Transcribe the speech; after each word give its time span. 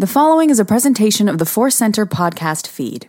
The 0.00 0.06
following 0.06 0.50
is 0.50 0.60
a 0.60 0.64
presentation 0.64 1.28
of 1.28 1.38
the 1.38 1.44
Force 1.44 1.74
Center 1.74 2.06
podcast 2.06 2.68
feed. 2.68 3.08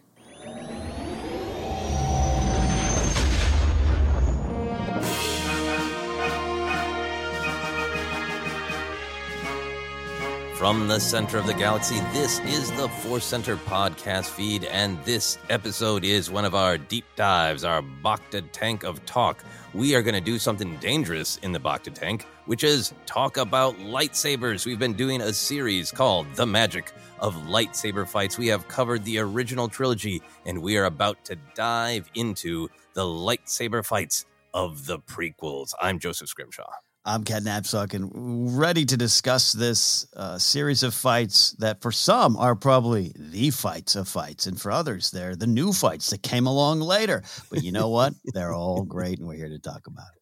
From 10.56 10.90
the 10.90 11.00
center 11.00 11.38
of 11.38 11.48
the 11.48 11.54
galaxy, 11.54 12.00
this 12.12 12.40
is 12.40 12.70
the 12.72 12.90
Force 12.90 13.24
Center 13.24 13.56
podcast 13.56 14.26
feed, 14.26 14.66
and 14.66 14.98
this 15.06 15.38
episode 15.50 16.04
is 16.04 16.30
one 16.30 16.44
of 16.44 16.54
our 16.54 16.78
deep 16.78 17.06
dives, 17.16 17.64
our 17.64 17.82
Bacta 18.04 18.44
tank 18.52 18.84
of 18.84 19.06
talk. 19.06 19.42
We 19.74 19.96
are 19.96 20.02
going 20.02 20.16
to 20.16 20.22
do 20.22 20.38
something 20.38 20.76
dangerous 20.78 21.38
in 21.44 21.54
the 21.54 21.60
Bacta 21.60 21.94
tank, 21.94 22.26
which 22.50 22.64
is 22.64 22.96
talk 23.06 23.38
about 23.38 23.78
lightsabers. 23.78 24.66
We've 24.66 24.80
been 24.80 24.96
doing 24.96 25.22
a 25.22 25.32
series 25.32 25.92
called 25.92 26.26
The 26.34 26.48
Magic 26.48 26.92
of 27.20 27.36
Lightsaber 27.44 28.08
Fights. 28.08 28.40
We 28.40 28.48
have 28.48 28.68
covered 28.68 29.06
the 29.06 29.20
original 29.20 29.68
trilogy, 29.68 30.24
and 30.48 30.60
we 30.60 30.76
are 30.76 30.86
about 30.86 31.24
to 31.26 31.36
dive 31.54 32.10
into 32.16 32.68
the 32.96 33.04
lightsaber 33.04 33.86
fights 33.86 34.26
of 34.52 34.88
the 34.88 34.98
prequels. 34.98 35.74
I'm 35.80 36.00
Joseph 36.00 36.28
Scrimshaw. 36.28 36.72
I'm 37.06 37.24
Ken 37.24 37.44
Napzok 37.44 37.94
and 37.94 38.58
ready 38.58 38.84
to 38.84 38.98
discuss 38.98 39.54
this 39.54 40.08
uh, 40.16 40.40
series 40.40 40.82
of 40.82 40.96
fights 40.96 41.52
that 41.60 41.84
for 41.84 41.92
some 41.92 42.36
are 42.36 42.56
probably 42.56 43.14
the 43.16 43.52
fights 43.52 43.96
of 43.96 44.08
fights, 44.08 44.48
and 44.48 44.60
for 44.60 44.72
others, 44.72 45.12
they're 45.12 45.36
the 45.36 45.46
new 45.46 45.72
fights 45.72 46.10
that 46.10 46.24
came 46.24 46.48
along 46.48 46.80
later. 46.80 47.22
But 47.52 47.64
you 47.64 47.72
know 47.72 47.90
what? 47.90 48.16
they're 48.34 48.54
all 48.54 48.82
great, 48.82 49.20
and 49.20 49.28
we're 49.28 49.36
here 49.36 49.50
to 49.50 49.60
talk 49.60 49.86
about 49.86 50.08
it. 50.16 50.19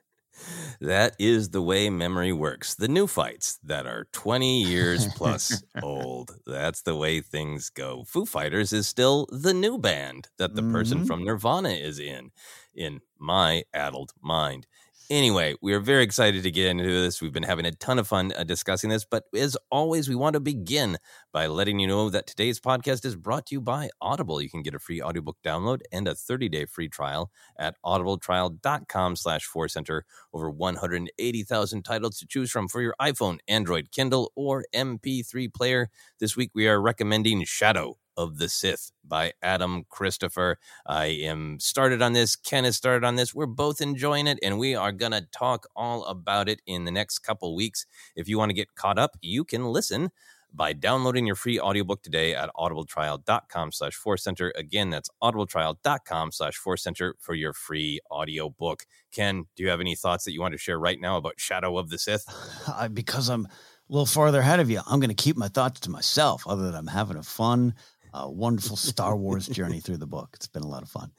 That 0.80 1.16
is 1.20 1.50
the 1.50 1.62
way 1.62 1.90
memory 1.90 2.34
works. 2.34 2.76
The 2.76 2.88
new 2.88 3.08
fights 3.08 3.60
that 3.64 3.86
are 3.86 4.08
20 4.12 4.64
years 4.64 5.08
plus 5.16 5.64
old. 5.82 6.36
That's 6.46 6.82
the 6.82 6.96
way 6.96 7.22
things 7.22 7.70
go. 7.70 8.04
Foo 8.06 8.26
Fighters 8.26 8.74
is 8.74 8.88
still 8.88 9.28
the 9.32 9.54
new 9.54 9.78
band 9.78 10.30
that 10.38 10.56
the 10.56 10.62
mm-hmm. 10.62 10.74
person 10.74 11.06
from 11.06 11.24
Nirvana 11.24 11.70
is 11.70 12.00
in, 12.00 12.32
in 12.76 13.02
my 13.18 13.64
addled 13.74 14.14
mind. 14.22 14.68
Anyway, 15.10 15.56
we 15.62 15.74
are 15.74 15.80
very 15.80 16.04
excited 16.04 16.44
to 16.44 16.52
get 16.52 16.66
into 16.66 16.84
this. 16.84 17.22
We've 17.22 17.32
been 17.32 17.44
having 17.44 17.66
a 17.66 17.72
ton 17.72 17.98
of 17.98 18.10
fun 18.10 18.34
uh, 18.36 18.44
discussing 18.44 18.90
this, 18.90 19.06
but 19.06 19.24
as 19.34 19.56
always, 19.72 20.10
we 20.10 20.16
want 20.16 20.34
to 20.34 20.42
begin 20.42 20.98
by 21.32 21.48
letting 21.48 21.80
you 21.80 21.88
know 21.88 22.10
that 22.10 22.28
today's 22.28 22.60
podcast 22.60 23.06
is 23.06 23.16
brought 23.16 23.46
to 23.46 23.56
you 23.56 23.62
by 23.62 23.90
Audible. 24.02 24.42
You 24.42 24.50
can 24.50 24.64
get 24.64 24.76
a 24.76 24.80
free 24.80 25.02
audiobook 25.02 25.38
download 25.46 25.80
and 25.94 26.10
a 26.10 26.14
30-day 26.14 26.66
free 26.66 26.90
trial 26.90 27.32
at 27.58 27.76
audibletrial.com 27.86 29.16
slash 29.16 29.48
center. 29.68 30.04
Over 30.34 30.50
180,000 30.50 31.84
titles 31.84 32.18
to 32.18 32.28
choose 32.28 32.52
from 32.52 32.68
for 32.68 32.82
your 32.82 32.96
iPhone, 33.02 33.38
Android, 33.48 33.94
Kindle, 33.94 34.34
or 34.36 34.66
MP3 34.76 35.54
player. 35.54 35.90
This 36.20 36.36
week, 36.36 36.52
we 36.54 36.68
are 36.68 36.82
recommending 36.82 37.46
Shadow 37.46 37.98
of 38.18 38.40
the 38.40 38.50
Sith 38.50 38.92
by 39.06 39.34
Adam 39.42 39.86
Christopher. 39.90 40.58
I 40.86 41.06
am 41.06 41.60
started 41.60 42.02
on 42.02 42.14
this. 42.14 42.36
Ken 42.36 42.64
has 42.66 42.76
started 42.76 43.06
on 43.06 43.16
this. 43.16 43.34
We're 43.34 43.46
both 43.46 43.80
enjoying 43.80 44.28
it, 44.28 44.40
and 44.42 44.60
we 44.60 44.76
are 44.76 44.92
going 44.92 45.14
to 45.14 45.28
talk 45.32 45.68
all 45.76 46.04
about 46.06 46.50
it 46.50 46.62
in 46.66 46.86
the 46.86 46.92
next 46.92 47.20
couple 47.20 47.56
weeks. 47.56 47.86
If 48.16 48.28
you 48.28 48.38
want 48.38 48.50
to 48.50 48.56
get 48.56 48.76
caught 48.76 49.00
up, 49.00 49.18
you 49.22 49.44
can 49.44 49.66
listen 49.66 50.10
by 50.54 50.74
downloading 50.74 51.28
your 51.28 51.36
free 51.36 51.60
audiobook 51.60 52.02
today 52.02 52.34
at 52.34 52.50
audibletrial.com 52.56 53.72
slash 53.72 53.94
force 53.94 54.24
center. 54.24 54.52
Again, 54.56 54.90
that's 54.90 55.10
audibletrial.com 55.22 56.32
slash 56.32 56.56
force 56.56 56.84
center 56.84 57.16
for 57.20 57.36
your 57.36 57.54
free 57.54 58.00
audiobook. 58.12 58.86
Ken, 59.12 59.46
do 59.56 59.64
you 59.64 59.70
have 59.70 59.82
any 59.82 59.96
thoughts 59.96 60.26
that 60.26 60.34
you 60.34 60.42
want 60.42 60.54
to 60.54 60.58
share 60.58 60.80
right 60.80 61.00
now 61.00 61.18
about 61.18 61.40
Shadow 61.40 61.78
of 61.78 61.90
the 61.90 61.98
Sith? 61.98 62.26
Because 62.94 63.30
I'm 63.30 63.46
a 63.46 63.50
little 63.94 64.06
farther 64.06 64.40
ahead 64.40 64.60
of 64.60 64.70
you, 64.70 64.82
I'm 64.86 65.00
going 65.00 65.10
to 65.10 65.16
keep 65.16 65.38
my 65.38 65.48
thoughts 65.48 65.80
to 65.82 65.90
myself, 65.90 66.44
other 66.48 66.64
than 66.64 66.76
I'm 66.76 66.88
having 66.88 67.18
a 67.18 67.24
fun, 67.24 67.74
uh, 68.14 68.28
wonderful 68.30 68.76
Star 68.76 69.16
Wars 69.16 69.48
journey 69.48 69.80
through 69.80 69.98
the 69.98 70.08
book. 70.08 70.30
It's 70.34 70.48
been 70.48 70.64
a 70.64 70.68
lot 70.68 70.84
of 70.84 70.90
fun. 70.90 71.12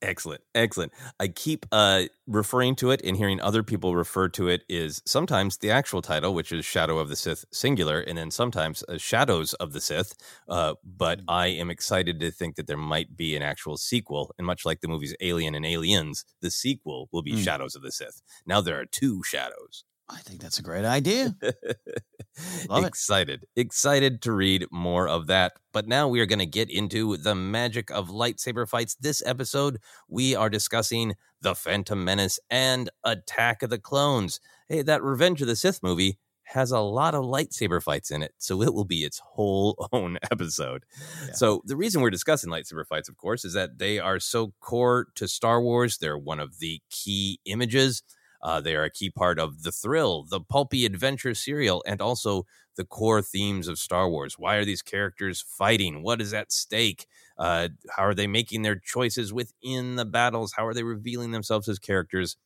Excellent, 0.00 0.42
excellent. 0.54 0.92
I 1.18 1.26
keep 1.26 1.66
uh, 1.72 2.04
referring 2.28 2.76
to 2.76 2.92
it 2.92 3.00
and 3.02 3.16
hearing 3.16 3.40
other 3.40 3.64
people 3.64 3.96
refer 3.96 4.28
to 4.28 4.46
it 4.46 4.62
is 4.68 5.02
sometimes 5.04 5.56
the 5.58 5.72
actual 5.72 6.02
title, 6.02 6.34
which 6.34 6.52
is 6.52 6.64
Shadow 6.64 6.98
of 6.98 7.08
the 7.08 7.16
Sith 7.16 7.44
singular, 7.52 8.00
and 8.00 8.16
then 8.16 8.30
sometimes 8.30 8.84
uh, 8.88 8.96
Shadows 8.96 9.54
of 9.54 9.72
the 9.72 9.80
Sith. 9.80 10.14
Uh, 10.48 10.74
but 10.84 11.20
I 11.26 11.48
am 11.48 11.68
excited 11.68 12.20
to 12.20 12.30
think 12.30 12.54
that 12.56 12.68
there 12.68 12.76
might 12.76 13.16
be 13.16 13.34
an 13.34 13.42
actual 13.42 13.76
sequel, 13.76 14.32
and 14.38 14.46
much 14.46 14.64
like 14.64 14.82
the 14.82 14.88
movies 14.88 15.16
Alien 15.20 15.56
and 15.56 15.66
Aliens, 15.66 16.24
the 16.42 16.50
sequel 16.50 17.08
will 17.10 17.22
be 17.22 17.32
Mm. 17.32 17.42
Shadows 17.44 17.74
of 17.74 17.82
the 17.82 17.92
Sith. 17.92 18.22
Now 18.46 18.60
there 18.60 18.78
are 18.80 18.86
two 18.86 19.22
shadows. 19.24 19.84
I 20.10 20.20
think 20.20 20.40
that's 20.40 20.58
a 20.58 20.62
great 20.62 20.84
idea. 20.86 21.34
Love 22.68 22.84
it. 22.84 22.86
excited, 22.86 23.46
excited 23.56 24.22
to 24.22 24.32
read 24.32 24.66
more 24.70 25.06
of 25.06 25.26
that. 25.26 25.52
But 25.72 25.86
now 25.86 26.08
we 26.08 26.20
are 26.20 26.26
going 26.26 26.38
to 26.38 26.46
get 26.46 26.70
into 26.70 27.16
the 27.16 27.34
magic 27.34 27.90
of 27.90 28.08
lightsaber 28.08 28.66
fights. 28.66 28.94
This 28.94 29.22
episode, 29.26 29.78
we 30.08 30.34
are 30.34 30.48
discussing 30.48 31.14
The 31.42 31.54
Phantom 31.54 32.02
Menace 32.02 32.40
and 32.48 32.88
Attack 33.04 33.62
of 33.62 33.70
the 33.70 33.78
Clones. 33.78 34.40
Hey, 34.68 34.82
that 34.82 35.02
Revenge 35.02 35.42
of 35.42 35.48
the 35.48 35.56
Sith 35.56 35.82
movie 35.82 36.18
has 36.44 36.70
a 36.70 36.80
lot 36.80 37.14
of 37.14 37.24
lightsaber 37.24 37.82
fights 37.82 38.10
in 38.10 38.22
it, 38.22 38.32
so 38.38 38.62
it 38.62 38.72
will 38.72 38.86
be 38.86 39.04
its 39.04 39.18
whole 39.18 39.88
own 39.92 40.18
episode. 40.30 40.84
So, 41.34 41.60
the 41.66 41.76
reason 41.76 42.00
we're 42.00 42.08
discussing 42.08 42.50
lightsaber 42.50 42.86
fights, 42.86 43.10
of 43.10 43.18
course, 43.18 43.44
is 43.44 43.52
that 43.52 43.78
they 43.78 43.98
are 43.98 44.18
so 44.18 44.54
core 44.60 45.08
to 45.16 45.28
Star 45.28 45.60
Wars. 45.60 45.98
They're 45.98 46.16
one 46.16 46.40
of 46.40 46.58
the 46.58 46.80
key 46.90 47.40
images. 47.44 48.02
Uh, 48.42 48.60
they 48.60 48.76
are 48.76 48.84
a 48.84 48.90
key 48.90 49.10
part 49.10 49.38
of 49.38 49.62
the 49.62 49.72
thrill, 49.72 50.24
the 50.28 50.40
pulpy 50.40 50.86
adventure 50.86 51.34
serial, 51.34 51.82
and 51.86 52.00
also 52.00 52.44
the 52.76 52.84
core 52.84 53.22
themes 53.22 53.68
of 53.68 53.78
Star 53.78 54.08
Wars. 54.08 54.38
Why 54.38 54.56
are 54.56 54.64
these 54.64 54.82
characters 54.82 55.44
fighting? 55.46 56.02
What 56.02 56.20
is 56.20 56.32
at 56.32 56.52
stake? 56.52 57.06
Uh, 57.36 57.68
how 57.90 58.04
are 58.04 58.14
they 58.14 58.26
making 58.26 58.62
their 58.62 58.76
choices 58.76 59.32
within 59.32 59.96
the 59.96 60.04
battles? 60.04 60.52
How 60.56 60.66
are 60.66 60.74
they 60.74 60.84
revealing 60.84 61.32
themselves 61.32 61.68
as 61.68 61.78
characters? 61.78 62.36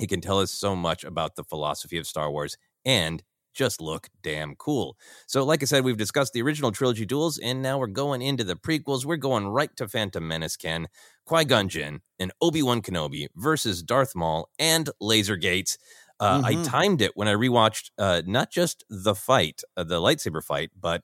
It 0.00 0.08
can 0.08 0.20
tell 0.20 0.40
us 0.40 0.50
so 0.50 0.76
much 0.76 1.04
about 1.04 1.36
the 1.36 1.44
philosophy 1.44 1.98
of 1.98 2.06
Star 2.06 2.30
Wars 2.30 2.56
and 2.84 3.22
just 3.56 3.80
look 3.80 4.08
damn 4.22 4.54
cool. 4.56 4.96
So, 5.26 5.44
like 5.44 5.62
I 5.62 5.66
said, 5.66 5.82
we've 5.84 5.96
discussed 5.96 6.32
the 6.34 6.42
original 6.42 6.70
trilogy 6.72 7.06
duels, 7.06 7.38
and 7.38 7.62
now 7.62 7.78
we're 7.78 7.86
going 7.88 8.22
into 8.22 8.44
the 8.44 8.54
prequels. 8.56 9.04
We're 9.04 9.16
going 9.16 9.48
right 9.48 9.74
to 9.76 9.88
Phantom 9.88 10.26
Menace, 10.26 10.56
Ken, 10.56 10.88
Qui 11.24 11.44
Gon 11.44 11.68
Jinn, 11.68 12.00
and 12.18 12.32
Obi 12.40 12.62
Wan 12.62 12.82
Kenobi 12.82 13.28
versus 13.34 13.82
Darth 13.82 14.14
Maul 14.14 14.50
and 14.58 14.90
Laser 15.00 15.36
Gates. 15.36 15.78
Uh, 16.20 16.40
I 16.44 16.54
Mhm. 16.54 16.64
timed 16.64 17.00
it 17.02 17.12
when 17.16 17.28
I 17.28 17.34
rewatched 17.34 17.90
uh, 17.98 18.22
not 18.26 18.50
just 18.50 18.84
the 18.88 19.14
fight, 19.14 19.62
uh, 19.76 19.84
the 19.84 20.00
lightsaber 20.00 20.42
fight, 20.42 20.70
but 20.78 21.02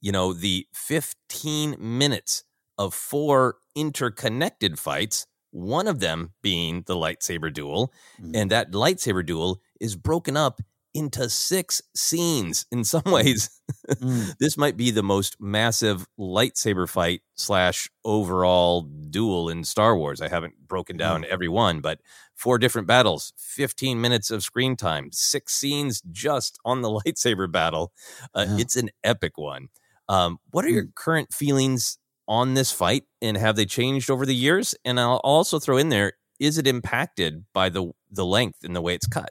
you 0.00 0.12
know 0.12 0.32
the 0.32 0.66
15 0.72 1.76
minutes 1.78 2.44
of 2.78 2.94
four 2.94 3.56
interconnected 3.74 4.78
fights. 4.78 5.26
One 5.52 5.88
of 5.88 6.00
them 6.00 6.32
being 6.42 6.82
the 6.86 6.94
lightsaber 6.94 7.52
duel, 7.52 7.92
and 8.34 8.50
that 8.50 8.70
lightsaber 8.72 9.26
duel 9.26 9.60
is 9.80 9.96
broken 9.96 10.36
up 10.36 10.60
into 10.94 11.28
six 11.30 11.80
scenes. 11.94 12.66
In 12.72 12.84
some 12.84 13.02
ways, 13.06 13.50
Mm. 13.88 14.36
this 14.38 14.56
might 14.56 14.76
be 14.76 14.90
the 14.90 15.02
most 15.02 15.36
massive 15.40 16.06
lightsaber 16.18 16.88
fight 16.88 17.22
slash 17.36 17.88
overall 18.04 18.82
duel 18.82 19.48
in 19.48 19.64
Star 19.64 19.96
Wars. 19.96 20.20
I 20.20 20.28
haven't 20.28 20.54
broken 20.68 20.96
down 20.96 21.24
every 21.28 21.48
one, 21.48 21.80
but 21.80 22.00
four 22.34 22.58
different 22.58 22.86
battles, 22.88 23.32
15 23.38 24.00
minutes 24.00 24.30
of 24.30 24.42
screen 24.42 24.76
time, 24.76 25.10
six 25.12 25.54
scenes 25.54 26.02
just 26.10 26.58
on 26.64 26.82
the 26.82 26.88
lightsaber 27.04 27.50
battle. 27.50 27.92
Uh, 28.34 28.46
Yeah. 28.48 28.56
It's 28.58 28.76
an 28.76 28.90
epic 29.04 29.38
one. 29.38 29.68
Um, 30.08 30.38
what 30.50 30.64
are 30.64 30.68
your 30.70 30.86
current 30.94 31.32
feelings 31.32 31.98
on 32.28 32.54
this 32.54 32.70
fight, 32.72 33.04
and 33.22 33.36
have 33.36 33.56
they 33.56 33.66
changed 33.66 34.10
over 34.10 34.24
the 34.26 34.34
years? 34.34 34.74
And 34.84 34.98
I'll 35.00 35.20
also 35.24 35.58
throw 35.58 35.76
in 35.78 35.88
there: 35.88 36.12
is 36.38 36.58
it 36.58 36.66
impacted 36.66 37.44
by 37.52 37.68
the 37.70 37.92
the 38.10 38.26
length 38.26 38.64
and 38.64 38.74
the 38.74 38.80
way 38.82 38.94
it's 38.94 39.06
cut? 39.06 39.30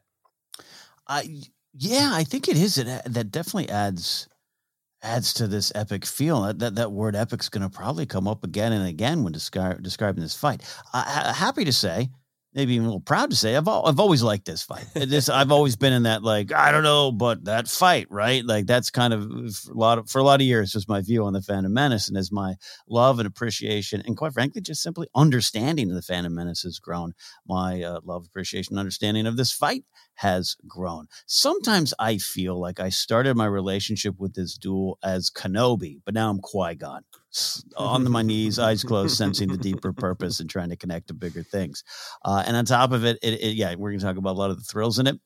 I 1.10 1.42
yeah, 1.74 2.12
I 2.14 2.24
think 2.24 2.48
it 2.48 2.56
is. 2.56 2.78
It 2.78 2.88
that 3.06 3.32
definitely 3.32 3.70
adds 3.70 4.28
adds 5.02 5.34
to 5.36 5.48
this 5.48 5.72
epic 5.76 6.06
feel. 6.06 6.44
That 6.44 6.60
that, 6.60 6.76
that 6.76 6.92
word 6.92 7.16
epic 7.16 7.42
is 7.42 7.50
going 7.50 7.64
to 7.64 7.70
probably 7.70 8.06
come 8.06 8.28
up 8.28 8.44
again 8.44 8.72
and 8.72 8.88
again 8.88 9.24
when 9.24 9.34
descri- 9.34 9.82
describing 9.82 10.22
this 10.22 10.36
fight. 10.36 10.62
Ha- 10.94 11.34
happy 11.36 11.66
to 11.66 11.74
say, 11.74 12.10
maybe 12.54 12.74
even 12.74 12.86
a 12.86 12.90
little 12.90 13.02
proud 13.02 13.30
to 13.30 13.36
say, 13.36 13.56
I've 13.56 13.68
I've 13.68 14.00
always 14.00 14.24
liked 14.24 14.46
this 14.46 14.64
fight. 14.64 14.86
This 14.94 15.30
I've 15.30 15.52
always 15.52 15.76
been 15.76 15.94
in 15.94 16.04
that 16.04 16.24
like 16.24 16.54
I 16.54 16.72
don't 16.72 16.84
know, 16.84 17.12
but 17.12 17.46
that 17.46 17.68
fight, 17.68 18.08
right? 18.10 18.46
Like 18.46 18.66
that's 18.66 18.90
kind 18.90 19.14
of 19.14 19.24
a 19.24 19.50
lot 19.74 19.98
of 19.98 20.10
for 20.10 20.20
a 20.20 20.24
lot 20.24 20.42
of 20.42 20.46
years 20.46 20.74
was 20.76 20.88
my 20.88 21.02
view 21.02 21.26
on 21.26 21.34
the 21.34 21.42
Phantom 21.42 21.74
Menace, 21.74 22.08
and 22.08 22.18
as 22.18 22.32
my 22.32 22.56
love 22.88 23.20
and 23.20 23.28
appreciation, 23.28 24.02
and 24.06 24.18
quite 24.18 24.34
frankly, 24.34 24.62
just 24.62 24.82
simply 24.82 25.08
understanding 25.16 25.90
of 25.90 25.96
the 25.96 26.02
Phantom 26.02 26.34
Menace 26.34 26.64
has 26.64 26.80
grown, 26.80 27.14
my 27.48 27.82
uh, 27.82 28.00
love, 28.04 28.26
appreciation, 28.26 28.78
understanding 28.78 29.26
of 29.26 29.38
this 29.38 29.52
fight 29.52 29.86
has 30.16 30.56
grown. 30.68 31.08
Sometimes 31.26 31.94
I 32.00 32.18
feel 32.18 32.60
like 32.60 32.80
I 32.80 32.90
started 32.90 33.38
my 33.38 33.46
relationship 33.46 34.16
with 34.18 34.36
this 34.36 34.58
duel 34.58 34.98
as 35.04 35.30
Kenobi, 35.30 36.02
but 36.06 36.14
now 36.14 36.30
I'm 36.30 36.40
Qui 36.40 36.76
Gon. 36.76 37.04
On 37.78 38.10
my 38.10 38.24
knees, 38.24 38.58
eyes 38.58 38.84
closed, 38.84 39.16
sensing 39.16 39.50
the 39.50 39.58
deeper 39.58 39.94
purpose 39.94 40.40
and 40.40 40.50
trying 40.50 40.70
to 40.70 40.76
connect 40.76 41.08
to 41.08 41.14
bigger 41.14 41.44
things. 41.44 41.84
Uh, 42.26 42.44
and 42.46 42.58
on 42.58 42.66
top 42.66 42.92
of 42.92 43.06
it, 43.06 43.20
it, 43.22 43.40
it 43.42 43.56
yeah, 43.56 43.76
we're 43.76 43.92
going 43.92 44.00
to 44.00 44.06
talk 44.06 44.18
about 44.18 44.36
a 44.36 44.40
lot 44.40 44.50
of 44.50 44.58
the 44.58 44.64
thrills 44.64 44.98
in 44.98 45.06
it. 45.06 45.20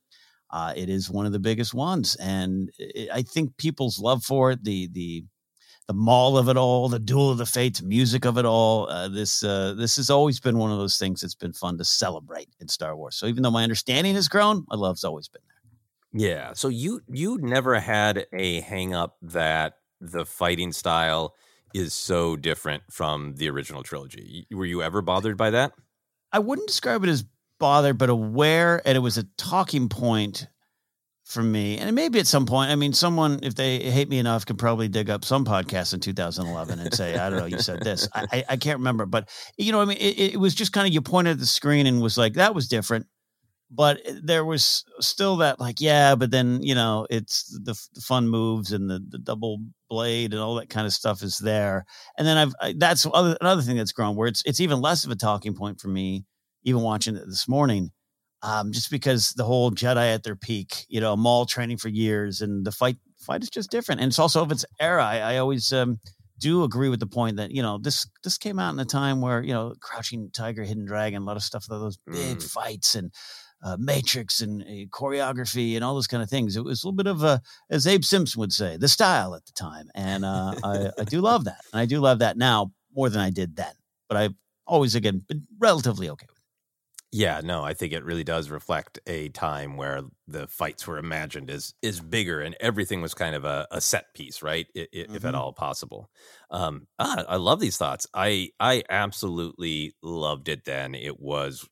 Uh, 0.49 0.73
it 0.75 0.89
is 0.89 1.09
one 1.09 1.25
of 1.25 1.31
the 1.31 1.39
biggest 1.39 1.73
ones, 1.73 2.15
and 2.17 2.69
it, 2.77 3.09
I 3.11 3.21
think 3.21 3.57
people's 3.57 3.99
love 3.99 4.23
for 4.23 4.51
it, 4.51 4.63
the 4.63 4.87
the 4.91 5.23
the 5.87 5.93
Maul 5.93 6.37
of 6.37 6.47
it 6.47 6.57
all, 6.57 6.87
the 6.87 6.99
duel 6.99 7.31
of 7.31 7.37
the 7.37 7.45
fates, 7.45 7.81
music 7.81 8.25
of 8.25 8.37
it 8.37 8.45
all. 8.45 8.89
Uh, 8.89 9.07
this 9.07 9.43
uh, 9.43 9.73
this 9.73 9.95
has 9.95 10.09
always 10.09 10.39
been 10.39 10.57
one 10.57 10.71
of 10.71 10.77
those 10.77 10.97
things 10.97 11.21
that's 11.21 11.35
been 11.35 11.53
fun 11.53 11.77
to 11.77 11.85
celebrate 11.85 12.49
in 12.59 12.67
Star 12.67 12.95
Wars. 12.95 13.15
So 13.15 13.25
even 13.25 13.43
though 13.43 13.51
my 13.51 13.63
understanding 13.63 14.13
has 14.15 14.27
grown, 14.27 14.65
my 14.69 14.75
love's 14.75 15.03
always 15.03 15.27
been 15.27 15.41
there. 15.47 16.27
Yeah. 16.29 16.53
So 16.53 16.67
you 16.67 17.01
you 17.09 17.37
never 17.41 17.79
had 17.79 18.27
a 18.31 18.61
hang 18.61 18.93
up 18.93 19.17
that 19.21 19.77
the 19.99 20.25
fighting 20.25 20.71
style 20.71 21.33
is 21.73 21.93
so 21.93 22.35
different 22.35 22.83
from 22.91 23.35
the 23.35 23.49
original 23.49 23.83
trilogy. 23.83 24.47
Were 24.51 24.65
you 24.65 24.81
ever 24.81 25.01
bothered 25.01 25.37
by 25.37 25.49
that? 25.51 25.73
I 26.31 26.39
wouldn't 26.39 26.67
describe 26.67 27.03
it 27.03 27.09
as 27.09 27.25
bothered, 27.59 27.97
but 27.97 28.09
aware, 28.09 28.81
and 28.85 28.95
it 28.95 29.01
was 29.01 29.17
a 29.17 29.23
talking 29.37 29.89
point 29.89 30.47
for 31.23 31.41
me. 31.41 31.77
And 31.77 31.95
maybe 31.95 32.19
at 32.19 32.27
some 32.27 32.45
point, 32.45 32.69
I 32.69 32.75
mean, 32.75 32.93
someone, 32.93 33.39
if 33.43 33.55
they 33.55 33.79
hate 33.79 34.09
me 34.09 34.19
enough, 34.19 34.45
can 34.45 34.57
probably 34.57 34.87
dig 34.87 35.09
up 35.09 35.23
some 35.23 35.45
podcast 35.45 35.93
in 35.93 35.99
2011 35.99 36.79
and 36.79 36.93
say, 36.93 37.17
I 37.17 37.29
don't 37.29 37.39
know, 37.39 37.45
you 37.45 37.59
said 37.59 37.81
this. 37.81 38.07
I, 38.13 38.25
I, 38.31 38.43
I 38.49 38.57
can't 38.57 38.79
remember, 38.79 39.05
but 39.05 39.29
you 39.57 39.71
know, 39.71 39.81
I 39.81 39.85
mean, 39.85 39.97
it, 39.97 40.33
it 40.33 40.39
was 40.39 40.53
just 40.53 40.73
kind 40.73 40.87
of 40.87 40.93
you 40.93 41.01
pointed 41.01 41.31
at 41.31 41.39
the 41.39 41.45
screen 41.45 41.87
and 41.87 42.01
was 42.01 42.17
like, 42.17 42.33
that 42.33 42.53
was 42.53 42.67
different. 42.67 43.07
But 43.75 44.01
there 44.21 44.45
was 44.45 44.83
still 44.99 45.37
that, 45.37 45.59
like, 45.59 45.81
yeah, 45.81 46.15
but 46.15 46.29
then 46.31 46.61
you 46.61 46.75
know, 46.75 47.07
it's 47.09 47.47
the, 47.63 47.73
the 47.95 48.01
fun 48.01 48.27
moves 48.29 48.71
and 48.71 48.89
the, 48.89 49.03
the 49.09 49.17
double 49.17 49.59
blade 49.89 50.33
and 50.33 50.41
all 50.41 50.55
that 50.55 50.69
kind 50.69 50.85
of 50.85 50.93
stuff 50.93 51.23
is 51.23 51.39
there. 51.39 51.85
And 52.17 52.27
then 52.27 52.37
I've 52.37 52.53
I, 52.61 52.75
that's 52.77 53.07
other, 53.11 53.35
another 53.41 53.61
thing 53.63 53.77
that's 53.77 53.91
grown 53.91 54.15
where 54.15 54.27
it's 54.27 54.43
it's 54.45 54.59
even 54.59 54.81
less 54.81 55.05
of 55.05 55.11
a 55.11 55.15
talking 55.15 55.55
point 55.55 55.81
for 55.81 55.87
me, 55.87 56.25
even 56.63 56.81
watching 56.81 57.15
it 57.15 57.25
this 57.25 57.47
morning 57.47 57.91
um, 58.41 58.71
just 58.71 58.91
because 58.91 59.29
the 59.31 59.45
whole 59.45 59.71
Jedi 59.71 60.13
at 60.13 60.23
their 60.23 60.35
peak, 60.35 60.85
you 60.89 60.99
know, 60.99 61.15
Maul 61.15 61.45
training 61.45 61.77
for 61.77 61.87
years, 61.87 62.41
and 62.41 62.65
the 62.65 62.71
fight 62.71 62.97
fight 63.19 63.41
is 63.41 63.49
just 63.49 63.71
different, 63.71 64.01
and 64.01 64.09
it's 64.09 64.19
also 64.19 64.41
of 64.43 64.51
its 64.51 64.65
era. 64.79 65.03
I, 65.03 65.19
I 65.19 65.37
always 65.37 65.71
um, 65.71 65.99
do 66.39 66.63
agree 66.63 66.89
with 66.89 66.99
the 66.99 67.07
point 67.07 67.37
that 67.37 67.51
you 67.51 67.61
know 67.61 67.77
this 67.81 68.05
this 68.23 68.37
came 68.37 68.59
out 68.59 68.73
in 68.73 68.79
a 68.79 68.85
time 68.85 69.21
where 69.21 69.41
you 69.41 69.53
know 69.53 69.73
Crouching 69.81 70.29
Tiger, 70.33 70.63
Hidden 70.63 70.85
Dragon, 70.85 71.21
a 71.21 71.25
lot 71.25 71.37
of 71.37 71.43
stuff, 71.43 71.65
those 71.69 71.97
big 72.11 72.39
Mm. 72.39 72.49
fights 72.51 72.95
and. 72.95 73.11
Uh, 73.63 73.77
matrix 73.79 74.41
and 74.41 74.61
uh, 74.63 74.85
choreography 74.91 75.75
and 75.75 75.83
all 75.85 75.93
those 75.95 76.07
kind 76.07 76.21
of 76.21 76.29
things. 76.29 76.57
It 76.57 76.65
was 76.65 76.83
a 76.83 76.87
little 76.87 76.97
bit 76.97 77.07
of 77.07 77.23
a, 77.23 77.41
as 77.69 77.87
Abe 77.87 78.03
Simpson 78.03 78.39
would 78.41 78.51
say, 78.51 78.75
the 78.77 78.89
style 78.89 79.35
at 79.35 79.45
the 79.45 79.53
time, 79.53 79.89
and 79.95 80.25
uh, 80.25 80.55
I, 80.61 80.89
I 80.99 81.05
do 81.05 81.21
love 81.21 81.45
that, 81.45 81.63
and 81.71 81.79
I 81.79 81.85
do 81.85 82.01
love 82.01 82.19
that 82.19 82.37
now 82.37 82.73
more 82.93 83.09
than 83.09 83.21
I 83.21 83.29
did 83.29 83.55
then. 83.55 83.73
But 84.09 84.17
I've 84.17 84.35
always 84.67 84.95
again 84.95 85.19
been 85.19 85.47
relatively 85.59 86.09
okay 86.09 86.27
with. 86.29 86.37
It. 86.37 86.43
Yeah, 87.15 87.41
no, 87.43 87.63
I 87.63 87.75
think 87.75 87.93
it 87.93 88.03
really 88.03 88.23
does 88.23 88.49
reflect 88.49 88.97
a 89.05 89.29
time 89.29 89.77
where 89.77 90.01
the 90.27 90.47
fights 90.47 90.87
were 90.87 90.97
imagined 90.97 91.51
as 91.51 91.75
is 91.83 91.99
bigger 92.01 92.41
and 92.41 92.55
everything 92.59 93.01
was 93.03 93.13
kind 93.13 93.35
of 93.35 93.45
a, 93.45 93.67
a 93.69 93.79
set 93.81 94.11
piece, 94.15 94.41
right? 94.41 94.65
I, 94.75 94.79
I, 94.81 95.05
If 95.13 95.23
at 95.23 95.35
Mhm. 95.35 95.35
all 95.35 95.53
possible. 95.53 96.09
Um, 96.49 96.87
ah, 96.97 97.23
I 97.29 97.35
love 97.35 97.59
these 97.59 97.77
thoughts. 97.77 98.07
I 98.15 98.49
I 98.59 98.83
absolutely 98.89 99.93
loved 100.01 100.49
it. 100.49 100.65
Then 100.65 100.95
it 100.95 101.19
was 101.19 101.69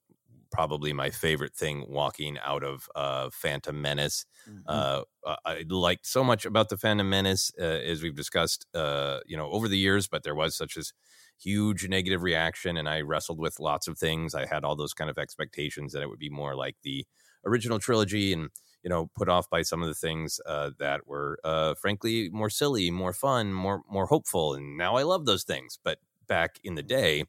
probably 0.52 0.94
my 0.94 1.10
favorite 1.10 1.56
thing 1.56 1.86
walking 1.90 2.38
out 2.44 2.64
of 2.64 2.90
uh, 2.96 3.30
Phantom 3.32 3.80
Menace. 3.82 4.26
Mhm. 4.48 4.64
Uh, 4.68 5.04
I 5.46 5.66
liked 5.70 6.06
so 6.06 6.24
much 6.24 6.46
about 6.46 6.70
the 6.70 6.78
Phantom 6.78 7.08
Menace, 7.10 7.52
uh, 7.60 7.64
as 7.64 8.02
we've 8.04 8.16
discussed, 8.16 8.66
uh, 8.74 9.20
you 9.26 9.38
know, 9.38 9.50
over 9.52 9.68
the 9.68 9.78
years. 9.78 10.08
But 10.08 10.24
there 10.24 10.36
was 10.36 10.56
such 10.56 10.76
this 10.76 10.94
huge 11.40 11.88
negative 11.88 12.22
reaction, 12.22 12.78
and 12.78 12.88
I 12.90 13.02
wrestled 13.02 13.40
with 13.40 13.60
lots 13.60 13.88
of 13.88 13.98
things. 13.98 14.36
I 14.36 14.46
had 14.46 14.64
all 14.64 14.76
those 14.76 14.94
kind 14.94 15.10
of 15.10 15.18
expectations 15.18 15.94
that 15.94 16.02
it 16.02 16.10
would 16.10 16.20
be 16.20 16.30
more 16.30 16.56
like 16.56 16.78
the 16.84 17.06
original 17.46 17.80
trilogy, 17.80 18.34
and 18.34 18.50
you 18.84 18.90
know, 18.90 19.12
put 19.16 19.30
off 19.30 19.50
by 19.50 19.62
some 19.62 19.82
of 19.84 19.88
the 19.88 19.94
things 19.94 20.40
uh, 20.48 20.72
that 20.80 21.06
were, 21.06 21.40
uh, 21.44 21.76
frankly, 21.76 22.30
more 22.32 22.50
silly, 22.50 22.90
more 22.92 23.14
fun, 23.14 23.54
more 23.54 23.84
more 23.90 24.08
hopeful. 24.08 24.54
And 24.56 24.78
now 24.78 24.96
I 24.96 25.04
love 25.04 25.26
those 25.26 25.44
things. 25.44 25.78
But 25.84 26.00
back 26.28 26.60
in 26.64 26.76
the 26.76 26.84
day, 26.84 27.26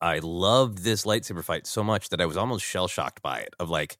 I 0.00 0.20
loved 0.20 0.78
this 0.78 1.04
lightsaber 1.04 1.42
fight 1.44 1.66
so 1.66 1.82
much 1.82 2.08
that 2.10 2.20
I 2.20 2.26
was 2.26 2.36
almost 2.36 2.64
shell 2.64 2.88
shocked 2.88 3.22
by 3.22 3.40
it. 3.40 3.54
Of 3.58 3.70
like, 3.70 3.98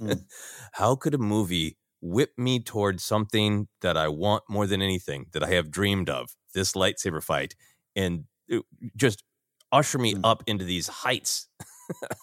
Mm. 0.00 0.24
how 0.72 0.94
could 0.96 1.14
a 1.14 1.18
movie 1.18 1.78
whip 2.02 2.32
me 2.36 2.60
towards 2.60 3.02
something 3.04 3.68
that 3.80 3.96
I 3.96 4.08
want 4.08 4.44
more 4.48 4.66
than 4.66 4.82
anything 4.82 5.26
that 5.32 5.42
I 5.42 5.48
have 5.50 5.70
dreamed 5.70 6.10
of? 6.10 6.30
This 6.54 6.72
lightsaber 6.72 7.22
fight, 7.22 7.54
and 7.96 8.24
just 8.96 9.22
usher 9.72 9.98
me 9.98 10.16
up 10.24 10.42
into 10.46 10.64
these 10.64 10.88
heights 10.88 11.48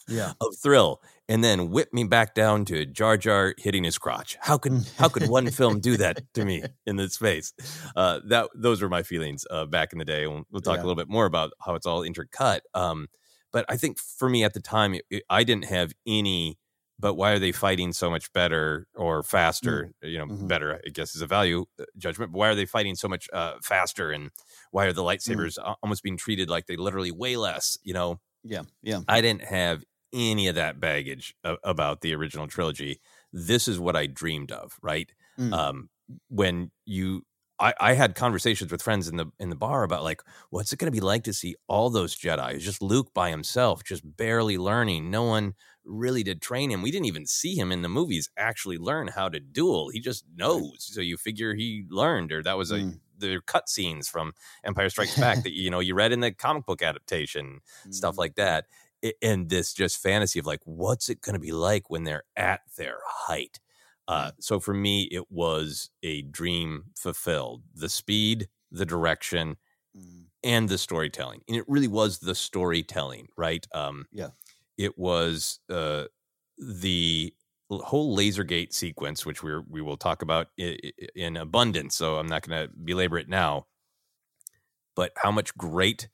Yeah. 0.08 0.34
of 0.42 0.56
thrill, 0.62 1.02
and 1.30 1.44
then 1.44 1.70
whip 1.70 1.94
me 1.94 2.04
back 2.06 2.34
down 2.34 2.66
to 2.66 2.86
Jar 2.86 3.18
Jar 3.18 3.54
hitting 3.58 3.84
his 3.84 3.98
crotch. 3.98 4.38
How 4.42 4.58
could 4.58 4.86
how 4.98 5.10
could 5.10 5.28
one 5.30 5.50
film 5.50 5.80
do 5.80 5.98
that 5.98 6.22
to 6.36 6.46
me 6.46 6.64
in 6.86 6.96
this 6.96 7.14
space? 7.14 7.54
Uh, 7.96 8.20
that 8.28 8.50
those 8.56 8.82
were 8.82 8.90
my 8.90 9.04
feelings 9.04 9.46
uh, 9.52 9.66
back 9.66 9.92
in 9.94 10.00
the 10.00 10.06
day. 10.06 10.28
We'll, 10.28 10.44
we'll 10.52 10.62
talk 10.62 10.76
Yeah. 10.78 10.82
a 10.82 10.86
little 10.86 10.96
bit 10.96 11.10
more 11.10 11.26
about 11.26 11.52
how 11.66 11.76
it's 11.76 11.86
all 11.86 12.02
intercut. 12.02 12.62
Um, 12.74 13.08
but 13.54 13.66
I 13.70 13.78
think 13.78 13.98
for 14.00 14.30
me 14.30 14.44
at 14.44 14.54
the 14.54 14.60
time, 14.62 14.94
it, 14.94 15.06
it- 15.10 15.24
I 15.30 15.44
didn't 15.44 15.66
have 15.66 15.94
any. 16.06 16.58
But 17.00 17.14
why 17.14 17.32
are 17.34 17.38
they 17.38 17.52
fighting 17.52 17.94
so 17.94 18.10
much 18.10 18.34
better 18.34 18.88
or 18.96 19.22
faster? 19.22 19.92
You 20.02 20.18
know, 20.18 20.26
Mhm. 20.26 20.48
better 20.48 20.82
I 20.84 20.90
guess 20.90 21.16
is 21.16 21.22
a 21.22 21.28
value 21.28 21.66
uh, 21.80 21.84
judgment. 21.96 22.32
But 22.32 22.40
why 22.40 22.48
are 22.50 22.56
they 22.56 22.66
fighting 22.66 22.96
so 22.96 23.08
much 23.08 23.28
uh, 23.32 23.54
faster? 23.62 24.10
And 24.12 24.32
why 24.72 24.86
are 24.88 24.94
the 24.94 25.04
lightsabers 25.04 25.60
a- 25.60 25.76
almost 25.84 26.02
being 26.02 26.18
treated 26.18 26.50
like 26.50 26.66
they 26.66 26.76
literally 26.76 27.12
weigh 27.12 27.38
less? 27.38 27.78
You 27.84 27.94
know, 27.94 28.20
Yeah. 28.44 28.64
Yeah. 28.82 29.02
I 29.08 29.22
didn't 29.22 29.44
have 29.44 29.84
any 30.14 30.48
of 30.48 30.56
that 30.56 30.80
baggage 30.80 31.36
a- 31.44 31.58
about 31.64 32.02
the 32.02 32.14
original 32.16 32.48
trilogy. 32.48 33.00
This 33.34 33.68
is 33.68 33.80
what 33.80 33.96
I 33.96 34.08
dreamed 34.08 34.52
of, 34.52 34.78
right? 34.82 35.12
Mm. 35.40 35.54
Um, 35.54 35.90
when 36.30 36.72
you, 36.86 37.26
I, 37.60 37.74
I 37.80 37.94
had 37.94 38.16
conversations 38.16 38.72
with 38.72 38.82
friends 38.84 39.08
in 39.08 39.18
the 39.18 39.26
in 39.40 39.50
the 39.50 39.56
bar 39.56 39.84
about 39.84 40.04
like, 40.04 40.22
what's 40.52 40.72
it 40.72 40.78
going 40.80 40.92
to 40.92 40.96
be 40.96 41.02
like 41.06 41.24
to 41.26 41.34
see 41.34 41.56
all 41.68 41.90
those 41.90 42.16
Jedi? 42.16 42.54
It's 42.54 42.64
just 42.64 42.82
Luke 42.82 43.14
by 43.14 43.30
himself, 43.32 43.84
just 43.84 44.04
barely 44.18 44.58
learning. 44.58 45.10
No 45.10 45.24
one 45.24 45.56
really 45.84 46.22
did 46.24 46.42
train 46.42 46.70
him. 46.70 46.82
We 46.82 46.92
didn't 46.92 47.08
even 47.08 47.26
see 47.26 47.56
him 47.56 47.72
in 47.72 47.82
the 47.82 47.90
movies 47.90 48.30
actually 48.38 48.78
learn 48.78 49.08
how 49.08 49.28
to 49.30 49.40
duel. 49.40 49.90
He 49.90 50.00
just 50.00 50.24
knows. 50.36 50.84
So 50.84 51.02
you 51.02 51.18
figure 51.18 51.56
he 51.56 51.86
learned, 51.90 52.32
or 52.32 52.44
that 52.44 52.58
was 52.58 52.72
a 52.72 52.76
Mm. 52.80 53.00
the 53.18 53.42
cut 53.48 53.68
scenes 53.68 54.08
from 54.08 54.34
Empire 54.64 54.90
Strikes 54.90 55.18
Back 55.18 55.42
that 55.44 55.54
you 55.58 55.72
know 55.72 55.80
you 55.80 55.96
read 55.96 56.12
in 56.12 56.20
the 56.20 56.32
comic 56.32 56.66
book 56.68 56.82
adaptation, 56.84 57.62
stuff 57.90 58.16
Mm. 58.16 58.20
like 58.20 58.36
that. 58.36 58.66
And 59.22 59.50
this 59.50 59.74
just 59.74 60.02
fantasy 60.02 60.40
of 60.40 60.46
like, 60.46 60.62
what's 60.66 61.10
it 61.10 61.22
going 61.22 61.34
to 61.36 61.40
be 61.40 61.52
like 61.52 61.90
when 61.90 62.04
they're 62.04 62.24
at 62.36 62.62
their 62.78 63.00
height? 63.06 63.60
Uh, 64.08 64.32
so 64.40 64.60
for 64.60 64.74
me, 64.74 65.04
it 65.12 65.30
was 65.32 65.90
a 66.04 66.22
dream 66.24 66.86
fulfilled. 66.96 67.64
The 67.76 67.90
speed, 67.90 68.48
the 68.72 68.86
direction, 68.86 69.58
Mm. 69.96 70.26
and 70.44 70.70
the 70.70 70.78
storytelling. 70.78 71.42
And 71.48 71.58
it 71.58 71.64
really 71.68 71.88
was 71.88 72.20
the 72.20 72.36
storytelling, 72.36 73.30
right? 73.38 73.66
Um, 73.74 74.06
Yeah. 74.12 74.30
It 74.78 74.98
was 74.98 75.60
uh, 75.70 76.06
the 76.58 77.34
whole 77.72 78.16
Lasergate 78.16 78.74
sequence, 78.74 79.26
which 79.26 79.42
we're 79.42 79.62
we 79.62 79.82
will 79.82 79.98
talk 79.98 80.22
about 80.22 80.50
in 80.58 81.36
abundance. 81.38 81.96
So 81.96 82.18
I'm 82.18 82.28
not 82.28 82.48
going 82.48 82.68
to 82.68 82.74
belabor 82.76 83.18
it 83.18 83.28
now. 83.30 83.66
But 84.96 85.14
how 85.18 85.32
much 85.32 85.56
great 85.58 86.10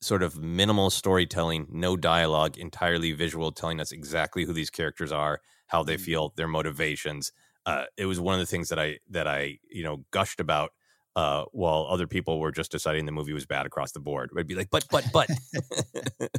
sort 0.00 0.22
of 0.22 0.38
minimal 0.38 0.90
storytelling, 0.90 1.66
no 1.70 1.96
dialogue, 1.96 2.58
entirely 2.58 3.12
visual, 3.12 3.52
telling 3.52 3.80
us 3.80 3.92
exactly 3.92 4.44
who 4.44 4.52
these 4.52 4.70
characters 4.70 5.12
are, 5.12 5.40
how 5.68 5.82
they 5.82 5.96
feel, 5.96 6.32
their 6.36 6.48
motivations. 6.48 7.32
Uh, 7.64 7.84
it 7.96 8.06
was 8.06 8.20
one 8.20 8.34
of 8.34 8.40
the 8.40 8.46
things 8.46 8.68
that 8.68 8.78
I 8.78 8.98
that 9.10 9.26
I 9.26 9.58
you 9.70 9.82
know 9.82 10.04
gushed 10.10 10.40
about 10.40 10.70
uh, 11.16 11.44
while 11.52 11.86
other 11.88 12.06
people 12.06 12.38
were 12.38 12.52
just 12.52 12.70
deciding 12.70 13.06
the 13.06 13.12
movie 13.12 13.32
was 13.32 13.46
bad 13.46 13.66
across 13.66 13.92
the 13.92 14.00
board. 14.00 14.30
I'd 14.38 14.46
be 14.46 14.54
like, 14.54 14.70
but 14.70 14.86
but 14.90 15.04
but, 15.12 15.28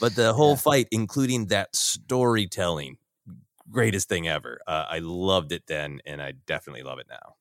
but 0.00 0.14
the 0.14 0.34
whole 0.34 0.56
fight, 0.56 0.88
including 0.92 1.46
that 1.46 1.74
storytelling, 1.74 2.98
greatest 3.70 4.08
thing 4.08 4.28
ever. 4.28 4.60
Uh, 4.66 4.84
I 4.88 4.98
loved 4.98 5.52
it 5.52 5.64
then, 5.66 6.00
and 6.04 6.22
I 6.22 6.34
definitely 6.46 6.82
love 6.82 6.98
it 6.98 7.06
now. 7.08 7.37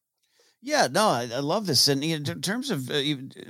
Yeah, 0.63 0.87
no, 0.91 1.07
I, 1.09 1.29
I 1.33 1.39
love 1.39 1.67
this. 1.67 1.87
And 1.87 2.03
in 2.03 2.23
terms 2.41 2.71
of 2.71 2.89
uh, 2.89 2.93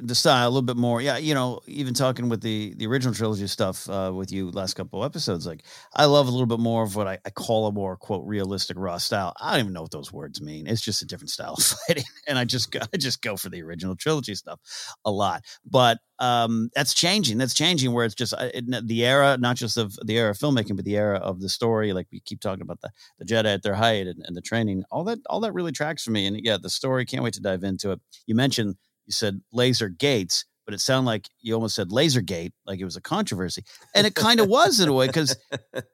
the 0.01 0.13
style, 0.13 0.45
a 0.47 0.49
little 0.49 0.61
bit 0.61 0.75
more. 0.75 1.01
Yeah, 1.01 1.17
you 1.17 1.33
know, 1.33 1.61
even 1.65 1.93
talking 1.93 2.27
with 2.27 2.41
the 2.41 2.73
the 2.75 2.85
original 2.85 3.13
trilogy 3.13 3.47
stuff 3.47 3.89
uh, 3.89 4.11
with 4.13 4.31
you 4.31 4.51
last 4.51 4.73
couple 4.73 5.03
episodes, 5.05 5.47
like 5.47 5.63
I 5.95 6.05
love 6.05 6.27
a 6.27 6.31
little 6.31 6.45
bit 6.47 6.59
more 6.59 6.83
of 6.83 6.95
what 6.97 7.07
I, 7.07 7.17
I 7.25 7.29
call 7.29 7.65
a 7.67 7.71
more 7.71 7.95
quote 7.95 8.25
realistic 8.27 8.77
raw 8.77 8.97
style. 8.97 9.33
I 9.39 9.51
don't 9.51 9.61
even 9.61 9.73
know 9.73 9.83
what 9.83 9.91
those 9.91 10.11
words 10.11 10.41
mean. 10.41 10.67
It's 10.67 10.81
just 10.81 11.01
a 11.01 11.05
different 11.05 11.29
style 11.29 11.53
of 11.57 11.63
fighting, 11.87 12.03
and 12.27 12.37
I 12.37 12.43
just 12.43 12.75
I 12.75 12.97
just 12.97 13.21
go 13.21 13.37
for 13.37 13.49
the 13.49 13.61
original 13.63 13.95
trilogy 13.95 14.35
stuff 14.35 14.59
a 15.05 15.11
lot. 15.11 15.43
But 15.65 15.99
um, 16.19 16.69
that's 16.75 16.93
changing. 16.93 17.37
That's 17.37 17.53
changing. 17.53 17.93
Where 17.93 18.05
it's 18.05 18.15
just 18.15 18.33
uh, 18.33 18.49
it, 18.53 18.87
the 18.87 19.05
era, 19.05 19.37
not 19.39 19.55
just 19.55 19.77
of 19.77 19.97
the 20.03 20.17
era 20.17 20.31
of 20.31 20.37
filmmaking, 20.37 20.75
but 20.75 20.85
the 20.85 20.97
era 20.97 21.17
of 21.17 21.41
the 21.41 21.49
story. 21.49 21.93
Like 21.93 22.07
we 22.11 22.19
keep 22.19 22.41
talking 22.41 22.61
about 22.61 22.81
the 22.81 22.89
the 23.19 23.25
Jedi 23.25 23.53
at 23.53 23.63
their 23.63 23.75
height 23.75 24.07
and, 24.07 24.23
and 24.25 24.35
the 24.35 24.41
training. 24.41 24.83
All 24.91 25.03
that 25.05 25.19
all 25.29 25.39
that 25.41 25.53
really 25.53 25.71
tracks 25.71 26.03
for 26.03 26.11
me. 26.11 26.25
And 26.25 26.39
yeah, 26.43 26.57
the 26.61 26.69
story. 26.69 27.05
Can't 27.05 27.23
wait 27.23 27.33
to 27.33 27.41
dive 27.41 27.63
into 27.63 27.91
it. 27.91 27.99
You 28.25 28.35
mentioned 28.35 28.75
you 29.05 29.13
said 29.13 29.41
laser 29.51 29.89
gates, 29.89 30.45
but 30.65 30.73
it 30.73 30.79
sounded 30.79 31.07
like 31.07 31.29
you 31.39 31.53
almost 31.53 31.75
said 31.75 31.91
laser 31.91 32.21
gate, 32.21 32.53
like 32.65 32.79
it 32.79 32.85
was 32.85 32.97
a 32.97 33.01
controversy, 33.01 33.63
and 33.95 34.07
it 34.07 34.15
kind 34.15 34.39
of 34.39 34.47
was 34.47 34.79
in 34.79 34.89
a 34.89 34.93
way 34.93 35.07
because 35.07 35.37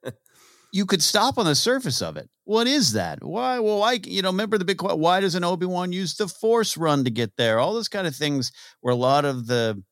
you 0.73 0.85
could 0.87 1.03
stop 1.03 1.37
on 1.37 1.45
the 1.45 1.55
surface 1.55 2.01
of 2.01 2.17
it. 2.17 2.29
What 2.45 2.65
is 2.65 2.93
that? 2.93 3.23
Why? 3.23 3.59
Well, 3.59 3.79
why? 3.79 3.99
You 4.03 4.23
know, 4.23 4.29
remember 4.29 4.57
the 4.57 4.65
big 4.65 4.81
why 4.81 5.19
does 5.19 5.35
an 5.35 5.43
Obi 5.43 5.65
Wan 5.65 5.91
use 5.91 6.15
the 6.15 6.27
Force 6.27 6.75
run 6.75 7.03
to 7.03 7.11
get 7.11 7.37
there? 7.37 7.59
All 7.59 7.73
those 7.73 7.87
kind 7.87 8.07
of 8.07 8.15
things 8.15 8.51
where 8.81 8.93
a 8.93 8.97
lot 8.97 9.25
of 9.25 9.47
the 9.47 9.83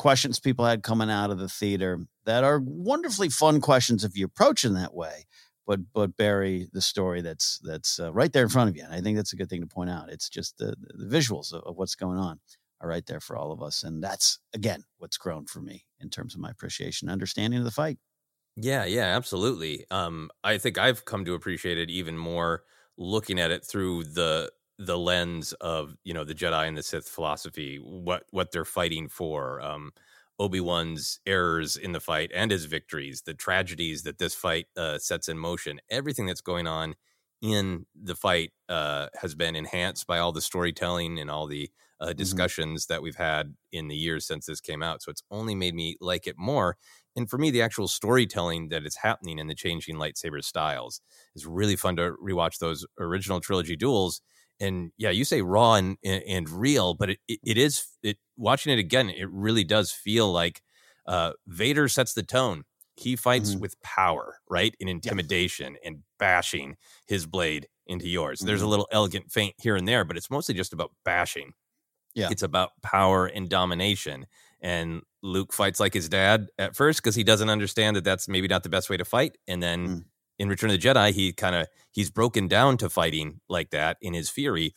questions 0.00 0.40
people 0.40 0.64
had 0.64 0.82
coming 0.82 1.10
out 1.10 1.30
of 1.30 1.38
the 1.38 1.48
theater 1.48 2.00
that 2.24 2.42
are 2.42 2.58
wonderfully 2.64 3.28
fun 3.28 3.60
questions 3.60 4.02
if 4.02 4.16
you 4.16 4.24
approach 4.24 4.64
in 4.64 4.72
that 4.72 4.94
way. 4.94 5.26
But 5.66 5.80
but 5.92 6.16
bury 6.16 6.68
the 6.72 6.80
story 6.80 7.20
that's 7.20 7.60
that's 7.62 8.00
uh, 8.00 8.10
right 8.10 8.32
there 8.32 8.44
in 8.44 8.48
front 8.48 8.70
of 8.70 8.76
you, 8.78 8.82
and 8.82 8.94
I 8.94 9.02
think 9.02 9.18
that's 9.18 9.34
a 9.34 9.36
good 9.36 9.50
thing 9.50 9.60
to 9.60 9.66
point 9.66 9.90
out. 9.90 10.08
It's 10.08 10.30
just 10.30 10.56
the 10.56 10.74
the 10.94 11.04
visuals 11.04 11.52
of, 11.52 11.62
of 11.64 11.76
what's 11.76 11.94
going 11.94 12.16
on 12.16 12.40
are 12.80 12.88
right 12.88 13.04
there 13.04 13.20
for 13.20 13.36
all 13.36 13.52
of 13.52 13.62
us, 13.62 13.82
and 13.84 14.02
that's 14.02 14.38
again 14.54 14.84
what's 14.96 15.18
grown 15.18 15.44
for 15.44 15.60
me 15.60 15.84
in 16.00 16.08
terms 16.08 16.34
of 16.34 16.40
my 16.40 16.50
appreciation, 16.50 17.08
and 17.08 17.12
understanding 17.12 17.58
of 17.58 17.66
the 17.66 17.70
fight. 17.70 17.98
Yeah, 18.56 18.86
yeah, 18.86 19.14
absolutely. 19.16 19.84
Um, 19.90 20.30
I 20.42 20.56
think 20.56 20.78
I've 20.78 21.04
come 21.04 21.26
to 21.26 21.34
appreciate 21.34 21.76
it 21.76 21.90
even 21.90 22.16
more 22.16 22.62
looking 22.96 23.38
at 23.38 23.50
it 23.50 23.64
through 23.64 24.04
the 24.04 24.50
the 24.80 24.98
lens 24.98 25.52
of 25.60 25.94
you 26.04 26.14
know 26.14 26.24
the 26.24 26.34
Jedi 26.34 26.66
and 26.66 26.76
the 26.76 26.82
Sith 26.82 27.08
philosophy, 27.08 27.76
what 27.76 28.24
what 28.30 28.50
they're 28.50 28.64
fighting 28.64 29.08
for, 29.08 29.60
um, 29.60 29.92
Obi 30.38 30.60
Wan's 30.60 31.20
errors 31.26 31.76
in 31.76 31.92
the 31.92 32.00
fight 32.00 32.30
and 32.34 32.50
his 32.50 32.64
victories, 32.64 33.22
the 33.22 33.34
tragedies 33.34 34.02
that 34.04 34.18
this 34.18 34.34
fight 34.34 34.66
uh, 34.76 34.98
sets 34.98 35.28
in 35.28 35.38
motion, 35.38 35.80
everything 35.90 36.26
that's 36.26 36.40
going 36.40 36.66
on 36.66 36.94
in 37.42 37.86
the 37.94 38.14
fight 38.14 38.52
uh, 38.68 39.08
has 39.20 39.34
been 39.34 39.54
enhanced 39.54 40.06
by 40.06 40.18
all 40.18 40.32
the 40.32 40.40
storytelling 40.40 41.18
and 41.18 41.30
all 41.30 41.46
the 41.46 41.70
uh, 42.00 42.12
discussions 42.14 42.86
that 42.86 43.02
we've 43.02 43.16
had 43.16 43.54
in 43.72 43.88
the 43.88 43.96
years 43.96 44.26
since 44.26 44.46
this 44.46 44.60
came 44.60 44.82
out. 44.82 45.02
So 45.02 45.10
it's 45.10 45.22
only 45.30 45.54
made 45.54 45.74
me 45.74 45.96
like 46.00 46.26
it 46.26 46.36
more. 46.38 46.76
And 47.16 47.28
for 47.28 47.38
me, 47.38 47.50
the 47.50 47.62
actual 47.62 47.88
storytelling 47.88 48.68
that 48.68 48.86
is 48.86 48.96
happening 48.96 49.38
in 49.38 49.46
the 49.48 49.54
changing 49.54 49.96
lightsaber 49.96 50.42
styles 50.42 51.00
is 51.34 51.46
really 51.46 51.76
fun 51.76 51.96
to 51.96 52.14
rewatch 52.22 52.58
those 52.58 52.86
original 52.98 53.40
trilogy 53.40 53.76
duels. 53.76 54.22
And 54.60 54.92
yeah, 54.98 55.10
you 55.10 55.24
say 55.24 55.40
raw 55.42 55.74
and, 55.74 55.96
and, 56.04 56.22
and 56.28 56.48
real, 56.48 56.94
but 56.94 57.10
it, 57.10 57.18
it, 57.26 57.40
it 57.44 57.58
is 57.58 57.86
it 58.02 58.18
watching 58.36 58.72
it 58.72 58.78
again. 58.78 59.08
It 59.10 59.28
really 59.30 59.64
does 59.64 59.90
feel 59.90 60.30
like 60.30 60.60
uh, 61.06 61.32
Vader 61.46 61.88
sets 61.88 62.12
the 62.14 62.22
tone. 62.22 62.64
He 62.96 63.16
fights 63.16 63.52
Mm-hmm. 63.52 63.60
with 63.60 63.80
power, 63.82 64.36
right, 64.50 64.74
and 64.78 64.88
intimidation, 64.90 65.76
and 65.82 66.00
bashing 66.18 66.76
his 67.06 67.24
blade 67.26 67.66
into 67.86 68.06
yours. 68.08 68.40
There's 68.40 68.60
a 68.60 68.66
Mhm. 68.66 68.68
little 68.68 68.88
elegant 68.92 69.32
feint 69.32 69.54
here 69.58 69.74
and 69.76 69.88
there, 69.88 70.04
but 70.04 70.18
it's 70.18 70.30
mostly 70.30 70.54
just 70.54 70.72
about 70.74 70.92
bashing. 71.04 71.52
Yeah. 72.14 72.28
It's 72.30 72.42
about 72.42 72.70
power 72.82 73.26
and 73.26 73.48
domination. 73.48 74.26
And 74.60 75.00
Luke 75.22 75.52
fights 75.54 75.80
like 75.80 75.94
his 75.94 76.08
dad 76.10 76.48
at 76.58 76.76
first 76.76 77.00
because 77.02 77.14
he 77.14 77.24
doesn't 77.24 77.48
understand 77.48 77.96
that 77.96 78.04
that's 78.04 78.28
maybe 78.28 78.48
not 78.48 78.62
the 78.64 78.68
best 78.68 78.90
way 78.90 78.98
to 78.98 79.04
fight. 79.06 79.38
And 79.48 79.62
then 79.62 79.88
Mm. 79.88 80.04
In 80.40 80.48
Return 80.48 80.70
of 80.70 80.80
the 80.80 80.88
Jedi, 80.88 81.12
he 81.12 81.34
kind 81.34 81.54
of 81.54 81.66
he's 81.92 82.10
broken 82.10 82.48
down 82.48 82.78
to 82.78 82.88
fighting 82.88 83.40
like 83.50 83.70
that 83.70 83.98
in 84.00 84.14
his 84.14 84.30
fury. 84.30 84.74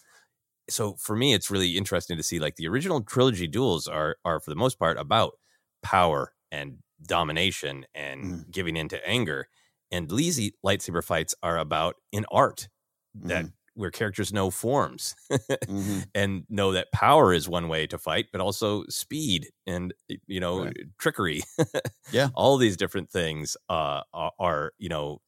So 0.70 0.96
for 0.96 1.16
me, 1.16 1.34
it's 1.34 1.50
really 1.50 1.78
interesting 1.78 2.18
to 2.18 2.24
see 2.24 2.38
like 2.38 2.58
the 2.58 2.68
original 2.68 3.02
trilogy 3.02 3.48
duels 3.48 3.88
are 3.88 4.18
are 4.26 4.42
for 4.42 4.52
the 4.52 4.58
most 4.58 4.78
part 4.78 5.00
about 5.00 5.34
power 5.82 6.34
and 6.52 6.80
domination 7.02 7.86
and 7.96 8.24
mm. 8.26 8.52
giving 8.52 8.76
into 8.76 9.06
anger. 9.08 9.48
And 9.90 10.12
Lee's 10.12 10.52
lightsaber 10.66 11.04
fights 11.04 11.34
are 11.42 11.58
about 11.58 11.96
an 12.12 12.26
art 12.30 12.68
that 13.16 13.46
mm 13.46 13.54
where 13.76 13.92
characters 13.92 14.32
know 14.32 14.50
forms 14.50 15.16
mm-hmm. 15.32 16.00
and 16.14 16.44
know 16.50 16.72
that 16.72 16.92
power 16.92 17.34
is 17.34 17.48
one 17.50 17.68
way 17.68 17.88
to 17.88 17.98
fight, 17.98 18.28
but 18.32 18.42
also 18.42 18.84
speed 18.90 19.50
and 19.66 19.94
you 20.28 20.40
know 20.40 20.66
right. 20.66 20.78
trickery. 20.98 21.44
yeah, 22.12 22.30
all 22.36 22.58
these 22.58 22.78
different 22.78 23.10
things 23.10 23.58
uh, 23.70 24.02
are, 24.40 24.74
you 24.78 24.90
know 24.90 25.22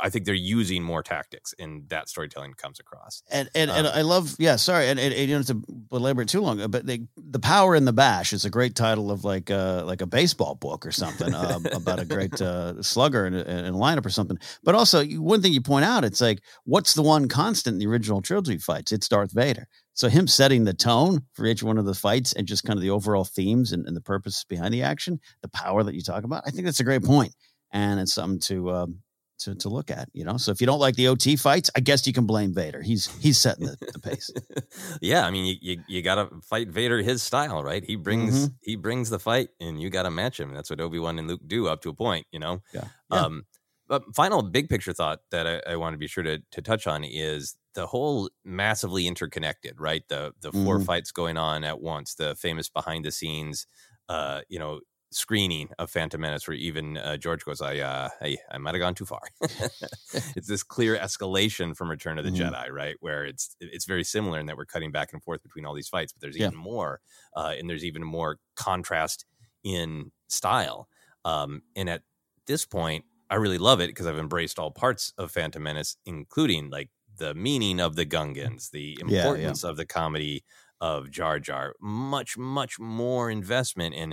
I 0.00 0.10
think 0.10 0.24
they're 0.24 0.34
using 0.34 0.82
more 0.82 1.02
tactics, 1.02 1.54
and 1.58 1.88
that 1.88 2.08
storytelling 2.08 2.54
comes 2.54 2.80
across. 2.80 3.22
And 3.30 3.50
and, 3.54 3.70
um, 3.70 3.78
and 3.78 3.86
I 3.88 4.02
love 4.02 4.34
yeah 4.38 4.56
sorry 4.56 4.88
and, 4.88 4.98
and, 4.98 5.12
and, 5.12 5.28
you 5.28 5.34
don't 5.34 5.46
have 5.46 5.62
to 5.64 5.72
belabor 5.90 6.22
it 6.22 6.28
too 6.28 6.40
long, 6.40 6.70
but 6.70 6.86
they, 6.86 7.06
the 7.16 7.38
power 7.38 7.74
in 7.74 7.84
the 7.84 7.92
bash 7.92 8.32
is 8.32 8.44
a 8.44 8.50
great 8.50 8.74
title 8.74 9.10
of 9.10 9.24
like 9.24 9.50
uh, 9.50 9.84
like 9.84 10.00
a 10.00 10.06
baseball 10.06 10.54
book 10.54 10.86
or 10.86 10.92
something 10.92 11.34
uh, 11.34 11.58
about 11.72 12.00
a 12.00 12.04
great 12.04 12.40
uh, 12.40 12.82
slugger 12.82 13.26
and 13.26 13.36
a, 13.36 13.68
a 13.68 13.72
lineup 13.72 14.04
or 14.04 14.10
something. 14.10 14.38
But 14.62 14.74
also 14.74 15.04
one 15.04 15.42
thing 15.42 15.52
you 15.52 15.60
point 15.60 15.84
out, 15.84 16.04
it's 16.04 16.20
like 16.20 16.40
what's 16.64 16.94
the 16.94 17.02
one 17.02 17.28
constant 17.28 17.74
in 17.74 17.78
the 17.78 17.86
original 17.92 18.22
trilogy 18.22 18.58
fights? 18.58 18.92
It's 18.92 19.08
Darth 19.08 19.32
Vader. 19.32 19.68
So 19.94 20.08
him 20.08 20.26
setting 20.26 20.64
the 20.64 20.72
tone 20.72 21.22
for 21.34 21.44
each 21.46 21.62
one 21.62 21.78
of 21.78 21.84
the 21.84 21.94
fights 21.94 22.32
and 22.32 22.46
just 22.46 22.64
kind 22.64 22.78
of 22.78 22.82
the 22.82 22.90
overall 22.90 23.24
themes 23.24 23.72
and, 23.72 23.86
and 23.86 23.96
the 23.96 24.00
purpose 24.00 24.44
behind 24.48 24.72
the 24.72 24.82
action, 24.82 25.20
the 25.42 25.48
power 25.48 25.82
that 25.82 25.94
you 25.94 26.00
talk 26.00 26.24
about, 26.24 26.44
I 26.46 26.50
think 26.50 26.64
that's 26.64 26.80
a 26.80 26.84
great 26.84 27.04
point, 27.04 27.34
and 27.72 28.00
it's 28.00 28.14
something 28.14 28.40
to 28.40 28.70
um, 28.70 28.98
to 29.40 29.54
to 29.56 29.68
look 29.68 29.90
at. 29.90 30.08
You 30.12 30.24
know, 30.24 30.36
so 30.36 30.50
if 30.50 30.60
you 30.60 30.66
don't 30.66 30.78
like 30.78 30.96
the 30.96 31.08
OT 31.08 31.36
fights, 31.36 31.70
I 31.76 31.80
guess 31.80 32.06
you 32.06 32.12
can 32.12 32.26
blame 32.26 32.54
Vader. 32.54 32.80
He's 32.80 33.06
he's 33.20 33.38
setting 33.38 33.66
the, 33.66 33.76
the 33.92 33.98
pace. 33.98 34.30
yeah, 35.00 35.26
I 35.26 35.30
mean, 35.30 35.44
you 35.44 35.56
you, 35.60 35.82
you 35.88 36.02
got 36.02 36.16
to 36.16 36.40
fight 36.42 36.68
Vader 36.68 37.02
his 37.02 37.22
style, 37.22 37.62
right? 37.62 37.84
He 37.84 37.96
brings 37.96 38.46
mm-hmm. 38.46 38.54
he 38.62 38.76
brings 38.76 39.10
the 39.10 39.18
fight, 39.18 39.50
and 39.60 39.80
you 39.80 39.90
got 39.90 40.04
to 40.04 40.10
match 40.10 40.40
him. 40.40 40.52
That's 40.52 40.70
what 40.70 40.80
Obi 40.80 40.98
Wan 40.98 41.18
and 41.18 41.28
Luke 41.28 41.42
do 41.46 41.68
up 41.68 41.82
to 41.82 41.90
a 41.90 41.94
point. 41.94 42.26
You 42.32 42.38
know. 42.38 42.62
Yeah. 42.72 42.84
yeah. 43.12 43.20
Um, 43.20 43.44
but 43.92 44.16
final 44.16 44.40
big 44.40 44.70
picture 44.70 44.94
thought 44.94 45.18
that 45.32 45.46
I, 45.46 45.72
I 45.72 45.76
want 45.76 45.92
to 45.92 45.98
be 45.98 46.06
sure 46.06 46.24
to, 46.24 46.38
to 46.52 46.62
touch 46.62 46.86
on 46.86 47.04
is 47.04 47.58
the 47.74 47.86
whole 47.86 48.30
massively 48.42 49.06
interconnected, 49.06 49.78
right? 49.78 50.02
The 50.08 50.32
the 50.40 50.50
four 50.50 50.78
mm. 50.78 50.86
fights 50.86 51.12
going 51.12 51.36
on 51.36 51.62
at 51.62 51.82
once, 51.82 52.14
the 52.14 52.34
famous 52.34 52.70
behind 52.70 53.04
the 53.04 53.12
scenes, 53.12 53.66
uh, 54.08 54.40
you 54.48 54.58
know, 54.58 54.80
screening 55.10 55.68
of 55.78 55.90
Phantom 55.90 56.18
Menace, 56.18 56.48
where 56.48 56.56
even 56.56 56.96
uh, 56.96 57.18
George 57.18 57.44
goes, 57.44 57.60
"I, 57.60 57.80
uh, 57.80 58.08
I, 58.22 58.38
I 58.50 58.56
might 58.56 58.74
have 58.74 58.80
gone 58.80 58.94
too 58.94 59.04
far." 59.04 59.20
it's 59.42 60.48
this 60.48 60.62
clear 60.62 60.96
escalation 60.96 61.76
from 61.76 61.90
Return 61.90 62.18
of 62.18 62.24
the 62.24 62.30
mm. 62.30 62.50
Jedi, 62.50 62.70
right? 62.70 62.96
Where 63.00 63.26
it's 63.26 63.54
it's 63.60 63.84
very 63.84 64.04
similar 64.04 64.40
in 64.40 64.46
that 64.46 64.56
we're 64.56 64.64
cutting 64.64 64.90
back 64.90 65.12
and 65.12 65.22
forth 65.22 65.42
between 65.42 65.66
all 65.66 65.74
these 65.74 65.90
fights, 65.90 66.14
but 66.14 66.22
there's 66.22 66.38
yeah. 66.38 66.46
even 66.46 66.58
more, 66.58 67.02
uh, 67.36 67.52
and 67.58 67.68
there's 67.68 67.84
even 67.84 68.02
more 68.02 68.38
contrast 68.56 69.26
in 69.62 70.12
style. 70.28 70.88
Um, 71.26 71.60
and 71.76 71.90
at 71.90 72.04
this 72.46 72.64
point, 72.64 73.04
I 73.32 73.36
really 73.36 73.56
love 73.56 73.80
it 73.80 73.86
because 73.86 74.06
I've 74.06 74.18
embraced 74.18 74.58
all 74.58 74.70
parts 74.70 75.14
of 75.16 75.30
Phantom 75.30 75.62
Menace, 75.62 75.96
including 76.04 76.68
like 76.68 76.90
the 77.16 77.32
meaning 77.32 77.80
of 77.80 77.96
the 77.96 78.04
Gungans, 78.04 78.70
the 78.70 78.98
importance 79.00 79.62
yeah, 79.62 79.68
yeah. 79.68 79.70
of 79.70 79.78
the 79.78 79.86
comedy 79.86 80.44
of 80.82 81.10
Jar 81.10 81.38
Jar. 81.38 81.74
Much, 81.80 82.36
much 82.36 82.78
more 82.78 83.30
investment 83.30 83.94
in 83.94 84.12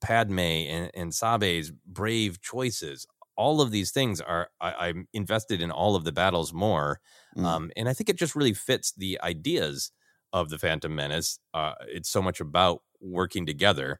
Padme 0.00 0.38
and, 0.38 0.88
and 0.94 1.12
Sabe's 1.12 1.72
brave 1.84 2.40
choices. 2.40 3.08
All 3.36 3.60
of 3.60 3.72
these 3.72 3.90
things 3.90 4.20
are 4.20 4.50
I, 4.60 4.90
am 4.90 5.08
invested 5.12 5.60
in 5.60 5.72
all 5.72 5.96
of 5.96 6.04
the 6.04 6.12
battles 6.12 6.52
more, 6.52 7.00
mm. 7.36 7.44
um, 7.44 7.72
and 7.76 7.88
I 7.88 7.92
think 7.92 8.08
it 8.08 8.16
just 8.16 8.36
really 8.36 8.54
fits 8.54 8.92
the 8.92 9.20
ideas 9.20 9.90
of 10.32 10.48
the 10.48 10.58
Phantom 10.58 10.94
Menace. 10.94 11.40
Uh, 11.52 11.72
it's 11.88 12.08
so 12.08 12.22
much 12.22 12.38
about 12.38 12.82
working 13.00 13.46
together 13.46 13.98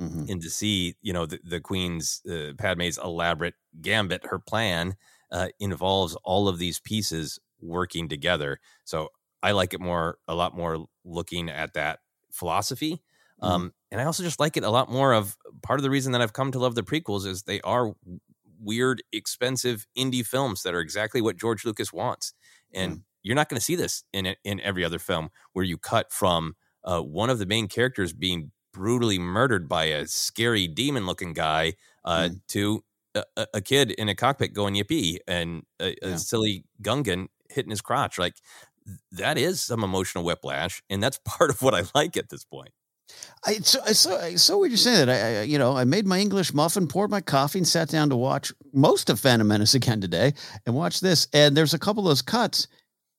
mm-hmm. 0.00 0.24
and 0.28 0.42
to 0.42 0.50
see 0.50 0.94
you 1.02 1.12
know 1.12 1.26
the, 1.26 1.38
the 1.44 1.60
queen's 1.60 2.22
uh, 2.30 2.52
padme's 2.58 2.98
elaborate 2.98 3.54
gambit 3.80 4.26
her 4.26 4.38
plan 4.38 4.96
uh, 5.32 5.48
involves 5.58 6.16
all 6.24 6.48
of 6.48 6.58
these 6.58 6.78
pieces 6.80 7.38
working 7.60 8.08
together 8.08 8.60
so 8.84 9.08
i 9.42 9.52
like 9.52 9.74
it 9.74 9.80
more 9.80 10.18
a 10.28 10.34
lot 10.34 10.56
more 10.56 10.86
looking 11.04 11.48
at 11.48 11.74
that 11.74 12.00
philosophy 12.30 13.02
mm-hmm. 13.42 13.46
um, 13.46 13.72
and 13.90 14.00
i 14.00 14.04
also 14.04 14.22
just 14.22 14.40
like 14.40 14.56
it 14.56 14.64
a 14.64 14.70
lot 14.70 14.90
more 14.90 15.12
of 15.12 15.36
part 15.62 15.78
of 15.78 15.82
the 15.82 15.90
reason 15.90 16.12
that 16.12 16.20
i've 16.20 16.32
come 16.32 16.52
to 16.52 16.58
love 16.58 16.74
the 16.74 16.82
prequels 16.82 17.26
is 17.26 17.42
they 17.42 17.60
are 17.62 17.94
weird 18.60 19.02
expensive 19.12 19.86
indie 19.96 20.26
films 20.26 20.62
that 20.62 20.74
are 20.74 20.80
exactly 20.80 21.20
what 21.20 21.36
george 21.36 21.64
lucas 21.64 21.92
wants 21.92 22.34
and 22.72 22.92
mm-hmm. 22.92 23.00
you're 23.22 23.34
not 23.34 23.48
going 23.48 23.58
to 23.58 23.64
see 23.64 23.76
this 23.76 24.04
in 24.12 24.34
in 24.44 24.60
every 24.60 24.84
other 24.84 24.98
film 24.98 25.30
where 25.52 25.64
you 25.64 25.78
cut 25.78 26.12
from 26.12 26.54
uh, 26.84 27.00
one 27.00 27.30
of 27.30 27.38
the 27.38 27.46
main 27.46 27.66
characters 27.66 28.12
being 28.12 28.52
brutally 28.76 29.18
murdered 29.18 29.68
by 29.68 29.84
a 29.84 30.06
scary 30.06 30.68
demon 30.68 31.06
looking 31.06 31.32
guy 31.32 31.72
uh, 32.04 32.28
mm. 32.28 32.40
to 32.48 32.84
a, 33.14 33.46
a, 33.54 33.60
kid 33.62 33.90
in 33.92 34.10
a 34.10 34.14
cockpit 34.14 34.52
going 34.52 34.74
yippee 34.74 35.16
and 35.26 35.62
a, 35.80 35.96
yeah. 36.02 36.08
a, 36.10 36.18
silly 36.18 36.64
Gungan 36.82 37.28
hitting 37.48 37.70
his 37.70 37.80
crotch. 37.80 38.18
Like 38.18 38.34
that 39.12 39.38
is 39.38 39.62
some 39.62 39.82
emotional 39.82 40.24
whiplash, 40.24 40.82
and 40.90 41.02
that's 41.02 41.18
part 41.24 41.48
of 41.48 41.62
what 41.62 41.74
I 41.74 41.84
like 41.94 42.18
at 42.18 42.28
this 42.28 42.44
point. 42.44 42.70
I 43.46 43.54
so 43.54 43.80
I 43.80 43.90
I 44.24 44.34
saw 44.34 44.58
what 44.58 44.68
you're 44.68 44.76
saying. 44.76 45.06
That 45.06 45.08
I, 45.08 45.40
I, 45.40 45.42
you 45.44 45.58
know 45.58 45.74
I 45.74 45.84
made 45.84 46.06
my 46.06 46.18
English 46.18 46.52
muffin, 46.52 46.86
poured 46.86 47.10
my 47.10 47.22
coffee, 47.22 47.60
and 47.60 47.66
sat 47.66 47.88
down 47.88 48.10
to 48.10 48.16
watch 48.16 48.52
most 48.74 49.08
of 49.08 49.18
Phantom 49.18 49.48
Menace 49.48 49.74
again 49.74 50.02
today, 50.02 50.34
and 50.66 50.74
watch 50.74 51.00
this. 51.00 51.28
And 51.32 51.56
there's 51.56 51.72
a 51.72 51.78
couple 51.78 52.02
of 52.02 52.10
those 52.10 52.20
cuts 52.20 52.68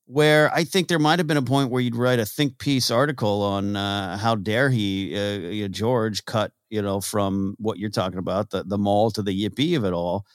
where 0.08 0.54
I 0.54 0.64
think 0.64 0.88
there 0.88 1.00
might 1.00 1.20
have 1.20 1.28
been 1.28 1.38
a 1.38 1.42
point 1.42 1.70
where 1.70 1.82
you'd 1.82 1.96
write 1.96 2.20
a 2.20 2.26
think 2.26 2.58
piece 2.58 2.90
article 2.90 3.42
on 3.44 3.76
uh, 3.76 4.18
how 4.18 4.36
dare 4.36 4.70
he, 4.70 5.66
uh, 5.66 5.68
George, 5.68 6.26
cut 6.26 6.52
you 6.70 6.82
know 6.82 7.00
from 7.00 7.56
what 7.60 7.78
you're 7.78 7.90
talking 7.90 8.18
about 8.18 8.50
the 8.50 8.64
the 8.64 8.78
Maul 8.78 9.12
to 9.12 9.22
the 9.22 9.50
yippee 9.50 9.78
of 9.78 9.86
it 9.86 9.94
all. 9.94 10.26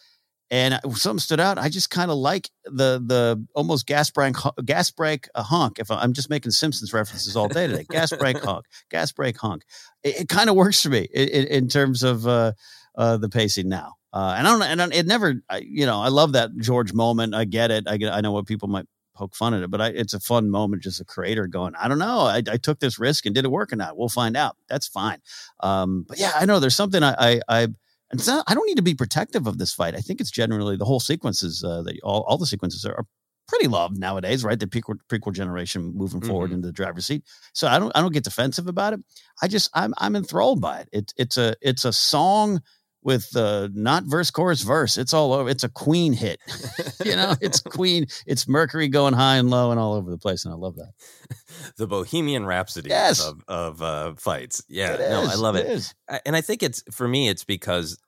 And 0.50 0.78
something 0.94 1.18
stood 1.18 1.40
out. 1.40 1.56
I 1.56 1.70
just 1.70 1.88
kind 1.88 2.10
of 2.10 2.18
like 2.18 2.50
the 2.66 3.02
the 3.02 3.42
almost 3.54 3.86
gas 3.86 4.10
brake 4.10 4.36
gas 4.62 4.90
brake 4.90 5.26
a 5.34 5.42
honk. 5.42 5.78
If 5.78 5.90
I'm 5.90 6.12
just 6.12 6.28
making 6.28 6.52
Simpsons 6.52 6.92
references 6.92 7.34
all 7.34 7.48
day 7.48 7.66
today, 7.66 7.86
gas 7.88 8.12
brake 8.12 8.38
honk, 8.44 8.66
gas 8.90 9.12
brake 9.12 9.38
honk. 9.38 9.62
It, 10.02 10.20
it 10.20 10.28
kind 10.28 10.50
of 10.50 10.56
works 10.56 10.82
for 10.82 10.90
me 10.90 11.08
in, 11.14 11.46
in 11.46 11.68
terms 11.68 12.02
of 12.02 12.26
uh, 12.26 12.52
uh, 12.94 13.16
the 13.16 13.30
pacing 13.30 13.70
now. 13.70 13.94
Uh, 14.12 14.34
and 14.36 14.46
I 14.46 14.50
don't, 14.50 14.80
and 14.80 14.92
it 14.92 15.06
never, 15.06 15.36
I, 15.48 15.62
you 15.66 15.86
know, 15.86 16.02
I 16.02 16.08
love 16.08 16.32
that 16.32 16.50
George 16.58 16.92
moment. 16.92 17.34
I 17.34 17.46
get 17.46 17.70
it. 17.70 17.84
I 17.88 17.96
get, 17.96 18.12
I 18.12 18.20
know 18.20 18.32
what 18.32 18.46
people 18.46 18.68
might 18.68 18.84
poke 19.14 19.34
fun 19.34 19.54
at 19.54 19.62
it, 19.62 19.70
but 19.70 19.80
I, 19.80 19.88
it's 19.88 20.14
a 20.14 20.20
fun 20.20 20.50
moment, 20.50 20.82
just 20.82 21.00
a 21.00 21.04
creator 21.04 21.46
going, 21.46 21.74
I 21.76 21.88
don't 21.88 21.98
know, 21.98 22.20
I, 22.20 22.42
I, 22.50 22.56
took 22.56 22.80
this 22.80 22.98
risk 22.98 23.26
and 23.26 23.34
did 23.34 23.44
it 23.44 23.50
work 23.50 23.72
or 23.72 23.76
not? 23.76 23.96
We'll 23.96 24.08
find 24.08 24.36
out. 24.36 24.56
That's 24.68 24.86
fine. 24.86 25.20
Um, 25.60 26.04
but 26.08 26.18
yeah, 26.18 26.32
I 26.34 26.46
know 26.46 26.60
there's 26.60 26.74
something 26.74 27.02
I, 27.02 27.14
I, 27.18 27.40
I 27.48 27.68
and 28.12 28.26
not, 28.26 28.44
I 28.46 28.54
don't 28.54 28.66
need 28.66 28.76
to 28.76 28.82
be 28.82 28.94
protective 28.94 29.46
of 29.46 29.58
this 29.58 29.72
fight. 29.72 29.94
I 29.94 30.00
think 30.00 30.20
it's 30.20 30.30
generally 30.30 30.76
the 30.76 30.84
whole 30.84 31.00
sequences 31.00 31.64
uh, 31.64 31.82
that 31.82 31.98
all, 32.02 32.22
all 32.28 32.38
the 32.38 32.46
sequences 32.46 32.84
are, 32.84 32.94
are 32.94 33.06
pretty 33.48 33.68
loved 33.68 33.98
nowadays, 33.98 34.44
right? 34.44 34.60
The 34.60 34.66
prequel, 34.66 34.98
prequel 35.08 35.32
generation 35.32 35.92
moving 35.94 36.20
mm-hmm. 36.20 36.30
forward 36.30 36.52
into 36.52 36.68
the 36.68 36.72
driver's 36.72 37.06
seat. 37.06 37.24
So 37.54 37.66
I 37.66 37.78
don't, 37.78 37.90
I 37.94 38.00
don't 38.00 38.12
get 38.12 38.24
defensive 38.24 38.66
about 38.66 38.92
it. 38.92 39.00
I 39.40 39.48
just, 39.48 39.70
I'm, 39.74 39.94
I'm 39.98 40.14
enthralled 40.14 40.60
by 40.60 40.80
it. 40.80 40.88
It's, 40.92 41.14
it's 41.16 41.36
a, 41.38 41.56
it's 41.60 41.84
a 41.84 41.92
song 41.92 42.60
with 43.02 43.34
uh, 43.36 43.68
not 43.72 44.04
verse 44.04 44.30
chorus 44.30 44.62
verse. 44.62 44.96
It's 44.96 45.12
all 45.12 45.32
over. 45.32 45.48
It's 45.48 45.64
a 45.64 45.68
Queen 45.68 46.12
hit. 46.12 46.40
you 47.04 47.16
know, 47.16 47.34
it's 47.40 47.60
Queen. 47.62 48.06
It's 48.26 48.48
Mercury 48.48 48.88
going 48.88 49.14
high 49.14 49.36
and 49.36 49.50
low 49.50 49.70
and 49.70 49.80
all 49.80 49.94
over 49.94 50.10
the 50.10 50.18
place, 50.18 50.44
and 50.44 50.54
I 50.54 50.56
love 50.56 50.76
that. 50.76 50.92
the 51.76 51.86
Bohemian 51.86 52.46
Rhapsody 52.46 52.90
yes. 52.90 53.24
of, 53.24 53.42
of 53.48 53.82
uh, 53.82 54.14
fights. 54.14 54.62
Yeah, 54.68 54.96
no, 54.96 55.26
I 55.30 55.34
love 55.34 55.56
it. 55.56 55.66
it 55.66 56.22
and 56.24 56.36
I 56.36 56.40
think 56.40 56.62
it's 56.62 56.82
for 56.92 57.08
me. 57.08 57.28
It's 57.28 57.44
because 57.44 57.98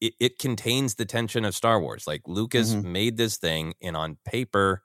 it, 0.00 0.14
it 0.18 0.38
contains 0.38 0.94
the 0.94 1.04
tension 1.04 1.44
of 1.44 1.54
Star 1.54 1.80
Wars. 1.80 2.06
Like 2.06 2.22
Lucas 2.26 2.74
mm-hmm. 2.74 2.92
made 2.92 3.16
this 3.16 3.36
thing, 3.36 3.74
and 3.82 3.96
on 3.96 4.18
paper, 4.24 4.82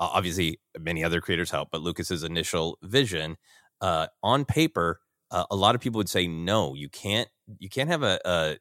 uh, 0.00 0.10
obviously 0.12 0.60
many 0.78 1.02
other 1.02 1.20
creators 1.20 1.50
help, 1.50 1.68
but 1.72 1.80
Lucas's 1.80 2.24
initial 2.24 2.78
vision 2.82 3.36
uh, 3.80 4.08
on 4.22 4.44
paper. 4.44 5.00
Uh, 5.30 5.44
a 5.50 5.56
lot 5.56 5.74
of 5.74 5.80
people 5.80 5.96
would 5.96 6.10
say 6.10 6.26
no 6.26 6.74
you 6.74 6.90
can't 6.90 7.26
you 7.58 7.70
can't 7.70 7.88
have 7.88 8.02
a, 8.02 8.20
a 8.26 8.56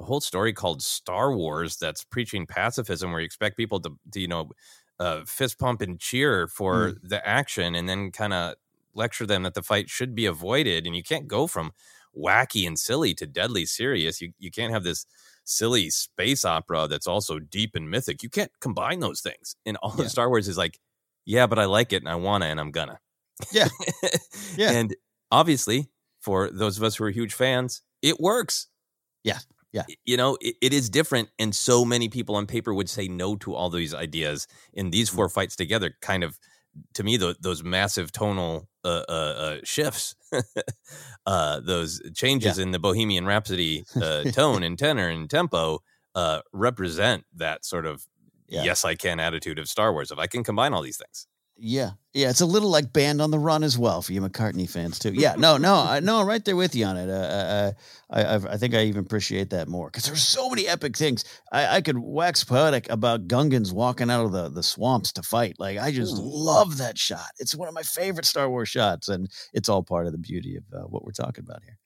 a 0.00 0.04
whole 0.04 0.20
story 0.20 0.52
called 0.52 0.82
Star 0.82 1.34
Wars 1.34 1.76
that's 1.76 2.04
preaching 2.04 2.46
pacifism, 2.46 3.12
where 3.12 3.20
you 3.20 3.26
expect 3.26 3.56
people 3.56 3.80
to, 3.80 3.90
to 4.12 4.20
you 4.20 4.28
know, 4.28 4.50
uh, 4.98 5.22
fist 5.24 5.58
pump 5.58 5.80
and 5.82 5.98
cheer 6.00 6.46
for 6.46 6.90
mm. 6.90 6.98
the 7.02 7.26
action, 7.26 7.74
and 7.74 7.88
then 7.88 8.10
kind 8.10 8.32
of 8.32 8.54
lecture 8.94 9.26
them 9.26 9.44
that 9.44 9.54
the 9.54 9.62
fight 9.62 9.88
should 9.88 10.14
be 10.14 10.26
avoided. 10.26 10.86
And 10.86 10.96
you 10.96 11.02
can't 11.02 11.28
go 11.28 11.46
from 11.46 11.72
wacky 12.16 12.66
and 12.66 12.78
silly 12.78 13.14
to 13.14 13.26
deadly 13.26 13.66
serious. 13.66 14.20
You 14.20 14.32
you 14.38 14.50
can't 14.50 14.72
have 14.72 14.84
this 14.84 15.06
silly 15.44 15.90
space 15.90 16.44
opera 16.44 16.86
that's 16.88 17.06
also 17.06 17.38
deep 17.38 17.74
and 17.74 17.90
mythic. 17.90 18.22
You 18.22 18.28
can't 18.28 18.52
combine 18.60 19.00
those 19.00 19.20
things. 19.20 19.56
And 19.66 19.76
all 19.78 19.94
yeah. 19.98 20.04
of 20.04 20.10
Star 20.10 20.28
Wars 20.28 20.48
is 20.48 20.58
like, 20.58 20.78
yeah, 21.24 21.46
but 21.46 21.58
I 21.58 21.64
like 21.64 21.92
it 21.92 22.02
and 22.02 22.08
I 22.08 22.16
wanna 22.16 22.46
and 22.46 22.60
I'm 22.60 22.70
gonna. 22.70 22.98
Yeah. 23.52 23.68
yeah. 24.56 24.72
and 24.72 24.94
obviously, 25.30 25.90
for 26.20 26.50
those 26.50 26.76
of 26.76 26.82
us 26.82 26.96
who 26.96 27.04
are 27.04 27.10
huge 27.10 27.34
fans, 27.34 27.82
it 28.02 28.20
works. 28.20 28.66
Yeah. 29.24 29.38
Yeah. 29.72 29.84
You 30.04 30.16
know, 30.16 30.36
it, 30.40 30.56
it 30.60 30.72
is 30.72 30.90
different. 30.90 31.28
And 31.38 31.54
so 31.54 31.84
many 31.84 32.08
people 32.08 32.34
on 32.36 32.46
paper 32.46 32.74
would 32.74 32.88
say 32.90 33.06
no 33.08 33.36
to 33.36 33.54
all 33.54 33.70
these 33.70 33.94
ideas. 33.94 34.46
And 34.76 34.92
these 34.92 35.08
four 35.08 35.28
fights 35.28 35.54
together 35.56 35.94
kind 36.02 36.24
of, 36.24 36.38
to 36.94 37.02
me, 37.04 37.16
the, 37.16 37.36
those 37.40 37.62
massive 37.62 38.10
tonal 38.12 38.68
uh, 38.84 39.02
uh, 39.08 39.12
uh, 39.12 39.56
shifts, 39.64 40.14
uh, 41.26 41.60
those 41.60 42.00
changes 42.14 42.58
Yeah. 42.58 42.64
in 42.64 42.70
the 42.72 42.78
Bohemian 42.78 43.26
Rhapsody 43.26 43.84
uh, 44.00 44.24
tone 44.24 44.62
and 44.62 44.78
tenor 44.78 45.08
and 45.08 45.28
tempo 45.28 45.80
uh, 46.14 46.40
represent 46.52 47.24
that 47.36 47.64
sort 47.64 47.86
of 47.86 48.06
Yeah. 48.48 48.64
yes, 48.64 48.84
I 48.84 48.94
can 48.96 49.20
attitude 49.20 49.58
of 49.58 49.68
Star 49.68 49.92
Wars. 49.92 50.10
If 50.10 50.18
I 50.18 50.26
can 50.26 50.42
combine 50.42 50.72
all 50.74 50.82
these 50.82 50.96
things. 50.98 51.26
Yeah, 51.62 51.90
yeah, 52.14 52.30
it's 52.30 52.40
a 52.40 52.46
little 52.46 52.70
like 52.70 52.90
Band 52.90 53.20
on 53.20 53.30
the 53.30 53.38
Run 53.38 53.62
as 53.62 53.76
well 53.76 54.00
for 54.00 54.14
you 54.14 54.22
McCartney 54.22 54.68
fans 54.68 54.98
too. 54.98 55.12
Yeah, 55.12 55.34
no, 55.36 55.58
no, 55.58 55.74
I, 55.74 56.00
no, 56.00 56.20
I'm 56.20 56.26
right 56.26 56.42
there 56.42 56.56
with 56.56 56.74
you 56.74 56.86
on 56.86 56.96
it. 56.96 57.10
Uh, 57.10 57.12
uh, 57.12 57.72
I, 58.08 58.22
I, 58.22 58.34
I 58.52 58.56
think 58.56 58.74
I 58.74 58.84
even 58.84 59.04
appreciate 59.04 59.50
that 59.50 59.68
more 59.68 59.88
because 59.88 60.06
there's 60.06 60.22
so 60.22 60.48
many 60.48 60.66
epic 60.66 60.96
things. 60.96 61.22
I, 61.52 61.76
I 61.76 61.80
could 61.82 61.98
wax 61.98 62.44
poetic 62.44 62.88
about 62.88 63.28
Gungans 63.28 63.74
walking 63.74 64.10
out 64.10 64.24
of 64.24 64.32
the, 64.32 64.48
the 64.48 64.62
swamps 64.62 65.12
to 65.12 65.22
fight. 65.22 65.56
Like 65.58 65.76
I 65.78 65.92
just 65.92 66.16
love 66.16 66.78
that 66.78 66.96
shot. 66.96 67.28
It's 67.38 67.54
one 67.54 67.68
of 67.68 67.74
my 67.74 67.82
favorite 67.82 68.24
Star 68.24 68.48
Wars 68.48 68.70
shots, 68.70 69.08
and 69.08 69.30
it's 69.52 69.68
all 69.68 69.82
part 69.82 70.06
of 70.06 70.12
the 70.12 70.18
beauty 70.18 70.56
of 70.56 70.64
uh, 70.72 70.86
what 70.86 71.04
we're 71.04 71.12
talking 71.12 71.44
about 71.44 71.62
here. 71.62 71.76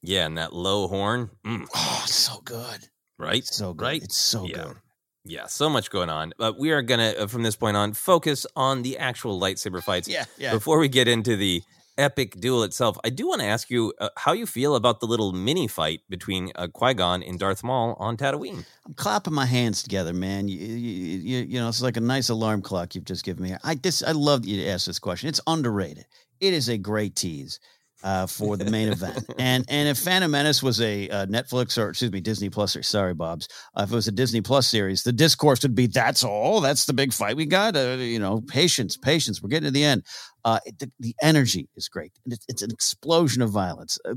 Yeah, 0.00 0.26
and 0.26 0.38
that 0.38 0.52
low 0.52 0.86
horn, 0.86 1.30
mm, 1.44 1.66
Oh, 1.74 2.00
it's 2.04 2.14
so 2.14 2.40
good, 2.44 2.88
right? 3.18 3.44
so 3.44 3.74
good. 3.74 3.84
Right? 3.84 4.02
It's 4.02 4.16
so 4.16 4.46
Yeah. 4.46 4.62
good. 4.62 4.76
Yeah, 5.24 5.46
so 5.46 5.70
much 5.70 5.90
going 5.90 6.10
on. 6.10 6.34
But 6.36 6.58
we 6.58 6.70
are 6.72 6.82
going 6.82 7.00
to, 7.00 7.28
from 7.28 7.42
this 7.42 7.56
point 7.56 7.76
on, 7.76 7.94
focus 7.94 8.46
on 8.54 8.82
the 8.82 8.98
actual 8.98 9.40
lightsaber 9.40 9.82
fights. 9.82 10.06
Yeah, 10.06 10.24
yeah. 10.36 10.52
Before 10.52 10.78
we 10.78 10.88
get 10.88 11.08
into 11.08 11.36
the 11.36 11.62
epic 11.96 12.38
duel 12.40 12.62
itself, 12.62 12.98
I 13.04 13.10
do 13.10 13.28
want 13.28 13.40
to 13.40 13.46
ask 13.46 13.70
you 13.70 13.94
uh, 14.00 14.10
how 14.16 14.32
you 14.32 14.44
feel 14.44 14.74
about 14.76 15.00
the 15.00 15.06
little 15.06 15.32
mini 15.32 15.66
fight 15.66 16.02
between 16.10 16.52
uh, 16.56 16.68
Qui 16.68 16.92
Gon 16.94 17.22
and 17.22 17.38
Darth 17.38 17.64
Maul 17.64 17.96
on 17.98 18.18
Tatooine. 18.18 18.66
I'm 18.86 18.94
clapping 18.94 19.32
my 19.32 19.46
hands 19.46 19.82
together, 19.82 20.12
man. 20.12 20.48
You, 20.48 20.58
you, 20.58 21.18
you, 21.18 21.38
you 21.44 21.58
know, 21.58 21.68
it's 21.68 21.80
like 21.80 21.96
a 21.96 22.02
nice 22.02 22.28
alarm 22.28 22.60
clock 22.60 22.94
you've 22.94 23.04
just 23.04 23.24
given 23.24 23.44
me. 23.44 23.56
I 23.64 23.76
this 23.76 24.02
I 24.02 24.12
love 24.12 24.42
that 24.42 24.48
you 24.48 24.66
asked 24.66 24.86
this 24.86 24.98
question. 24.98 25.30
It's 25.30 25.40
underrated. 25.46 26.04
It 26.40 26.52
is 26.52 26.68
a 26.68 26.76
great 26.76 27.16
tease 27.16 27.60
uh, 28.04 28.26
for 28.26 28.56
the 28.56 28.70
main 28.70 28.88
event. 28.88 29.24
And 29.38 29.64
and 29.68 29.88
if 29.88 29.98
Phantom 29.98 30.30
Menace 30.30 30.62
was 30.62 30.80
a 30.80 31.08
uh, 31.08 31.26
Netflix 31.26 31.76
or 31.76 31.88
excuse 31.90 32.12
me 32.12 32.20
Disney 32.20 32.48
Plus 32.50 32.76
or 32.76 32.82
sorry 32.82 33.14
Bob's, 33.14 33.48
uh, 33.76 33.82
if 33.82 33.90
it 33.90 33.94
was 33.94 34.06
a 34.06 34.12
Disney 34.12 34.40
Plus 34.40 34.68
series, 34.68 35.02
the 35.02 35.12
discourse 35.12 35.62
would 35.62 35.74
be 35.74 35.86
that's 35.88 36.22
all. 36.22 36.60
That's 36.60 36.84
the 36.84 36.92
big 36.92 37.12
fight 37.12 37.36
we 37.36 37.46
got. 37.46 37.76
Uh, 37.76 37.96
you 37.98 38.18
know, 38.20 38.40
patience, 38.46 38.96
patience. 38.96 39.42
We're 39.42 39.48
getting 39.48 39.66
to 39.66 39.70
the 39.72 39.84
end. 39.84 40.04
Uh, 40.44 40.60
it, 40.66 40.78
the, 40.78 40.90
the 41.00 41.14
energy 41.22 41.68
is 41.76 41.88
great. 41.88 42.12
And 42.24 42.32
it's, 42.34 42.44
it's 42.48 42.62
an 42.62 42.70
explosion 42.70 43.40
of 43.42 43.50
violence. 43.50 43.98
Uh, 44.04 44.14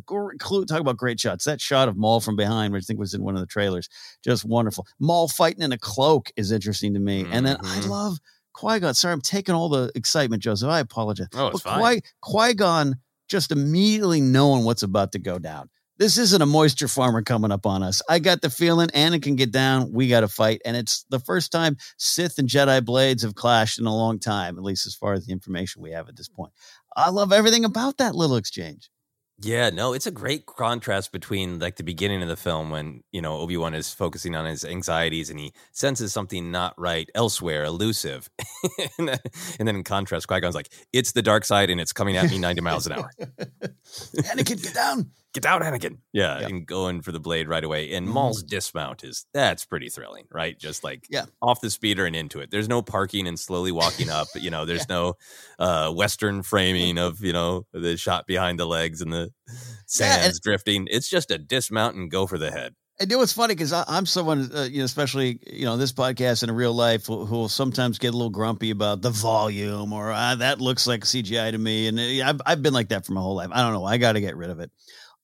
talk 0.67 0.79
about 0.81 0.97
great 0.97 1.19
shots. 1.19 1.45
That 1.45 1.61
shot 1.61 1.87
of 1.87 1.95
Maul 1.97 2.19
from 2.19 2.35
behind, 2.35 2.73
which 2.73 2.83
I 2.83 2.85
think 2.85 2.99
was 2.99 3.13
in 3.13 3.23
one 3.23 3.35
of 3.35 3.39
the 3.41 3.47
trailers, 3.47 3.87
just 4.23 4.43
wonderful. 4.45 4.85
Maul 4.99 5.27
fighting 5.29 5.61
in 5.63 5.71
a 5.71 5.77
cloak 5.77 6.29
is 6.35 6.51
interesting 6.51 6.93
to 6.93 6.99
me. 6.99 7.27
And 7.31 7.45
then 7.45 7.57
I 7.63 7.79
Mhm. 7.79 7.89
love 7.89 8.17
Qui 8.53 8.79
Gon. 8.79 8.93
Sorry, 8.93 9.13
I'm 9.13 9.21
taking 9.21 9.55
all 9.55 9.69
the 9.69 9.91
excitement, 9.95 10.43
Joseph. 10.43 10.69
I 10.69 10.79
apologize. 10.79 11.27
Oh, 11.33 11.47
it's 11.47 11.61
but 11.61 11.69
fine. 11.79 12.01
Qui 12.21 12.53
Gon 12.55 12.95
just 13.27 13.51
immediately 13.51 14.21
knowing 14.21 14.63
what's 14.63 14.83
about 14.83 15.11
to 15.13 15.19
go 15.19 15.39
down. 15.39 15.69
This 15.99 16.19
isn't 16.19 16.41
a 16.41 16.45
moisture 16.45 16.87
farmer 16.87 17.23
coming 17.23 17.51
up 17.51 17.65
on 17.65 17.81
us. 17.81 18.03
I 18.07 18.19
got 18.19 18.41
the 18.41 18.51
feeling 18.51 18.89
Anakin 18.89 19.35
get 19.35 19.51
down. 19.51 19.91
We 19.91 20.07
got 20.07 20.19
to 20.19 20.27
fight. 20.27 20.61
And 20.63 20.77
it's 20.77 21.05
the 21.09 21.19
first 21.19 21.51
time 21.51 21.75
Sith 21.97 22.37
and 22.37 22.47
Jedi 22.47 22.85
blades 22.85 23.23
have 23.23 23.33
clashed 23.33 23.79
in 23.79 23.87
a 23.87 23.95
long 23.95 24.19
time, 24.19 24.57
at 24.57 24.63
least 24.63 24.85
as 24.85 24.93
far 24.93 25.13
as 25.13 25.25
the 25.25 25.33
information 25.33 25.81
we 25.81 25.91
have 25.91 26.07
at 26.07 26.15
this 26.15 26.29
point. 26.29 26.53
I 26.95 27.09
love 27.09 27.33
everything 27.33 27.65
about 27.65 27.97
that 27.97 28.13
little 28.13 28.35
exchange. 28.35 28.91
Yeah, 29.39 29.69
no, 29.69 29.93
it's 29.93 30.07
a 30.07 30.11
great 30.11 30.47
contrast 30.47 31.11
between 31.11 31.59
like 31.59 31.75
the 31.75 31.83
beginning 31.83 32.23
of 32.23 32.27
the 32.27 32.35
film 32.35 32.71
when, 32.71 33.03
you 33.11 33.21
know, 33.21 33.37
Obi-Wan 33.37 33.75
is 33.75 33.93
focusing 33.93 34.35
on 34.35 34.45
his 34.45 34.65
anxieties 34.65 35.29
and 35.29 35.39
he 35.39 35.53
senses 35.71 36.11
something 36.11 36.49
not 36.49 36.73
right 36.75 37.07
elsewhere, 37.13 37.63
elusive. 37.63 38.31
and, 38.97 39.19
then, 39.59 39.67
in 39.67 39.83
contrast, 39.83 40.27
Qui-Gon's 40.27 40.55
like, 40.55 40.69
it's 40.91 41.11
the 41.11 41.21
dark 41.21 41.45
side 41.45 41.69
and 41.69 41.79
it's 41.79 41.93
coming 41.93 42.17
at 42.17 42.31
me 42.31 42.39
90 42.39 42.61
miles 42.61 42.87
an 42.87 42.93
hour. 42.93 43.11
Anakin, 43.21 44.63
get 44.63 44.73
down. 44.73 45.11
Get 45.33 45.43
down, 45.43 45.61
Anakin. 45.61 45.97
Yeah, 46.13 46.39
Yeah. 46.39 46.47
and 46.47 46.65
going 46.65 47.01
for 47.01 47.11
the 47.11 47.19
blade 47.19 47.47
right 47.47 47.63
away. 47.63 47.93
And 47.93 48.07
Mhm. 48.07 48.11
Maul's 48.13 48.41
dismount 48.41 49.03
is, 49.03 49.25
that's 49.33 49.65
pretty 49.65 49.89
thrilling, 49.89 50.25
right? 50.31 50.57
Just 50.59 50.83
like 50.83 51.05
Yeah. 51.09 51.25
off 51.41 51.61
the 51.61 51.69
speeder 51.69 52.05
and 52.05 52.15
into 52.15 52.39
it. 52.39 52.49
There's 52.49 52.69
no 52.69 52.81
parking 52.81 53.27
and 53.27 53.39
slowly 53.39 53.71
walking 53.71 54.09
up. 54.09 54.27
You 54.35 54.49
know, 54.49 54.65
there's 54.65 54.87
no 54.89 55.13
uh, 55.59 55.91
Western 55.91 56.41
framing 56.43 56.97
of, 56.97 57.23
you 57.23 57.33
know, 57.33 57.65
the 57.73 57.97
shot 57.97 58.25
behind 58.25 58.57
the 58.59 58.65
legs 58.65 59.01
and 59.01 59.11
the 59.13 59.31
Yeah, 59.47 59.53
and- 59.53 59.89
sands 60.23 60.39
drifting. 60.39 60.87
It's 60.89 61.09
just 61.09 61.29
a 61.29 61.37
dismount 61.37 61.95
and 61.97 62.09
go 62.09 62.25
for 62.25 62.37
the 62.37 62.49
head. 62.51 62.73
I 62.99 63.05
know 63.05 63.21
it's 63.21 63.31
funny 63.33 63.53
because 63.53 63.73
I'm 63.73 64.07
someone, 64.07 64.49
uh, 64.55 64.63
you 64.63 64.79
know, 64.79 64.85
especially 64.85 65.39
you 65.45 65.65
know 65.65 65.77
this 65.77 65.93
podcast 65.93 66.41
and 66.41 66.49
in 66.49 66.55
real 66.55 66.73
life, 66.73 67.05
who, 67.05 67.27
who 67.27 67.35
will 67.35 67.47
sometimes 67.49 67.99
get 67.99 68.07
a 68.15 68.17
little 68.17 68.31
grumpy 68.31 68.71
about 68.71 69.03
the 69.03 69.11
volume 69.11 69.93
or 69.93 70.11
ah, 70.11 70.33
that 70.33 70.59
looks 70.59 70.87
like 70.87 71.03
CGI 71.05 71.51
to 71.51 71.57
me, 71.59 71.85
and 71.85 71.99
uh, 71.99 72.27
I've 72.27 72.41
I've 72.43 72.61
been 72.63 72.73
like 72.73 72.89
that 72.89 73.05
for 73.05 73.11
my 73.13 73.21
whole 73.21 73.35
life. 73.35 73.49
I 73.51 73.61
don't 73.61 73.73
know. 73.73 73.85
I 73.85 73.97
got 73.99 74.13
to 74.13 74.19
get 74.19 74.35
rid 74.35 74.49
of 74.49 74.59
it. 74.59 74.71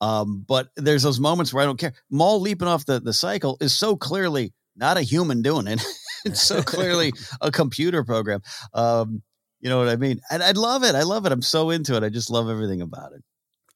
Um, 0.04 0.44
but 0.46 0.68
there's 0.76 1.04
those 1.04 1.20
moments 1.20 1.54
where 1.54 1.64
I 1.64 1.66
don't 1.66 1.80
care. 1.80 1.94
Maul 2.10 2.42
leaping 2.42 2.68
off 2.68 2.86
the 2.86 3.00
the 3.00 3.14
cycle 3.14 3.58
is 3.62 3.74
so 3.74 3.96
clearly 3.96 4.54
not 4.76 4.98
a 4.98 5.02
human 5.02 5.42
doing 5.42 5.68
it. 5.68 5.82
it's 6.26 6.42
so 6.42 6.62
clearly 6.62 7.14
a 7.42 7.52
computer 7.52 8.04
program. 8.04 8.42
Um, 8.74 9.24
you 9.62 9.70
know 9.70 9.78
what 9.78 9.88
I 9.88 9.96
mean? 9.96 10.20
And 10.30 10.44
I 10.44 10.52
love 10.52 10.84
it. 10.84 10.94
I 10.94 11.04
love 11.04 11.26
it. 11.26 11.32
I'm 11.32 11.42
so 11.42 11.70
into 11.70 11.96
it. 11.96 12.04
I 12.04 12.10
just 12.10 12.30
love 12.30 12.50
everything 12.50 12.82
about 12.82 13.14
it. 13.14 13.24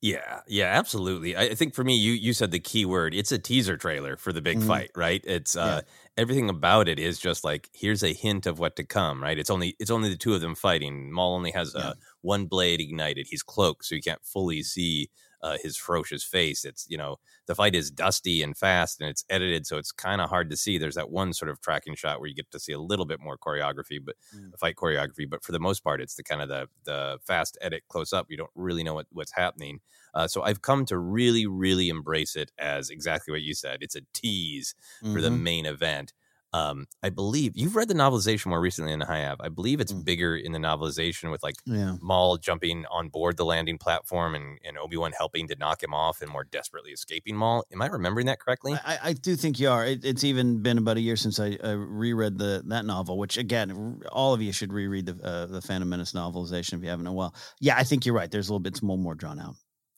Yeah, 0.01 0.41
yeah, 0.47 0.65
absolutely. 0.65 1.35
I 1.35 1.43
I 1.45 1.55
think 1.55 1.73
for 1.73 1.83
me, 1.83 1.95
you 1.95 2.11
you 2.11 2.33
said 2.33 2.51
the 2.51 2.59
key 2.59 2.85
word. 2.85 3.15
It's 3.15 3.31
a 3.31 3.39
teaser 3.39 3.77
trailer 3.77 4.17
for 4.17 4.33
the 4.33 4.41
big 4.41 4.59
Mhm. 4.59 4.67
fight, 4.67 4.91
right? 4.95 5.21
It's 5.23 5.55
uh 5.55 5.81
everything 6.17 6.49
about 6.49 6.87
it 6.87 6.99
is 6.99 7.19
just 7.19 7.43
like 7.43 7.69
here's 7.73 8.03
a 8.03 8.13
hint 8.13 8.45
of 8.45 8.59
what 8.59 8.75
to 8.75 8.83
come, 8.83 9.23
right? 9.23 9.39
It's 9.39 9.49
only 9.49 9.75
it's 9.79 9.89
only 9.89 10.09
the 10.09 10.17
two 10.17 10.35
of 10.35 10.41
them 10.41 10.55
fighting. 10.55 11.11
Maul 11.11 11.35
only 11.35 11.51
has 11.51 11.73
uh, 11.73 11.93
one 12.21 12.45
blade 12.45 12.81
ignited. 12.81 13.27
He's 13.29 13.43
cloaked, 13.43 13.85
so 13.85 13.95
you 13.95 14.01
can't 14.01 14.23
fully 14.25 14.61
see 14.61 15.09
uh, 15.47 15.57
his 15.63 15.77
ferocious 15.77 16.23
face. 16.23 16.65
It's 16.65 16.85
you 16.89 16.97
know 16.97 17.17
the 17.47 17.55
fight 17.55 17.75
is 17.75 17.91
dusty 17.91 18.43
and 18.43 18.57
fast, 18.57 19.01
and 19.01 19.09
it's 19.09 19.25
edited, 19.29 19.65
so 19.67 19.77
it's 19.77 19.91
kind 19.91 20.21
of 20.21 20.29
hard 20.29 20.49
to 20.49 20.57
see. 20.57 20.77
There's 20.77 20.95
that 20.95 21.09
one 21.11 21.33
sort 21.33 21.49
of 21.49 21.61
tracking 21.61 21.95
shot 21.95 22.19
where 22.19 22.29
you 22.29 22.35
get 22.35 22.51
to 22.51 22.59
see 22.59 22.73
a 22.73 22.79
little 22.79 23.05
bit 23.05 23.19
more 23.19 23.37
choreography, 23.37 23.99
but 24.03 24.15
fight 24.59 24.75
choreography. 24.75 25.29
But 25.29 25.43
for 25.43 25.51
the 25.51 25.59
most 25.59 25.83
part, 25.83 26.01
it's 26.01 26.15
the 26.15 26.23
kind 26.23 26.41
of 26.41 26.49
the 26.49 26.67
the 26.83 27.19
fast 27.25 27.57
edit 27.61 27.83
close 27.89 28.13
up. 28.13 28.27
You 28.29 28.37
don't 28.37 28.49
really 28.55 28.83
know 28.83 28.93
what, 28.93 29.07
what's 29.11 29.33
happening. 29.33 29.79
Uh, 30.13 30.27
so 30.27 30.41
I've 30.41 30.61
come 30.61 30.85
to 30.85 30.97
really, 30.97 31.45
really 31.45 31.89
embrace 31.89 32.35
it 32.35 32.51
as 32.57 32.89
exactly 32.89 33.31
what 33.31 33.41
you 33.41 33.53
said. 33.53 33.79
It's 33.81 33.95
a 33.95 34.01
tease 34.13 34.73
for 35.09 35.21
the 35.21 35.31
Mhm. 35.31 35.41
main 35.47 35.65
event. 35.65 36.13
Um, 36.53 36.87
I 37.03 37.09
believe 37.09 37.53
you've 37.55 37.75
read 37.75 37.89
the 37.89 37.93
novelization 37.93 38.47
more 38.47 38.61
recently 38.61 38.91
than 38.91 39.03
I 39.03 39.17
have. 39.19 39.41
I 39.41 39.49
believe 39.49 39.81
it's 39.81 39.91
bigger 39.91 40.35
in 40.35 40.53
the 40.53 40.59
novelization 40.59 41.29
with 41.29 41.43
like 41.43 41.55
Yeah. 41.65 41.97
Maul 42.01 42.37
jumping 42.37 42.85
on 42.89 43.09
board 43.09 43.35
the 43.35 43.43
landing 43.43 43.77
platform 43.77 44.33
and, 44.33 44.57
and 44.63 44.77
Obi 44.77 44.95
Wan 44.95 45.11
helping 45.11 45.47
to 45.49 45.55
knock 45.57 45.83
him 45.83 45.93
off 45.93 46.21
and 46.21 46.31
more 46.31 46.45
desperately 46.45 46.91
escaping 46.91 47.35
Maul. 47.35 47.65
Am 47.73 47.81
I 47.81 47.87
remembering 47.87 48.27
that 48.27 48.39
correctly? 48.39 48.73
I, 48.85 48.97
I 49.03 49.13
do 49.13 49.35
think 49.35 49.59
you 49.59 49.69
are. 49.69 49.85
It, 49.85 50.05
it's 50.05 50.23
even 50.23 50.61
been 50.61 50.77
about 50.77 50.95
a 50.95 51.01
year 51.01 51.17
since 51.17 51.37
I, 51.39 51.57
I 51.61 51.71
reread 51.71 52.37
the 52.37 52.63
that 52.67 52.85
novel, 52.85 53.17
which 53.17 53.37
again, 53.37 54.01
all 54.11 54.33
of 54.33 54.41
you 54.41 54.53
should 54.53 54.71
reread 54.71 55.05
the 55.07 55.23
uh, 55.25 55.45
the 55.47 55.61
Phantom 55.61 55.87
Menace 55.89 56.13
novelization 56.13 56.73
if 56.75 56.81
you 56.83 56.89
haven't 56.89 57.07
in 57.07 57.11
a 57.11 57.13
while. 57.13 57.35
Yeah, 57.59 57.75
I 57.77 57.83
think 57.83 58.05
you're 58.05 58.15
right. 58.15 58.31
There's 58.31 58.47
a 58.47 58.53
little 58.53 58.61
bit 58.61 58.81
more 58.81 58.97
more 58.97 59.15
drawn 59.15 59.39
out, 59.39 59.55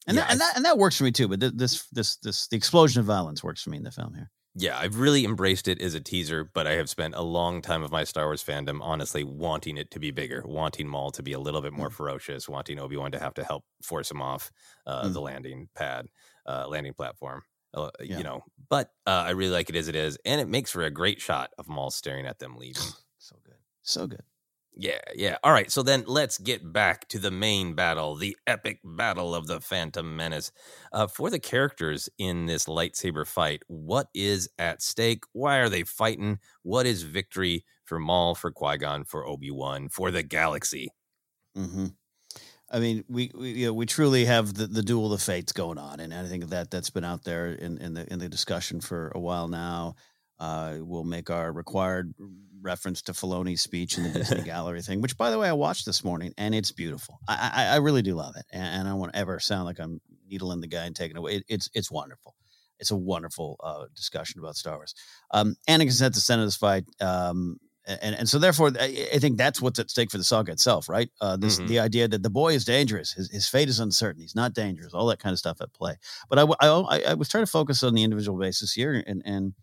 and 0.07 0.17
Yeah, 0.17 0.23
that, 0.23 0.31
and 0.31 0.41
that 0.41 0.55
and 0.55 0.65
that 0.65 0.77
works 0.79 0.97
for 0.97 1.03
me 1.03 1.11
too. 1.11 1.27
But 1.27 1.39
th- 1.41 1.53
this 1.55 1.85
this 1.91 2.17
this 2.17 2.47
the 2.47 2.57
explosion 2.57 2.99
of 3.01 3.05
violence 3.05 3.43
works 3.43 3.61
for 3.61 3.69
me 3.69 3.77
in 3.77 3.83
the 3.83 3.91
film 3.91 4.15
here. 4.15 4.31
Yeah, 4.55 4.77
I've 4.77 4.99
really 4.99 5.25
embraced 5.25 5.67
it 5.67 5.81
as 5.81 5.93
a 5.93 5.99
teaser, 5.99 6.43
but 6.43 6.67
I 6.67 6.71
have 6.73 6.89
spent 6.89 7.15
a 7.15 7.21
long 7.21 7.61
time 7.61 7.83
of 7.83 7.91
my 7.91 8.03
Star 8.03 8.25
Wars 8.25 8.43
fandom 8.43 8.79
honestly 8.81 9.23
wanting 9.23 9.77
it 9.77 9.91
to 9.91 9.99
be 9.99 10.11
bigger, 10.11 10.43
wanting 10.45 10.87
Maul 10.87 11.11
to 11.11 11.23
be 11.23 11.33
a 11.33 11.39
little 11.39 11.61
bit 11.61 11.71
more 11.73 11.89
ferocious, 11.89 12.49
wanting 12.49 12.79
Obi 12.79 12.97
Wan 12.97 13.11
to 13.11 13.19
have 13.19 13.33
to 13.35 13.43
help 13.43 13.63
force 13.83 14.09
him 14.11 14.21
off 14.21 14.51
uh, 14.85 15.07
Mm. 15.07 15.13
the 15.13 15.21
landing 15.21 15.69
pad, 15.75 16.07
uh, 16.47 16.67
landing 16.67 16.93
platform. 16.93 17.43
Uh, 17.73 17.91
Yeah. 18.01 18.17
You 18.17 18.23
know, 18.23 18.43
but 18.69 18.91
uh, 19.05 19.23
I 19.27 19.31
really 19.31 19.51
like 19.51 19.69
it 19.69 19.75
as 19.75 19.87
it 19.87 19.95
is, 19.95 20.17
and 20.25 20.41
it 20.41 20.47
makes 20.47 20.71
for 20.71 20.83
a 20.83 20.89
great 20.91 21.21
shot 21.21 21.53
of 21.59 21.67
Maul 21.67 21.91
staring 21.91 22.25
at 22.25 22.39
them 22.39 22.57
leaving. 22.57 22.83
So 23.21 23.35
good, 23.45 23.57
so 23.83 24.07
good. 24.07 24.23
Yeah, 24.75 24.99
yeah. 25.13 25.37
All 25.43 25.51
right, 25.51 25.69
so 25.69 25.83
then 25.83 26.03
let's 26.07 26.37
get 26.37 26.71
back 26.71 27.07
to 27.09 27.19
the 27.19 27.31
main 27.31 27.73
battle, 27.73 28.15
the 28.15 28.37
epic 28.47 28.79
battle 28.83 29.35
of 29.35 29.47
the 29.47 29.59
Phantom 29.59 30.15
Menace. 30.15 30.51
Uh, 30.93 31.07
for 31.07 31.29
the 31.29 31.39
characters 31.39 32.07
in 32.17 32.45
this 32.45 32.65
lightsaber 32.65 33.27
fight, 33.27 33.63
what 33.67 34.07
is 34.13 34.49
at 34.57 34.81
stake? 34.81 35.23
Why 35.33 35.57
are 35.57 35.69
they 35.69 35.83
fighting? 35.83 36.39
What 36.63 36.85
is 36.85 37.03
victory 37.03 37.65
for 37.85 37.99
Maul, 37.99 38.35
for 38.35 38.51
Qui 38.51 38.77
Gon, 38.77 39.03
for 39.03 39.27
Obi 39.27 39.51
Wan, 39.51 39.89
for 39.89 40.11
the 40.11 40.23
galaxy? 40.23 40.93
hmm 41.55 41.87
I 42.71 42.79
mean, 42.79 43.03
we, 43.07 43.31
we 43.35 43.51
you 43.51 43.67
know 43.67 43.73
we 43.73 43.85
truly 43.85 44.25
have 44.25 44.53
the, 44.53 44.67
the 44.67 44.83
duel 44.83 45.13
of 45.13 45.21
fates 45.21 45.51
going 45.53 45.77
on, 45.79 45.99
and 45.99 46.13
I 46.13 46.25
think 46.27 46.49
that 46.49 46.71
that's 46.71 46.89
been 46.91 47.03
out 47.03 47.23
there 47.23 47.47
in, 47.47 47.77
in 47.79 47.93
the 47.95 48.11
in 48.11 48.19
the 48.19 48.29
discussion 48.29 48.81
for 48.81 49.11
a 49.15 49.19
while 49.19 49.47
now. 49.47 49.95
Uh, 50.39 50.77
we'll 50.79 51.03
make 51.03 51.29
our 51.29 51.51
required 51.51 52.13
reference 52.61 53.01
to 53.03 53.13
Filoni's 53.13 53.61
speech 53.61 53.97
in 53.97 54.03
the 54.03 54.09
Disney 54.11 54.43
Gallery 54.45 54.81
thing, 54.81 55.01
which, 55.01 55.17
by 55.17 55.29
the 55.31 55.39
way, 55.39 55.49
I 55.49 55.53
watched 55.53 55.85
this 55.85 56.03
morning, 56.03 56.33
and 56.37 56.53
it's 56.55 56.71
beautiful. 56.71 57.19
I 57.27 57.51
I, 57.53 57.65
I 57.73 57.75
really 57.77 58.01
do 58.01 58.15
love 58.15 58.35
it, 58.35 58.45
and, 58.51 58.63
and 58.63 58.87
I 58.87 58.91
don't 58.91 58.99
want 58.99 59.13
to 59.13 59.19
ever 59.19 59.39
sound 59.39 59.65
like 59.65 59.79
I'm 59.79 60.01
needling 60.27 60.61
the 60.61 60.67
guy 60.67 60.85
and 60.85 60.95
taking 60.95 61.15
it 61.17 61.19
away. 61.19 61.35
It, 61.37 61.43
it's 61.47 61.69
it's 61.73 61.91
wonderful. 61.91 62.35
It's 62.79 62.91
a 62.91 62.95
wonderful 62.95 63.57
uh, 63.61 63.85
discussion 63.95 64.39
about 64.39 64.55
Star 64.55 64.75
Wars. 64.77 64.95
Um, 65.31 65.55
Anakin's 65.67 66.01
at 66.01 66.13
the 66.13 66.21
center 66.21 66.43
of 66.43 66.47
this 66.47 66.55
fight. 66.55 66.85
Um, 67.01 67.57
and 67.87 68.15
and 68.15 68.29
so 68.29 68.37
therefore 68.37 68.71
I, 68.79 69.07
I 69.15 69.17
think 69.19 69.37
that's 69.37 69.61
what's 69.61 69.79
at 69.79 69.89
stake 69.89 70.11
for 70.11 70.17
the 70.19 70.23
saga 70.23 70.51
itself, 70.51 70.87
right? 70.87 71.09
Uh, 71.21 71.35
this 71.37 71.59
Mhm. 71.59 71.67
the 71.67 71.79
idea 71.79 72.07
that 72.07 72.21
the 72.21 72.29
boy 72.29 72.53
is 72.53 72.63
dangerous, 72.63 73.11
his 73.13 73.31
his 73.31 73.47
fate 73.47 73.67
is 73.67 73.79
uncertain, 73.79 74.21
he's 74.21 74.35
not 74.35 74.53
dangerous, 74.53 74.93
all 74.93 75.07
that 75.07 75.19
kind 75.19 75.33
of 75.33 75.39
stuff 75.39 75.59
at 75.59 75.73
play. 75.73 75.95
But 76.29 76.37
I 76.39 76.43
I 76.61 77.13
was 77.15 77.27
trying 77.29 77.45
to 77.45 77.51
focus 77.51 77.81
on 77.83 77.95
the 77.95 78.03
individual 78.03 78.37
basis 78.37 78.73
here, 78.73 79.03
and 79.07 79.23
and 79.25 79.53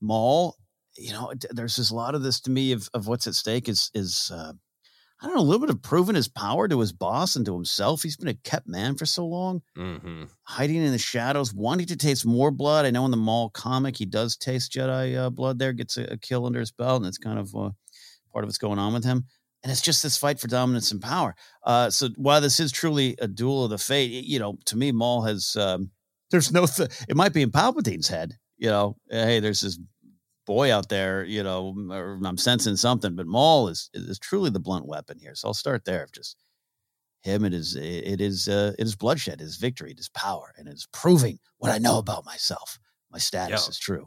Maul, 0.00 0.56
you 0.96 1.12
know, 1.12 1.32
there's 1.50 1.76
just 1.76 1.90
a 1.90 1.94
lot 1.94 2.14
of 2.14 2.22
this 2.22 2.40
to 2.42 2.50
me 2.50 2.72
of 2.72 2.88
of 2.94 3.06
what's 3.06 3.26
at 3.26 3.34
stake 3.34 3.68
is 3.68 3.90
is. 3.94 4.30
Uh, 4.32 4.52
I 5.22 5.26
don't 5.26 5.36
know, 5.36 5.42
a 5.42 5.44
little 5.44 5.66
bit 5.66 5.74
of 5.74 5.80
proving 5.80 6.16
his 6.16 6.28
power 6.28 6.68
to 6.68 6.80
his 6.80 6.92
boss 6.92 7.36
and 7.36 7.46
to 7.46 7.54
himself. 7.54 8.02
He's 8.02 8.16
been 8.16 8.28
a 8.28 8.34
kept 8.34 8.66
man 8.66 8.96
for 8.96 9.06
so 9.06 9.24
long 9.24 9.62
hmm 9.74 10.24
hiding 10.42 10.76
in 10.76 10.92
the 10.92 10.98
shadows, 10.98 11.54
wanting 11.54 11.86
to 11.86 11.96
taste 11.96 12.26
more 12.26 12.50
blood. 12.50 12.84
I 12.84 12.90
know 12.90 13.04
in 13.06 13.10
the 13.10 13.16
Maul 13.16 13.48
comic 13.50 13.96
he 13.96 14.04
does 14.04 14.36
taste 14.36 14.72
Jedi 14.72 15.16
uh, 15.16 15.30
blood. 15.30 15.58
There 15.58 15.72
gets 15.72 15.96
a, 15.96 16.04
a 16.04 16.16
kill 16.18 16.44
under 16.44 16.60
his 16.60 16.70
belt, 16.70 16.98
and 16.98 17.06
it's 17.06 17.16
kind 17.16 17.38
of 17.38 17.54
uh, 17.54 17.70
part 18.32 18.44
of 18.44 18.48
what's 18.48 18.58
going 18.58 18.78
on 18.78 18.92
with 18.92 19.04
him. 19.04 19.24
And 19.62 19.72
it's 19.72 19.80
just 19.80 20.02
this 20.02 20.18
fight 20.18 20.38
for 20.38 20.48
dominance 20.48 20.92
and 20.92 21.00
power. 21.00 21.34
Uh, 21.62 21.88
so 21.88 22.10
while 22.16 22.42
this 22.42 22.60
is 22.60 22.70
truly 22.70 23.16
a 23.18 23.26
duel 23.26 23.64
of 23.64 23.70
the 23.70 23.78
fate, 23.78 24.12
y- 24.12 24.22
you 24.22 24.38
know, 24.38 24.58
to 24.66 24.76
me, 24.76 24.92
Maul 24.92 25.22
has 25.22 25.56
um, 25.56 25.90
there's 26.30 26.52
no. 26.52 26.66
Th- 26.66 26.90
it 27.08 27.16
might 27.16 27.32
be 27.32 27.42
in 27.42 27.50
Palpatine's 27.50 28.08
head. 28.08 28.34
You 28.58 28.68
know, 28.68 28.96
hey, 29.10 29.40
there's 29.40 29.62
this 29.62 29.78
boy 30.46 30.72
out 30.72 30.88
there. 30.88 31.24
You 31.24 31.42
know, 31.42 31.74
or 31.90 32.20
I'm 32.24 32.38
sensing 32.38 32.76
something. 32.76 33.14
But 33.16 33.26
Maul 33.26 33.68
is 33.68 33.90
is 33.94 34.18
truly 34.18 34.50
the 34.50 34.60
blunt 34.60 34.86
weapon 34.86 35.18
here. 35.18 35.34
So 35.34 35.48
I'll 35.48 35.54
start 35.54 35.84
there. 35.84 36.06
Just 36.12 36.36
him. 37.22 37.44
It 37.44 37.54
is 37.54 37.74
it 37.76 38.20
is 38.20 38.48
uh, 38.48 38.72
it 38.78 38.86
is 38.86 38.96
bloodshed, 38.96 39.40
it 39.40 39.44
is 39.44 39.56
victory, 39.56 39.92
it 39.92 39.98
is 40.00 40.10
power, 40.10 40.52
and 40.58 40.68
it 40.68 40.74
is 40.74 40.86
proving 40.92 41.38
what 41.58 41.72
I 41.72 41.78
know 41.78 41.98
about 41.98 42.24
myself. 42.24 42.78
My 43.10 43.18
status 43.18 43.64
Yeah. 43.66 43.70
is 43.70 43.78
true. 43.78 44.06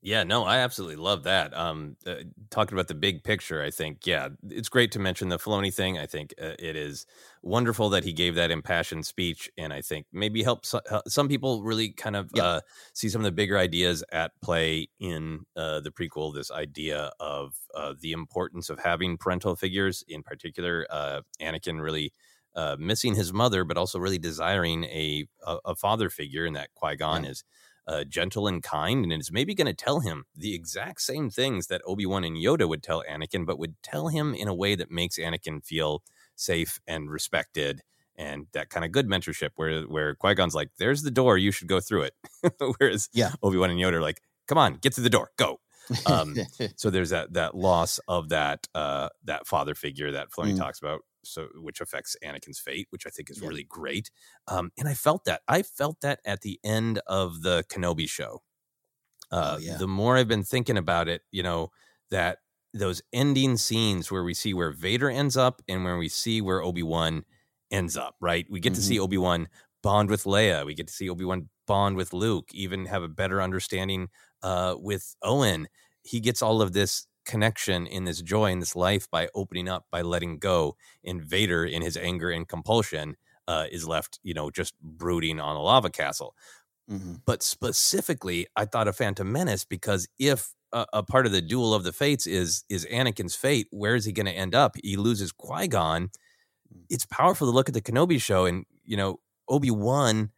Yeah, 0.00 0.22
no, 0.22 0.44
I 0.44 0.58
absolutely 0.58 0.94
love 0.96 1.24
that. 1.24 1.52
Um, 1.54 1.96
uh, 2.06 2.16
talking 2.50 2.74
about 2.74 2.86
the 2.86 2.94
big 2.94 3.24
picture, 3.24 3.60
I 3.60 3.70
think, 3.72 4.06
yeah, 4.06 4.28
it's 4.48 4.68
great 4.68 4.92
to 4.92 5.00
mention 5.00 5.28
the 5.28 5.38
Filoni 5.38 5.74
thing. 5.74 5.98
I 5.98 6.06
think 6.06 6.32
uh, 6.40 6.54
it 6.56 6.76
is 6.76 7.04
wonderful 7.42 7.88
that 7.90 8.04
he 8.04 8.12
gave 8.12 8.36
that 8.36 8.52
impassioned 8.52 9.06
speech, 9.06 9.50
and 9.58 9.72
I 9.72 9.82
think 9.82 10.06
maybe 10.12 10.44
help 10.44 10.64
so- 10.64 10.80
uh, 10.88 11.02
some 11.08 11.26
people 11.26 11.64
really 11.64 11.90
kind 11.90 12.14
of 12.14 12.30
Yeah. 12.32 12.44
uh, 12.44 12.60
see 12.94 13.08
some 13.08 13.22
of 13.22 13.24
the 13.24 13.32
bigger 13.32 13.58
ideas 13.58 14.04
at 14.12 14.30
play 14.40 14.88
in 15.00 15.46
uh, 15.56 15.80
the 15.80 15.90
prequel. 15.90 16.32
This 16.32 16.52
idea 16.52 17.10
of 17.18 17.56
uh, 17.74 17.94
the 18.00 18.12
importance 18.12 18.70
of 18.70 18.78
having 18.78 19.18
parental 19.18 19.56
figures, 19.56 20.04
in 20.06 20.22
particular, 20.22 20.86
uh, 20.90 21.22
Anakin 21.40 21.80
really. 21.82 22.12
Uh, 22.56 22.76
missing 22.80 23.14
his 23.14 23.32
mother, 23.32 23.62
but 23.62 23.76
also 23.76 24.00
really 24.00 24.18
desiring 24.18 24.82
a 24.84 25.26
a, 25.46 25.58
a 25.66 25.74
father 25.76 26.10
figure, 26.10 26.44
and 26.44 26.56
that 26.56 26.70
Qui 26.74 26.96
Gon 26.96 27.24
is 27.24 27.44
uh, 27.88 28.04
gentle 28.04 28.46
and 28.46 28.62
kind, 28.62 29.04
and 29.04 29.20
is 29.20 29.32
maybe 29.32 29.54
going 29.54 29.66
to 29.66 29.74
tell 29.74 30.00
him 30.00 30.26
the 30.36 30.54
exact 30.54 31.00
same 31.02 31.30
things 31.30 31.66
that 31.68 31.82
Obi 31.86 32.06
Wan 32.06 32.24
and 32.24 32.36
Yoda 32.36 32.68
would 32.68 32.82
tell 32.84 33.02
Anakin, 33.10 33.46
but 33.46 33.58
would 33.58 33.74
tell 33.82 34.08
him 34.08 34.34
in 34.34 34.46
a 34.48 34.54
way 34.54 34.76
that 34.76 34.90
makes 34.90 35.18
Anakin 35.18 35.64
feel 35.64 36.02
safe 36.36 36.80
and 36.86 37.10
respected, 37.10 37.82
and 38.16 38.46
that 38.52 38.70
kind 38.70 38.84
of 38.84 38.92
good 38.92 39.08
mentorship. 39.08 39.50
Where 39.56 39.82
where 39.84 40.14
Qui 40.14 40.34
Gon's 40.34 40.54
like, 40.54 40.70
"There's 40.78 41.02
the 41.02 41.10
door, 41.10 41.38
you 41.38 41.50
should 41.50 41.68
go 41.68 41.80
through 41.80 42.02
it," 42.02 42.14
whereas 42.78 43.08
Yeah. 43.12 43.32
Obi 43.42 43.56
Wan 43.58 43.70
and 43.70 43.80
Yoda 43.80 43.94
are 43.94 44.02
like, 44.02 44.20
"Come 44.46 44.58
on, 44.58 44.74
get 44.74 44.94
through 44.94 45.04
the 45.04 45.10
door, 45.10 45.30
go." 45.36 45.60
Um, 46.06 46.36
so 46.76 46.90
there's 46.90 47.10
that 47.10 47.32
that 47.32 47.54
loss 47.54 47.98
of 48.08 48.28
that 48.28 48.68
uh, 48.74 49.08
that 49.24 49.46
father 49.46 49.74
figure 49.74 50.12
that 50.12 50.30
Filoni 50.30 50.52
Mm. 50.52 50.58
talks 50.58 50.78
about, 50.80 51.00
so 51.30 51.48
which 51.56 51.80
affects 51.80 52.16
Anakin's 52.24 52.58
fate, 52.60 52.86
which 52.90 53.06
I 53.06 53.10
think 53.10 53.30
is 53.30 53.40
Yeah. 53.40 53.48
really 53.48 53.64
great. 53.64 54.10
Um, 54.48 54.72
and 54.78 54.88
I 54.88 54.94
felt 54.94 55.24
that 55.24 55.42
I 55.48 55.62
felt 55.62 56.00
that 56.02 56.20
at 56.24 56.40
the 56.42 56.58
end 56.64 57.00
of 57.06 57.42
the 57.42 57.64
Kenobi 57.70 58.08
show. 58.08 58.42
Uh, 59.30 59.56
Oh, 59.56 59.58
yeah. 59.58 59.76
The 59.76 59.88
more 59.88 60.16
I've 60.16 60.28
been 60.28 60.44
thinking 60.44 60.78
about 60.78 61.08
it, 61.08 61.22
you 61.30 61.42
know 61.42 61.70
that 62.10 62.38
those 62.74 63.02
ending 63.12 63.56
scenes 63.56 64.10
where 64.10 64.24
we 64.24 64.34
see 64.34 64.54
where 64.54 64.72
Vader 64.72 65.10
ends 65.10 65.36
up 65.36 65.62
and 65.68 65.84
where 65.84 65.98
we 65.98 66.08
see 66.08 66.40
where 66.40 66.62
Obi 66.62 66.82
Wan 66.82 67.24
ends 67.70 67.96
up. 67.96 68.16
Right, 68.20 68.46
we 68.50 68.60
get 68.60 68.74
to 68.74 68.80
Mm-hmm. 68.80 68.88
see 68.88 69.00
Obi 69.00 69.18
Wan 69.18 69.48
bond 69.82 70.08
with 70.10 70.24
Leia. 70.24 70.64
We 70.66 70.74
get 70.74 70.86
to 70.88 70.92
see 70.92 71.08
Obi 71.10 71.24
Wan 71.24 71.48
bond 71.66 71.96
with 71.96 72.12
Luke. 72.12 72.48
Even 72.52 72.86
have 72.86 73.02
a 73.02 73.08
better 73.08 73.40
understanding 73.42 74.08
uh, 74.42 74.76
with 74.78 75.14
Owen. 75.22 75.68
He 76.02 76.20
gets 76.20 76.40
all 76.42 76.62
of 76.62 76.72
this 76.72 77.06
connection 77.28 77.86
in 77.86 78.06
this 78.06 78.22
joy 78.22 78.50
in 78.52 78.60
this 78.60 78.76
life 78.76 79.08
by 79.12 79.28
opening 79.36 79.68
up, 79.68 79.86
by 79.92 80.02
letting 80.02 80.40
go. 80.40 80.76
And 81.04 81.22
Vader, 81.22 81.64
in 81.66 81.82
his 81.82 81.96
anger 81.98 82.30
and 82.32 82.48
compulsion, 82.48 83.16
uh, 83.48 83.66
is 83.72 83.88
left, 83.88 84.20
you 84.24 84.34
know, 84.34 84.50
just 84.50 84.74
brooding 84.82 85.40
on 85.40 85.56
a 85.56 85.62
lava 85.62 85.90
castle. 85.90 86.34
Mhm. 86.90 87.22
But 87.26 87.42
specifically, 87.42 88.46
I 88.56 88.64
thought 88.64 88.88
of 88.88 88.96
Phantom 88.96 89.30
Menace 89.30 89.64
because 89.64 90.08
if 90.18 90.54
a, 90.72 90.86
a 90.94 91.02
part 91.04 91.26
of 91.26 91.32
the 91.32 91.42
duel 91.42 91.74
of 91.74 91.84
the 91.84 91.92
fates 91.92 92.26
is 92.26 92.64
is 92.68 92.86
Anakin's 92.86 93.36
fate, 93.36 93.68
where 93.70 93.94
is 93.96 94.04
he 94.06 94.12
going 94.12 94.26
to 94.26 94.32
end 94.32 94.54
up? 94.54 94.76
He 94.82 94.96
loses 94.96 95.32
Qui 95.32 95.68
Gon. 95.68 96.10
It's 96.90 97.06
powerful 97.06 97.46
to 97.46 97.52
look 97.54 97.68
at 97.68 97.74
the 97.74 97.82
Kenobi 97.82 98.20
show, 98.20 98.46
and 98.46 98.64
you 98.84 98.96
know 98.96 99.20
Obi 99.48 99.70
Wan 99.70 100.30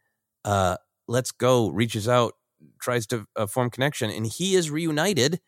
uh, 0.45 0.77
lets 1.07 1.31
go, 1.31 1.69
reaches 1.69 2.07
out, 2.07 2.33
tries 2.81 3.05
to 3.07 3.25
uh, 3.35 3.47
form 3.47 3.69
connection, 3.69 4.09
and 4.11 4.25
he 4.27 4.55
is 4.55 4.69
reunited 4.71 5.39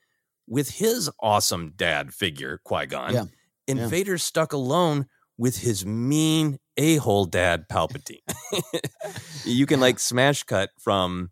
with 0.48 0.70
his 0.72 1.10
awesome 1.20 1.74
dad 1.76 2.14
figure, 2.14 2.60
Qui 2.64 2.86
Gon. 2.86 3.14
Yeah. 3.14 3.26
And 3.68 3.80
Yeah. 3.80 3.88
Vader's 3.88 4.24
stuck 4.24 4.52
alone 4.54 5.08
with 5.38 5.58
his 5.58 5.86
mean 5.86 6.60
a 6.78 6.98
hole 6.98 7.26
dad, 7.26 7.66
Palpatine. 7.70 8.22
you 9.46 9.66
can 9.66 9.80
like 9.80 10.00
smash 10.00 10.44
cut 10.44 10.70
from 10.80 11.32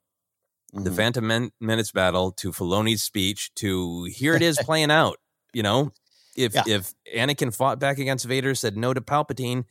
the 0.73 0.89
Mhm. 0.89 0.95
Phantom 0.95 1.27
Men- 1.27 1.51
Menace 1.59 1.91
battle 1.91 2.31
to 2.33 2.51
Filoni's 2.51 3.03
speech 3.03 3.51
to 3.55 4.05
here 4.05 4.35
it 4.35 4.41
is 4.41 4.57
playing 4.63 4.91
out. 4.91 5.17
You 5.53 5.63
know, 5.63 5.91
if 6.37 6.53
Yeah. 6.55 6.63
if 6.67 6.93
Anakin 7.13 7.53
fought 7.53 7.79
back 7.79 7.97
against 7.99 8.25
Vader, 8.25 8.55
said 8.55 8.77
no 8.77 8.93
to 8.93 9.01
Palpatine, 9.01 9.65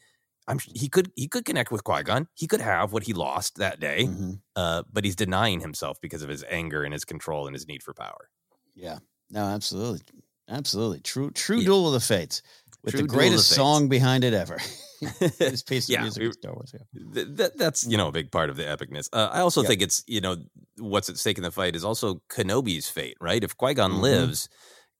I'm 0.47 0.59
he 0.59 0.89
could 0.89 1.11
he 1.17 1.27
could 1.29 1.45
connect 1.47 1.71
with 1.71 1.85
Qui 1.85 2.03
Gon. 2.03 2.29
He 2.35 2.47
could 2.47 2.61
have 2.61 2.93
what 2.93 3.05
he 3.05 3.15
lost 3.15 3.57
that 3.57 3.81
day, 3.81 4.05
Mhm. 4.05 4.43
uh, 4.57 4.83
but 4.93 5.05
he's 5.05 5.17
denying 5.17 5.61
himself 5.61 5.99
because 6.03 6.23
of 6.23 6.29
his 6.29 6.45
anger 6.49 6.83
and 6.85 6.93
his 6.93 7.05
control 7.07 7.47
and 7.47 7.55
his 7.55 7.67
need 7.67 7.83
for 7.83 7.95
power. 7.95 8.29
Yeah. 8.75 8.99
No, 9.31 9.45
absolutely. 9.45 10.01
Absolutely. 10.49 11.01
True 11.01 11.31
true 11.31 11.59
Yeah. 11.59 11.67
duel 11.67 11.87
of 11.89 11.93
the 11.95 12.01
fates. 12.01 12.43
With 12.83 12.93
True 12.93 12.99
the 13.01 13.05
of 13.05 13.09
the 13.11 13.15
greatest 13.17 13.49
song 13.51 13.89
behind 13.89 14.25
it 14.25 14.33
ever. 14.33 14.59
this 15.39 15.63
piece 15.63 15.85
of 15.85 15.91
Yeah, 15.93 16.03
music 16.03 16.33
Star 16.33 16.53
Wars. 16.55 16.73
Yeah. 16.75 17.03
Th- 17.15 17.27
that, 17.37 17.59
that's 17.59 17.87
you 17.87 17.97
know 17.99 18.09
a 18.09 18.13
big 18.13 18.31
part 18.33 18.49
of 18.51 18.57
the 18.57 18.63
epicness. 18.65 19.09
Uh, 19.13 19.29
I 19.31 19.41
also 19.41 19.63
Yeah. 19.63 19.69
think 19.69 19.83
it's 19.83 20.03
you 20.07 20.21
know 20.21 20.37
what's 20.79 21.09
at 21.09 21.19
stake 21.19 21.37
in 21.37 21.43
the 21.45 21.51
fight 21.51 21.77
is 21.77 21.85
also 21.85 22.23
Kenobi's 22.31 22.89
fate, 22.89 23.17
right? 23.21 23.45
If 23.45 23.57
Qui 23.57 23.75
Gon 23.75 23.93
Mhm. 23.93 24.01
lives, 24.01 24.49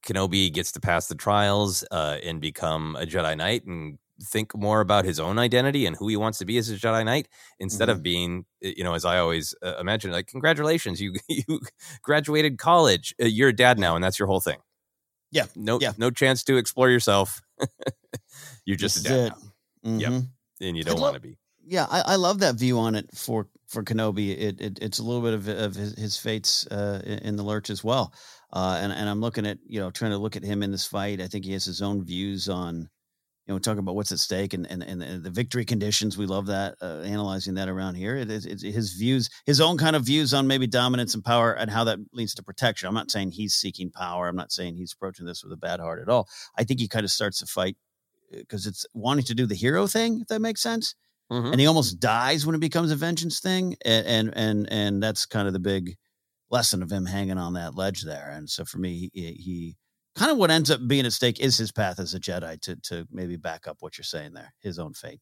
Kenobi 0.05 0.51
gets 0.53 0.71
to 0.73 0.79
pass 0.79 1.07
the 1.07 1.15
trials 1.15 1.83
uh, 1.91 2.17
and 2.23 2.39
become 2.39 2.95
a 2.97 3.05
Jedi 3.05 3.35
Knight 3.35 3.65
and 3.65 3.97
think 4.21 4.55
more 4.55 4.81
about 4.81 5.05
his 5.05 5.19
own 5.19 5.37
identity 5.39 5.85
and 5.85 5.95
who 5.95 6.07
he 6.07 6.17
wants 6.17 6.37
to 6.39 6.45
be 6.45 6.57
as 6.57 6.69
a 6.69 6.75
Jedi 6.75 7.03
Knight 7.05 7.27
instead 7.59 7.89
Mm-hmm. 7.89 7.97
of 7.97 8.03
being, 8.03 8.45
uh, 8.63 8.69
you 8.75 8.83
know, 8.83 8.93
as 8.93 9.05
I 9.05 9.17
always 9.19 9.53
uh, 9.63 9.75
imagine, 9.79 10.11
like 10.11 10.27
congratulations, 10.27 11.01
you 11.01 11.13
you 11.27 11.59
graduated 12.03 12.57
college, 12.57 13.13
uh, 13.21 13.25
you're 13.25 13.49
a 13.49 13.55
dad 13.55 13.79
now, 13.79 13.95
and 13.95 14.03
that's 14.03 14.19
your 14.19 14.27
whole 14.27 14.39
thing. 14.41 14.57
Yeah. 15.31 15.45
No, 15.55 15.79
Yeah. 15.79 15.93
no 15.97 16.11
chance 16.11 16.43
to 16.45 16.57
explore 16.57 16.89
yourself. 16.89 17.41
you're 18.65 18.77
just 18.77 18.97
a 18.99 19.03
dad 19.03 19.33
now, 19.83 19.91
it. 19.95 20.01
Yep. 20.01 20.23
And 20.61 20.77
you 20.77 20.83
don't 20.83 20.99
want 20.99 21.15
to 21.15 21.19
be. 21.21 21.37
Yeah, 21.65 21.85
I, 21.89 22.01
I 22.01 22.15
love 22.15 22.39
that 22.39 22.55
view 22.55 22.79
on 22.79 22.95
it 22.95 23.09
for 23.15 23.47
for 23.67 23.83
Kenobi. 23.83 24.31
It, 24.37 24.59
it 24.59 24.79
it's 24.81 24.99
a 24.99 25.03
little 25.03 25.21
bit 25.21 25.33
of, 25.33 25.47
of 25.47 25.75
his, 25.75 25.97
his 25.97 26.17
fates 26.17 26.67
uh, 26.67 27.01
in 27.05 27.19
in 27.19 27.35
the 27.35 27.43
lurch 27.43 27.69
as 27.69 27.83
well. 27.83 28.13
Uh, 28.51 28.79
and 28.81 28.91
and 28.91 29.07
I'm 29.07 29.21
looking 29.21 29.45
at 29.45 29.59
you 29.65 29.79
know 29.79 29.89
trying 29.91 30.11
to 30.11 30.17
look 30.17 30.35
at 30.35 30.43
him 30.43 30.63
in 30.63 30.71
this 30.71 30.85
fight. 30.85 31.21
I 31.21 31.27
think 31.27 31.45
he 31.45 31.53
has 31.53 31.63
his 31.65 31.81
own 31.81 32.03
views 32.03 32.49
on 32.49 32.89
you 33.47 33.53
know 33.53 33.59
talking 33.59 33.79
about 33.79 33.95
what's 33.95 34.11
at 34.11 34.19
stake 34.19 34.53
and 34.53 34.65
and, 34.69 34.83
and 34.83 35.23
the 35.23 35.29
victory 35.31 35.65
conditions. 35.65 36.17
We 36.17 36.25
love 36.25 36.45
that 36.47 36.75
uh, 36.81 37.01
analyzing 37.01 37.55
that 37.55 37.69
around 37.69 37.95
here. 37.95 38.15
It 38.15 38.29
is 38.29 38.45
it's 38.45 38.63
his 38.63 38.93
views, 38.93 39.29
his 39.45 39.59
own 39.61 39.77
kind 39.77 39.95
of 39.95 40.03
views 40.05 40.33
on 40.33 40.47
maybe 40.47 40.67
dominance 40.67 41.13
and 41.15 41.23
power 41.23 41.53
and 41.53 41.69
how 41.71 41.83
that 41.85 41.99
leads 42.13 42.35
to 42.35 42.43
protection. 42.43 42.87
I'm 42.87 42.93
not 42.93 43.11
saying 43.11 43.31
he's 43.31 43.53
seeking 43.55 43.89
power. 43.91 44.27
I'm 44.27 44.35
not 44.35 44.51
saying 44.51 44.75
he's 44.77 44.93
approaching 44.93 45.25
this 45.25 45.43
with 45.43 45.53
a 45.53 45.57
bad 45.57 45.79
heart 45.79 46.01
at 46.01 46.09
all. 46.09 46.27
I 46.57 46.63
think 46.63 46.79
he 46.79 46.87
kind 46.87 47.03
of 47.05 47.11
starts 47.11 47.39
to 47.39 47.45
fight 47.45 47.77
because 48.31 48.65
it's 48.67 48.85
wanting 48.93 49.25
to 49.25 49.35
do 49.35 49.45
the 49.45 49.55
hero 49.55 49.87
thing, 49.87 50.21
if 50.21 50.27
that 50.27 50.39
makes 50.41 50.61
sense 50.61 50.95
Mhm. 51.31 51.51
and 51.53 51.61
he 51.61 51.65
almost 51.67 51.99
dies 51.99 52.45
when 52.45 52.55
it 52.55 52.59
becomes 52.61 52.91
a 52.91 52.95
vengeance 52.97 53.39
thing 53.39 53.77
and 53.85 54.05
and 54.05 54.33
and, 54.35 54.71
and 54.71 55.03
that's 55.03 55.25
kind 55.25 55.47
of 55.47 55.53
the 55.53 55.59
big 55.59 55.95
lesson 56.49 56.83
of 56.83 56.91
him 56.91 57.05
hanging 57.05 57.37
on 57.37 57.53
that 57.53 57.73
ledge 57.75 58.01
there 58.03 58.29
and 58.29 58.49
so 58.49 58.65
for 58.65 58.79
me 58.79 59.09
he, 59.13 59.31
he 59.33 59.77
kind 60.15 60.31
of 60.31 60.37
what 60.37 60.51
ends 60.51 60.71
up 60.71 60.85
being 60.87 61.05
at 61.05 61.13
stake 61.13 61.39
is 61.39 61.57
his 61.57 61.71
path 61.71 61.99
as 61.99 62.13
a 62.13 62.19
jedi 62.19 62.59
to 62.61 62.75
to 62.77 63.07
maybe 63.11 63.37
back 63.37 63.67
up 63.67 63.77
what 63.81 63.97
you're 63.97 64.05
saying 64.05 64.33
there 64.33 64.53
his 64.59 64.79
own 64.79 64.93
fate 64.93 65.21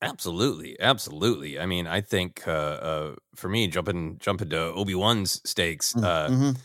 Absolutely, 0.00 0.78
absolutely. 0.80 1.60
I 1.60 1.66
mean, 1.66 1.86
I 1.86 2.00
think 2.00 2.46
uh, 2.48 2.50
uh, 2.50 3.14
for 3.36 3.48
me, 3.48 3.68
jumping 3.68 4.18
jumping 4.18 4.50
to 4.50 4.58
Obi 4.72 4.96
Wan's 4.96 5.40
stakes, 5.48 5.94
uh, 6.02 6.32
Mhm. 6.32 6.62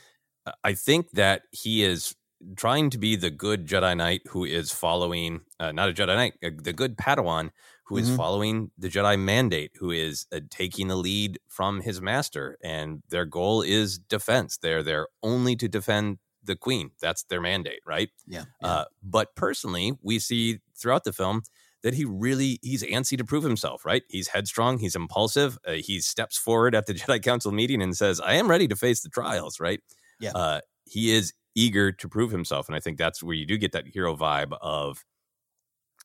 I 0.63 0.73
think 0.73 1.11
that 1.11 1.43
he 1.51 1.83
is 1.83 2.15
trying 2.57 2.89
to 2.91 2.97
be 2.97 3.15
the 3.15 3.31
good 3.31 3.67
Jedi 3.67 3.97
Knight 3.97 4.21
who 4.29 4.45
is 4.45 4.71
following, 4.71 5.41
uh, 5.59 5.71
not 5.73 5.89
a 5.89 5.93
Jedi 5.93 6.15
Knight, 6.15 6.35
uh, 6.43 6.51
the 6.61 6.73
good 6.73 6.97
Padawan 6.97 7.51
who 7.85 7.97
is 7.97 8.09
Mhm. 8.09 8.11
following 8.11 8.71
the 8.77 8.89
Jedi 8.89 9.19
mandate, 9.19 9.71
who 9.75 9.91
is 9.91 10.27
uh, 10.33 10.41
taking 10.49 10.87
the 10.89 10.97
lead 10.97 11.39
from 11.49 11.81
his 11.81 12.01
master, 12.01 12.57
and 12.63 13.03
their 13.09 13.25
goal 13.25 13.61
is 13.61 13.99
defense. 13.99 14.57
They're 14.57 14.83
there 14.83 15.07
only 15.23 15.55
to 15.57 15.67
defend 15.67 16.19
the 16.47 16.55
queen. 16.55 16.91
That's 17.01 17.23
their 17.23 17.41
mandate, 17.41 17.81
right? 17.85 18.09
Yeah. 18.25 18.45
Uh, 18.63 18.85
but 19.03 19.35
personally, 19.35 19.93
we 20.01 20.19
see 20.19 20.59
throughout 20.75 21.03
the 21.03 21.13
film 21.13 21.43
that 21.83 21.93
he 21.93 22.05
really 22.05 22.59
he's 22.61 22.83
antsy 22.83 23.17
to 23.17 23.23
prove 23.23 23.43
himself. 23.43 23.85
Right? 23.85 24.03
He's 24.09 24.29
headstrong. 24.29 24.79
He's 24.79 24.95
impulsive. 24.95 25.57
Uh, 25.65 25.73
he 25.73 25.99
steps 25.99 26.37
forward 26.37 26.73
at 26.73 26.87
the 26.87 26.93
Jedi 26.95 27.21
Council 27.21 27.51
meeting 27.51 27.81
and 27.81 27.95
says, 27.95 28.19
"I 28.19 28.33
am 28.33 28.49
ready 28.49 28.67
to 28.67 28.75
face 28.75 29.01
the 29.01 29.09
trials." 29.09 29.59
Right? 29.59 29.81
Yeah. 30.19 30.31
Uh, 30.33 30.61
he 30.85 31.13
is 31.13 31.33
eager 31.53 31.91
to 31.91 32.09
prove 32.09 32.31
himself, 32.31 32.67
and 32.67 32.75
I 32.75 32.79
think 32.79 32.97
that's 32.97 33.21
where 33.21 33.35
you 33.35 33.45
do 33.45 33.57
get 33.57 33.73
that 33.73 33.87
hero 33.87 34.15
vibe 34.15 34.57
of 34.61 35.03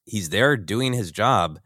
he's 0.05 0.31
there 0.31 0.57
doing 0.57 0.93
his 0.93 1.11
job 1.11 1.59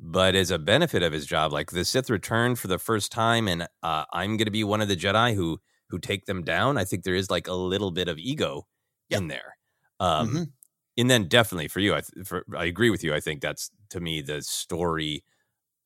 but 0.00 0.34
as 0.34 0.50
a 0.50 0.58
benefit 0.58 1.02
of 1.02 1.12
his 1.12 1.26
job 1.26 1.52
like 1.52 1.70
the 1.70 1.84
sith 1.84 2.10
returned 2.10 2.58
for 2.58 2.68
the 2.68 2.78
first 2.78 3.12
time 3.12 3.48
and 3.48 3.66
uh, 3.82 4.04
i'm 4.12 4.36
going 4.36 4.46
to 4.46 4.50
be 4.50 4.64
one 4.64 4.80
of 4.80 4.88
the 4.88 4.96
jedi 4.96 5.34
who 5.34 5.60
who 5.94 6.00
take 6.00 6.26
them 6.26 6.42
down 6.42 6.78
i 6.78 6.84
think 6.84 7.04
there 7.04 7.14
is 7.14 7.30
like 7.30 7.46
a 7.48 7.54
little 7.54 7.90
bit 7.90 8.08
of 8.08 8.18
ego 8.18 8.66
in 9.10 9.28
there 9.28 9.56
um 10.00 10.26
Mhm. 10.26 10.52
and 10.98 11.10
then 11.10 11.28
definitely 11.28 11.68
for 11.68 11.80
you 11.80 11.94
I, 11.94 12.02
th- 12.02 12.26
for, 12.26 12.44
I 12.56 12.64
agree 12.66 12.90
with 12.90 13.04
you 13.04 13.14
i 13.14 13.20
think 13.20 13.40
that's 13.42 13.70
to 13.90 14.00
me 14.00 14.22
the 14.22 14.42
story 14.42 15.24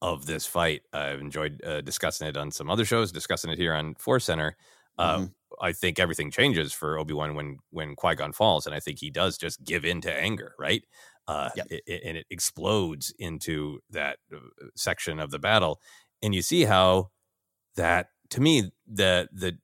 of 0.03 0.27
this 0.27 0.47
fight 0.47 0.83
i've 0.93 1.21
enjoyed 1.21 1.63
uh, 1.65 1.81
discussing 1.81 2.29
it 2.29 2.37
on 2.37 2.51
some 2.53 2.71
other 2.71 2.85
shows 2.85 3.13
discussing 3.13 3.51
it 3.51 3.59
here 3.59 3.75
on 3.75 3.95
force 3.97 4.25
center 4.27 4.57
uh, 4.99 5.19
Mhm. 5.19 5.35
I 5.63 5.73
think 5.73 5.99
everything 5.99 6.31
changes 6.31 6.73
for 6.73 6.99
Obi 6.99 7.15
Wan 7.15 7.35
when 7.35 7.59
when 7.71 7.97
Qui 7.97 8.15
Gon 8.17 8.33
falls, 8.33 8.67
and 8.67 8.75
I 8.75 8.81
think 8.81 8.99
he 9.01 9.11
does 9.11 9.39
just 9.39 9.65
give 9.65 9.85
in 9.85 10.01
to 10.03 10.13
anger, 10.13 10.55
right? 10.59 10.85
Uh, 11.27 11.51
Yep. 11.55 11.69
i- 11.73 11.81
i- 11.89 12.01
and 12.05 12.19
it 12.19 12.27
explodes 12.31 13.13
into 13.19 13.81
that 13.91 14.19
uh, 14.35 14.41
section 14.77 15.21
of 15.21 15.31
the 15.31 15.39
battle, 15.39 15.81
and 16.23 16.35
you 16.35 16.43
see 16.43 16.65
how 16.65 17.11
that 17.77 18.11
to 18.31 18.41
me 18.41 18.71
the 18.87 19.29
the 19.33 19.59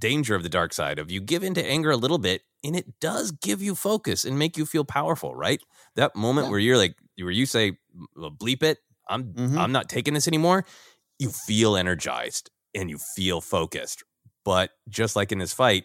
danger 0.00 0.34
of 0.36 0.42
the 0.44 0.48
dark 0.50 0.72
side 0.74 0.98
of 0.98 1.10
you 1.10 1.20
give 1.20 1.44
into 1.44 1.64
anger 1.64 1.90
a 1.92 1.96
little 1.98 2.18
bit, 2.18 2.42
and 2.64 2.76
it 2.76 3.00
does 3.00 3.32
give 3.32 3.62
you 3.62 3.74
focus 3.76 4.24
and 4.24 4.38
make 4.38 4.56
you 4.58 4.66
feel 4.66 4.84
powerful, 4.84 5.34
right? 5.36 5.62
That 5.96 6.16
moment 6.16 6.48
Yeah. 6.48 6.50
where 6.50 6.58
you're 6.60 6.78
like, 6.78 6.96
where 7.18 7.30
you 7.30 7.46
say, 7.46 7.78
"Well, 8.16 8.30
"Bleep 8.32 8.62
it," 8.64 8.78
I'm 9.08 9.36
Mhm. 9.36 9.56
I'm 9.56 9.72
not 9.72 9.88
taking 9.90 10.14
this 10.14 10.28
anymore. 10.28 10.66
You 11.18 11.30
feel 11.30 11.76
energized 11.76 12.50
and 12.74 12.90
you 12.90 12.98
feel 12.98 13.40
focused, 13.42 14.04
but 14.44 14.72
just 14.88 15.16
like 15.16 15.32
in 15.32 15.38
this 15.38 15.52
fight, 15.54 15.84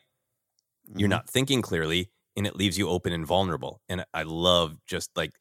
you're 0.97 1.09
Mhm. 1.09 1.17
not 1.17 1.29
thinking 1.29 1.61
clearly 1.61 2.11
and 2.35 2.47
it 2.47 2.55
leaves 2.55 2.77
you 2.77 2.89
open 2.89 3.13
and 3.13 3.25
vulnerable 3.25 3.81
and 3.89 4.05
i 4.13 4.23
love 4.23 4.77
just 4.85 5.09
like 5.15 5.31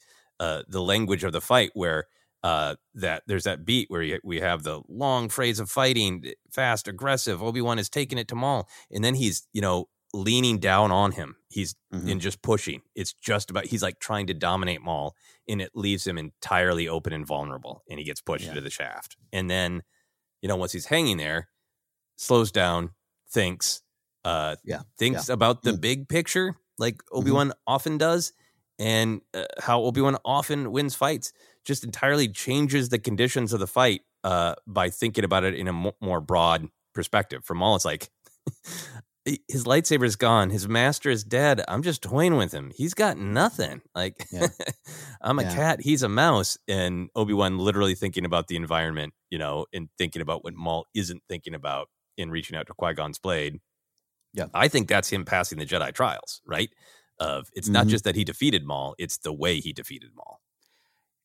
uh, 0.40 0.62
the 0.68 0.82
language 0.82 1.22
of 1.24 1.32
the 1.32 1.40
fight 1.40 1.70
where 1.74 2.06
uh, 2.44 2.76
that 2.94 3.24
there's 3.26 3.44
that 3.44 3.64
beat 3.64 3.90
where 3.90 4.02
you, 4.02 4.20
we 4.24 4.40
have 4.40 4.62
the 4.64 4.82
long 4.88 5.30
phrase 5.30 5.60
of 5.60 5.70
fighting 5.70 6.24
fast 6.52 6.88
aggressive 6.88 7.42
obi-wan 7.42 7.80
is 7.80 7.90
taking 7.90 8.18
it 8.18 8.28
to 8.28 8.36
maul 8.36 8.68
and 8.92 9.02
then 9.04 9.14
he's 9.16 9.48
you 9.54 9.62
know 9.62 9.88
leaning 10.14 10.58
down 10.60 10.92
on 10.92 11.12
him 11.12 11.36
he's 11.50 11.74
Mhm. 11.92 12.12
and 12.12 12.20
just 12.20 12.42
pushing 12.42 12.82
it's 12.94 13.14
just 13.14 13.50
about 13.50 13.66
he's 13.66 13.82
like 13.82 13.98
trying 14.00 14.26
to 14.28 14.34
dominate 14.34 14.82
maul 14.82 15.16
and 15.48 15.62
it 15.62 15.72
leaves 15.74 16.06
him 16.06 16.18
entirely 16.18 16.86
open 16.88 17.12
and 17.14 17.26
vulnerable 17.26 17.82
and 17.90 17.98
he 17.98 18.04
gets 18.04 18.20
pushed 18.20 18.44
Yeah. 18.44 18.50
into 18.50 18.60
the 18.62 18.70
shaft 18.70 19.16
and 19.32 19.50
then 19.50 19.82
you 20.42 20.48
know 20.48 20.56
once 20.56 20.72
he's 20.72 20.86
hanging 20.86 21.18
there 21.18 21.48
slows 22.16 22.52
down 22.52 22.90
thinks 23.30 23.82
uh 24.24 24.56
Yeah, 24.64 24.82
thinks 24.98 25.28
about 25.28 25.62
the 25.62 25.72
Mm. 25.72 25.80
big 25.80 26.08
picture 26.08 26.56
like 26.78 26.96
Mm-hmm. 27.18 27.18
obi-wan 27.18 27.52
often 27.66 27.98
does 27.98 28.32
and 28.78 29.20
uh, 29.34 29.44
how 29.60 29.82
obi-wan 29.82 30.16
often 30.24 30.70
wins 30.72 30.94
fights 30.94 31.32
just 31.64 31.84
entirely 31.84 32.28
changes 32.28 32.88
the 32.90 32.98
conditions 32.98 33.52
of 33.52 33.60
the 33.60 33.66
fight 33.66 34.02
uh 34.24 34.54
by 34.66 34.88
thinking 34.90 35.24
about 35.24 35.44
it 35.44 35.54
in 35.54 35.68
a 35.68 35.72
mo- 35.72 35.96
more 36.00 36.20
broad 36.20 36.68
perspective 36.94 37.44
from 37.44 37.62
all 37.62 37.74
it's 37.76 37.84
like 37.84 38.10
his 39.48 39.64
lightsaber 39.64 40.04
is 40.04 40.16
gone 40.16 40.50
his 40.50 40.68
master 40.68 41.08
is 41.08 41.24
dead 41.24 41.62
i'm 41.68 41.82
just 41.82 42.02
toying 42.02 42.36
with 42.36 42.52
him 42.52 42.70
he's 42.76 42.92
got 42.92 43.16
nothing 43.16 43.80
like 43.94 44.26
Yeah. 44.30 44.48
i'm 45.22 45.38
a 45.38 45.42
Yeah. 45.44 45.54
cat 45.54 45.80
he's 45.80 46.02
a 46.02 46.08
mouse 46.10 46.58
and 46.68 47.08
obi-wan 47.16 47.58
literally 47.58 47.94
thinking 47.94 48.26
about 48.26 48.48
the 48.48 48.56
environment 48.56 49.14
you 49.30 49.38
know 49.38 49.64
and 49.72 49.88
thinking 49.96 50.20
about 50.20 50.44
what 50.44 50.54
maul 50.54 50.86
isn't 50.94 51.22
thinking 51.28 51.54
about 51.54 51.88
in 52.18 52.30
reaching 52.30 52.56
out 52.56 52.66
to 52.66 52.74
qui-gon's 52.74 53.18
blade 53.18 53.60
Yeah. 54.34 54.46
i 54.52 54.68
think 54.68 54.88
that's 54.88 55.08
him 55.10 55.24
passing 55.24 55.58
the 55.58 55.64
jedi 55.66 55.92
trials 55.94 56.42
right 56.46 56.70
of 57.18 57.48
it's 57.54 57.68
not 57.68 57.86
Mhm. 57.86 57.90
just 57.90 58.04
that 58.04 58.16
he 58.16 58.24
defeated 58.24 58.64
maul 58.66 58.94
it's 58.98 59.16
the 59.18 59.32
way 59.32 59.58
he 59.58 59.72
defeated 59.72 60.10
maul 60.14 60.40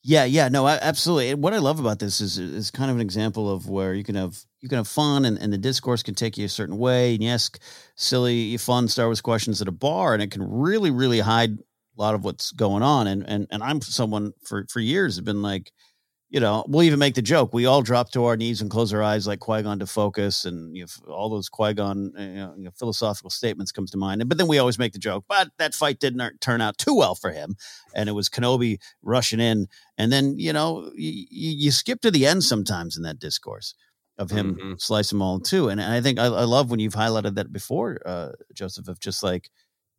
Yeah, 0.02 0.24
yeah, 0.24 0.48
no, 0.48 0.66
I, 0.66 0.80
absolutely. 0.82 1.34
What 1.36 1.54
I 1.54 1.58
love 1.58 1.80
about 1.80 2.00
this 2.00 2.22
is 2.22 2.38
is 2.38 2.72
kind 2.72 2.90
of 2.90 2.96
an 2.96 3.02
example 3.02 3.52
of 3.52 3.68
where 3.68 3.94
you 3.94 4.04
can 4.04 4.16
have 4.16 4.38
you 4.62 4.70
can 4.70 4.78
have 4.78 4.88
fun 4.88 5.26
and, 5.26 5.38
and 5.38 5.52
the 5.52 5.58
discourse 5.58 6.04
can 6.04 6.16
take 6.16 6.38
you 6.38 6.46
a 6.46 6.50
certain 6.50 6.78
way 6.78 7.14
and 7.16 7.24
you 7.24 7.30
ask 7.30 7.60
silly, 7.96 8.56
fun 8.58 8.88
Star 8.88 9.08
Wars 9.08 9.20
questions 9.22 9.62
at 9.62 9.68
a 9.68 9.72
bar 9.74 10.14
and 10.14 10.24
it 10.24 10.32
can 10.32 10.42
really, 10.44 10.90
really 10.90 11.20
hide 11.20 11.52
a 11.52 12.02
lot 12.02 12.16
of 12.16 12.24
what's 12.24 12.52
going 12.52 12.82
on. 12.82 13.08
And 13.08 13.28
and 13.28 13.48
and 13.52 13.62
I'm 13.62 13.82
someone 13.82 14.32
for 14.46 14.66
for 14.70 14.80
years 14.80 15.18
have 15.18 15.26
been 15.26 15.42
like, 15.42 15.72
you 16.30 16.40
know, 16.40 16.64
we'll 16.68 16.84
even 16.84 17.00
make 17.00 17.16
the 17.16 17.22
joke. 17.24 17.54
We 17.54 17.66
all 17.66 17.82
drop 17.82 18.12
to 18.12 18.26
our 18.26 18.38
knees 18.38 18.62
and 18.62 18.70
close 18.70 18.94
our 18.94 19.02
eyes 19.02 19.26
like 19.26 19.40
Qui 19.40 19.64
Gon 19.64 19.80
to 19.80 19.88
focus, 19.88 20.46
and 20.46 20.76
you 20.78 20.86
know, 20.86 21.12
all 21.14 21.30
those 21.30 21.50
Qui 21.50 21.74
Gon 21.74 22.14
you 22.18 22.26
know, 22.36 22.54
you 22.58 22.64
know, 22.66 22.72
philosophical 22.78 23.30
statements 23.32 23.72
comes 23.72 23.90
to 23.92 23.98
mind. 23.98 24.28
But 24.30 24.38
then 24.38 24.48
we 24.48 24.60
always 24.60 24.78
make 24.78 24.94
the 24.94 25.00
joke, 25.00 25.26
but 25.28 25.50
that 25.58 25.74
fight 25.74 26.00
didn't 26.00 26.40
turn 26.40 26.62
out 26.62 26.78
too 26.78 26.94
well 26.96 27.16
for 27.16 27.32
him, 27.32 27.56
and 27.96 28.08
it 28.08 28.14
was 28.14 28.30
Kenobi 28.30 28.78
rushing 29.02 29.40
in, 29.40 29.68
and 29.98 30.12
then 30.12 30.38
you 30.38 30.54
know 30.54 30.92
you, 30.96 31.26
you 31.30 31.72
skip 31.72 32.02
to 32.02 32.12
the 32.12 32.28
end 32.28 32.44
sometimes 32.44 32.96
in 32.96 33.04
that 33.04 33.20
discourse 33.20 33.74
of 34.20 34.30
him 34.32 34.56
Mhm. 34.56 34.82
slicing 34.82 35.18
them 35.18 35.24
all 35.24 35.36
in 35.38 35.42
two. 35.42 35.70
And 35.70 35.82
I 35.82 36.02
think 36.02 36.20
I, 36.20 36.26
I 36.26 36.44
love 36.44 36.70
when 36.70 36.80
you've 36.82 36.94
highlighted 36.94 37.36
that 37.36 37.54
before, 37.54 38.02
uh, 38.06 38.34
Joseph, 38.54 38.90
of 38.90 39.00
just 39.00 39.24
like, 39.24 39.50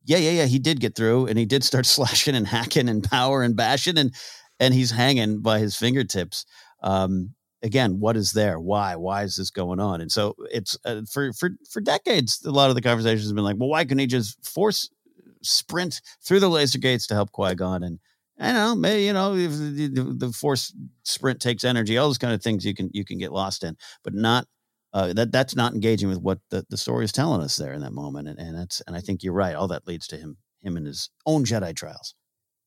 yeah, 0.04 0.18
yeah, 0.18 0.30
yeah, 0.30 0.44
he 0.44 0.58
did 0.58 0.78
get 0.78 0.94
through, 0.94 1.26
and 1.26 1.38
he 1.38 1.46
did 1.46 1.64
start 1.64 1.86
slashing 1.96 2.34
and 2.36 2.46
hacking 2.46 2.88
and 2.88 3.02
power 3.02 3.42
and 3.42 3.56
bashing, 3.56 3.98
and 3.98 4.14
and 4.60 4.74
he's 4.74 4.92
hanging 4.92 5.40
by 5.40 5.58
his 5.58 5.74
fingertips. 5.74 6.44
Um, 6.82 7.34
again, 7.62 7.98
what 7.98 8.16
is 8.16 8.32
there? 8.32 8.60
Why? 8.60 8.94
Why 8.94 9.22
is 9.22 9.36
this 9.36 9.50
going 9.50 9.80
on? 9.80 10.00
And 10.00 10.12
so 10.12 10.36
it's 10.52 10.78
uh, 10.84 11.02
for 11.10 11.32
for 11.32 11.50
for 11.68 11.80
decades. 11.80 12.42
A 12.44 12.50
lot 12.50 12.68
of 12.68 12.76
the 12.76 12.82
conversations 12.82 13.26
have 13.26 13.34
been 13.34 13.44
like, 13.44 13.56
well, 13.58 13.70
why 13.70 13.84
couldn't 13.84 13.98
he 13.98 14.06
just 14.06 14.46
force 14.46 14.88
sprint 15.42 16.00
through 16.24 16.40
the 16.40 16.50
laser 16.50 16.78
gates 16.78 17.06
to 17.08 17.14
help 17.14 17.32
Qui 17.32 17.54
Gon? 17.54 17.82
And 17.82 17.98
I 18.38 18.52
don't 18.52 18.54
know, 18.54 18.74
maybe 18.76 19.04
you 19.04 19.12
know, 19.12 19.34
if 19.34 19.52
the, 19.52 19.88
the, 19.88 20.26
the 20.26 20.32
force 20.32 20.72
sprint 21.02 21.40
takes 21.40 21.64
energy, 21.64 21.98
all 21.98 22.08
those 22.08 22.18
kind 22.18 22.34
of 22.34 22.42
things 22.42 22.64
you 22.64 22.74
can 22.74 22.90
you 22.92 23.04
can 23.04 23.18
get 23.18 23.32
lost 23.32 23.64
in, 23.64 23.76
but 24.04 24.14
not. 24.14 24.46
Uh, 24.92 25.12
that 25.12 25.30
that's 25.30 25.54
not 25.54 25.72
engaging 25.72 26.08
with 26.08 26.20
what 26.20 26.40
the, 26.50 26.66
the 26.68 26.76
story 26.76 27.04
is 27.04 27.12
telling 27.12 27.40
us 27.40 27.54
there 27.54 27.72
in 27.72 27.80
that 27.80 27.92
moment, 27.92 28.26
and, 28.26 28.40
and 28.40 28.58
that's 28.58 28.82
and 28.88 28.96
I 28.96 29.00
think 29.00 29.22
you're 29.22 29.32
right. 29.32 29.54
All 29.54 29.68
that 29.68 29.86
leads 29.86 30.08
to 30.08 30.16
him 30.16 30.36
him 30.62 30.76
and 30.76 30.84
his 30.84 31.10
own 31.26 31.44
Jedi 31.44 31.76
trials. 31.76 32.16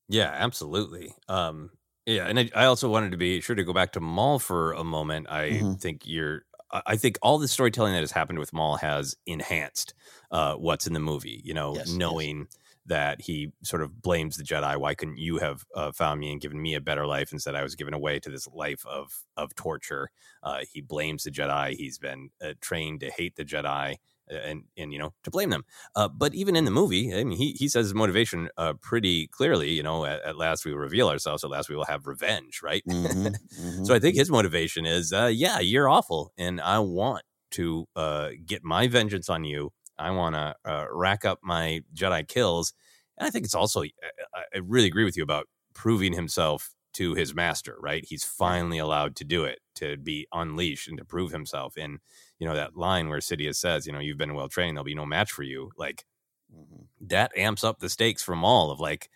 Yeah, 0.08 0.30
absolutely. 0.32 1.14
Um, 1.28 1.68
yeah, 2.06 2.26
and 2.26 2.38
I, 2.38 2.50
I 2.54 2.64
also 2.66 2.88
wanted 2.88 3.12
to 3.12 3.16
be 3.16 3.40
sure 3.40 3.56
to 3.56 3.64
go 3.64 3.72
back 3.72 3.92
to 3.92 4.00
Maul 4.00 4.38
for 4.38 4.72
a 4.72 4.84
moment. 4.84 5.26
I 5.30 5.50
Mhm. 5.50 5.80
think 5.80 6.02
you're. 6.06 6.44
I 6.86 6.96
think 6.96 7.18
all 7.22 7.38
the 7.38 7.46
storytelling 7.46 7.92
that 7.92 8.00
has 8.00 8.10
happened 8.10 8.40
with 8.40 8.52
Maul 8.52 8.76
has 8.78 9.14
enhanced 9.26 9.94
uh, 10.32 10.56
what's 10.56 10.88
in 10.88 10.92
the 10.92 10.98
movie. 11.00 11.40
You 11.44 11.54
know, 11.54 11.76
Yes, 11.76 11.96
yes. 11.96 11.96
knowing 11.96 12.48
that 12.86 13.20
he 13.20 13.52
sort 13.62 13.80
of 13.80 14.02
blames 14.02 14.36
the 14.36 14.42
Jedi. 14.42 14.76
Why 14.76 14.94
couldn't 14.94 15.18
you 15.18 15.38
have 15.38 15.64
uh, 15.74 15.92
found 15.92 16.18
me 16.20 16.32
and 16.32 16.40
given 16.40 16.60
me 16.60 16.74
a 16.74 16.80
better 16.80 17.06
life 17.06 17.32
instead? 17.32 17.54
I 17.54 17.62
was 17.62 17.76
given 17.76 17.94
away 17.94 18.18
to 18.20 18.28
this 18.30 18.48
life 18.48 18.84
of 18.86 19.24
of 19.36 19.54
torture. 19.54 20.10
Uh, 20.42 20.62
he 20.70 20.80
blames 20.80 21.22
the 21.22 21.30
Jedi. 21.30 21.74
He's 21.76 21.98
been 21.98 22.30
uh, 22.42 22.54
trained 22.60 23.00
to 23.00 23.10
hate 23.10 23.36
the 23.36 23.44
Jedi. 23.44 23.96
And 24.28 24.64
and 24.76 24.92
you 24.92 24.98
know 24.98 25.12
to 25.24 25.30
blame 25.30 25.50
them, 25.50 25.64
uh, 25.96 26.08
but 26.08 26.34
even 26.34 26.56
in 26.56 26.64
the 26.64 26.70
movie, 26.70 27.14
I 27.14 27.24
mean, 27.24 27.36
he 27.36 27.52
he 27.52 27.68
says 27.68 27.86
his 27.86 27.94
motivation 27.94 28.48
uh, 28.56 28.72
pretty 28.80 29.26
clearly. 29.28 29.70
You 29.70 29.82
know, 29.82 30.06
at, 30.06 30.22
at 30.22 30.36
last 30.38 30.64
we 30.64 30.72
will 30.72 30.78
reveal 30.80 31.08
ourselves. 31.10 31.44
At 31.44 31.50
last 31.50 31.68
we 31.68 31.76
will 31.76 31.84
have 31.84 32.06
revenge, 32.06 32.60
right? 32.62 32.82
Mhm, 32.88 33.38
mhm. 33.58 33.86
So 33.86 33.94
I 33.94 33.98
think 33.98 34.16
his 34.16 34.30
motivation 34.30 34.86
is, 34.86 35.12
uh, 35.12 35.30
yeah, 35.32 35.60
you're 35.60 35.88
awful, 35.88 36.32
and 36.38 36.60
I 36.60 36.78
want 36.78 37.22
to 37.52 37.86
uh, 37.96 38.30
get 38.46 38.64
my 38.64 38.86
vengeance 38.88 39.28
on 39.28 39.44
you. 39.44 39.72
I 39.98 40.10
want 40.10 40.34
to 40.34 40.54
uh, 40.64 40.86
rack 40.90 41.24
up 41.24 41.40
my 41.42 41.82
Jedi 41.94 42.26
kills, 42.26 42.72
and 43.18 43.26
I 43.26 43.30
think 43.30 43.44
it's 43.44 43.54
also. 43.54 43.82
I, 43.82 44.44
I 44.54 44.58
really 44.64 44.86
agree 44.88 45.04
with 45.04 45.16
you 45.16 45.22
about 45.22 45.48
proving 45.74 46.12
himself 46.12 46.70
to 46.94 47.14
his 47.14 47.34
master. 47.34 47.76
Right? 47.80 48.04
He's 48.06 48.24
finally 48.24 48.78
allowed 48.78 49.16
to 49.16 49.24
do 49.24 49.44
it, 49.44 49.60
to 49.76 49.96
be 49.96 50.26
unleashed 50.32 50.88
and 50.88 50.98
to 50.98 51.04
prove 51.04 51.30
himself. 51.32 51.74
And 51.76 51.98
you 52.44 52.50
know 52.50 52.56
that 52.56 52.76
line 52.76 53.08
where 53.08 53.20
Sidious 53.20 53.56
says, 53.56 53.86
"You 53.86 53.92
know, 53.94 54.00
you've 54.00 54.18
been 54.18 54.34
well 54.34 54.48
trained. 54.50 54.76
There'll 54.76 54.84
be 54.84 54.94
no 54.94 55.06
match 55.06 55.32
for 55.32 55.42
you." 55.44 55.70
Like 55.78 56.04
Mhm. 56.48 56.88
that 57.00 57.36
amps 57.36 57.64
up 57.64 57.78
the 57.80 57.88
stakes 57.88 58.22
from 58.22 58.44
all 58.44 58.70
of 58.70 58.80
like 58.80 59.10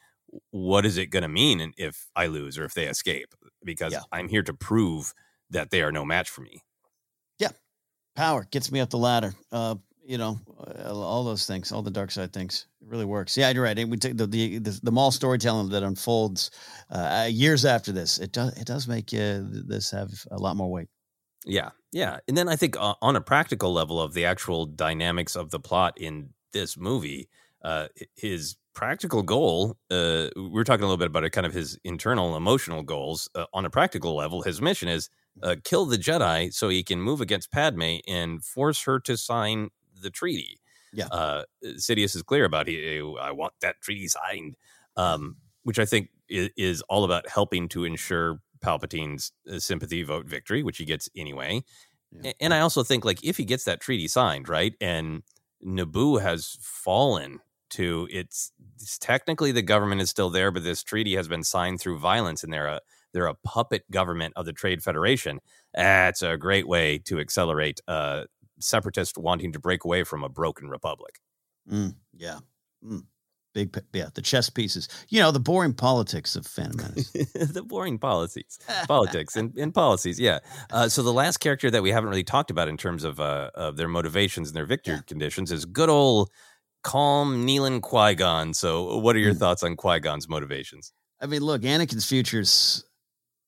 what 0.51 0.85
is 0.85 0.97
it 0.99 1.07
going 1.07 1.23
to 1.23 1.29
mean 1.29 1.73
if 1.79 2.11
i 2.17 2.27
lose 2.27 2.59
or 2.59 2.65
if 2.65 2.75
they 2.75 2.87
escape 2.87 3.35
because 3.65 3.95
Yeah. 3.95 4.05
i'm 4.13 4.29
here 4.29 4.43
to 4.43 4.53
prove 4.55 5.15
that 5.51 5.71
they 5.71 5.83
are 5.83 5.93
no 5.93 6.05
match 6.05 6.29
for 6.31 6.43
me 6.43 6.63
Yeah, 7.39 7.51
power 8.17 8.45
gets 8.51 8.73
me 8.73 8.81
up 8.81 8.91
the 8.91 8.99
ladder. 8.99 9.35
Uh, 9.53 9.77
you 10.05 10.19
know, 10.19 10.39
uh, 10.59 10.95
all 10.95 11.25
those 11.25 11.47
things, 11.47 11.73
all 11.73 11.83
the 11.83 11.91
dark 11.91 12.11
side 12.11 12.33
things. 12.33 12.67
It 12.83 12.89
really 12.89 13.05
works. 13.07 13.37
Yeah, 13.37 13.51
you're 13.51 13.65
right. 13.65 13.79
And 13.79 13.91
we 13.91 13.99
take 13.99 14.17
the 14.17 14.27
the 14.27 14.59
the, 14.59 14.81
the 14.85 14.93
Maul 14.93 15.13
storytelling 15.13 15.71
that 15.71 15.83
unfolds 15.85 16.51
uh, 16.91 17.29
years 17.31 17.65
after 17.65 17.93
this. 17.93 18.19
It 18.19 18.33
does 18.33 18.57
it 18.59 18.67
does 18.67 18.89
make 18.89 19.13
uh, 19.15 19.43
this 19.45 19.91
have 19.93 20.27
a 20.31 20.39
lot 20.39 20.57
more 20.57 20.71
weight. 20.71 20.89
Yeah 21.47 21.71
yeah 21.93 22.19
and 22.27 22.37
then 22.37 22.49
i 22.49 22.57
think 22.57 22.77
uh, 22.79 22.95
on 23.01 23.17
a 23.17 23.21
practical 23.21 23.73
level 23.73 24.01
of 24.01 24.15
the 24.15 24.25
actual 24.25 24.67
dynamics 24.67 25.37
of 25.37 25.51
the 25.51 25.61
plot 25.61 25.95
in 25.97 26.31
this 26.53 26.77
movie 26.77 27.29
uh, 27.63 27.89
his 28.15 28.57
practical 28.75 29.23
goal, 29.23 29.77
uh, 29.91 30.29
we 30.37 30.49
we're 30.49 30.65
talking 30.65 30.85
a 30.85 30.87
little 30.87 30.97
bit 30.97 31.09
about 31.09 31.25
it, 31.25 31.31
kind 31.31 31.47
of 31.47 31.53
his 31.53 31.79
internal 31.83 32.37
emotional 32.37 32.83
goals. 32.83 33.29
Uh, 33.35 33.45
on 33.53 33.65
a 33.65 33.71
practical 33.71 34.15
level, 34.15 34.43
his 34.43 34.63
mission 34.63 34.89
is 34.89 35.11
uh, 35.43 35.57
kill 35.65 35.85
the 35.85 35.99
Jedi 35.99 36.53
so 36.55 36.69
he 36.69 36.85
can 36.85 37.01
move 37.01 37.21
against 37.21 37.51
Padme 37.51 37.97
and 38.07 38.45
force 38.45 38.85
her 38.85 39.01
to 39.01 39.17
sign 39.17 39.71
the 40.01 40.11
treaty. 40.11 40.61
Yeah. 40.93 41.07
Uh, 41.07 41.43
Sidious 41.65 42.15
is 42.15 42.23
clear 42.23 42.45
about 42.45 42.69
he, 42.69 43.03
I 43.21 43.33
want 43.33 43.55
that 43.63 43.81
treaty 43.81 44.07
signed, 44.07 44.57
um, 44.97 45.37
which 45.65 45.81
I 45.81 45.85
think 45.85 46.11
is, 46.29 46.51
is 46.57 46.83
all 46.83 47.03
about 47.03 47.29
helping 47.29 47.69
to 47.71 47.85
ensure 47.85 48.41
Palpatine's 48.61 49.33
uh, 49.51 49.59
sympathy 49.59 50.03
vote 50.03 50.27
victory, 50.27 50.63
which 50.63 50.79
he 50.79 50.85
gets 50.85 51.09
anyway. 51.17 51.63
Yeah. 52.11 52.33
And 52.41 52.55
I 52.55 52.61
also 52.61 52.83
think 52.83 53.05
like 53.05 53.23
if 53.25 53.37
he 53.37 53.45
gets 53.45 53.65
that 53.65 53.81
treaty 53.81 54.09
signed, 54.09 54.49
right, 54.49 54.75
and 54.81 55.23
Naboo 55.65 56.21
has 56.21 56.57
fallen 56.61 57.41
to 57.71 58.09
it's, 58.11 58.53
it's 58.77 58.99
technically 58.99 59.53
the 59.53 59.63
government 59.63 60.01
is 60.01 60.09
still 60.09 60.31
there, 60.31 60.51
but 60.51 60.65
this 60.65 60.83
treaty 60.83 61.17
has 61.17 61.29
been 61.29 61.45
signed 61.45 61.81
through 61.81 61.99
violence, 61.99 62.43
and 62.43 62.53
they're 62.53 62.67
a 62.67 62.81
they're 63.13 63.27
a 63.27 63.35
puppet 63.35 63.91
government 63.91 64.35
of 64.37 64.47
the 64.47 64.53
Trade 64.53 64.83
Federation. 64.83 65.41
That's 65.75 66.23
a 66.23 66.37
great 66.37 66.69
way 66.69 66.99
to 67.05 67.19
accelerate 67.19 67.81
uh, 67.89 68.25
separatists 68.61 69.19
wanting 69.19 69.53
to 69.53 69.59
break 69.59 69.85
away 69.85 70.05
from 70.05 70.25
a 70.25 70.29
broken 70.29 70.69
republic. 70.69 71.21
Mm, 71.71 71.95
yeah. 72.17 72.39
Mm. 72.85 73.05
Big, 73.55 73.77
yeah, 73.93 74.09
the 74.15 74.23
chess 74.23 74.51
pieces. 74.51 74.89
You 75.09 75.21
know, 75.21 75.31
the 75.31 75.41
boring 75.41 75.73
politics 75.73 76.37
of 76.37 76.47
Phantom 76.47 76.77
Menace. 76.77 77.11
the 77.33 77.63
boring 77.63 77.99
policies, 77.99 78.59
politics, 78.87 79.37
and, 79.37 79.57
and 79.57 79.73
policies. 79.73 80.21
Yeah. 80.21 80.39
Uh, 80.71 80.89
so 80.89 81.03
the 81.03 81.13
last 81.13 81.39
character 81.39 81.71
that 81.71 81.83
we 81.83 81.91
haven't 81.91 82.11
really 82.11 82.25
talked 82.25 82.51
about 82.51 82.69
in 82.69 82.77
terms 82.77 83.05
of 83.05 83.21
uh, 83.21 83.51
of 83.55 83.77
their 83.77 83.89
motivations 83.89 84.49
and 84.49 84.57
their 84.57 84.67
victory 84.67 84.95
yeah. 84.95 85.01
conditions 85.07 85.51
is 85.51 85.65
good 85.65 85.89
old 85.89 86.31
calm 86.83 87.47
Neelan 87.47 87.81
Qui 87.81 88.15
Gon. 88.15 88.55
So, 88.55 88.99
what 88.99 89.17
are 89.17 89.21
your 89.21 89.35
mm. 89.35 89.39
thoughts 89.39 89.63
on 89.63 89.77
Qui 89.77 90.01
Gon's 90.01 90.29
motivations? 90.29 90.93
I 91.21 91.27
mean, 91.27 91.43
look, 91.43 91.63
Anakin's 91.63 92.07
future's 92.07 92.85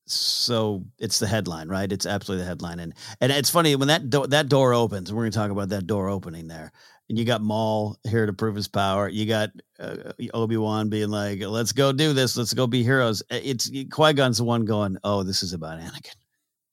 so 0.07 0.83
it's 0.99 1.19
the 1.19 1.27
headline, 1.27 1.69
right? 1.69 1.91
It's 1.91 2.05
absolutely 2.05 2.43
the 2.43 2.49
headline, 2.49 2.79
and 2.79 2.93
and 3.19 3.31
it's 3.31 3.49
funny 3.49 3.75
when 3.75 3.87
that 3.87 4.09
do- 4.09 4.27
that 4.27 4.49
door 4.49 4.73
opens. 4.73 5.13
We're 5.13 5.21
going 5.21 5.31
to 5.31 5.37
talk 5.37 5.51
about 5.51 5.69
that 5.69 5.87
door 5.87 6.09
opening 6.09 6.47
there, 6.47 6.71
and 7.09 7.17
you 7.17 7.25
got 7.25 7.41
Maul 7.41 7.97
here 8.07 8.25
to 8.25 8.33
prove 8.33 8.55
his 8.55 8.67
power. 8.67 9.09
You 9.09 9.25
got 9.25 9.49
uh, 9.79 10.13
Obi 10.33 10.57
Wan 10.57 10.89
being 10.89 11.09
like, 11.09 11.41
"Let's 11.41 11.71
go 11.71 11.91
do 11.91 12.13
this. 12.13 12.37
Let's 12.37 12.53
go 12.53 12.67
be 12.67 12.83
heroes." 12.83 13.23
It's 13.29 13.69
Qui 13.91 14.13
Gon's 14.13 14.37
the 14.37 14.43
one 14.43 14.65
going, 14.65 14.97
"Oh, 15.03 15.23
this 15.23 15.43
is 15.43 15.53
about 15.53 15.79
Anakin." 15.79 16.15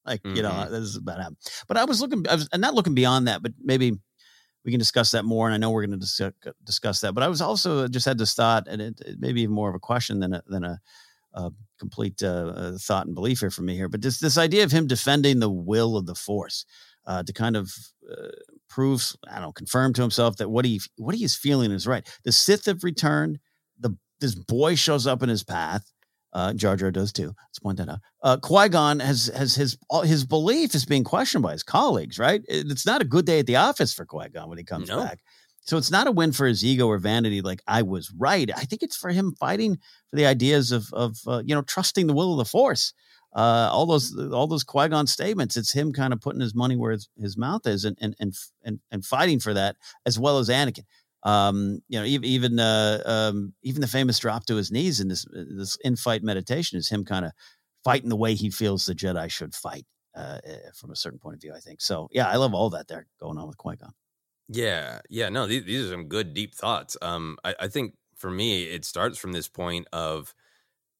Like 0.07 0.22
mm-hmm. 0.22 0.37
you 0.37 0.43
know, 0.43 0.51
mm-hmm. 0.51 0.72
this 0.72 0.83
is 0.83 0.97
about 0.97 1.20
him. 1.20 1.37
But 1.66 1.76
I 1.76 1.85
was 1.85 2.01
looking, 2.01 2.26
I 2.29 2.35
was 2.35 2.49
not 2.55 2.74
looking 2.74 2.95
beyond 2.95 3.29
that, 3.29 3.43
but 3.43 3.53
maybe 3.62 3.93
we 4.64 4.70
can 4.70 4.79
discuss 4.79 5.11
that 5.11 5.24
more. 5.24 5.47
And 5.47 5.55
I 5.55 5.59
know 5.59 5.70
we're 5.70 5.87
going 5.87 5.99
to 6.01 6.07
dis- 6.07 6.53
discuss 6.64 7.01
that. 7.01 7.14
But 7.14 7.24
I 7.24 7.29
was 7.29 7.41
also 7.41 7.89
just 7.89 8.07
had 8.07 8.18
this 8.18 8.35
thought, 8.35 8.68
and 8.68 8.81
it, 8.81 9.01
it 9.05 9.16
maybe 9.18 9.43
even 9.43 9.55
more 9.55 9.68
of 9.68 9.74
a 9.74 9.81
question 9.81 10.20
than 10.20 10.35
a, 10.35 10.43
than 10.47 10.64
a 10.64 10.79
uh, 11.35 11.51
complete 11.79 12.22
uh, 12.22 12.72
thought 12.79 13.07
and 13.07 13.14
belief 13.14 13.41
here 13.41 13.51
for 13.51 13.62
me 13.62 13.76
here, 13.76 13.89
but 13.89 14.03
this 14.03 14.18
this 14.18 14.39
idea 14.39 14.64
of 14.64 14.72
him 14.72 14.87
defending 14.87 15.39
the 15.39 15.51
will 15.51 15.97
of 15.97 16.07
the 16.07 16.14
Force 16.14 16.64
uh, 17.07 17.22
to 17.22 17.33
kind 17.33 17.57
of 17.57 17.72
uh, 18.68 18.74
prove, 18.74 19.12
I 19.28 19.34
don't 19.34 19.42
know, 19.42 19.52
confirm 19.52 19.92
to 19.94 20.02
himself 20.02 20.36
that 20.36 20.50
what 20.50 20.64
he 20.64 20.80
what 20.96 21.14
he 21.14 21.24
is 21.24 21.36
feeling 21.36 21.70
is 21.70 21.86
right. 21.86 22.06
The 22.24 22.32
Sith 22.32 22.66
have 22.66 22.84
returned. 22.84 23.38
The 23.78 23.96
this 24.20 24.34
boy 24.34 24.74
shows 24.74 25.06
up 25.06 25.22
in 25.22 25.28
his 25.28 25.44
path. 25.44 25.90
Uh, 26.32 26.52
Jar 26.52 26.76
Jar 26.76 26.90
does 26.90 27.12
too. 27.12 27.34
Let's 27.48 27.58
point 27.58 27.78
that 27.78 27.88
out. 27.88 28.00
Uh, 28.22 28.36
Qui 28.36 28.68
Gon 28.68 29.00
has 29.00 29.30
has 29.34 29.54
his 29.54 29.78
his 30.04 30.24
belief 30.24 30.74
is 30.74 30.84
being 30.84 31.04
questioned 31.04 31.42
by 31.42 31.52
his 31.52 31.62
colleagues. 31.62 32.18
Right? 32.18 32.42
It's 32.48 32.86
not 32.86 33.02
a 33.02 33.06
good 33.06 33.24
day 33.24 33.38
at 33.38 33.46
the 33.46 33.56
office 33.56 33.94
for 33.94 34.04
Qui 34.04 34.28
Gon 34.28 34.48
when 34.48 34.58
he 34.58 34.64
comes 34.64 34.88
no. 34.88 35.02
back. 35.02 35.20
So 35.62 35.76
it's 35.76 35.90
not 35.90 36.06
a 36.06 36.12
win 36.12 36.32
for 36.32 36.46
his 36.46 36.64
ego 36.64 36.86
or 36.86 36.96
vanity, 36.96 37.42
like 37.42 37.60
I 37.66 37.82
was 37.82 38.10
right. 38.10 38.50
I 38.56 38.64
think 38.64 38.82
it's 38.82 38.96
for 38.96 39.10
him 39.10 39.34
fighting 39.38 39.76
for 40.10 40.16
the 40.16 40.26
ideas 40.26 40.72
of 40.72 40.92
of 40.92 41.18
uh, 41.26 41.42
you 41.44 41.54
know 41.54 41.62
trusting 41.62 42.06
the 42.06 42.14
will 42.14 42.32
of 42.32 42.38
the 42.38 42.44
Force. 42.44 42.92
Uh, 43.35 43.68
all 43.70 43.87
those 43.87 44.16
all 44.33 44.47
those 44.47 44.64
Qui 44.64 44.89
Gon 44.89 45.07
statements. 45.07 45.57
It's 45.57 45.72
him 45.72 45.93
kind 45.93 46.12
of 46.12 46.20
putting 46.20 46.41
his 46.41 46.55
money 46.55 46.76
where 46.76 46.93
his, 46.93 47.09
his 47.20 47.37
mouth 47.37 47.66
is 47.66 47.85
and, 47.85 47.99
and 48.01 48.16
and 48.18 48.35
and 48.64 48.81
and 48.91 49.05
fighting 49.05 49.39
for 49.41 49.55
that 49.55 49.76
as 50.07 50.18
well 50.18 50.39
as 50.39 50.49
Anakin. 50.49 50.85
Um, 51.24 51.81
you 51.89 51.99
know, 51.99 52.05
even 52.05 52.24
even 52.24 52.59
uh, 52.59 53.03
um, 53.05 53.53
even 53.62 53.81
the 53.81 53.87
famous 53.87 54.18
drop 54.18 54.47
to 54.47 54.57
his 54.57 54.70
knees 54.70 55.01
in 55.01 55.09
this 55.09 55.26
this 55.33 55.76
in 55.85 55.97
fight 55.97 56.22
meditation 56.22 56.79
is 56.79 56.89
him 56.89 57.05
kind 57.05 57.24
of 57.24 57.33
fighting 57.85 58.09
the 58.09 58.16
way 58.16 58.35
he 58.35 58.51
feels 58.51 58.87
the 58.87 58.95
Jedi 58.95 59.31
should 59.31 59.55
fight 59.55 59.85
uh, 60.14 60.39
eh, 60.45 60.57
from 60.74 60.91
a 60.91 60.97
certain 60.97 61.18
point 61.18 61.37
of 61.37 61.43
view. 61.43 61.53
I 61.55 61.61
think 61.61 61.81
so. 61.81 62.09
Yeah, 62.12 62.29
I 62.29 62.37
love 62.37 62.55
all 62.55 62.70
that 62.70 62.89
there 62.89 63.07
going 63.20 63.39
on 63.39 63.47
with 63.47 63.59
Qui 63.59 63.76
Gon. 63.76 63.93
Yeah, 64.49 65.01
yeah, 65.11 65.29
no, 65.29 65.47
these, 65.47 65.64
these 65.64 65.87
are 65.87 65.91
some 65.91 66.09
good 66.09 66.33
deep 66.33 66.55
thoughts. 66.55 66.97
Um, 67.03 67.37
I, 67.45 67.55
I 67.61 67.68
think 67.68 67.95
for 68.16 68.31
me, 68.31 68.64
it 68.64 68.85
starts 68.85 69.18
from 69.18 69.33
this 69.33 69.49
point 69.49 69.87
of 69.93 70.35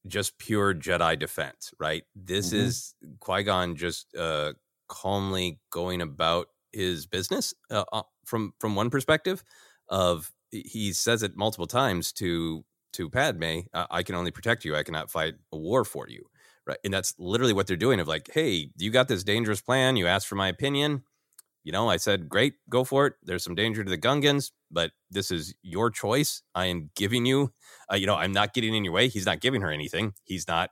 just 0.09 0.37
pure 0.37 0.73
Jedi 0.73 1.17
defense, 1.17 1.71
right? 1.79 2.03
This 2.15 2.47
mm-hmm. 2.47 2.65
is 2.65 2.95
Qui 3.19 3.43
Gon 3.43 3.75
just 3.75 4.15
uh, 4.15 4.53
calmly 4.87 5.59
going 5.71 6.01
about 6.01 6.47
his 6.71 7.05
business 7.05 7.53
uh, 7.71 7.83
uh, 7.91 8.03
from 8.25 8.53
from 8.59 8.75
one 8.75 8.89
perspective. 8.89 9.43
Of 9.87 10.31
he 10.51 10.93
says 10.93 11.23
it 11.23 11.35
multiple 11.35 11.67
times 11.67 12.11
to 12.13 12.63
to 12.93 13.09
Padme, 13.09 13.61
"I 13.73 14.03
can 14.03 14.15
only 14.15 14.31
protect 14.31 14.65
you. 14.65 14.75
I 14.75 14.83
cannot 14.83 15.11
fight 15.11 15.35
a 15.51 15.57
war 15.57 15.83
for 15.85 16.07
you." 16.07 16.25
Right, 16.65 16.77
and 16.83 16.93
that's 16.93 17.15
literally 17.17 17.53
what 17.53 17.65
they're 17.67 17.77
doing. 17.77 17.99
Of 17.99 18.07
like, 18.07 18.29
hey, 18.31 18.69
you 18.77 18.91
got 18.91 19.07
this 19.07 19.23
dangerous 19.23 19.61
plan. 19.61 19.95
You 19.95 20.07
asked 20.07 20.27
for 20.27 20.35
my 20.35 20.49
opinion 20.49 21.03
you 21.69 21.73
know, 21.73 21.87
I 21.87 21.97
said, 21.97 22.27
great, 22.27 22.55
go 22.67 22.83
for 22.83 23.05
it. 23.05 23.13
There's 23.21 23.43
some 23.43 23.53
danger 23.53 23.83
to 23.83 23.89
the 23.91 23.95
Gungans, 23.95 24.49
but 24.71 24.89
this 25.11 25.29
is 25.29 25.53
your 25.61 25.91
choice. 25.91 26.41
I 26.55 26.65
am 26.65 26.89
giving 26.95 27.27
you, 27.27 27.53
uh, 27.93 27.95
you 27.95 28.07
know, 28.07 28.15
I'm 28.15 28.31
not 28.31 28.55
getting 28.55 28.73
in 28.73 28.83
your 28.83 28.91
way. 28.91 29.07
He's 29.07 29.27
not 29.27 29.39
giving 29.39 29.61
her 29.61 29.69
anything. 29.69 30.13
He's 30.23 30.47
not 30.47 30.71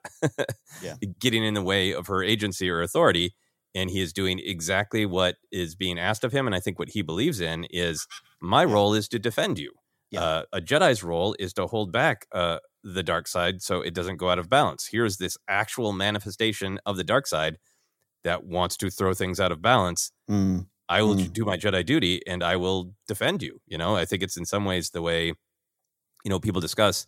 yeah. 0.81 0.95
getting 1.19 1.45
in 1.45 1.53
the 1.53 1.61
way 1.61 1.93
of 1.93 2.07
her 2.07 2.23
agency 2.23 2.67
or 2.67 2.81
authority. 2.81 3.35
And 3.75 3.91
he 3.91 4.01
is 4.01 4.11
doing 4.11 4.41
exactly 4.43 5.05
what 5.05 5.35
is 5.51 5.75
being 5.75 5.99
asked 5.99 6.23
of 6.23 6.31
him. 6.31 6.47
And 6.47 6.55
I 6.55 6.59
think 6.59 6.79
what 6.79 6.89
he 6.89 7.03
believes 7.03 7.41
in 7.41 7.65
is 7.69 8.07
my 8.41 8.65
role 8.65 8.95
is 8.95 9.07
to 9.09 9.19
defend 9.19 9.59
you. 9.59 9.73
Yeah. 10.09 10.21
Uh, 10.23 10.43
a 10.51 10.61
Jedi's 10.61 11.03
role 11.03 11.35
is 11.37 11.53
to 11.53 11.67
hold 11.67 11.91
back 11.91 12.25
uh, 12.31 12.57
the 12.83 13.03
dark 13.03 13.27
side 13.27 13.61
so 13.61 13.81
it 13.81 13.93
doesn't 13.93 14.17
go 14.17 14.31
out 14.31 14.39
of 14.39 14.49
balance. 14.49 14.87
Here's 14.91 15.17
this 15.17 15.37
actual 15.47 15.93
manifestation 15.93 16.79
of 16.87 16.97
the 16.97 17.03
dark 17.03 17.27
side 17.27 17.59
that 18.23 18.45
wants 18.45 18.77
to 18.77 18.89
throw 18.89 19.13
things 19.13 19.39
out 19.39 19.51
of 19.51 19.61
balance. 19.61 20.11
Mm 20.27 20.65
I 20.89 21.01
will 21.01 21.15
mm. 21.15 21.33
do 21.33 21.45
my 21.45 21.57
Jedi 21.57 21.85
duty 21.85 22.21
and 22.25 22.43
I 22.43 22.55
will 22.55 22.93
defend 23.07 23.41
you. 23.43 23.59
You 23.67 23.77
know, 23.77 23.95
I 23.95 24.05
think 24.05 24.23
it's 24.23 24.37
in 24.37 24.45
some 24.45 24.65
ways 24.65 24.91
the 24.91 25.01
way, 25.01 25.27
you 25.27 26.29
know, 26.29 26.39
people 26.39 26.61
discuss 26.61 27.05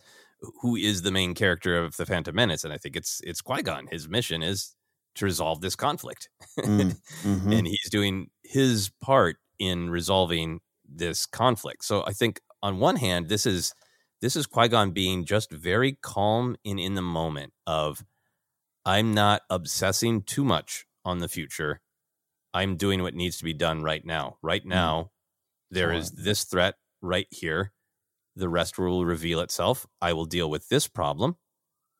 who 0.61 0.75
is 0.75 1.01
the 1.01 1.11
main 1.11 1.34
character 1.34 1.77
of 1.77 1.97
the 1.97 2.05
Phantom 2.05 2.34
Menace, 2.34 2.63
and 2.63 2.73
I 2.73 2.77
think 2.77 2.95
it's 2.95 3.21
it's 3.23 3.41
Qui 3.41 3.61
Gon. 3.61 3.88
His 3.88 4.07
mission 4.07 4.41
is 4.41 4.75
to 5.15 5.25
resolve 5.25 5.61
this 5.61 5.75
conflict, 5.75 6.30
mm. 6.57 6.95
mm-hmm. 7.23 7.51
and 7.51 7.67
he's 7.67 7.89
doing 7.89 8.30
his 8.43 8.91
part 9.01 9.38
in 9.57 9.89
resolving 9.89 10.59
this 10.88 11.25
conflict. 11.25 11.84
So 11.84 12.03
I 12.05 12.13
think 12.13 12.39
on 12.63 12.80
one 12.80 12.95
hand, 12.95 13.27
this 13.27 13.45
is 13.45 13.73
this 14.21 14.36
is 14.36 14.47
Qui 14.47 14.67
Gon 14.69 14.91
being 14.91 15.25
just 15.25 15.51
very 15.51 15.97
calm 16.01 16.55
and 16.65 16.80
in 16.80 16.95
the 16.95 17.01
moment 17.01 17.53
of 17.67 18.03
I'm 18.86 19.13
not 19.13 19.41
obsessing 19.49 20.23
too 20.23 20.43
much 20.43 20.86
on 21.05 21.19
the 21.19 21.27
future. 21.27 21.82
I'm 22.54 22.76
doing 22.76 23.02
what 23.02 23.14
needs 23.14 23.38
to 23.38 23.43
be 23.43 23.54
done 23.54 23.84
right 23.84 24.04
now. 24.06 24.38
Right 24.41 24.64
mm. 24.64 24.70
now, 24.70 25.02
mm. 25.02 25.10
there 25.72 25.91
is 25.91 26.12
this 26.12 26.43
threat 26.43 26.76
right 27.02 27.28
here. 27.30 27.74
The 28.36 28.50
rest 28.50 28.78
will 28.78 29.06
reveal 29.06 29.39
itself. 29.41 29.86
I 30.02 30.14
will 30.14 30.26
deal 30.26 30.50
with 30.50 30.70
this 30.70 30.88
problem. 30.88 31.38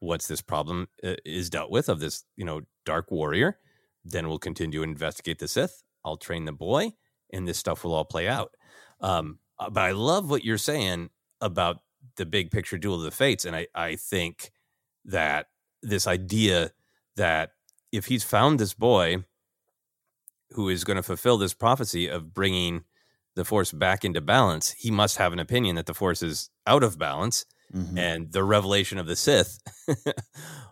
Once 0.02 0.28
this 0.28 0.42
problem 0.42 0.88
uh, 1.04 1.16
is 1.26 1.50
dealt 1.50 1.70
with 1.70 1.90
of 1.90 2.00
this, 2.00 2.24
you 2.38 2.46
know, 2.46 2.62
dark 2.86 3.12
warrior, 3.12 3.58
then 4.06 4.30
we'll 4.30 4.40
continue 4.40 4.80
to 4.80 4.84
investigate 4.84 5.40
the 5.40 5.48
Sith. 5.48 5.84
I'll 6.06 6.18
train 6.18 6.46
the 6.46 6.54
boy, 6.54 6.94
and 7.34 7.46
this 7.46 7.58
stuff 7.58 7.84
will 7.84 7.94
all 7.94 8.06
play 8.06 8.28
out. 8.28 8.56
Um, 9.02 9.40
uh, 9.60 9.70
but 9.70 9.82
I 9.82 9.92
love 9.92 10.30
what 10.30 10.46
you're 10.46 10.58
saying 10.58 11.10
about 11.42 11.82
the 12.16 12.26
big 12.26 12.50
picture 12.50 12.78
duel 12.78 12.96
of 12.96 13.02
the 13.02 13.12
fates, 13.12 13.44
and 13.44 13.56
I 13.56 13.68
I 13.76 13.98
think 13.98 14.52
that 15.06 15.48
this 15.82 16.08
idea 16.08 16.72
that 17.18 17.52
if 17.92 18.06
he's 18.06 18.24
found 18.24 18.60
this 18.60 18.74
boy 18.74 19.26
who 20.52 20.70
is 20.70 20.84
going 20.84 20.98
to 20.98 21.04
fulfill 21.04 21.38
this 21.38 21.54
prophecy 21.54 22.08
of 22.08 22.34
bringing 22.34 22.84
the 23.36 23.46
force 23.46 23.72
back 23.72 24.04
into 24.04 24.22
balance, 24.22 24.72
he 24.72 24.92
must 24.92 25.18
have 25.18 25.34
an 25.34 25.40
opinion 25.40 25.76
that 25.76 25.86
the 25.86 25.94
force 25.94 26.22
is 26.22 26.50
out 26.68 26.84
of 26.84 26.98
balance. 26.98 27.46
Mm-hmm. 27.74 27.98
And 28.00 28.32
the 28.32 28.44
revelation 28.44 28.98
of 28.98 29.06
the 29.06 29.16
Sith 29.16 29.60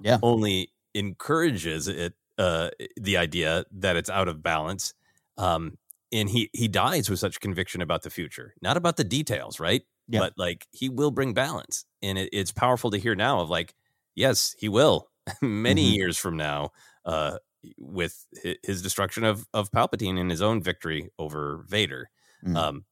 yeah. 0.02 0.18
only 0.24 0.72
encourages 0.96 1.88
it, 1.88 2.16
uh, 2.40 2.72
the 3.00 3.18
idea 3.18 3.66
that 3.72 3.96
it's 3.96 4.10
out 4.10 4.28
of 4.28 4.42
balance. 4.42 4.96
Um, 5.38 5.78
and 6.12 6.30
he 6.30 6.50
he 6.54 6.68
dies 6.68 7.10
with 7.10 7.20
such 7.20 7.40
conviction 7.40 7.82
about 7.82 8.04
the 8.04 8.10
future, 8.10 8.54
not 8.62 8.78
about 8.78 8.98
the 8.98 9.04
details, 9.04 9.60
right? 9.60 9.84
Yeah. 10.08 10.22
But 10.22 10.34
like 10.38 10.66
he 10.72 10.90
will 10.90 11.12
bring 11.12 11.34
balance, 11.34 11.86
and 12.02 12.18
it, 12.18 12.30
it's 12.32 12.52
powerful 12.52 12.92
to 12.92 12.98
hear 12.98 13.14
now 13.14 13.42
of 13.42 13.50
like, 13.50 13.76
yes, 14.16 14.56
he 14.58 14.70
will. 14.70 15.10
Many 15.42 15.84
mm-hmm. 15.84 15.96
years 15.96 16.18
from 16.18 16.38
now, 16.38 16.72
uh, 17.06 17.38
with 17.78 18.26
his 18.64 18.82
destruction 18.82 19.24
of 19.24 19.48
of 19.54 19.72
Palpatine 19.72 20.20
and 20.20 20.30
his 20.30 20.42
own 20.42 20.62
victory 20.62 21.10
over 21.18 21.66
Vader. 21.68 22.10
Mm. 22.46 22.56
Um, 22.56 22.86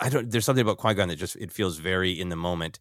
I 0.00 0.08
don't. 0.08 0.30
There's 0.30 0.44
something 0.44 0.62
about 0.62 0.78
Qui 0.78 0.94
Gon 0.94 1.08
that 1.08 1.16
just 1.16 1.36
it 1.36 1.52
feels 1.52 1.78
very 1.78 2.18
in 2.18 2.28
the 2.28 2.36
moment. 2.36 2.80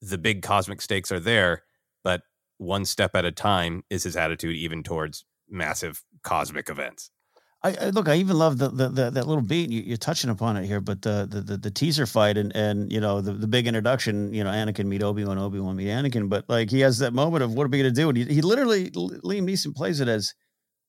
The 0.00 0.18
big 0.18 0.42
cosmic 0.42 0.82
stakes 0.82 1.12
are 1.12 1.20
there, 1.20 1.64
but 2.02 2.22
one 2.58 2.84
step 2.84 3.14
at 3.14 3.24
a 3.24 3.32
time 3.32 3.84
is 3.90 4.02
his 4.02 4.16
attitude, 4.16 4.56
even 4.56 4.82
towards 4.82 5.24
massive 5.48 6.02
cosmic 6.22 6.68
events. 6.68 7.10
I, 7.64 7.76
I 7.80 7.90
look. 7.90 8.08
I 8.08 8.16
even 8.16 8.36
love 8.36 8.58
the, 8.58 8.68
the, 8.68 8.88
the 8.90 9.10
that 9.10 9.26
little 9.26 9.42
beat. 9.42 9.70
You, 9.70 9.94
are 9.94 9.96
touching 9.96 10.28
upon 10.28 10.58
it 10.58 10.66
here, 10.66 10.80
but 10.80 11.00
the, 11.00 11.26
the 11.28 11.40
the, 11.40 11.56
the 11.56 11.70
teaser 11.70 12.04
fight 12.04 12.36
and 12.36 12.54
and 12.54 12.92
you 12.92 13.00
know 13.00 13.22
the, 13.22 13.32
the 13.32 13.46
big 13.46 13.66
introduction. 13.66 14.34
You 14.34 14.44
know, 14.44 14.50
Anakin 14.50 14.84
meet 14.84 15.02
Obi 15.02 15.24
Wan, 15.24 15.38
Obi 15.38 15.58
Wan 15.58 15.74
meet 15.74 15.88
Anakin. 15.88 16.28
But 16.28 16.44
like 16.46 16.70
he 16.70 16.80
has 16.80 16.98
that 16.98 17.14
moment 17.14 17.42
of 17.42 17.54
what 17.54 17.64
are 17.64 17.70
we 17.70 17.78
going 17.78 17.92
to 17.92 18.00
do? 18.00 18.10
And 18.10 18.18
he, 18.18 18.24
he 18.26 18.42
literally 18.42 18.90
Liam 18.90 19.48
Neeson 19.48 19.74
plays 19.74 20.00
it 20.00 20.08
as, 20.08 20.34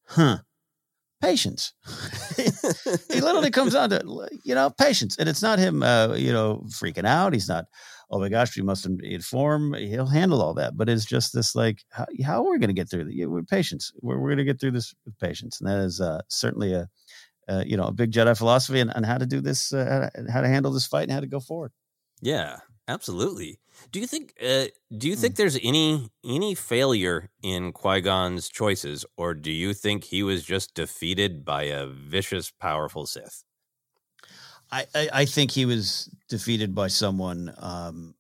huh, 0.08 0.40
patience. 1.22 1.74
he 2.36 3.22
literally 3.22 3.52
comes 3.52 3.74
on 3.74 3.92
to 3.92 4.30
you 4.44 4.54
know 4.54 4.70
patience, 4.70 5.18
and 5.18 5.30
it's 5.30 5.42
not 5.42 5.60
him. 5.60 5.82
Uh, 5.82 6.14
you 6.16 6.34
know, 6.34 6.62
freaking 6.68 7.06
out. 7.06 7.32
He's 7.32 7.48
not 7.48 7.66
oh 8.16 8.20
my 8.20 8.30
gosh, 8.30 8.56
we 8.56 8.64
must 8.64 8.86
inform. 8.86 9.74
He'll 9.74 10.06
handle 10.06 10.42
all 10.42 10.54
that. 10.54 10.78
But 10.78 10.88
it's 10.88 11.04
just 11.04 11.34
this 11.34 11.54
like, 11.54 11.84
how, 11.90 12.06
how 12.24 12.46
are 12.46 12.52
we 12.52 12.60
going 12.60 12.70
to 12.70 12.74
get 12.74 12.90
through 12.90 13.04
the, 13.04 13.26
with 13.26 13.46
patience? 13.46 13.92
We're, 14.02 14.18
we're 14.18 14.30
going 14.30 14.38
to 14.38 14.46
get 14.46 14.62
through 14.62 14.72
this 14.72 14.96
with 15.04 15.20
patience. 15.20 15.60
And 15.60 15.70
that 15.70 15.80
is 15.80 16.00
uh, 16.00 16.22
certainly 16.30 16.72
a, 16.72 16.88
uh, 17.50 17.64
you 17.66 17.76
know, 17.76 17.88
a 17.88 17.92
big 17.92 18.14
Jedi 18.14 18.38
philosophy 18.38 18.80
and, 18.80 19.06
how 19.06 19.18
to 19.18 19.26
do 19.26 19.42
this, 19.42 19.74
uh, 19.74 20.10
how, 20.16 20.22
to, 20.22 20.32
how 20.32 20.42
to 20.42 20.48
handle 20.48 20.72
this 20.72 20.88
fight 20.88 21.04
and 21.04 21.12
how 21.12 21.20
to 21.20 21.28
go 21.28 21.42
forward. 21.42 21.74
Yeah, 22.22 22.60
absolutely. 22.88 23.60
Do 23.92 24.00
you 24.00 24.08
think? 24.08 24.34
Uh, 24.42 24.68
do 24.98 25.10
you 25.10 25.18
think 25.18 25.34
mm. 25.34 25.38
there's 25.38 25.60
any 25.62 26.10
any 26.24 26.56
failure 26.56 27.30
in 27.44 27.74
Qui 27.74 28.00
Gon's 28.00 28.48
choices, 28.48 29.06
or 29.18 29.34
do 29.34 29.52
you 29.52 29.74
think 29.74 30.06
he 30.06 30.24
was 30.24 30.46
just 30.46 30.74
defeated 30.74 31.44
by 31.44 31.64
a 31.64 31.86
vicious, 31.86 32.52
powerful 32.52 33.06
Sith? 33.06 33.44
I, 34.72 34.86
I, 34.96 35.10
I 35.14 35.26
think 35.26 35.52
he 35.52 35.66
was 35.66 36.10
defeated 36.30 36.74
by 36.74 36.88
someone. 36.88 37.54
Um, 37.58 38.16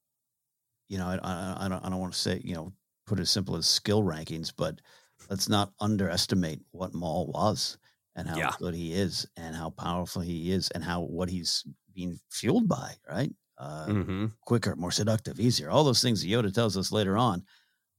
you 0.89 0.97
know, 0.97 1.08
I, 1.08 1.20
I, 1.22 1.66
I 1.66 1.68
don't 1.68 1.84
I 1.86 1.89
don't 1.89 1.99
want 1.99 2.14
to 2.14 2.20
say 2.20 2.41
you 2.43 2.56
know 2.56 2.74
put 3.06 3.20
it 3.20 3.24
as 3.24 3.30
simple 3.30 3.56
as 3.56 3.68
skill 3.68 4.03
rankings, 4.03 4.51
but 4.56 4.82
let's 5.30 5.49
not 5.49 5.72
underestimate 5.80 6.62
what 6.72 6.93
Maul 6.93 7.28
was 7.28 7.78
and 8.16 8.28
how 8.28 8.38
yeah. 8.38 8.51
good 8.60 8.74
he 8.74 8.93
is 8.93 9.28
and 9.38 9.56
how 9.56 9.70
powerful 9.72 10.22
he 10.22 10.51
is 10.51 10.70
and 10.72 10.84
how 10.84 11.01
what 11.01 11.30
he's 11.30 11.64
being 11.93 12.20
fueled 12.30 12.68
by. 12.68 12.93
Right, 13.10 13.32
uh, 13.58 13.88
mm-hmm. 13.88 14.26
quicker, 14.41 14.76
more 14.76 14.91
seductive, 14.91 15.39
easier. 15.39 15.70
All 15.70 15.84
those 15.84 16.01
things 16.01 16.26
Yoda 16.26 16.53
tells 16.53 16.78
us 16.78 16.91
later 16.91 17.18
on. 17.18 17.43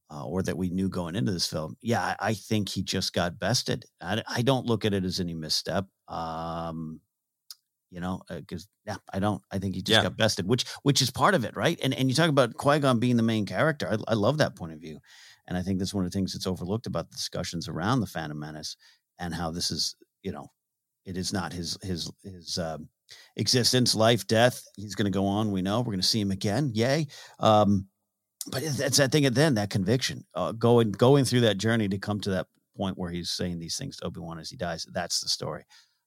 Uh, 0.09 0.25
or 0.25 0.41
that 0.41 0.57
we 0.57 0.71
knew 0.71 0.89
going 0.89 1.17
into 1.17 1.33
this 1.33 1.49
film. 1.49 1.77
Yeah, 1.83 2.01
I, 2.01 2.17
I 2.21 2.35
think 2.35 2.69
he 2.69 2.81
just 2.81 3.13
got 3.13 3.41
bested. 3.41 3.85
I, 4.01 4.23
I, 4.29 4.43
don't 4.43 4.65
look 4.65 4.85
at 4.85 4.95
it 4.95 5.05
as 5.05 5.19
any 5.19 5.35
misstep. 5.35 5.85
Um, 6.07 7.01
you 7.97 8.03
know, 8.03 8.21
because 8.29 8.65
uh, 8.65 8.93
yeah, 8.93 8.97
I 9.11 9.21
don't. 9.21 9.43
I 9.51 9.59
think 9.59 9.75
he 9.75 9.81
just 9.81 9.97
yeah. 9.97 10.03
got 10.03 10.19
bested, 10.19 10.47
which 10.47 10.67
which 10.83 11.01
is 11.01 11.11
part 11.11 11.35
of 11.35 11.47
it, 11.47 11.57
right? 11.57 11.81
And 11.83 11.95
and 11.95 12.11
you 12.11 12.15
talk 12.15 12.29
about 12.29 12.53
Qui 12.53 12.79
Gon 12.79 12.99
being 12.99 13.17
the 13.17 13.23
main 13.23 13.47
character. 13.47 13.89
I, 13.91 14.13
I, 14.13 14.15
love 14.15 14.37
that 14.37 14.55
point 14.55 14.75
of 14.75 14.81
view, 14.81 14.99
and 15.49 15.57
I 15.57 15.63
think 15.63 15.79
that's 15.79 15.95
one 15.95 16.05
of 16.05 16.11
the 16.11 16.15
things 16.15 16.35
that's 16.35 16.47
overlooked 16.47 16.87
about 16.87 17.11
the 17.11 17.17
discussions 17.17 17.69
around 17.69 18.01
the 18.01 18.07
Phantom 18.07 18.39
Menace 18.39 18.77
and 19.19 19.33
how 19.33 19.51
this 19.51 19.71
is, 19.71 19.97
you 20.23 20.31
know, 20.31 20.51
it 21.07 21.17
is 21.17 21.33
not 21.33 21.55
his 21.55 21.79
his 21.83 22.13
his 22.23 22.59
um, 22.59 22.91
existence, 23.35 23.95
life, 23.95 24.27
death. 24.27 24.63
He's 24.77 24.95
going 24.95 25.11
to 25.11 25.19
go 25.19 25.25
on. 25.25 25.51
We 25.51 25.63
know 25.63 25.79
we're 25.81 25.87
going 25.87 26.01
to 26.01 26.07
see 26.07 26.21
him 26.21 26.33
again. 26.33 26.73
Yay! 26.75 27.07
Um, 27.41 27.87
but 28.49 28.63
that's 28.63 28.99
that 28.99 29.11
thing. 29.11 29.25
At 29.25 29.35
then 29.35 29.55
that 29.55 29.71
conviction, 29.71 30.27
uh, 30.35 30.53
going 30.53 30.93
going 30.93 31.25
through 31.25 31.41
that 31.41 31.57
journey 31.57 31.89
to 31.89 31.97
come 31.97 32.21
to 32.21 32.31
that 32.33 32.47
point 32.77 32.99
where 32.99 33.11
he's 33.11 33.31
saying 33.31 33.59
these 33.59 33.79
things 33.79 33.97
to 33.97 34.05
Obi 34.05 34.21
Wan 34.21 34.39
as 34.39 34.51
he 34.51 34.57
dies. 34.59 34.87
That's 34.93 35.23
the 35.23 35.31
story 35.31 35.65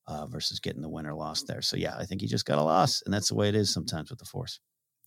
uh, 0.09 0.25
versus 0.25 0.59
getting 0.59 0.81
the 0.81 0.89
win 0.89 1.05
or 1.05 1.13
loss 1.13 1.43
there. 1.43 1.61
So 1.61 1.77
yeah, 1.77 1.95
I 1.97 2.05
think 2.05 2.21
he 2.21 2.27
just 2.27 2.45
got 2.45 2.57
a 2.57 2.63
loss, 2.63 3.01
and 3.05 3.13
that's 3.13 3.29
the 3.29 3.35
way 3.35 3.47
it 3.47 3.55
is 3.55 3.71
sometimes 3.71 4.09
with 4.09 4.19
the 4.19 4.25
Force. 4.25 4.59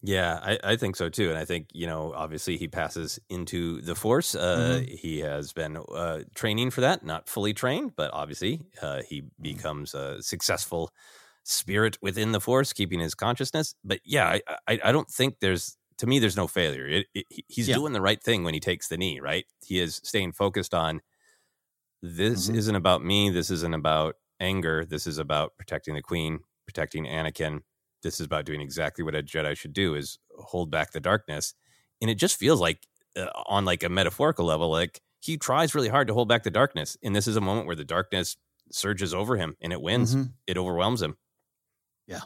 Yeah, 0.05 0.41
I, 0.43 0.59
I, 0.65 0.77
think 0.77 0.97
so 0.97 1.09
too. 1.09 1.29
And 1.29 1.39
I 1.39 1.45
think, 1.45 1.69
you 1.73 1.87
know, 1.87 2.13
obviously 2.13 2.57
he 2.57 2.67
passes 2.67 3.21
into 3.31 3.81
the 3.83 3.95
force. 3.95 4.35
Uh, 4.35 4.81
mm-hmm. 4.81 4.97
He 4.97 5.21
has 5.21 5.53
been 5.53 5.77
uh, 5.77 6.25
training 6.35 6.71
for 6.71 6.81
that, 6.81 7.05
not 7.05 7.29
fully 7.29 7.55
trained, 7.55 7.93
but 7.95 8.11
obviously 8.13 8.63
uh, 8.83 9.03
he 9.09 9.21
mm-hmm. 9.21 9.43
becomes 9.43 9.95
a 9.95 10.21
successful 10.21 10.91
spirit 11.45 11.99
within 12.03 12.33
the 12.33 12.41
force, 12.41 12.73
keeping 12.73 12.99
his 12.99 13.15
consciousness. 13.15 13.77
But 13.85 14.01
yeah, 14.05 14.27
I, 14.27 14.41
I, 14.67 14.81
I 14.87 14.91
don't 14.93 15.09
think 15.09 15.37
there's, 15.41 15.77
to 15.99 16.09
me, 16.09 16.19
there's 16.19 16.37
no 16.37 16.49
failure. 16.49 16.89
It, 16.89 17.07
it, 17.15 17.27
he's 17.47 17.69
yeah. 17.69 17.77
doing 17.77 17.93
the 17.93 18.03
right 18.03 18.21
thing 18.21 18.43
when 18.43 18.55
he 18.55 18.61
takes 18.61 18.89
the 18.89 18.97
knee, 18.97 19.21
right? 19.21 19.45
He 19.65 19.79
is 19.79 20.01
staying 20.03 20.33
focused 20.33 20.75
on 20.75 21.01
this 22.03 22.49
mm-hmm. 22.49 22.59
isn't 22.59 22.75
about 22.75 23.05
me. 23.05 23.31
This 23.31 23.53
isn't 23.53 23.75
about 23.75 24.17
anger. 24.43 24.85
This 24.85 25.07
is 25.07 25.19
about 25.19 25.57
protecting 25.57 25.95
the 25.95 26.03
queen, 26.03 26.41
protecting 26.67 27.07
Anakin. 27.07 27.61
This 28.03 28.21
is 28.21 28.27
about 28.27 28.45
doing 28.45 28.61
exactly 28.61 29.05
what 29.05 29.15
a 29.15 29.23
Jedi 29.23 29.57
should 29.57 29.73
do: 29.73 29.95
is 29.95 30.19
hold 30.39 30.71
back 30.71 30.93
the 30.93 31.01
darkness. 31.01 31.55
And 32.01 32.11
it 32.11 32.17
just 32.17 32.37
feels 32.37 32.61
like, 32.61 32.87
uh, 33.17 33.27
on 33.47 33.65
like 33.65 33.85
a 33.85 33.89
metaphorical 33.89 34.45
level, 34.45 34.71
like 34.71 35.01
he 35.21 35.37
tries 35.37 35.75
really 35.75 35.89
hard 35.89 36.09
to 36.09 36.15
hold 36.15 36.29
back 36.29 36.43
the 36.43 36.51
darkness. 36.51 36.97
And 37.03 37.15
this 37.15 37.29
is 37.29 37.37
a 37.37 37.41
moment 37.41 37.69
where 37.69 37.77
the 37.77 37.85
darkness 37.85 38.37
surges 38.73 39.15
over 39.15 39.37
him 39.37 39.55
and 39.61 39.73
it 39.73 39.81
wins. 39.81 40.17
Mm-hmm. 40.17 40.31
It 40.49 40.59
overwhelms 40.59 41.01
him. 41.01 41.17
Yeah, 42.09 42.23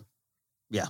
yeah, 0.71 0.87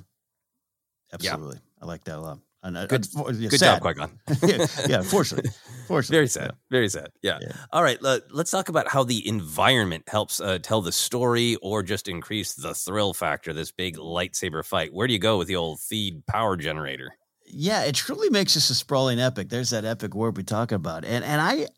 absolutely. 1.12 1.56
Yeah. 1.56 1.82
I 1.82 1.86
like 1.86 2.04
that 2.04 2.18
a 2.18 2.20
lot. 2.20 2.38
And, 2.66 2.76
uh, 2.76 2.86
good, 2.86 3.06
uh, 3.16 3.30
good 3.30 3.60
job, 3.60 3.80
Qui 3.80 3.94
Gon. 3.94 4.10
yeah, 4.42 4.66
yeah, 4.88 5.02
fortunately, 5.02 5.52
fortunately, 5.86 6.16
very 6.16 6.26
sad, 6.26 6.46
yeah. 6.46 6.56
very 6.68 6.88
sad. 6.88 7.10
Yeah. 7.22 7.38
yeah. 7.40 7.52
All 7.72 7.80
right, 7.80 7.96
uh, 8.02 8.18
let's 8.32 8.50
talk 8.50 8.68
about 8.68 8.88
how 8.88 9.04
the 9.04 9.26
environment 9.28 10.08
helps 10.08 10.40
uh, 10.40 10.58
tell 10.60 10.82
the 10.82 10.90
story 10.90 11.54
or 11.62 11.84
just 11.84 12.08
increase 12.08 12.54
the 12.54 12.74
thrill 12.74 13.14
factor. 13.14 13.52
This 13.52 13.70
big 13.70 13.96
lightsaber 13.98 14.64
fight. 14.64 14.92
Where 14.92 15.06
do 15.06 15.12
you 15.12 15.20
go 15.20 15.38
with 15.38 15.46
the 15.46 15.54
old 15.54 15.78
Theed 15.78 16.26
power 16.26 16.56
generator? 16.56 17.12
Yeah, 17.46 17.84
it 17.84 17.94
truly 17.94 18.30
makes 18.30 18.54
this 18.54 18.68
a 18.68 18.74
sprawling 18.74 19.20
epic. 19.20 19.48
There's 19.48 19.70
that 19.70 19.84
epic 19.84 20.16
warp 20.16 20.36
we 20.36 20.42
talk 20.42 20.72
about, 20.72 21.04
and 21.04 21.24
and 21.24 21.40
I, 21.40 21.68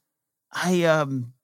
I 0.51 0.85
um. 0.85 1.35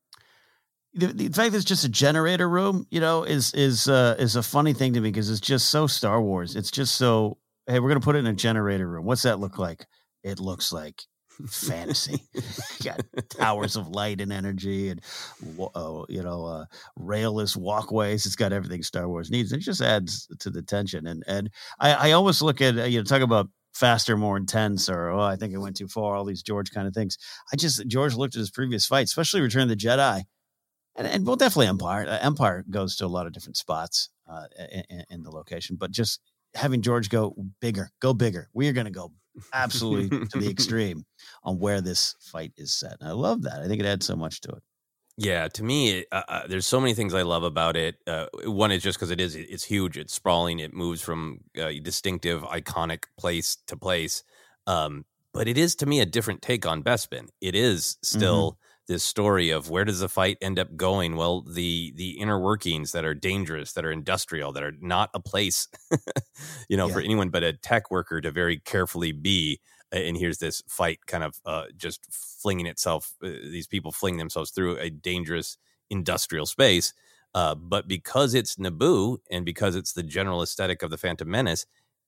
The, 0.96 1.08
the 1.08 1.28
fact 1.28 1.50
that 1.50 1.56
it's 1.56 1.64
just 1.64 1.84
a 1.84 1.88
generator 1.88 2.48
room, 2.48 2.86
you 2.88 3.00
know, 3.00 3.24
is 3.24 3.52
is 3.52 3.88
uh, 3.88 4.16
is 4.18 4.36
a 4.36 4.42
funny 4.42 4.72
thing 4.72 4.94
to 4.94 5.00
me 5.00 5.10
because 5.10 5.28
it's 5.28 5.40
just 5.40 5.68
so 5.68 5.86
Star 5.86 6.22
Wars. 6.22 6.56
It's 6.56 6.70
just 6.70 6.94
so 6.94 7.36
hey, 7.66 7.80
we're 7.80 7.88
going 7.88 8.00
to 8.00 8.04
put 8.04 8.16
it 8.16 8.20
in 8.20 8.26
a 8.26 8.34
generator 8.34 8.88
room. 8.88 9.04
What's 9.04 9.22
that 9.22 9.40
look 9.40 9.58
like? 9.58 9.86
It 10.22 10.40
looks 10.40 10.72
like 10.72 11.02
fantasy. 11.48 12.22
got 12.84 13.00
towers 13.30 13.76
of 13.76 13.88
light 13.88 14.20
and 14.20 14.32
energy, 14.32 14.90
and 14.90 15.00
uh, 15.74 16.02
you 16.08 16.22
know, 16.22 16.46
uh, 16.46 16.64
railless 16.98 17.56
walkways. 17.56 18.26
It's 18.26 18.36
got 18.36 18.52
everything 18.52 18.82
Star 18.82 19.08
Wars 19.08 19.30
needs. 19.30 19.52
It 19.52 19.58
just 19.58 19.80
adds 19.80 20.28
to 20.40 20.50
the 20.50 20.62
tension. 20.62 21.06
And 21.06 21.24
and 21.26 21.50
I, 21.80 22.10
I 22.10 22.12
always 22.12 22.42
look 22.42 22.60
at 22.60 22.78
uh, 22.78 22.84
you 22.84 22.98
know 22.98 23.04
talk 23.04 23.22
about 23.22 23.48
faster, 23.72 24.16
more 24.16 24.36
intense, 24.36 24.88
or 24.88 25.10
oh, 25.10 25.20
I 25.20 25.36
think 25.36 25.52
it 25.52 25.58
went 25.58 25.76
too 25.76 25.88
far. 25.88 26.14
All 26.14 26.24
these 26.24 26.42
George 26.42 26.70
kind 26.70 26.86
of 26.86 26.94
things. 26.94 27.18
I 27.52 27.56
just 27.56 27.86
George 27.86 28.14
looked 28.14 28.36
at 28.36 28.40
his 28.40 28.50
previous 28.50 28.86
fight, 28.86 29.04
especially 29.04 29.40
Return 29.40 29.62
of 29.62 29.68
the 29.68 29.76
Jedi, 29.76 30.22
and, 30.96 31.06
and 31.06 31.26
well, 31.26 31.36
definitely 31.36 31.68
Empire. 31.68 32.06
Uh, 32.08 32.18
Empire 32.20 32.64
goes 32.70 32.96
to 32.96 33.06
a 33.06 33.08
lot 33.08 33.26
of 33.26 33.32
different 33.32 33.56
spots 33.56 34.10
uh, 34.30 34.46
in, 34.88 35.04
in 35.10 35.22
the 35.22 35.30
location, 35.30 35.76
but 35.78 35.90
just 35.90 36.20
having 36.54 36.82
George 36.82 37.08
go 37.08 37.34
bigger, 37.60 37.90
go 38.00 38.14
bigger. 38.14 38.48
We 38.52 38.68
are 38.68 38.72
going 38.72 38.86
to 38.86 38.90
go 38.90 39.12
absolutely 39.52 40.26
to 40.28 40.38
the 40.38 40.48
extreme 40.50 41.04
on 41.42 41.58
where 41.58 41.80
this 41.80 42.14
fight 42.20 42.52
is 42.56 42.72
set. 42.72 42.96
And 43.00 43.08
I 43.08 43.12
love 43.12 43.42
that. 43.42 43.60
I 43.62 43.68
think 43.68 43.80
it 43.80 43.86
adds 43.86 44.06
so 44.06 44.16
much 44.16 44.40
to 44.42 44.50
it. 44.50 44.62
Yeah, 45.16 45.46
to 45.46 45.62
me, 45.62 46.04
uh, 46.10 46.22
uh, 46.26 46.46
there's 46.48 46.66
so 46.66 46.80
many 46.80 46.92
things 46.92 47.14
I 47.14 47.22
love 47.22 47.44
about 47.44 47.76
it. 47.76 47.96
Uh, 48.06 48.26
one 48.46 48.72
is 48.72 48.82
just 48.82 48.98
because 48.98 49.12
it 49.12 49.20
is 49.20 49.36
it's 49.36 49.62
huge, 49.62 49.96
it's 49.96 50.12
sprawling, 50.12 50.58
it 50.58 50.74
moves 50.74 51.00
from 51.02 51.38
uh, 51.60 51.70
distinctive, 51.82 52.42
iconic 52.42 53.04
place 53.16 53.56
to 53.68 53.76
place. 53.76 54.24
Um, 54.66 55.04
but 55.32 55.46
it 55.46 55.56
is 55.56 55.76
to 55.76 55.86
me 55.86 56.00
a 56.00 56.06
different 56.06 56.42
take 56.42 56.66
on 56.66 56.82
Bespin. 56.82 57.28
It 57.40 57.54
is 57.54 57.96
still 58.02 58.58
this 58.86 59.02
story 59.02 59.50
of 59.50 59.70
where 59.70 59.84
does 59.84 60.00
the 60.00 60.08
fight 60.08 60.36
end 60.40 60.58
up 60.58 60.76
going 60.76 61.16
well 61.16 61.42
the 61.42 61.92
the 61.96 62.10
inner 62.12 62.38
workings 62.38 62.92
that 62.92 63.04
are 63.04 63.14
dangerous 63.14 63.72
that 63.72 63.84
are 63.84 63.92
industrial 63.92 64.52
that 64.52 64.62
are 64.62 64.74
not 64.80 65.10
a 65.14 65.20
place 65.20 65.68
you 66.68 66.76
know 66.76 66.88
yeah. 66.88 66.94
for 66.94 67.00
anyone 67.00 67.30
but 67.30 67.42
a 67.42 67.52
tech 67.52 67.90
worker 67.90 68.20
to 68.20 68.30
very 68.30 68.58
carefully 68.58 69.12
be 69.12 69.60
and 69.92 70.16
here's 70.16 70.38
this 70.38 70.62
fight 70.66 70.98
kind 71.06 71.22
of 71.22 71.40
uh, 71.46 71.64
just 71.76 72.06
flinging 72.12 72.66
itself 72.66 73.14
uh, 73.22 73.28
these 73.28 73.66
people 73.66 73.92
fling 73.92 74.16
themselves 74.16 74.50
through 74.50 74.76
a 74.78 74.90
dangerous 74.90 75.56
industrial 75.90 76.46
space 76.46 76.92
uh, 77.34 77.54
but 77.54 77.88
because 77.88 78.34
it's 78.34 78.56
naboo 78.56 79.18
and 79.30 79.44
because 79.44 79.76
it's 79.76 79.92
the 79.92 80.02
general 80.02 80.42
aesthetic 80.42 80.82
of 80.82 80.90
the 80.90 80.98
phantom 80.98 81.30
menace 81.30 81.66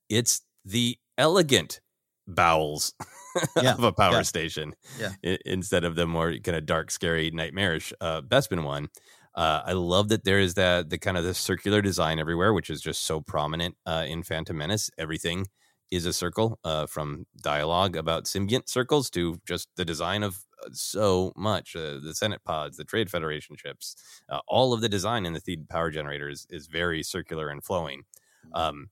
it's 0.09 0.41
the 0.63 0.97
elegant 1.17 1.79
bowels 2.27 2.93
yeah. 3.61 3.73
of 3.73 3.83
a 3.83 3.91
power 3.91 4.15
yeah. 4.15 4.21
station 4.23 4.73
yeah. 4.99 5.11
I- 5.25 5.37
instead 5.45 5.83
of 5.83 5.95
the 5.95 6.05
more 6.07 6.33
kind 6.37 6.57
of 6.57 6.65
dark, 6.65 6.91
scary, 6.91 7.31
nightmarish 7.31 7.93
uh, 8.01 8.21
Bespin 8.21 8.63
one. 8.63 8.89
Uh, 9.35 9.61
I 9.65 9.73
love 9.73 10.09
that 10.09 10.23
there 10.23 10.39
is 10.39 10.55
that 10.55 10.89
the 10.89 10.97
kind 10.97 11.15
of 11.15 11.23
the 11.23 11.35
circular 11.35 11.81
design 11.81 12.19
everywhere, 12.19 12.53
which 12.53 12.71
is 12.71 12.81
just 12.81 13.03
so 13.03 13.21
prominent 13.21 13.75
uh, 13.85 14.03
in 14.07 14.23
Phantom 14.23 14.57
Menace. 14.57 14.89
Everything 14.97 15.45
is 15.91 16.05
a 16.07 16.11
circle, 16.13 16.59
uh, 16.63 16.87
from 16.87 17.27
dialogue 17.41 17.95
about 17.95 18.25
symbiont 18.25 18.67
circles 18.67 19.09
to 19.11 19.39
just 19.47 19.69
the 19.75 19.85
design 19.85 20.23
of 20.23 20.43
uh, 20.65 20.69
so 20.73 21.31
much. 21.37 21.75
Uh, 21.75 21.99
the 22.03 22.15
Senate 22.15 22.43
pods, 22.43 22.77
the 22.77 22.83
Trade 22.83 23.11
Federation 23.11 23.55
ships, 23.55 23.95
uh, 24.27 24.39
all 24.47 24.73
of 24.73 24.81
the 24.81 24.89
design 24.89 25.25
in 25.25 25.33
the 25.33 25.39
Theed 25.39 25.69
power 25.69 25.91
generator 25.91 26.27
is, 26.29 26.47
is 26.49 26.65
very 26.65 27.03
circular 27.03 27.47
and 27.49 27.63
flowing. 27.63 28.05
Mm-hmm. 28.47 28.59
Um, 28.59 28.89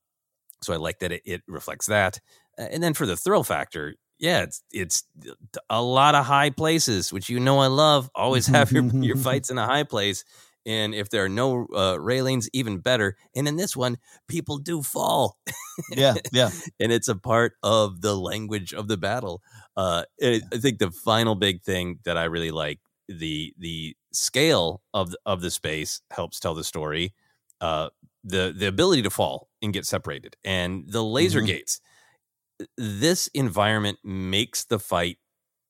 So 0.61 0.73
I 0.73 0.77
like 0.77 0.99
that 0.99 1.11
it, 1.11 1.21
it 1.25 1.41
reflects 1.47 1.87
that. 1.87 2.19
And 2.57 2.81
then 2.81 2.93
for 2.93 3.05
the 3.05 3.17
thrill 3.17 3.43
factor, 3.43 3.95
yeah, 4.19 4.43
it's 4.43 4.63
it's 4.71 5.03
a 5.69 5.81
lot 5.81 6.15
of 6.15 6.25
high 6.25 6.49
places, 6.49 7.11
which 7.11 7.29
you 7.29 7.39
know 7.39 7.59
I 7.59 7.67
love. 7.67 8.09
Always 8.15 8.47
have 8.55 8.71
your 8.71 8.85
your 8.85 9.17
fights 9.29 9.49
in 9.49 9.57
a 9.57 9.65
high 9.65 9.83
place, 9.83 10.23
and 10.65 10.95
if 10.95 11.09
there 11.09 11.23
are 11.25 11.29
no 11.29 11.67
uh, 11.75 11.97
railings, 11.99 12.49
even 12.53 12.79
better. 12.79 13.17
And 13.35 13.47
in 13.47 13.55
this 13.55 13.75
one, 13.75 13.97
people 14.27 14.57
do 14.57 14.81
fall. 14.81 15.37
yeah, 15.91 16.15
yeah, 16.31 16.49
and 16.79 16.91
it's 16.91 17.07
a 17.07 17.15
part 17.15 17.53
of 17.61 18.01
the 18.01 18.15
language 18.15 18.73
of 18.73 18.87
the 18.87 18.97
battle. 18.97 19.41
Uh, 19.75 20.03
it, 20.17 20.43
I 20.53 20.57
think 20.57 20.79
the 20.79 20.91
final 20.91 21.35
big 21.35 21.61
thing 21.63 21.99
that 22.05 22.17
I 22.17 22.25
really 22.25 22.51
like 22.51 22.79
the 23.07 23.53
the 23.57 23.95
scale 24.13 24.81
of 24.93 25.11
the, 25.11 25.17
of 25.25 25.41
the 25.41 25.51
space 25.51 26.01
helps 26.11 26.39
tell 26.39 26.53
the 26.53 26.63
story. 26.63 27.13
Uh, 27.61 27.89
the 28.23 28.53
the 28.57 28.67
ability 28.67 29.01
to 29.03 29.09
fall 29.09 29.49
and 29.61 29.73
get 29.73 29.85
separated, 29.85 30.35
and 30.43 30.85
the 30.87 31.03
laser 31.03 31.39
mm-hmm. 31.39 31.47
gates 31.47 31.81
this 32.77 33.27
environment 33.27 33.99
makes 34.03 34.65
the 34.65 34.79
fight 34.79 35.17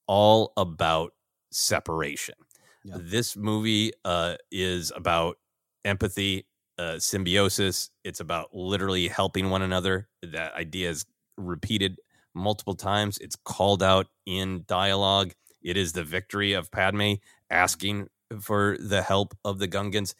all 0.08 0.54
about 0.58 1.14
separation. 1.52 2.36
Yeah. 2.84 2.98
This 3.00 3.36
movie 3.36 3.92
uh, 4.04 4.36
is 4.52 4.92
about 4.96 5.38
empathy, 5.84 6.46
uh, 6.78 7.00
symbiosis. 7.00 7.90
It's 8.04 8.20
about 8.20 8.50
literally 8.54 9.08
helping 9.08 9.50
one 9.50 9.62
another. 9.62 10.08
That 10.22 10.54
idea 10.54 10.90
is 10.90 11.06
repeated 11.38 11.98
multiple 12.36 12.76
times. 12.76 13.18
It's 13.18 13.38
called 13.44 13.82
out 13.82 14.08
in 14.26 14.66
dialogue. 14.68 15.34
It 15.64 15.78
is 15.78 15.94
the 15.94 16.04
victory 16.04 16.54
of 16.54 16.70
Padme 16.72 17.14
asking 17.50 18.08
for 18.42 18.78
the 18.80 19.02
help 19.02 19.36
of 19.44 19.60
the 19.60 19.68
Gungans. 19.68 20.14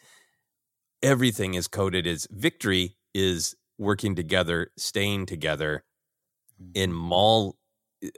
Everything 1.02 1.54
is 1.54 1.68
coded 1.68 2.06
as 2.06 2.26
victory 2.30 2.96
is 3.14 3.54
working 3.78 4.14
together, 4.16 4.72
staying 4.76 5.26
together, 5.26 5.84
and 6.74 6.94
Maul 6.94 7.56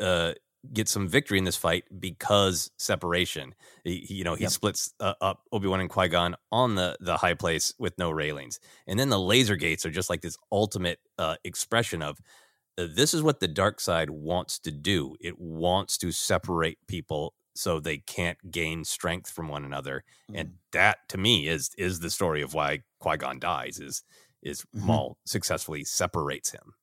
uh, 0.00 0.32
gets 0.72 0.90
some 0.90 1.08
victory 1.08 1.38
in 1.38 1.44
this 1.44 1.56
fight 1.56 1.84
because 1.98 2.70
separation. 2.78 3.54
He, 3.84 4.06
you 4.08 4.24
know, 4.24 4.34
he 4.34 4.42
yep. 4.42 4.50
splits 4.50 4.92
uh, 5.00 5.14
up 5.20 5.42
Obi 5.52 5.68
Wan 5.68 5.80
and 5.80 5.90
Qui 5.90 6.08
Gon 6.08 6.36
on 6.50 6.74
the 6.74 6.96
the 7.00 7.16
high 7.16 7.34
place 7.34 7.74
with 7.78 7.96
no 7.98 8.10
railings, 8.10 8.60
and 8.86 8.98
then 8.98 9.08
the 9.08 9.20
laser 9.20 9.56
gates 9.56 9.86
are 9.86 9.90
just 9.90 10.10
like 10.10 10.20
this 10.20 10.36
ultimate 10.52 11.00
uh, 11.18 11.36
expression 11.44 12.02
of 12.02 12.18
uh, 12.76 12.86
this 12.92 13.14
is 13.14 13.22
what 13.22 13.40
the 13.40 13.48
dark 13.48 13.80
side 13.80 14.10
wants 14.10 14.58
to 14.60 14.70
do. 14.70 15.16
It 15.20 15.38
wants 15.38 15.98
to 15.98 16.12
separate 16.12 16.78
people 16.86 17.34
so 17.54 17.80
they 17.80 17.98
can't 17.98 18.38
gain 18.50 18.84
strength 18.84 19.30
from 19.30 19.48
one 19.48 19.64
another, 19.64 20.04
mm. 20.30 20.40
and 20.40 20.52
that 20.72 20.98
to 21.08 21.18
me 21.18 21.48
is 21.48 21.70
is 21.78 22.00
the 22.00 22.10
story 22.10 22.42
of 22.42 22.54
why 22.54 22.82
Qui 23.00 23.16
Gon 23.16 23.38
dies. 23.38 23.78
Is 23.78 24.02
is 24.42 24.62
mm-hmm. 24.62 24.86
Maul 24.86 25.18
successfully 25.24 25.84
separates 25.84 26.50
him. 26.50 26.74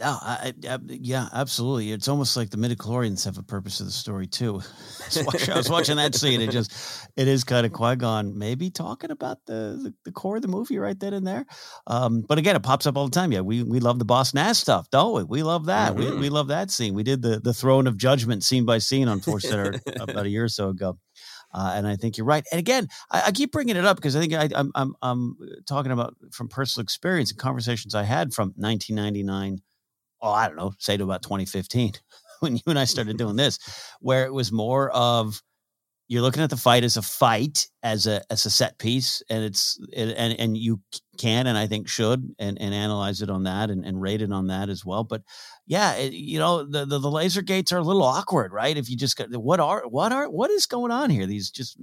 No, 0.00 0.18
I, 0.20 0.52
I, 0.68 0.78
yeah, 0.86 1.28
absolutely. 1.32 1.92
It's 1.92 2.08
almost 2.08 2.36
like 2.36 2.50
the 2.50 2.56
midichlorians 2.56 3.24
have 3.24 3.38
a 3.38 3.42
purpose 3.42 3.80
of 3.80 3.86
the 3.86 3.92
story 3.92 4.26
too. 4.26 4.60
I 5.50 5.56
was 5.56 5.70
watching 5.70 5.96
that 5.96 6.14
scene. 6.14 6.40
It 6.40 6.50
just, 6.50 6.72
it 7.16 7.28
is 7.28 7.44
kind 7.44 7.66
of 7.66 7.72
Qui 7.72 7.96
Gon 7.96 8.36
maybe 8.36 8.70
talking 8.70 9.10
about 9.10 9.38
the, 9.46 9.78
the, 9.82 9.94
the 10.04 10.12
core 10.12 10.36
of 10.36 10.42
the 10.42 10.48
movie 10.48 10.78
right 10.78 10.98
then 10.98 11.12
and 11.14 11.26
there. 11.26 11.46
Um, 11.86 12.24
but 12.28 12.38
again, 12.38 12.56
it 12.56 12.62
pops 12.62 12.86
up 12.86 12.96
all 12.96 13.04
the 13.04 13.10
time. 13.10 13.32
Yeah, 13.32 13.40
we 13.40 13.62
we 13.62 13.80
love 13.80 13.98
the 13.98 14.04
Boss 14.04 14.34
Nass 14.34 14.58
stuff, 14.58 14.88
don't 14.90 15.14
we? 15.14 15.24
We 15.24 15.42
love 15.42 15.66
that. 15.66 15.94
Mm-hmm. 15.94 16.14
We 16.14 16.20
we 16.20 16.28
love 16.30 16.48
that 16.48 16.70
scene. 16.70 16.94
We 16.94 17.02
did 17.02 17.22
the 17.22 17.38
the 17.38 17.54
Throne 17.54 17.86
of 17.86 17.96
Judgment 17.96 18.42
scene 18.42 18.64
by 18.64 18.78
scene 18.78 19.08
on 19.08 19.20
Force 19.20 19.48
Center 19.48 19.74
about 20.00 20.26
a 20.26 20.30
year 20.30 20.44
or 20.44 20.48
so 20.48 20.70
ago. 20.70 20.98
Uh, 21.54 21.72
and 21.74 21.86
I 21.86 21.96
think 21.96 22.16
you're 22.16 22.26
right. 22.26 22.44
And 22.50 22.58
again, 22.58 22.88
I, 23.10 23.24
I 23.26 23.32
keep 23.32 23.52
bringing 23.52 23.76
it 23.76 23.84
up 23.84 23.96
because 23.96 24.16
I 24.16 24.20
think 24.20 24.32
I, 24.32 24.48
I'm, 24.54 24.72
I'm 24.74 24.94
I'm 25.02 25.36
talking 25.66 25.92
about 25.92 26.16
from 26.30 26.48
personal 26.48 26.82
experience 26.82 27.30
and 27.30 27.38
conversations 27.38 27.94
I 27.94 28.04
had 28.04 28.32
from 28.32 28.54
1999 28.56 29.60
oh, 30.22 30.32
I 30.32 30.46
don't 30.46 30.56
know, 30.56 30.72
say 30.78 30.96
to 30.96 31.04
about 31.04 31.22
2015 31.22 31.92
when 32.40 32.56
you 32.56 32.62
and 32.66 32.78
I 32.78 32.84
started 32.84 33.16
doing 33.18 33.36
this, 33.36 33.58
where 34.00 34.24
it 34.24 34.32
was 34.32 34.52
more 34.52 34.90
of 34.90 35.42
you're 36.08 36.22
looking 36.22 36.42
at 36.42 36.50
the 36.50 36.56
fight 36.58 36.84
as 36.84 36.98
a 36.98 37.02
fight, 37.02 37.68
as 37.82 38.06
a 38.06 38.20
as 38.30 38.44
a 38.44 38.50
set 38.50 38.78
piece, 38.78 39.22
and 39.30 39.44
it's 39.44 39.80
and 39.96 40.38
and 40.38 40.58
you 40.58 40.80
can 41.16 41.46
and 41.46 41.56
I 41.56 41.66
think 41.66 41.88
should 41.88 42.34
and 42.38 42.60
and 42.60 42.74
analyze 42.74 43.22
it 43.22 43.30
on 43.30 43.44
that 43.44 43.70
and, 43.70 43.82
and 43.84 44.00
rate 44.00 44.20
it 44.20 44.30
on 44.30 44.48
that 44.48 44.68
as 44.68 44.84
well. 44.84 45.04
But 45.04 45.22
yeah, 45.66 45.94
it, 45.94 46.12
you 46.12 46.38
know 46.38 46.64
the, 46.64 46.84
the, 46.84 46.98
the 46.98 47.10
laser 47.10 47.40
gates 47.40 47.72
are 47.72 47.78
a 47.78 47.82
little 47.82 48.02
awkward, 48.02 48.52
right? 48.52 48.76
If 48.76 48.90
you 48.90 48.96
just 48.96 49.16
got 49.16 49.34
what 49.34 49.58
are 49.58 49.84
what 49.88 50.12
are 50.12 50.28
what 50.28 50.50
is 50.50 50.66
going 50.66 50.90
on 50.90 51.08
here? 51.08 51.24
These 51.24 51.50
just 51.50 51.78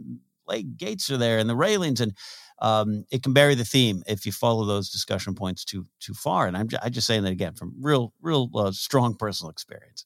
like 0.46 0.78
gates 0.78 1.10
are 1.10 1.18
there 1.18 1.40
and 1.40 1.50
the 1.50 1.56
railings 1.56 2.02
and 2.02 2.14
um, 2.62 3.06
it 3.12 3.24
can 3.24 3.34
bury 3.34 3.56
the 3.56 3.66
theme 3.66 4.04
if 4.08 4.26
you 4.26 4.32
follow 4.32 4.66
those 4.66 4.90
discussion 4.90 5.36
points 5.36 5.64
too 5.64 5.86
too 6.00 6.14
far. 6.14 6.48
And 6.48 6.58
I'm 6.58 6.68
just, 6.68 6.84
I'm 6.84 6.92
just 6.92 7.08
saying 7.08 7.24
that 7.24 7.32
again 7.32 7.54
from 7.54 7.74
real 7.80 8.14
real 8.22 8.50
uh, 8.56 8.72
strong 8.72 9.16
personal 9.16 9.50
experience. 9.50 10.06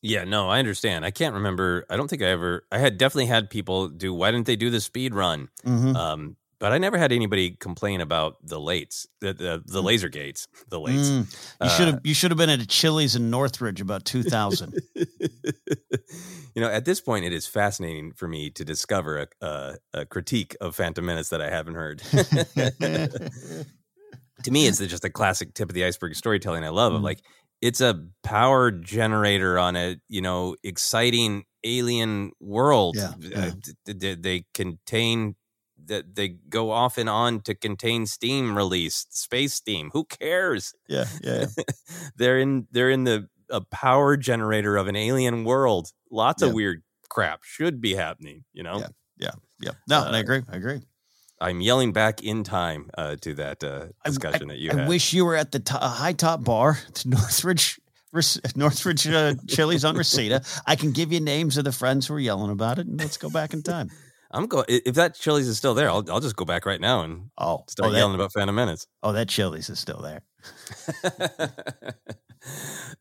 Yeah, 0.00 0.24
no, 0.24 0.48
I 0.48 0.60
understand. 0.60 1.04
I 1.04 1.10
can't 1.10 1.34
remember. 1.34 1.84
I 1.90 1.96
don't 1.96 2.08
think 2.08 2.22
I 2.22 2.26
ever. 2.26 2.64
I 2.70 2.78
had 2.78 2.98
definitely 2.98 3.26
had 3.26 3.50
people 3.50 3.88
do. 3.88 4.14
Why 4.14 4.30
didn't 4.30 4.46
they 4.46 4.56
do 4.56 4.70
the 4.70 4.80
speed 4.80 5.12
run? 5.12 5.48
Mm-hmm. 5.64 5.96
Um, 5.96 6.36
but 6.60 6.72
I 6.72 6.78
never 6.78 6.98
had 6.98 7.12
anybody 7.12 7.52
complain 7.52 8.00
about 8.00 8.36
the 8.42 8.58
lates, 8.58 9.06
the 9.20 9.32
the, 9.32 9.62
the 9.64 9.80
mm. 9.80 9.84
laser 9.84 10.08
gates, 10.08 10.48
the 10.68 10.80
lates. 10.80 11.10
Mm. 11.10 11.36
You 11.62 11.70
should 11.70 11.86
have 11.86 11.94
uh, 11.96 12.00
you 12.04 12.14
should 12.14 12.30
have 12.30 12.38
been 12.38 12.50
at 12.50 12.60
a 12.60 12.66
Chili's 12.66 13.14
in 13.16 13.30
Northridge 13.30 13.80
about 13.80 14.04
two 14.04 14.22
thousand. 14.22 14.74
you 14.94 16.62
know, 16.62 16.68
at 16.68 16.84
this 16.84 17.00
point, 17.00 17.24
it 17.24 17.32
is 17.32 17.46
fascinating 17.46 18.12
for 18.12 18.26
me 18.26 18.50
to 18.50 18.64
discover 18.64 19.18
a, 19.18 19.46
a, 19.46 19.76
a 19.94 20.06
critique 20.06 20.56
of 20.60 20.74
Phantom 20.74 21.04
Menace 21.04 21.28
that 21.28 21.40
I 21.40 21.50
haven't 21.50 21.74
heard. 21.74 21.98
to 24.42 24.50
me, 24.50 24.66
it's 24.66 24.78
just 24.78 25.04
a 25.04 25.10
classic 25.10 25.54
tip 25.54 25.68
of 25.68 25.74
the 25.74 25.84
iceberg 25.84 26.14
storytelling 26.16 26.64
I 26.64 26.70
love. 26.70 26.92
Mm. 26.92 26.96
Of 26.96 27.02
like, 27.02 27.22
it's 27.60 27.80
a 27.80 28.04
power 28.22 28.70
generator 28.70 29.58
on 29.58 29.76
a 29.76 29.96
you 30.08 30.22
know 30.22 30.56
exciting 30.64 31.44
alien 31.64 32.32
world. 32.40 32.96
Yeah, 32.96 33.12
yeah. 33.20 33.52
Uh, 33.88 34.14
they 34.18 34.44
contain 34.54 35.36
that 35.88 36.14
they 36.14 36.28
go 36.28 36.70
off 36.70 36.96
and 36.96 37.08
on 37.08 37.40
to 37.40 37.54
contain 37.54 38.06
steam 38.06 38.56
release, 38.56 39.06
space 39.10 39.54
steam. 39.54 39.90
Who 39.92 40.04
cares? 40.04 40.74
Yeah, 40.88 41.06
yeah. 41.22 41.46
yeah. 41.56 41.64
they're 42.16 42.38
in 42.38 42.66
they're 42.70 42.90
in 42.90 43.04
the 43.04 43.28
a 43.50 43.60
power 43.60 44.16
generator 44.16 44.76
of 44.76 44.88
an 44.88 44.96
alien 44.96 45.44
world. 45.44 45.92
Lots 46.10 46.42
yeah. 46.42 46.48
of 46.48 46.54
weird 46.54 46.82
crap 47.08 47.42
should 47.42 47.80
be 47.80 47.94
happening. 47.94 48.44
You 48.52 48.62
know. 48.62 48.78
Yeah, 48.78 48.88
yeah, 49.18 49.30
yeah. 49.60 49.70
No, 49.88 50.00
uh, 50.00 50.10
I 50.12 50.18
agree. 50.18 50.42
I 50.50 50.56
agree. 50.56 50.80
I'm 51.40 51.60
yelling 51.60 51.92
back 51.92 52.22
in 52.22 52.42
time 52.42 52.90
uh, 52.98 53.16
to 53.20 53.34
that 53.34 53.62
uh, 53.62 53.86
discussion 54.04 54.50
I, 54.50 54.54
I, 54.54 54.56
that 54.56 54.60
you 54.60 54.70
I 54.72 54.76
had. 54.76 54.88
wish 54.88 55.12
you 55.12 55.24
were 55.24 55.36
at 55.36 55.52
the 55.52 55.60
to- 55.60 55.78
high 55.78 56.12
top 56.12 56.42
bar, 56.42 56.78
to 56.94 57.08
Northridge 57.08 57.80
Northridge 58.56 59.06
uh, 59.06 59.34
Chili's 59.48 59.84
on 59.84 59.96
Reseda. 59.96 60.42
I 60.66 60.76
can 60.76 60.92
give 60.92 61.12
you 61.12 61.20
names 61.20 61.58
of 61.58 61.64
the 61.64 61.72
friends 61.72 62.06
who 62.06 62.14
were 62.14 62.20
yelling 62.20 62.50
about 62.50 62.78
it, 62.78 62.86
and 62.86 62.98
let's 62.98 63.16
go 63.16 63.30
back 63.30 63.52
in 63.52 63.62
time. 63.62 63.90
I'm 64.30 64.46
going. 64.46 64.66
If 64.68 64.94
that 64.96 65.14
Chili's 65.14 65.48
is 65.48 65.56
still 65.56 65.74
there, 65.74 65.88
I'll 65.88 66.04
I'll 66.10 66.20
just 66.20 66.36
go 66.36 66.44
back 66.44 66.66
right 66.66 66.80
now 66.80 67.02
and 67.02 67.30
oh 67.38 67.64
start 67.68 67.92
oh, 67.92 67.96
yelling 67.96 68.14
about 68.14 68.32
Phantom 68.32 68.54
Menace. 68.54 68.86
Oh, 69.02 69.12
that 69.12 69.28
Chili's 69.28 69.70
is 69.70 69.78
still 69.78 70.00
there. 70.02 70.22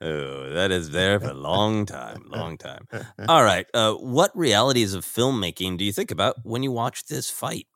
oh, 0.01 0.49
that 0.53 0.71
is 0.71 0.91
there 0.91 1.19
for 1.19 1.30
a 1.30 1.34
long 1.34 1.86
time, 1.86 2.23
long 2.28 2.57
time. 2.57 2.88
All 3.28 3.43
right. 3.43 3.65
Uh, 3.73 3.93
what 3.93 4.32
realities 4.36 4.93
of 4.93 5.05
filmmaking 5.05 5.78
do 5.78 5.84
you 5.86 5.91
think 5.91 6.11
about 6.11 6.36
when 6.43 6.63
you 6.63 6.71
watch 6.71 7.05
this 7.05 7.30
fight? 7.30 7.67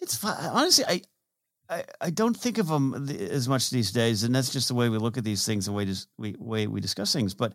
It's 0.00 0.16
fun. 0.16 0.36
honestly, 0.40 0.84
I, 0.86 1.02
I, 1.68 1.84
I 2.00 2.10
don't 2.10 2.36
think 2.36 2.58
of 2.58 2.68
them 2.68 3.08
as 3.10 3.48
much 3.48 3.70
these 3.70 3.92
days, 3.92 4.22
and 4.22 4.34
that's 4.34 4.50
just 4.50 4.68
the 4.68 4.74
way 4.74 4.88
we 4.88 4.98
look 4.98 5.18
at 5.18 5.24
these 5.24 5.44
things, 5.44 5.66
the 5.66 5.72
way 5.72 5.84
just 5.84 6.08
we 6.16 6.34
way 6.38 6.66
we 6.66 6.80
discuss 6.80 7.12
things. 7.12 7.34
But 7.34 7.52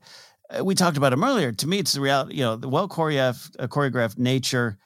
uh, 0.49 0.63
we 0.63 0.75
talked 0.75 0.97
about 0.97 1.09
them 1.09 1.23
earlier. 1.23 1.51
To 1.51 1.67
me, 1.67 1.79
it's 1.79 1.93
the 1.93 2.01
reality. 2.01 2.35
You 2.35 2.43
know, 2.43 2.55
the 2.55 2.69
well 2.69 2.87
choreographed, 2.87 3.55
uh, 3.57 3.67
choreographed 3.67 4.19
nature 4.19 4.77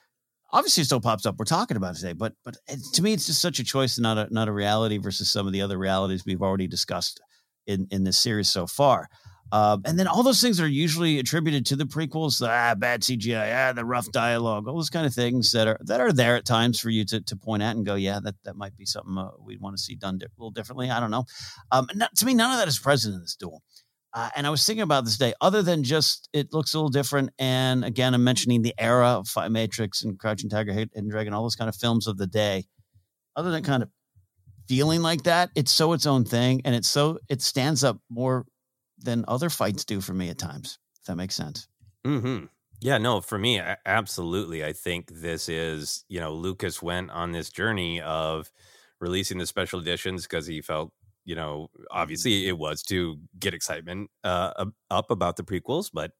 obviously 0.52 0.82
it 0.82 0.86
still 0.86 1.00
pops 1.00 1.26
up. 1.26 1.36
We're 1.38 1.44
talking 1.44 1.76
about 1.76 1.96
today, 1.96 2.12
but 2.12 2.34
but 2.44 2.56
to 2.94 3.02
me, 3.02 3.12
it's 3.12 3.26
just 3.26 3.40
such 3.40 3.58
a 3.58 3.64
choice 3.64 3.98
not 3.98 4.18
a 4.18 4.32
not 4.32 4.48
a 4.48 4.52
reality 4.52 4.98
versus 4.98 5.28
some 5.28 5.46
of 5.46 5.52
the 5.52 5.62
other 5.62 5.78
realities 5.78 6.24
we've 6.24 6.42
already 6.42 6.66
discussed 6.66 7.20
in 7.66 7.86
in 7.90 8.04
this 8.04 8.18
series 8.18 8.48
so 8.48 8.66
far. 8.66 9.08
Uh, 9.50 9.78
and 9.86 9.98
then 9.98 10.06
all 10.06 10.22
those 10.22 10.42
things 10.42 10.60
are 10.60 10.68
usually 10.68 11.18
attributed 11.18 11.64
to 11.64 11.74
the 11.74 11.84
prequels, 11.84 12.38
the 12.38 12.50
ah, 12.50 12.74
bad 12.74 13.00
CGI, 13.00 13.70
ah, 13.70 13.72
the 13.72 13.84
rough 13.84 14.10
dialogue, 14.12 14.68
all 14.68 14.74
those 14.74 14.90
kind 14.90 15.06
of 15.06 15.14
things 15.14 15.52
that 15.52 15.66
are 15.66 15.78
that 15.80 16.00
are 16.00 16.12
there 16.12 16.36
at 16.36 16.44
times 16.44 16.78
for 16.78 16.90
you 16.90 17.04
to 17.06 17.20
to 17.22 17.36
point 17.36 17.62
at 17.62 17.74
and 17.74 17.86
go, 17.86 17.94
yeah, 17.94 18.20
that 18.22 18.34
that 18.44 18.56
might 18.56 18.76
be 18.76 18.84
something 18.84 19.16
uh, 19.16 19.30
we'd 19.40 19.60
want 19.60 19.76
to 19.76 19.82
see 19.82 19.94
done 19.94 20.18
di- 20.18 20.26
a 20.26 20.28
little 20.36 20.50
differently. 20.50 20.90
I 20.90 21.00
don't 21.00 21.10
know. 21.10 21.24
Um, 21.72 21.88
not, 21.94 22.14
to 22.16 22.26
me, 22.26 22.34
none 22.34 22.50
of 22.50 22.58
that 22.58 22.68
is 22.68 22.78
present 22.78 23.14
in 23.14 23.20
this 23.20 23.36
duel. 23.36 23.62
Uh, 24.14 24.30
and 24.34 24.46
I 24.46 24.50
was 24.50 24.64
thinking 24.64 24.82
about 24.82 25.04
this 25.04 25.18
day, 25.18 25.34
other 25.40 25.62
than 25.62 25.84
just 25.84 26.28
it 26.32 26.52
looks 26.52 26.72
a 26.74 26.78
little 26.78 26.88
different. 26.88 27.30
And 27.38 27.84
again, 27.84 28.14
I'm 28.14 28.24
mentioning 28.24 28.62
the 28.62 28.74
era 28.78 29.22
of 29.22 29.50
Matrix 29.50 30.02
and 30.02 30.18
Crouching 30.18 30.48
Tiger, 30.48 30.72
Hidden 30.72 31.08
Dragon, 31.08 31.34
all 31.34 31.42
those 31.42 31.56
kind 31.56 31.68
of 31.68 31.76
films 31.76 32.06
of 32.06 32.16
the 32.16 32.26
day. 32.26 32.64
Other 33.36 33.50
than 33.50 33.62
kind 33.62 33.82
of 33.82 33.90
feeling 34.66 35.02
like 35.02 35.24
that, 35.24 35.50
it's 35.54 35.70
so 35.70 35.92
its 35.92 36.06
own 36.06 36.24
thing, 36.24 36.62
and 36.64 36.74
it's 36.74 36.88
so 36.88 37.18
it 37.28 37.42
stands 37.42 37.84
up 37.84 37.98
more 38.10 38.46
than 38.98 39.24
other 39.28 39.50
fights 39.50 39.84
do 39.84 40.00
for 40.00 40.14
me 40.14 40.28
at 40.30 40.38
times. 40.38 40.78
If 41.00 41.06
that 41.06 41.16
makes 41.16 41.36
sense. 41.36 41.68
Hmm. 42.04 42.46
Yeah. 42.80 42.98
No. 42.98 43.20
For 43.20 43.38
me, 43.38 43.60
absolutely. 43.84 44.64
I 44.64 44.72
think 44.72 45.10
this 45.12 45.48
is 45.48 46.04
you 46.08 46.20
know 46.20 46.32
Lucas 46.32 46.82
went 46.82 47.10
on 47.10 47.32
this 47.32 47.50
journey 47.50 48.00
of 48.00 48.50
releasing 49.00 49.38
the 49.38 49.46
special 49.46 49.80
editions 49.80 50.22
because 50.24 50.46
he 50.46 50.60
felt 50.60 50.92
you 51.28 51.34
know, 51.34 51.68
obviously 51.90 52.48
it 52.48 52.56
was 52.56 52.82
to 52.84 53.18
get 53.38 53.52
excitement 53.52 54.10
uh, 54.24 54.64
up 54.90 55.10
about 55.10 55.36
the 55.36 55.42
prequels, 55.42 55.90
but 55.92 56.12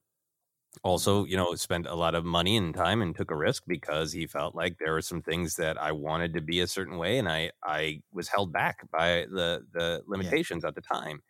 also, 0.83 1.25
you 1.25 1.35
know, 1.35 1.55
spent 1.55 1.87
a 1.87 1.95
lot 1.95 2.13
of 2.13 2.23
money 2.23 2.55
and 2.55 2.75
time 2.75 3.01
and 3.01 3.15
took 3.15 3.31
a 3.31 3.35
risk 3.35 3.63
because 3.67 4.13
he 4.13 4.27
felt 4.27 4.53
like 4.53 4.77
there 4.77 4.93
were 4.93 5.01
some 5.01 5.23
things 5.23 5.55
that 5.55 5.81
I 5.81 5.93
wanted 5.93 6.35
to 6.35 6.41
be 6.41 6.59
a 6.59 6.67
certain 6.67 6.99
way, 6.99 7.17
and 7.17 7.27
I 7.27 7.49
I 7.63 8.01
was 8.13 8.27
held 8.27 8.53
back 8.53 8.87
by 8.91 9.25
the 9.31 9.65
the 9.73 10.03
limitations 10.05 10.61
yeah. 10.63 10.67
at 10.67 10.75
the 10.75 10.81
time. 10.81 11.21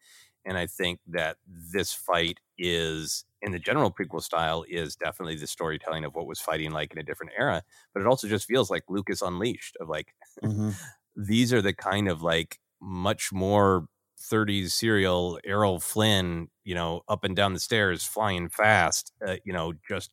And 0.46 0.58
I 0.58 0.68
think 0.68 1.00
that 1.08 1.38
this 1.48 1.94
fight 1.94 2.40
is 2.58 3.24
in 3.42 3.54
the 3.54 3.60
general 3.60 3.92
prequel 3.92 4.22
style 4.22 4.66
is 4.68 4.98
definitely 4.98 5.36
the 5.38 5.48
storytelling 5.48 6.04
of 6.04 6.16
what 6.16 6.28
was 6.28 6.42
fighting 6.42 6.72
like 6.72 6.92
in 6.92 6.98
a 6.98 7.04
different 7.04 7.32
era, 7.38 7.64
but 7.94 8.02
it 8.02 8.08
also 8.08 8.28
just 8.28 8.46
feels 8.46 8.70
like 8.70 8.84
Lucas 8.90 9.22
unleashed 9.22 9.78
of 9.80 9.88
like 9.88 10.14
mm-hmm. 10.44 10.72
these 11.16 11.54
are 11.54 11.62
the 11.62 11.74
kind 11.74 12.10
of 12.10 12.22
like 12.22 12.60
much 12.82 13.32
more 13.32 13.88
30s 14.20 14.72
serial 14.72 15.40
Errol 15.46 15.80
Flynn, 15.80 16.50
you 16.64 16.76
know, 16.76 17.02
up 17.08 17.24
and 17.24 17.36
down 17.36 17.54
the 17.54 17.60
stairs, 17.60 18.04
flying 18.04 18.50
fast, 18.50 19.14
uh, 19.26 19.38
you 19.44 19.54
know, 19.54 19.74
just 19.88 20.12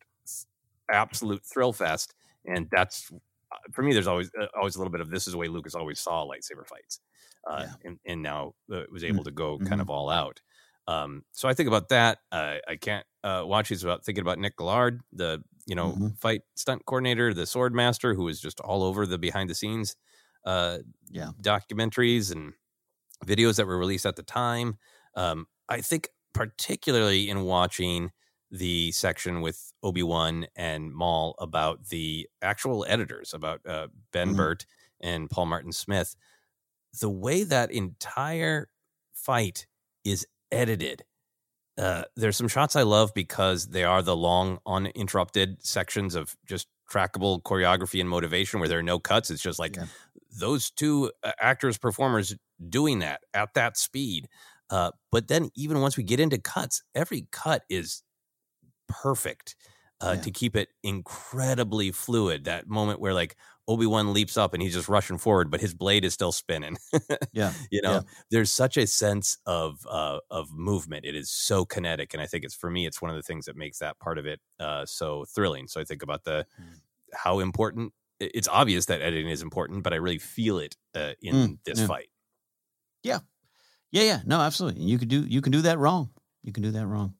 absolute 0.91 1.45
thrill 1.45 1.73
fest. 1.73 2.15
And 2.45 2.69
that's 2.71 3.11
uh, 3.53 3.57
for 3.73 3.83
me. 3.83 3.93
There's 3.93 4.07
always 4.07 4.31
uh, 4.41 4.47
always 4.57 4.77
a 4.77 4.79
little 4.79 4.93
bit 4.93 5.01
of 5.01 5.11
this 5.11 5.27
is 5.27 5.33
the 5.33 5.39
way 5.39 5.49
Lucas 5.49 5.75
always 5.75 6.01
saw 6.01 6.25
lightsaber 6.25 6.67
fights, 6.67 7.01
uh, 7.49 7.65
yeah. 7.67 7.73
and, 7.85 7.99
and 8.07 8.23
now 8.23 8.55
uh, 8.73 8.83
was 8.91 9.05
able 9.05 9.25
to 9.25 9.31
go 9.31 9.57
mm-hmm. 9.57 9.67
kind 9.67 9.81
of 9.81 9.91
all 9.91 10.11
out. 10.11 10.41
Um, 10.89 11.25
so 11.33 11.49
I 11.49 11.55
think 11.55 11.67
about 11.67 11.89
that. 11.89 12.19
Uh, 12.31 12.57
I 12.69 12.77
can't 12.77 13.05
uh, 13.25 13.43
watch 13.45 13.69
these 13.69 13.83
without 13.83 14.05
thinking 14.05 14.23
about 14.23 14.39
Nick 14.39 14.55
Gillard, 14.59 15.01
the 15.13 15.43
you 15.67 15.75
know 15.75 15.93
mm-hmm. 15.93 16.09
fight 16.19 16.43
stunt 16.55 16.85
coordinator, 16.87 17.35
the 17.35 17.47
sword 17.47 17.75
master, 17.75 18.15
who 18.15 18.25
was 18.25 18.41
just 18.41 18.61
all 18.61 18.85
over 18.85 19.07
the 19.07 19.19
behind 19.19 19.51
the 19.51 19.55
scenes 19.55 19.97
uh, 20.47 20.79
yeah. 21.11 21.31
documentaries 21.43 22.33
and 22.33 22.55
videos 23.27 23.57
that 23.57 23.67
were 23.67 23.79
released 23.79 24.07
at 24.07 24.17
the 24.17 24.23
time. 24.23 24.79
Um, 25.15 25.47
I 25.69 25.81
think 25.81 26.11
particularly 26.33 27.29
in 27.29 27.43
watching 27.43 28.13
the 28.51 28.93
section 28.93 29.41
with 29.41 29.73
Obi 29.83 30.03
Wan 30.03 30.47
and 30.55 30.95
Maul 30.95 31.35
about 31.39 31.89
the 31.89 32.29
actual 32.41 32.87
editors, 32.89 33.35
about 33.35 33.61
uh, 33.67 33.89
Ben 34.13 34.29
mm-hmm. 34.29 34.37
Burtt 34.37 34.67
and 35.01 35.29
Paul 35.29 35.47
Martin 35.47 35.73
Smith, 35.73 36.15
the 37.01 37.11
way 37.11 37.43
that 37.43 37.71
entire 37.71 38.69
fight 39.13 39.67
is 40.05 40.27
edited. 40.53 41.05
Uh, 41.77 42.05
there's 42.15 42.37
some 42.37 42.49
shots 42.49 42.77
I 42.77 42.83
love 42.83 43.13
because 43.15 43.69
they 43.69 43.85
are 43.85 44.01
the 44.01 44.17
long, 44.17 44.59
uninterrupted 44.67 45.65
sections 45.67 46.15
of 46.15 46.37
just 46.47 46.69
trackable 46.91 47.43
choreography 47.43 48.01
and 48.01 48.09
motivation 48.09 48.61
where 48.61 48.69
there 48.69 48.79
are 48.79 48.83
no 48.83 48.99
cuts. 48.99 49.31
It's 49.31 49.43
just 49.43 49.59
like 49.59 49.77
yeah. 49.77 49.87
Those 50.39 50.71
two 50.71 51.13
uh, 51.23 51.33
actors, 51.41 51.79
performers 51.79 52.35
doing 52.69 53.01
that 53.01 53.21
at 53.35 53.55
that 53.55 53.77
speed. 53.77 54.29
Uh, 54.71 54.91
but 55.13 55.29
then, 55.29 55.51
even 55.55 55.81
once 55.81 55.97
we 55.97 56.03
get 56.03 56.21
into 56.21 56.39
cuts, 56.39 56.83
every 56.95 57.27
cut 57.31 57.63
is 57.69 58.03
perfect 58.89 59.55
uh, 60.01 60.15
yeah. 60.17 60.23
to 60.23 60.31
keep 60.31 60.57
it 60.57 60.69
incredibly 60.83 61.93
fluid. 61.93 62.45
That 62.45 62.69
moment 62.69 63.01
where, 63.01 63.15
like, 63.15 63.37
Obi 63.69 63.87
Wan 63.87 64.13
leaps 64.13 64.37
up 64.37 64.55
and 64.55 64.63
he's 64.63 64.75
just 64.75 64.89
rushing 64.89 65.19
forward, 65.19 65.51
but 65.51 65.61
his 65.61 65.75
blade 65.75 66.05
is 66.05 66.15
still 66.15 66.33
spinning. 66.33 66.77
yeah, 67.33 67.53
you 67.71 67.83
know, 67.83 67.95
yeah. 67.95 68.01
there's 68.31 68.53
such 68.53 68.77
a 68.77 68.87
sense 68.87 69.39
of 69.47 69.87
uh, 69.89 70.19
of 70.31 70.53
movement. 70.53 71.05
It 71.05 71.15
is 71.15 71.31
so 71.31 71.65
kinetic, 71.65 72.15
and 72.15 72.23
I 72.23 72.27
think 72.27 72.45
it's 72.45 72.55
for 72.55 72.71
me, 72.71 72.87
it's 72.87 73.03
one 73.03 73.11
of 73.11 73.17
the 73.17 73.23
things 73.23 73.47
that 73.47 73.57
makes 73.57 73.79
that 73.79 73.99
part 73.99 74.19
of 74.19 74.27
it 74.27 74.41
uh, 74.61 74.87
so 74.87 75.25
thrilling. 75.35 75.67
So 75.67 75.81
I 75.81 75.85
think 75.85 76.03
about 76.03 76.25
the 76.25 76.47
mm. 76.61 76.81
how 77.13 77.41
important. 77.41 77.93
It's 78.19 78.49
obvious 78.49 78.87
that 78.87 79.03
editing 79.03 79.29
is 79.29 79.43
important, 79.43 79.83
but 79.83 79.93
I 79.93 79.97
really 79.97 80.19
feel 80.19 80.59
it 80.59 80.77
uh, 80.95 81.13
in 81.21 81.35
mm, 81.35 81.59
this 81.65 81.81
yeah. 81.81 81.87
fight. 81.87 82.09
Yeah, 83.03 83.19
yeah, 83.93 84.03
yeah. 84.03 84.21
No, 84.27 84.41
absolutely. 84.41 84.83
You 84.83 84.99
could 84.99 85.09
do 85.09 85.25
you 85.27 85.41
can 85.41 85.53
do 85.53 85.63
that 85.63 85.79
wrong. 85.79 86.11
You 86.43 86.53
can 86.53 86.63
do 86.63 86.71
that 86.73 86.87
wrong. 86.87 87.15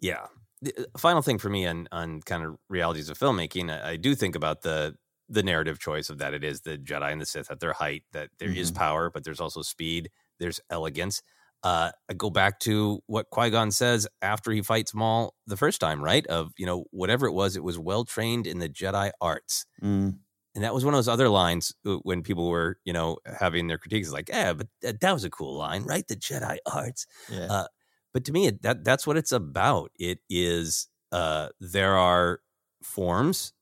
Yeah. 0.00 0.26
The 0.60 0.72
uh, 0.78 0.98
final 0.98 1.22
thing 1.22 1.38
for 1.38 1.48
me 1.48 1.66
on 1.66 1.88
on 1.90 2.20
kind 2.22 2.44
of 2.44 2.56
realities 2.68 3.08
of 3.08 3.18
filmmaking, 3.18 3.70
I, 3.70 3.92
I 3.92 3.96
do 3.96 4.14
think 4.14 4.34
about 4.36 4.62
the 4.62 4.94
the 5.28 5.42
narrative 5.42 5.78
choice 5.78 6.10
of 6.10 6.18
that 6.18 6.34
it 6.34 6.44
is 6.44 6.60
the 6.60 6.76
Jedi 6.76 7.10
and 7.10 7.20
the 7.20 7.26
Sith 7.26 7.50
at 7.50 7.60
their 7.60 7.72
height, 7.72 8.02
that 8.12 8.28
there 8.38 8.48
mm-hmm. 8.48 8.58
is 8.58 8.70
power, 8.70 9.10
but 9.10 9.24
there's 9.24 9.40
also 9.40 9.62
speed, 9.62 10.10
there's 10.38 10.60
elegance. 10.68 11.22
Uh, 11.62 11.92
I 12.10 12.14
go 12.14 12.28
back 12.28 12.58
to 12.60 13.00
what 13.06 13.30
Qui 13.30 13.50
Gon 13.50 13.70
says 13.70 14.08
after 14.20 14.50
he 14.50 14.62
fights 14.62 14.94
Maul 14.94 15.34
the 15.46 15.56
first 15.56 15.80
time, 15.80 16.02
right? 16.02 16.26
Of 16.26 16.52
you 16.58 16.66
know 16.66 16.84
whatever 16.90 17.26
it 17.26 17.32
was, 17.32 17.56
it 17.56 17.64
was 17.64 17.78
well 17.78 18.04
trained 18.04 18.46
in 18.46 18.58
the 18.58 18.68
Jedi 18.68 19.12
arts, 19.20 19.64
mm. 19.82 20.16
And 20.54 20.64
that 20.64 20.74
was 20.74 20.84
one 20.84 20.94
of 20.94 20.98
those 20.98 21.08
other 21.08 21.28
lines 21.28 21.74
uh, 21.86 21.96
when 22.02 22.22
people 22.22 22.48
were 22.48 22.78
you 22.84 22.92
know 22.92 23.18
having 23.38 23.68
their 23.68 23.78
critiques, 23.78 24.10
like, 24.10 24.28
yeah, 24.28 24.52
but 24.52 24.68
that, 24.82 25.00
that 25.00 25.12
was 25.12 25.24
a 25.24 25.30
cool 25.30 25.56
line, 25.56 25.84
right? 25.84 26.06
The 26.06 26.16
Jedi 26.16 26.58
arts. 26.66 27.06
Yeah. 27.30 27.46
Uh, 27.50 27.66
but 28.12 28.24
to 28.26 28.32
me, 28.32 28.50
that 28.62 28.84
that's 28.84 29.06
what 29.06 29.16
it's 29.16 29.32
about. 29.32 29.90
It 29.98 30.18
is 30.28 30.88
uh, 31.12 31.48
there 31.60 31.96
are 31.96 32.40
forms 32.82 33.52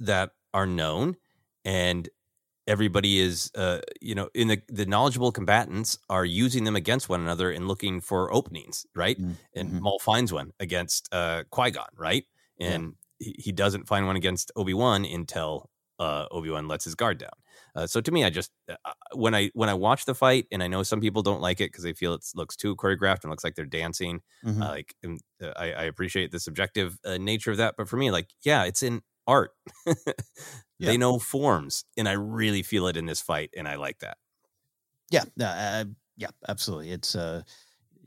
that 0.00 0.30
are 0.52 0.66
known 0.66 1.16
and 1.64 2.08
everybody 2.66 3.18
is 3.18 3.50
uh, 3.54 3.80
you 4.00 4.14
know 4.14 4.28
in 4.34 4.48
the 4.48 4.60
the 4.68 4.86
knowledgeable 4.86 5.32
combatants 5.32 5.98
are 6.08 6.24
using 6.24 6.64
them 6.64 6.76
against 6.76 7.08
one 7.08 7.20
another 7.20 7.50
and 7.50 7.68
looking 7.68 8.00
for 8.00 8.32
openings 8.32 8.86
right 8.94 9.20
mm-hmm. 9.20 9.32
and 9.54 9.80
Maul 9.80 9.98
finds 9.98 10.32
one 10.32 10.52
against 10.60 11.08
uh, 11.12 11.44
Qui-Gon 11.50 11.88
right 11.96 12.24
and 12.58 12.94
yeah. 13.18 13.26
he, 13.26 13.42
he 13.44 13.52
doesn't 13.52 13.86
find 13.86 14.06
one 14.06 14.16
against 14.16 14.50
Obi-Wan 14.56 15.04
until 15.04 15.69
uh, 16.00 16.26
Obi-Wan 16.30 16.66
lets 16.66 16.84
his 16.84 16.94
guard 16.94 17.18
down 17.18 17.30
uh, 17.76 17.86
so 17.86 18.00
to 18.00 18.10
me 18.10 18.24
I 18.24 18.30
just 18.30 18.50
uh, 18.68 18.74
uh, 18.84 18.92
when 19.14 19.34
I 19.34 19.50
when 19.54 19.68
I 19.68 19.74
watch 19.74 20.06
the 20.06 20.14
fight 20.14 20.46
and 20.50 20.62
I 20.62 20.66
know 20.66 20.82
some 20.82 21.00
people 21.00 21.22
don't 21.22 21.40
like 21.40 21.60
it 21.60 21.70
because 21.70 21.84
they 21.84 21.92
feel 21.92 22.14
it 22.14 22.24
looks 22.34 22.56
too 22.56 22.74
choreographed 22.74 23.22
and 23.22 23.30
looks 23.30 23.44
like 23.44 23.54
they're 23.54 23.66
dancing 23.66 24.22
mm-hmm. 24.44 24.60
like 24.60 24.94
I, 25.56 25.72
I, 25.72 25.82
appreciate 25.84 26.32
the 26.32 26.40
subjective 26.40 26.98
nature 27.18 27.50
of 27.50 27.58
that 27.58 27.74
but 27.76 27.88
for 27.88 27.96
me 27.96 28.10
like 28.10 28.30
yeah 28.42 28.64
it's 28.64 28.82
in 28.82 29.02
art. 29.30 29.52
they 30.80 30.96
know 30.96 31.18
forms, 31.18 31.84
and 31.96 32.08
I 32.08 32.12
really 32.12 32.62
feel 32.62 32.86
it 32.88 32.96
in 32.96 33.06
this 33.06 33.20
fight, 33.20 33.50
and 33.56 33.68
I 33.68 33.76
like 33.76 34.00
that. 34.00 34.18
Yeah, 35.10 35.24
uh, 35.40 35.84
yeah, 36.16 36.30
absolutely. 36.48 36.90
It's 36.90 37.14
uh, 37.14 37.42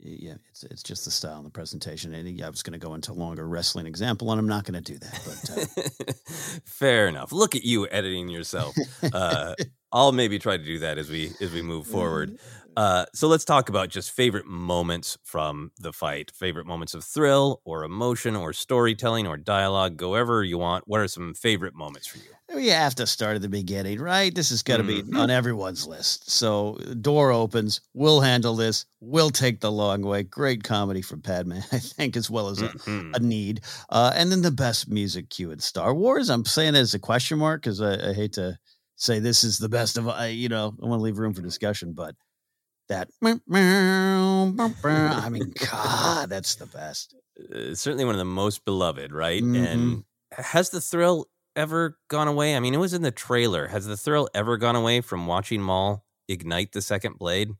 yeah, 0.04 0.34
it's 0.50 0.64
it's 0.64 0.82
just 0.82 1.04
the 1.06 1.10
style 1.10 1.38
and 1.38 1.46
the 1.46 1.50
presentation. 1.50 2.12
And 2.12 2.42
I 2.42 2.48
was 2.50 2.62
going 2.62 2.78
to 2.78 2.84
go 2.84 2.94
into 2.94 3.12
a 3.12 3.14
longer 3.14 3.46
wrestling 3.48 3.86
example, 3.86 4.30
and 4.30 4.38
I'm 4.38 4.46
not 4.46 4.64
going 4.64 4.82
to 4.82 4.92
do 4.92 4.98
that. 4.98 5.20
But 5.24 6.08
uh... 6.08 6.12
fair 6.66 7.08
enough. 7.08 7.32
Look 7.32 7.56
at 7.56 7.64
you 7.64 7.88
editing 7.88 8.28
yourself. 8.28 8.76
Uh, 9.12 9.54
I'll 9.94 10.12
maybe 10.12 10.40
try 10.40 10.56
to 10.56 10.64
do 10.64 10.80
that 10.80 10.98
as 10.98 11.08
we 11.08 11.30
as 11.40 11.52
we 11.52 11.62
move 11.62 11.86
forward. 11.86 12.38
Uh, 12.76 13.06
so 13.14 13.28
let's 13.28 13.44
talk 13.44 13.68
about 13.68 13.88
just 13.88 14.10
favorite 14.10 14.46
moments 14.46 15.16
from 15.22 15.70
the 15.78 15.92
fight. 15.92 16.32
Favorite 16.34 16.66
moments 16.66 16.92
of 16.92 17.04
thrill 17.04 17.60
or 17.64 17.84
emotion 17.84 18.34
or 18.34 18.52
storytelling 18.52 19.28
or 19.28 19.36
dialogue, 19.36 19.96
go 19.96 20.10
wherever 20.10 20.42
you 20.42 20.58
want. 20.58 20.88
What 20.88 21.00
are 21.00 21.06
some 21.06 21.34
favorite 21.34 21.74
moments 21.74 22.08
for 22.08 22.18
you? 22.18 22.24
We 22.52 22.68
have 22.68 22.96
to 22.96 23.06
start 23.06 23.36
at 23.36 23.42
the 23.42 23.48
beginning, 23.48 24.00
right? 24.00 24.34
This 24.34 24.50
is 24.50 24.64
going 24.64 24.84
to 24.84 24.92
mm-hmm. 24.92 25.12
be 25.12 25.16
on 25.16 25.30
everyone's 25.30 25.86
list. 25.86 26.30
So 26.30 26.76
door 27.00 27.30
opens. 27.30 27.80
We'll 27.94 28.20
handle 28.20 28.56
this. 28.56 28.86
We'll 29.00 29.30
take 29.30 29.60
the 29.60 29.72
long 29.72 30.02
way. 30.02 30.24
Great 30.24 30.64
comedy 30.64 31.00
from 31.00 31.22
Padme, 31.22 31.52
I 31.72 31.78
think, 31.78 32.16
as 32.16 32.28
well 32.28 32.48
as 32.48 32.60
a, 32.60 32.68
mm-hmm. 32.68 33.14
a 33.14 33.20
need. 33.20 33.60
Uh, 33.88 34.12
and 34.16 34.32
then 34.32 34.42
the 34.42 34.50
best 34.50 34.90
music 34.90 35.30
cue 35.30 35.52
in 35.52 35.60
Star 35.60 35.94
Wars. 35.94 36.28
I'm 36.28 36.44
saying 36.44 36.74
it 36.74 36.78
as 36.78 36.94
a 36.94 36.98
question 36.98 37.38
mark 37.38 37.62
because 37.62 37.80
I, 37.80 38.10
I 38.10 38.12
hate 38.12 38.32
to 38.34 38.58
say 38.96 39.18
this 39.18 39.44
is 39.44 39.58
the 39.58 39.68
best 39.68 39.98
of. 39.98 40.08
I 40.08 40.28
you 40.28 40.48
know 40.48 40.74
I 40.82 40.86
want 40.86 41.00
to 41.00 41.04
leave 41.04 41.18
room 41.18 41.34
for 41.34 41.42
discussion, 41.42 41.92
but 41.92 42.14
that 42.88 43.08
I 45.14 45.28
mean, 45.28 45.52
God, 45.70 46.28
that's 46.28 46.56
the 46.56 46.66
best. 46.66 47.14
It's 47.36 47.80
certainly 47.80 48.04
one 48.04 48.14
of 48.14 48.18
the 48.18 48.24
most 48.24 48.64
beloved, 48.64 49.12
right? 49.12 49.42
Mm-hmm. 49.42 49.64
And 49.64 50.04
has 50.32 50.70
the 50.70 50.80
thrill 50.80 51.26
ever 51.56 51.98
gone 52.08 52.28
away? 52.28 52.56
I 52.56 52.60
mean, 52.60 52.74
it 52.74 52.78
was 52.78 52.94
in 52.94 53.02
the 53.02 53.10
trailer. 53.10 53.68
Has 53.68 53.86
the 53.86 53.96
thrill 53.96 54.28
ever 54.34 54.56
gone 54.56 54.76
away 54.76 55.00
from 55.00 55.26
watching 55.26 55.62
Maul 55.62 56.04
ignite 56.28 56.72
the 56.72 56.82
second 56.82 57.18
blade? 57.18 57.50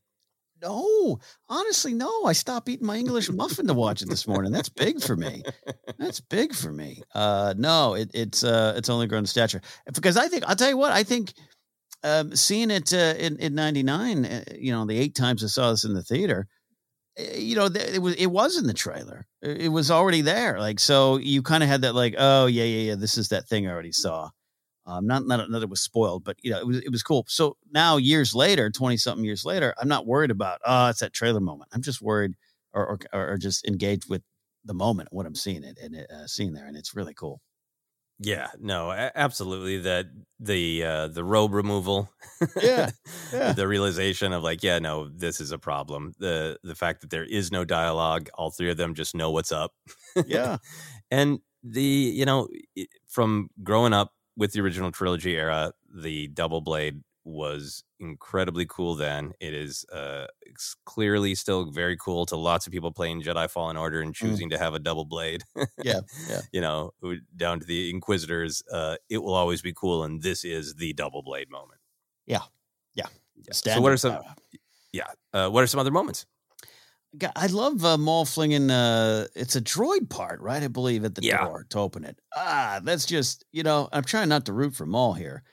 No, 0.64 1.18
honestly, 1.48 1.92
no. 1.92 2.24
I 2.24 2.32
stopped 2.32 2.70
eating 2.70 2.86
my 2.86 2.96
English 2.96 3.28
muffin 3.28 3.66
to 3.66 3.74
watch 3.74 4.00
it 4.00 4.08
this 4.08 4.26
morning. 4.26 4.50
That's 4.50 4.70
big 4.70 5.02
for 5.02 5.14
me. 5.14 5.42
That's 5.98 6.20
big 6.20 6.54
for 6.54 6.72
me. 6.72 7.02
Uh, 7.14 7.52
no, 7.58 7.94
it, 7.94 8.10
it's 8.14 8.42
uh, 8.42 8.72
it's 8.74 8.88
only 8.88 9.06
grown 9.06 9.26
stature 9.26 9.60
because 9.92 10.16
I 10.16 10.28
think 10.28 10.44
I'll 10.48 10.56
tell 10.56 10.70
you 10.70 10.78
what 10.78 10.92
I 10.92 11.02
think 11.02 11.34
um, 12.02 12.34
seeing 12.34 12.70
it 12.70 12.94
uh, 12.94 13.14
in 13.18 13.36
in 13.36 13.54
'99, 13.54 14.24
uh, 14.24 14.44
you 14.58 14.72
know, 14.72 14.86
the 14.86 14.98
eight 14.98 15.14
times 15.14 15.44
I 15.44 15.48
saw 15.48 15.70
this 15.70 15.84
in 15.84 15.92
the 15.92 16.02
theater, 16.02 16.46
uh, 17.18 17.36
you 17.36 17.56
know, 17.56 17.66
it 17.66 18.00
was 18.00 18.14
it 18.14 18.26
was 18.26 18.56
in 18.56 18.66
the 18.66 18.72
trailer. 18.72 19.26
It 19.42 19.70
was 19.70 19.90
already 19.90 20.22
there. 20.22 20.58
Like 20.58 20.80
so, 20.80 21.18
you 21.18 21.42
kind 21.42 21.62
of 21.62 21.68
had 21.68 21.82
that 21.82 21.94
like, 21.94 22.14
oh 22.16 22.46
yeah, 22.46 22.64
yeah, 22.64 22.90
yeah, 22.90 22.94
this 22.94 23.18
is 23.18 23.28
that 23.28 23.48
thing 23.48 23.68
I 23.68 23.70
already 23.70 23.92
saw. 23.92 24.30
Um, 24.86 25.06
not, 25.06 25.26
not 25.26 25.50
that 25.50 25.62
it 25.62 25.70
was 25.70 25.80
spoiled, 25.80 26.24
but 26.24 26.36
you 26.42 26.50
know, 26.50 26.58
it 26.58 26.66
was 26.66 26.78
it 26.78 26.90
was 26.90 27.02
cool. 27.02 27.24
So 27.28 27.56
now, 27.72 27.96
years 27.96 28.34
later, 28.34 28.70
twenty 28.70 28.96
something 28.98 29.24
years 29.24 29.44
later, 29.44 29.74
I'm 29.80 29.88
not 29.88 30.06
worried 30.06 30.30
about 30.30 30.60
oh, 30.64 30.88
it's 30.88 31.00
that 31.00 31.12
trailer 31.14 31.40
moment. 31.40 31.70
I'm 31.72 31.82
just 31.82 32.02
worried 32.02 32.34
or 32.72 32.98
or, 33.12 33.32
or 33.32 33.38
just 33.38 33.66
engaged 33.66 34.10
with 34.10 34.22
the 34.64 34.74
moment, 34.74 35.08
what 35.12 35.26
I'm 35.26 35.34
seeing 35.34 35.64
it 35.64 35.78
and 35.82 35.96
uh, 35.96 36.26
seeing 36.26 36.52
there, 36.52 36.66
and 36.66 36.76
it's 36.76 36.94
really 36.94 37.14
cool. 37.14 37.40
Yeah, 38.20 38.48
no, 38.60 38.92
absolutely. 38.92 39.78
That 39.80 40.06
the 40.38 40.84
uh, 40.84 41.08
the 41.08 41.24
robe 41.24 41.52
removal, 41.52 42.10
Yeah, 42.62 42.90
yeah. 43.32 43.52
the 43.52 43.66
realization 43.66 44.32
of 44.32 44.42
like, 44.44 44.62
yeah, 44.62 44.78
no, 44.78 45.08
this 45.08 45.40
is 45.40 45.50
a 45.50 45.58
problem. 45.58 46.12
The 46.18 46.58
the 46.62 46.76
fact 46.76 47.00
that 47.00 47.10
there 47.10 47.24
is 47.24 47.50
no 47.50 47.64
dialogue, 47.64 48.28
all 48.34 48.50
three 48.50 48.70
of 48.70 48.76
them 48.76 48.94
just 48.94 49.16
know 49.16 49.30
what's 49.32 49.50
up. 49.50 49.72
Yeah. 50.26 50.58
and 51.10 51.40
the 51.64 51.82
you 51.82 52.24
know 52.24 52.48
from 53.08 53.48
growing 53.62 53.92
up 53.92 54.12
with 54.36 54.52
the 54.52 54.60
original 54.60 54.90
trilogy 54.90 55.36
era, 55.36 55.72
the 55.94 56.28
double 56.28 56.60
blade 56.60 57.02
was 57.24 57.84
incredibly 58.00 58.66
cool. 58.66 58.94
Then 58.94 59.32
it 59.40 59.54
is 59.54 59.84
uh, 59.92 60.26
it's 60.42 60.76
clearly 60.84 61.34
still 61.34 61.70
very 61.70 61.96
cool 61.96 62.26
to 62.26 62.36
lots 62.36 62.66
of 62.66 62.72
people 62.72 62.92
playing 62.92 63.22
Jedi 63.22 63.50
Fallen 63.50 63.76
Order 63.76 64.00
and 64.00 64.14
choosing 64.14 64.50
to 64.50 64.58
have 64.58 64.74
a 64.74 64.78
double 64.78 65.04
blade. 65.04 65.42
Yeah, 65.82 66.00
yeah. 66.28 66.40
you 66.52 66.60
know, 66.60 66.92
down 67.36 67.60
to 67.60 67.66
the 67.66 67.90
Inquisitors, 67.90 68.62
uh, 68.70 68.96
it 69.08 69.18
will 69.18 69.34
always 69.34 69.62
be 69.62 69.72
cool, 69.72 70.04
and 70.04 70.22
this 70.22 70.44
is 70.44 70.74
the 70.74 70.92
double 70.92 71.22
blade 71.22 71.50
moment. 71.50 71.80
Yeah, 72.26 72.42
yeah. 72.94 73.06
So, 73.52 73.80
what 73.80 73.92
are 73.92 73.96
some? 73.96 74.18
Yeah, 74.92 75.06
uh, 75.32 75.48
what 75.48 75.64
are 75.64 75.66
some 75.66 75.80
other 75.80 75.90
moments? 75.90 76.26
I 77.36 77.46
love 77.46 77.84
uh, 77.84 77.96
Maul 77.98 78.24
flinging. 78.24 78.70
Uh, 78.70 79.26
it's 79.36 79.56
a 79.56 79.60
droid 79.60 80.10
part, 80.10 80.40
right? 80.40 80.62
I 80.62 80.68
believe 80.68 81.04
at 81.04 81.14
the 81.14 81.20
Yeah. 81.20 81.38
door 81.38 81.66
to 81.70 81.78
open 81.78 82.04
it. 82.04 82.18
Ah, 82.36 82.80
that's 82.82 83.06
just 83.06 83.44
you 83.52 83.62
know. 83.62 83.88
I'm 83.92 84.04
trying 84.04 84.28
not 84.28 84.46
to 84.46 84.52
root 84.52 84.74
for 84.74 84.86
Maul 84.86 85.14
here, 85.14 85.44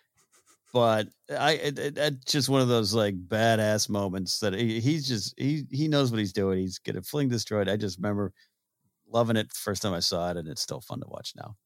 but 0.73 1.09
I 1.31 1.53
it, 1.53 1.79
it, 1.79 1.97
it's 1.97 2.31
just 2.31 2.49
one 2.49 2.61
of 2.61 2.69
those 2.69 2.93
like 2.93 3.15
badass 3.27 3.89
moments 3.89 4.39
that 4.41 4.53
he, 4.53 4.81
he's 4.81 5.07
just 5.07 5.35
he 5.39 5.65
he 5.71 5.87
knows 5.89 6.11
what 6.11 6.19
he's 6.19 6.33
doing. 6.33 6.59
He's 6.59 6.79
gonna 6.79 7.03
fling 7.03 7.29
this 7.29 7.45
droid. 7.45 7.69
I 7.69 7.77
just 7.77 7.97
remember 7.99 8.33
loving 9.07 9.37
it 9.37 9.53
first 9.53 9.83
time 9.83 9.93
I 9.93 10.01
saw 10.01 10.31
it, 10.31 10.37
and 10.37 10.47
it's 10.49 10.61
still 10.63 10.81
fun 10.81 11.01
to 11.01 11.07
watch 11.09 11.33
now. 11.37 11.57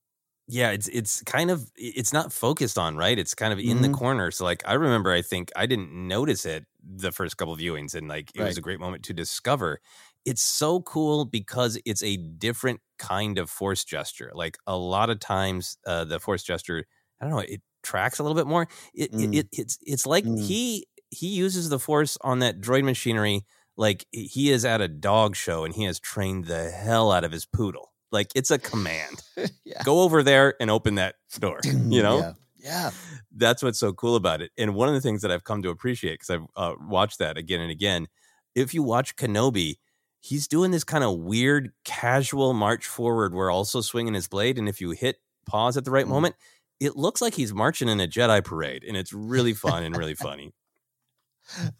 Yeah, 0.48 0.72
it's 0.72 0.88
it's 0.89 1.24
kind 1.24 1.50
of 1.50 1.72
it's 1.76 2.14
not 2.14 2.32
focused 2.32 2.78
on 2.78 2.96
right. 2.96 3.18
It's 3.18 3.34
kind 3.34 3.52
of 3.52 3.58
in 3.60 3.82
the 3.82 3.89
Mhm. 3.89 3.89
corner. 3.89 4.30
So 4.30 4.43
like 4.43 4.62
I 4.68 4.74
remember, 4.74 5.12
I 5.12 5.24
think 5.24 5.52
I 5.56 5.66
didn't 5.66 5.91
notice 5.91 6.46
it 6.46 6.66
the 6.86 7.12
first 7.12 7.38
couple 7.38 7.56
viewings, 7.58 7.96
and 7.96 8.08
like 8.08 8.32
it 8.36 8.42
was 8.44 8.58
a 8.58 8.62
great 8.62 8.80
moment 8.80 9.04
to 9.06 9.14
discover. 9.14 9.80
It's 10.26 10.42
so 10.42 10.82
cool 10.82 11.26
because 11.26 11.80
it's 11.86 12.02
a 12.04 12.18
different 12.18 12.82
kind 12.98 13.38
of 13.38 13.50
force 13.50 13.84
gesture. 13.84 14.32
Like 14.34 14.58
a 14.66 14.76
lot 14.78 15.10
of 15.10 15.20
times, 15.20 15.78
uh, 15.86 16.06
the 16.06 16.20
force 16.20 16.44
gesture, 16.44 16.86
I 17.22 17.26
don't 17.26 17.34
know, 17.34 17.40
it 17.40 17.62
tracks 17.84 18.18
a 18.20 18.24
little 18.24 18.36
bit 18.36 18.48
more. 18.48 18.68
It, 18.94 19.12
Mm. 19.12 19.34
it, 19.34 19.38
it 19.38 19.48
it's 19.52 19.78
it's 19.82 20.06
like 20.08 20.26
Mm. 20.26 20.42
he 20.44 20.88
he 21.12 21.28
uses 21.28 21.70
the 21.70 21.80
force 21.80 22.18
on 22.22 22.40
that 22.40 22.60
droid 22.62 22.84
machinery 22.84 23.46
like 23.78 24.06
he 24.12 24.52
is 24.52 24.66
at 24.66 24.82
a 24.82 24.88
dog 24.88 25.36
show 25.36 25.64
and 25.66 25.74
he 25.76 25.84
has 25.84 26.00
trained 26.00 26.46
the 26.46 26.72
hell 26.72 27.12
out 27.12 27.24
of 27.24 27.32
his 27.32 27.46
poodle. 27.46 27.92
Like 28.12 28.30
it's 28.36 28.50
a 28.52 28.58
command. 28.58 29.22
yeah. 29.66 29.84
Go 29.84 30.02
over 30.02 30.24
there 30.24 30.56
and 30.60 30.72
open 30.72 30.96
that 30.96 31.16
door. 31.40 31.60
You 31.66 32.02
know, 32.02 32.20
Yeah. 32.20 32.34
Yeah. 32.66 32.89
that's 33.32 33.61
what's 33.61 33.80
so 33.80 33.93
cool 33.93 34.16
about 34.16 34.41
it. 34.41 34.51
And 34.57 34.74
one 34.74 34.88
of 34.89 34.95
the 34.95 35.01
things 35.01 35.22
that 35.22 35.32
I've 35.32 35.43
come 35.43 35.61
to 35.63 35.70
appreciate 35.70 36.16
because 36.20 36.32
I've 36.32 36.45
uh, 36.55 36.74
watched 36.89 37.20
that 37.20 37.38
again 37.38 37.61
and 37.61 37.70
again. 37.70 38.07
If 38.55 38.74
you 38.74 38.82
watch 38.82 39.16
Kenobi, 39.16 39.76
he's 40.20 40.47
doing 40.47 40.72
this 40.72 40.84
kind 40.84 41.03
of 41.03 41.18
weird, 41.20 41.72
casual 41.84 42.53
march 42.53 42.88
forward 42.88 43.36
where 43.36 43.51
also 43.51 43.82
swinging 43.82 44.16
his 44.16 44.28
blade. 44.28 44.57
And 44.57 44.68
if 44.68 44.82
you 44.82 44.91
hit 44.91 45.18
pause 45.45 45.78
at 45.78 45.86
the 45.86 45.91
right 45.91 46.05
Mhm. 46.07 46.09
moment, 46.09 46.36
it 46.80 46.95
looks 46.97 47.22
like 47.22 47.36
he's 47.36 47.53
marching 47.53 47.88
in 47.88 47.99
a 48.01 48.07
Jedi 48.07 48.43
parade, 48.43 48.84
and 48.84 48.97
it's 48.97 49.13
really 49.13 49.53
fun 49.53 49.84
and 49.84 49.95
really 49.95 50.16
funny. 50.28 50.53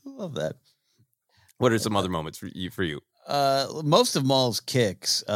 Love 0.06 0.36
that. 0.36 0.56
What 1.58 1.72
are 1.72 1.80
some 1.80 1.96
other 1.96 2.10
moments 2.10 2.38
for 2.38 2.48
you? 2.48 2.70
For 2.70 2.84
you? 2.84 3.02
Uh, 3.28 3.82
most 3.84 4.16
of 4.16 4.24
Maul's 4.26 4.60
kicks. 4.60 5.24
Uh, 5.28 5.32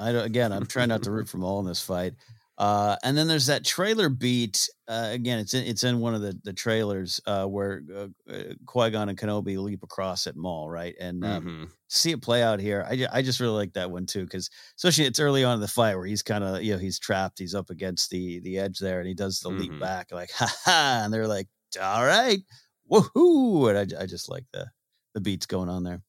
I, 0.00 0.06
I, 0.06 0.08
I 0.08 0.12
don't- 0.12 0.24
again, 0.26 0.52
I'm 0.52 0.66
trying 0.66 0.88
not 0.88 1.02
to 1.04 1.10
root 1.12 1.28
for 1.28 1.38
Maul 1.38 1.60
in 1.60 1.66
this 1.66 1.80
fight. 1.82 2.14
Uh, 2.60 2.96
and 3.02 3.16
then 3.16 3.26
there's 3.26 3.46
that 3.46 3.64
trailer 3.64 4.10
beat. 4.10 4.68
Uh, 4.86 5.08
again, 5.12 5.38
it's 5.40 5.54
in, 5.54 5.64
it's 5.66 5.82
in 5.84 6.00
one 6.00 6.14
of 6.14 6.20
the 6.20 6.38
the 6.44 6.52
trailers 6.52 7.20
uh, 7.26 7.46
where 7.46 7.82
uh, 7.94 8.08
uh, 8.30 8.54
Qui 8.66 8.90
Gon 8.90 9.08
and 9.08 9.18
Kenobi 9.18 9.56
leap 9.58 9.82
across 9.82 10.26
at 10.26 10.36
Maul, 10.36 10.68
right? 10.70 10.94
And 11.00 11.24
um, 11.24 11.48
Mhm. 11.48 11.72
see 11.88 12.10
it 12.12 12.22
play 12.22 12.42
out 12.42 12.60
here. 12.60 12.86
I, 12.88 13.06
I 13.10 13.22
just 13.22 13.40
really 13.40 13.54
like 13.54 13.72
that 13.74 13.90
one 13.90 14.04
too, 14.06 14.24
because 14.24 14.50
especially 14.76 15.06
it's 15.06 15.20
early 15.20 15.42
on 15.44 15.54
in 15.54 15.60
the 15.60 15.68
fight 15.68 15.96
where 15.96 16.06
he's 16.06 16.22
kind 16.22 16.44
of 16.44 16.62
you 16.62 16.74
know 16.74 16.78
he's 16.78 16.98
trapped, 16.98 17.38
he's 17.38 17.54
up 17.54 17.70
against 17.70 18.10
the 18.10 18.40
the 18.40 18.58
edge 18.58 18.78
there, 18.78 18.98
and 19.00 19.08
he 19.08 19.14
does 19.14 19.40
the 19.40 19.50
leap 19.50 19.78
Mhm. 19.78 19.78
back 19.78 20.12
like 20.12 20.30
ha 20.34 20.54
ha, 20.64 21.02
and 21.04 21.14
they're 21.14 21.28
like, 21.28 21.48
all 21.80 22.04
right, 22.04 22.40
woohoo, 22.90 23.70
and 23.70 23.78
I, 23.96 24.02
I 24.02 24.06
just 24.06 24.28
like 24.28 24.44
the 24.52 24.70
the 25.14 25.20
beats 25.22 25.46
going 25.46 25.70
on 25.70 25.82
there. 25.84 26.02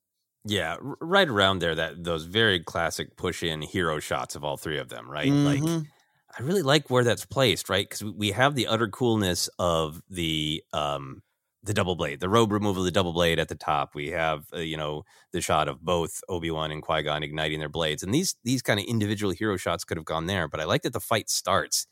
Yeah, 0.45 0.73
r- 0.81 0.97
right 1.01 1.27
around 1.29 1.59
there. 1.59 1.75
That 1.75 2.03
those 2.03 2.25
very 2.25 2.59
classic 2.63 3.15
push 3.15 3.43
in 3.43 3.61
hero 3.61 3.99
shots 3.99 4.35
of 4.35 4.43
all 4.43 4.57
three 4.57 4.79
of 4.79 4.89
them. 4.89 5.09
Right, 5.09 5.35
like 5.43 5.63
Mhm. 5.63 5.91
I 6.37 6.43
really 6.43 6.61
like 6.61 6.89
where 6.89 7.03
that's 7.03 7.25
placed, 7.25 7.69
right? 7.69 7.87
Because 7.87 8.03
we 8.03 8.31
have 8.31 8.55
the 8.55 8.67
utter 8.67 8.87
coolness 8.87 9.49
of 9.59 10.01
the 10.09 10.63
um 10.73 11.21
the 11.63 11.73
double 11.75 11.95
blade, 11.95 12.19
the 12.19 12.29
robe 12.29 12.51
removal, 12.51 12.81
the 12.83 12.89
double 12.91 13.13
blade 13.13 13.37
at 13.37 13.47
the 13.47 13.55
top. 13.55 13.93
We 13.93 14.09
have 14.09 14.45
uh, 14.53 14.59
you 14.59 14.77
know 14.77 15.03
the 15.33 15.41
shot 15.41 15.67
of 15.67 15.81
both 15.81 16.21
Obi 16.29 16.49
Wan 16.51 16.71
and 16.71 16.81
Qui 16.81 17.03
Gon 17.03 17.23
igniting 17.23 17.59
their 17.59 17.69
blades, 17.69 18.03
and 18.03 18.13
these 18.13 18.35
these 18.43 18.61
kind 18.61 18.79
of 18.79 18.85
individual 18.85 19.33
hero 19.33 19.57
shots 19.57 19.83
could 19.83 19.97
have 19.97 20.05
gone 20.05 20.27
there. 20.27 20.47
But 20.47 20.59
I 20.61 20.65
like 20.65 20.83
that 20.83 20.93
the 20.93 20.99
fight 20.99 21.29
starts, 21.29 21.85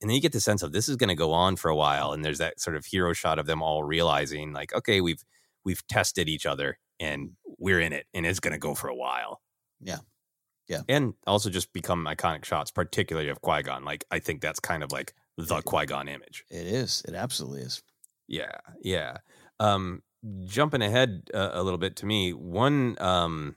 and 0.00 0.10
then 0.10 0.14
you 0.16 0.22
get 0.22 0.32
the 0.32 0.40
sense 0.40 0.62
of 0.62 0.72
this 0.72 0.88
is 0.88 0.96
going 0.96 1.08
to 1.08 1.14
go 1.14 1.32
on 1.32 1.56
for 1.56 1.70
a 1.70 1.76
while, 1.76 2.12
and 2.12 2.24
there's 2.24 2.38
that 2.38 2.60
sort 2.60 2.76
of 2.76 2.86
hero 2.86 3.12
shot 3.12 3.38
of 3.38 3.46
them 3.46 3.62
all 3.62 3.84
realizing 3.84 4.52
like, 4.52 4.74
okay, 4.74 5.00
we've 5.00 5.22
we've 5.64 5.86
tested 5.88 6.28
each 6.28 6.46
other, 6.46 6.78
and 7.00 7.32
we're 7.58 7.80
in 7.80 7.92
it, 7.92 8.06
and 8.14 8.26
it's 8.26 8.40
going 8.40 8.52
to 8.54 8.58
go 8.58 8.74
for 8.74 8.88
a 8.88 8.96
while 8.96 9.40
Yeah. 9.80 9.98
Yeah. 10.68 10.82
and 10.88 11.14
also 11.26 11.50
just 11.50 11.72
become 11.72 12.06
iconic 12.06 12.44
shots, 12.44 12.70
particularly 12.70 13.28
of 13.28 13.42
Qui 13.42 13.62
Gon. 13.62 13.84
Like 13.84 14.04
I 14.10 14.18
think 14.18 14.40
that's 14.40 14.60
kind 14.60 14.82
of 14.82 14.92
like 14.92 15.12
the 15.36 15.60
Qui 15.62 15.86
Gon 15.86 16.08
image. 16.08 16.44
It 16.50 16.66
is. 16.66 17.02
It 17.06 17.14
absolutely 17.14 17.62
is. 17.62 17.82
Yeah, 18.28 18.58
yeah. 18.82 19.18
Um, 19.60 20.02
jumping 20.46 20.82
ahead 20.82 21.28
uh, 21.34 21.50
a 21.52 21.62
little 21.62 21.78
bit 21.78 21.96
to 21.96 22.06
me, 22.06 22.32
one 22.32 22.96
um, 23.00 23.56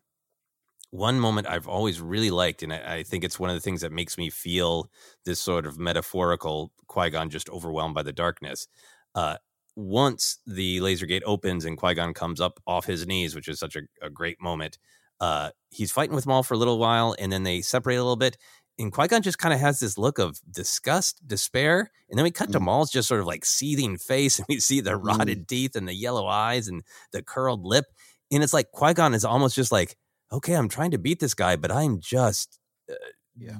one 0.91 1.19
moment 1.19 1.47
I've 1.47 1.67
always 1.67 2.01
really 2.01 2.31
liked, 2.31 2.63
and 2.63 2.73
I, 2.73 2.95
I 2.97 3.03
think 3.03 3.23
it's 3.23 3.39
one 3.39 3.49
of 3.49 3.55
the 3.55 3.61
things 3.61 3.81
that 3.81 3.91
makes 3.91 4.17
me 4.17 4.29
feel 4.29 4.89
this 5.25 5.39
sort 5.39 5.65
of 5.65 5.77
metaphorical 5.77 6.71
Qui 6.87 7.09
Gon 7.09 7.29
just 7.29 7.49
overwhelmed 7.49 7.95
by 7.95 8.03
the 8.03 8.13
darkness. 8.13 8.67
Uh, 9.13 9.37
once 9.75 10.39
the 10.47 10.79
laser 10.79 11.05
gate 11.05 11.23
opens 11.25 11.65
and 11.65 11.77
Qui 11.77 11.93
Gon 11.93 12.13
comes 12.13 12.39
up 12.39 12.59
off 12.65 12.85
his 12.85 13.05
knees, 13.05 13.35
which 13.35 13.47
is 13.47 13.59
such 13.59 13.75
a, 13.75 13.81
a 14.01 14.09
great 14.09 14.41
moment, 14.41 14.77
uh, 15.19 15.51
he's 15.71 15.91
fighting 15.91 16.15
with 16.15 16.25
Maul 16.27 16.43
for 16.43 16.53
a 16.53 16.57
little 16.57 16.77
while, 16.79 17.15
and 17.19 17.31
then 17.31 17.43
they 17.43 17.61
separate 17.61 17.95
a 17.95 18.01
little 18.03 18.15
bit. 18.15 18.37
And 18.77 18.91
Qui 18.91 19.07
Gon 19.07 19.21
just 19.21 19.37
kind 19.39 19.53
of 19.53 19.59
has 19.61 19.79
this 19.79 19.97
look 19.97 20.19
of 20.19 20.37
disgust, 20.51 21.25
despair, 21.25 21.91
and 22.09 22.17
then 22.17 22.23
we 22.25 22.31
cut 22.31 22.51
to 22.51 22.59
Maul's 22.59 22.91
just 22.91 23.07
sort 23.07 23.21
of 23.21 23.25
like 23.25 23.45
seething 23.45 23.97
face, 23.97 24.37
and 24.39 24.45
we 24.49 24.59
see 24.59 24.81
the 24.81 24.97
rotted 24.97 25.47
teeth 25.47 25.75
and 25.75 25.87
the 25.87 25.93
yellow 25.93 26.27
eyes 26.27 26.67
and 26.67 26.83
the 27.13 27.21
curled 27.23 27.63
lip, 27.65 27.85
and 28.31 28.43
it's 28.43 28.53
like 28.53 28.71
Qui 28.71 28.93
Gon 28.93 29.13
is 29.13 29.23
almost 29.23 29.55
just 29.55 29.71
like, 29.71 29.95
okay, 30.31 30.53
I'm 30.53 30.67
trying 30.67 30.91
to 30.91 30.97
beat 30.97 31.19
this 31.21 31.33
guy, 31.33 31.55
but 31.55 31.71
I'm 31.71 31.99
just 32.01 32.59
uh, 32.91 32.95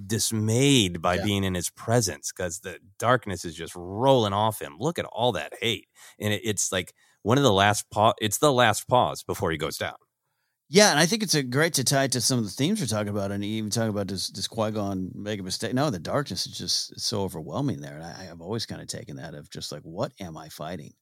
dismayed 0.06 1.02
by 1.02 1.16
Yeah. 1.16 1.24
being 1.24 1.44
in 1.44 1.54
his 1.54 1.70
presence 1.70 2.32
because 2.36 2.60
the 2.60 2.80
darkness 3.00 3.46
is 3.46 3.56
just 3.56 3.74
rolling 3.76 4.34
off 4.34 4.62
him. 4.62 4.76
Look 4.80 5.00
at 5.00 5.06
all 5.06 5.32
that 5.34 5.54
hate, 5.62 5.88
and 6.20 6.34
it, 6.34 6.42
it's 6.44 6.72
like 6.72 6.94
one 7.22 7.38
of 7.38 7.44
the 7.44 7.54
last 7.54 7.90
pause. 7.90 8.14
It's 8.20 8.40
the 8.40 8.52
last 8.52 8.88
pause 8.88 9.24
before 9.24 9.52
he 9.52 9.58
goes 9.58 9.78
down. 9.78 9.96
Yeah, 10.68 10.90
and 10.90 11.00
I 11.00 11.06
think 11.06 11.22
it's 11.22 11.36
a 11.36 11.44
great 11.44 11.74
to 11.76 11.84
tie 11.84 12.06
it 12.06 12.12
to 12.14 12.22
some 12.22 12.40
of 12.40 12.46
the 12.46 12.50
themes 12.52 12.82
we're 12.82 12.88
talking 12.88 13.10
about, 13.10 13.32
and 13.32 13.44
even 13.44 13.70
talking 13.70 13.90
about 13.90 14.08
does 14.08 14.30
does 14.30 14.48
Qui 14.48 14.72
Gon 14.72 15.12
make 15.14 15.40
a 15.40 15.44
mistake? 15.44 15.74
No, 15.76 15.90
the 15.92 16.00
darkness 16.00 16.48
is 16.48 16.58
just 16.58 16.92
it's 16.94 17.04
so 17.04 17.22
overwhelming 17.22 17.82
there, 17.82 17.96
and 17.96 18.04
I, 18.04 18.30
I've 18.32 18.42
always 18.42 18.66
kind 18.66 18.82
of 18.82 18.88
taken 18.88 19.18
that 19.18 19.36
of 19.36 19.50
just 19.50 19.72
like, 19.72 19.84
what 19.84 20.14
am 20.20 20.38
I 20.38 20.50
fighting? 20.50 20.94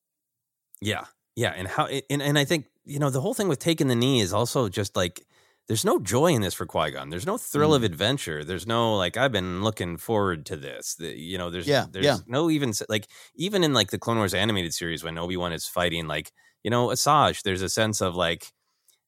Yeah, 0.81 1.05
yeah, 1.35 1.51
and 1.55 1.67
how 1.67 1.87
and 1.87 2.21
and 2.21 2.37
I 2.37 2.45
think 2.45 2.67
you 2.85 2.99
know 2.99 3.09
the 3.09 3.21
whole 3.21 3.33
thing 3.33 3.47
with 3.47 3.59
taking 3.59 3.87
the 3.87 3.95
knee 3.95 4.19
is 4.21 4.33
also 4.33 4.69
just 4.69 4.95
like 4.95 5.25
there's 5.67 5.85
no 5.85 5.97
joy 5.99 6.27
in 6.33 6.41
this 6.41 6.53
for 6.53 6.65
Qui 6.65 6.91
Gon. 6.91 7.09
There's 7.09 7.25
no 7.25 7.37
thrill 7.37 7.71
Mm. 7.71 7.77
of 7.77 7.83
adventure. 7.83 8.43
There's 8.43 8.67
no 8.67 8.95
like 8.97 9.15
I've 9.17 9.31
been 9.31 9.63
looking 9.63 9.97
forward 9.97 10.45
to 10.47 10.57
this. 10.57 10.95
The, 10.95 11.17
you 11.17 11.37
know, 11.37 11.49
there's 11.49 11.69
Yeah, 11.69 11.85
there's 11.91 12.05
yeah. 12.05 12.19
no 12.27 12.49
even 12.49 12.73
like 12.89 13.07
even 13.35 13.63
in 13.63 13.73
like 13.73 13.91
the 13.91 13.99
Clone 13.99 14.17
Wars 14.17 14.33
animated 14.33 14.73
series 14.73 15.03
when 15.03 15.17
Obi 15.17 15.37
Wan 15.37 15.53
is 15.53 15.65
fighting 15.67 16.07
like 16.07 16.31
you 16.63 16.69
know 16.71 16.87
Asajj. 16.87 17.43
There's 17.43 17.61
a 17.61 17.69
sense 17.69 18.01
of 18.01 18.15
like 18.15 18.51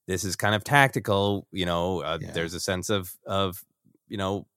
this 0.08 0.24
is 0.24 0.36
kind 0.36 0.56
of 0.56 0.64
tactical. 0.64 1.48
You 1.52 1.66
know, 1.66 2.02
uh, 2.02 2.18
Yeah. 2.22 2.32
there's 2.32 2.54
a 2.54 2.60
sense 2.60 2.90
of 2.90 3.14
of 3.26 3.64
you 4.08 4.18
know 4.18 4.48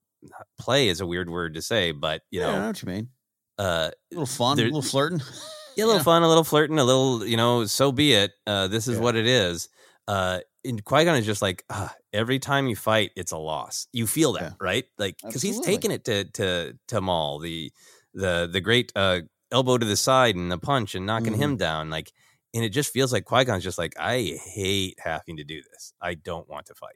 play 0.59 0.89
is 0.89 0.99
a 1.01 1.05
weird 1.07 1.29
word 1.29 1.53
to 1.55 1.61
say, 1.61 1.91
but 1.91 2.21
you 2.31 2.41
Yeah, 2.41 2.47
I 2.47 2.51
know 2.53 2.59
know, 2.61 2.67
what 2.67 2.81
you 2.83 2.87
mean. 2.89 3.09
uh, 3.57 3.91
A 3.91 4.15
little 4.15 4.25
fun, 4.25 4.57
there- 4.57 4.65
a 4.65 4.69
little 4.69 4.81
flirting. 4.81 5.19
yeah, 5.77 5.83
a 5.83 5.87
little 5.87 5.99
Yeah. 5.99 6.03
fun, 6.03 6.23
a 6.23 6.27
little 6.27 6.43
flirting, 6.43 6.77
a 6.77 6.83
little, 6.83 7.25
you 7.25 7.37
know, 7.37 7.65
so 7.65 7.91
be 7.91 8.13
it. 8.13 8.33
Uh, 8.45 8.67
this 8.67 8.87
is 8.87 8.95
Yeah. 8.97 9.01
what 9.03 9.15
it 9.15 9.25
is. 9.27 9.69
Uh, 10.07 10.39
and 10.65 10.83
Qui 10.83 11.05
Gon 11.05 11.15
is 11.15 11.25
just 11.25 11.41
like 11.41 11.63
ah, 11.69 11.93
every 12.11 12.37
time 12.39 12.67
you 12.67 12.75
fight, 12.75 13.11
it's 13.15 13.31
a 13.31 13.37
loss. 13.37 13.87
You 13.93 14.07
feel 14.07 14.33
that, 14.33 14.41
Yeah. 14.43 14.51
right? 14.59 14.85
Like 14.97 15.17
because 15.23 15.41
he's 15.41 15.59
taking 15.61 15.91
it 15.91 16.03
to 16.05 16.25
to 16.25 16.77
to 16.89 17.01
Maul, 17.01 17.39
the 17.39 17.71
the 18.13 18.49
the 18.51 18.59
great 18.59 18.91
uh, 18.95 19.21
elbow 19.51 19.77
to 19.77 19.85
the 19.85 19.95
side 19.95 20.35
and 20.35 20.51
the 20.51 20.57
punch 20.57 20.95
and 20.95 21.05
knocking 21.05 21.33
Mm-hmm. 21.33 21.41
him 21.43 21.57
down, 21.57 21.89
like. 21.89 22.11
And 22.53 22.63
it 22.63 22.69
just 22.69 22.91
feels 22.91 23.13
like 23.13 23.25
Qui 23.25 23.45
Gon's 23.45 23.63
just 23.63 23.77
like 23.77 23.93
I 23.99 24.37
hate 24.55 24.95
having 25.03 25.37
to 25.37 25.43
do 25.43 25.61
this. 25.71 25.93
I 26.01 26.15
don't 26.15 26.49
want 26.49 26.65
to 26.67 26.73
fight. 26.75 26.95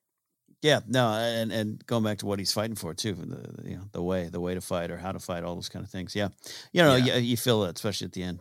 Yeah, 0.61 0.79
no, 0.87 1.09
and 1.11 1.51
and 1.51 1.85
going 1.85 2.03
back 2.03 2.19
to 2.19 2.25
what 2.25 2.39
he's 2.39 2.53
fighting 2.53 2.75
for 2.75 2.93
too, 2.93 3.13
the 3.13 3.25
the, 3.61 3.69
you 3.69 3.75
know 3.75 3.83
the 3.91 4.01
way 4.01 4.29
the 4.29 4.39
way 4.39 4.53
to 4.55 4.61
fight 4.61 4.89
or 4.91 4.97
how 4.97 5.11
to 5.11 5.19
fight, 5.19 5.43
all 5.43 5.55
those 5.55 5.69
kind 5.69 5.83
of 5.85 5.91
things. 5.91 6.15
Yeah, 6.15 6.29
you 6.71 6.81
know, 6.81 6.95
Yeah. 6.95 7.15
You, 7.17 7.21
you 7.21 7.37
feel 7.37 7.63
it, 7.65 7.75
especially 7.75 8.05
at 8.05 8.13
the 8.13 8.23
end. 8.23 8.39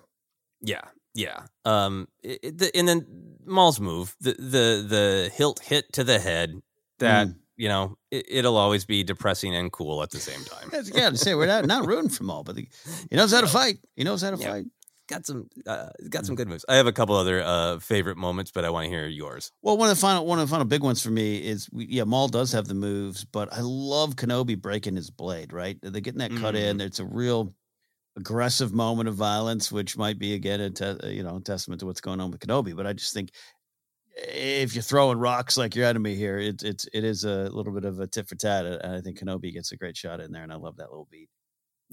Yeah, 0.61 0.83
yeah. 1.15 1.41
Um, 1.65 2.07
it, 2.23 2.39
it- 2.43 2.59
the, 2.59 2.77
and 2.77 2.87
then 2.89 3.07
Maul's 3.45 3.81
move, 3.81 4.15
the 4.21 4.33
the 4.35 4.87
the 4.89 5.31
hilt 5.35 5.59
hit 5.61 5.93
to 5.95 6.05
the 6.05 6.19
head. 6.21 6.55
That 7.01 7.27
Mm. 7.27 7.35
you 7.57 7.69
know, 7.69 7.99
it, 8.13 8.25
it'll 8.29 8.57
always 8.57 8.85
be 8.85 9.03
depressing 9.03 9.57
and 9.57 9.73
cool 9.73 10.03
at 10.05 10.11
the 10.11 10.21
same 10.21 10.45
time. 10.45 10.71
Yeah, 10.95 11.11
to 11.11 11.17
say 11.19 11.35
we're 11.35 11.47
not 11.49 11.67
not 11.67 11.87
rooting 11.87 12.09
for 12.11 12.23
Maul, 12.23 12.45
but 12.45 12.57
he, 12.57 12.69
he 13.11 13.17
knows 13.17 13.33
how 13.33 13.41
to 13.41 13.47
fight. 13.61 13.79
He 13.97 14.05
knows 14.05 14.23
how 14.23 14.31
to 14.31 14.37
Yeah. 14.41 14.51
fight. 14.51 14.67
Got 15.09 15.27
some, 15.27 15.49
uh, 15.67 15.89
got 16.09 16.25
some 16.25 16.37
good 16.37 16.49
moves. 16.49 16.65
I 16.69 16.77
have 16.77 16.87
a 16.87 16.93
couple 16.93 17.17
other 17.17 17.43
uh, 17.43 17.79
favorite 17.81 18.17
moments, 18.17 18.51
but 18.53 18.65
I 18.65 18.71
want 18.71 18.85
to 18.85 18.89
hear 18.89 19.07
yours. 19.07 19.51
Well, 19.61 19.77
one 19.77 19.91
of 19.91 19.97
the 19.97 20.01
final 20.01 20.25
one 20.25 20.39
of 20.39 20.49
the 20.49 20.51
final 20.51 20.65
big 20.65 20.83
ones 20.83 21.03
for 21.03 21.11
me 21.11 21.39
is 21.39 21.69
yeah, 21.73 22.05
Maul 22.05 22.29
does 22.29 22.53
have 22.53 22.69
the 22.69 22.75
moves, 22.75 23.25
but 23.25 23.53
I 23.53 23.61
love 23.61 24.17
Kenobi 24.17 24.61
breaking 24.61 24.97
his 24.97 25.11
blade. 25.11 25.53
Right, 25.53 25.77
they're 25.83 26.01
getting 26.01 26.21
that 26.21 26.35
cut 26.37 26.55
in. 26.55 26.81
It's 26.81 27.01
a 27.01 27.05
real 27.05 27.55
aggressive 28.17 28.73
moment 28.73 29.09
of 29.09 29.15
violence, 29.17 29.73
which 29.73 29.97
might 29.97 30.19
be 30.19 30.35
again 30.35 30.61
a 30.61 30.71
te- 30.71 31.11
you 31.11 31.23
know 31.23 31.41
testament 31.41 31.81
to 31.81 31.87
what's 31.87 32.01
going 32.01 32.21
on 32.21 32.31
with 32.31 32.41
Kenobi. 32.41 32.75
But 32.75 32.87
I 32.87 32.93
just 32.93 33.13
think 33.13 33.33
if 34.17 34.75
you're 34.75 34.83
throwing 34.83 35.19
rocks 35.19 35.57
like 35.57 35.75
your 35.75 35.87
enemy 35.87 36.15
here, 36.15 36.39
it, 36.39 36.63
it's 36.63 36.87
it 36.93 37.05
is 37.05 37.25
a 37.25 37.49
little 37.51 37.73
bit 37.73 37.85
of 37.85 37.99
a 37.99 38.07
tit 38.07 38.29
for 38.29 38.37
tat, 38.37 38.67
and 38.67 38.97
I 38.97 39.01
think 39.01 39.19
Kenobi 39.19 39.53
gets 39.53 39.73
a 39.73 39.77
great 39.77 39.97
shot 39.97 40.21
in 40.21 40.33
there, 40.33 40.43
and 40.43 40.53
I 40.53 40.57
love 40.57 40.77
that 40.77 40.91
little 40.91 41.09
beat. 41.11 41.29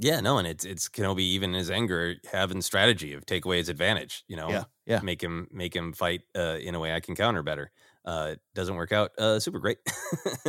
Yeah, 0.02 0.22
no, 0.22 0.38
and 0.38 0.48
it's 0.48 0.64
it's 0.66 0.88
Kenobi 0.88 1.20
even 1.22 1.50
in 1.52 1.56
his 1.58 1.70
anger 1.70 2.16
having 2.32 2.62
strategy 2.62 3.14
of 3.14 3.26
take 3.26 3.46
away 3.46 3.58
his 3.58 3.70
advantage. 3.70 4.24
You 4.28 4.38
know, 4.38 4.50
Yeah, 4.50 4.64
yeah. 4.86 5.00
make 5.02 5.22
him 5.22 5.48
make 5.52 5.76
him 5.76 5.92
fight 5.94 6.22
uh, 6.36 6.58
in 6.62 6.74
a 6.74 6.80
way 6.80 6.94
I 6.94 7.02
can 7.02 7.16
counter 7.16 7.44
better. 7.44 7.72
Uh, 8.06 8.36
doesn't 8.56 8.76
work 8.76 8.92
out. 8.94 9.12
Uh, 9.20 9.40
super 9.40 9.60
great. 9.60 9.78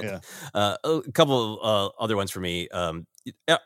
Yeah. 0.00 0.20
Uh, 0.54 0.76
a 0.84 1.02
couple 1.12 1.60
of 1.60 1.92
uh, 1.92 2.02
other 2.02 2.16
ones 2.16 2.30
for 2.30 2.40
me. 2.40 2.68
Um, 2.68 3.06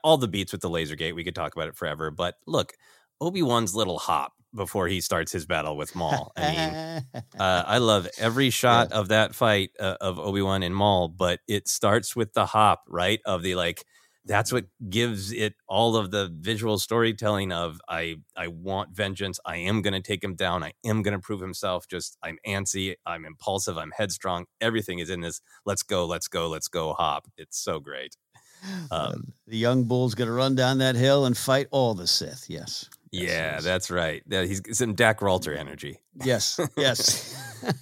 all 0.03 0.16
the 0.16 0.28
beats 0.28 0.53
with 0.53 0.61
the 0.62 0.70
laser 0.70 0.97
gate. 0.97 1.12
We 1.14 1.24
could 1.24 1.35
talk 1.35 1.55
about 1.55 1.68
it 1.68 1.76
forever. 1.76 2.11
But 2.11 2.35
look, 2.47 2.72
Obi 3.20 3.43
Wan's 3.43 3.74
little 3.74 3.99
hop 3.99 4.32
before 4.55 4.89
he 4.89 5.01
starts 5.01 5.32
his 5.32 5.47
battle 5.47 5.76
with 5.76 5.95
Maul. 5.95 6.32
I 6.37 7.03
mean, 7.14 7.22
uh, 7.39 7.64
I 7.66 7.78
love 7.78 8.09
every 8.18 8.51
shot 8.62 8.93
of 8.93 9.09
that 9.09 9.35
fight 9.35 9.70
uh, 9.80 9.97
of 10.01 10.18
Obi 10.18 10.43
Wan 10.43 10.62
and 10.62 10.74
Maul, 10.74 11.09
but 11.09 11.41
it 11.49 11.68
starts 11.68 12.14
with 12.16 12.32
the 12.35 12.47
hop, 12.47 12.85
right? 12.89 13.20
Of 13.24 13.43
the 13.43 13.55
like, 13.55 13.85
that's 14.26 14.52
what 14.52 14.66
gives 14.88 15.32
it 15.32 15.54
all 15.68 15.96
of 15.96 16.10
the 16.10 16.32
visual 16.40 16.78
storytelling 16.78 17.52
of 17.52 17.80
I 17.88 18.16
I 18.36 18.48
want 18.48 18.90
vengeance. 18.90 19.38
I 19.44 19.56
am 19.56 19.82
going 19.82 19.92
to 19.92 20.00
take 20.00 20.24
him 20.24 20.34
down. 20.34 20.62
I 20.62 20.72
am 20.84 21.02
going 21.02 21.12
to 21.12 21.20
prove 21.20 21.40
himself. 21.40 21.86
Just 21.88 22.16
I'm 22.22 22.38
antsy. 22.46 22.94
I'm 23.04 23.24
impulsive. 23.24 23.76
I'm 23.76 23.92
headstrong. 23.96 24.46
Everything 24.60 24.98
is 24.98 25.10
in 25.10 25.20
this. 25.20 25.40
Let's 25.66 25.82
go. 25.82 26.06
Let's 26.06 26.28
go. 26.28 26.48
Let's 26.48 26.68
go. 26.68 26.94
Hop. 26.94 27.28
It's 27.36 27.58
so 27.58 27.80
great. 27.80 28.16
Um, 28.90 29.34
the 29.46 29.58
young 29.58 29.84
bull's 29.84 30.14
going 30.14 30.28
to 30.28 30.32
run 30.32 30.54
down 30.54 30.78
that 30.78 30.94
hill 30.94 31.26
and 31.26 31.36
fight 31.36 31.66
all 31.70 31.92
the 31.92 32.06
Sith. 32.06 32.46
Yes. 32.48 32.88
yeah, 33.10 33.60
that's 33.60 33.90
right. 33.90 34.22
Yeah, 34.26 34.44
he's 34.44 34.62
some 34.72 34.94
Dak 34.94 35.20
Ralter 35.20 35.54
energy. 35.54 35.98
Yes. 36.24 36.58
Yes. 36.74 37.36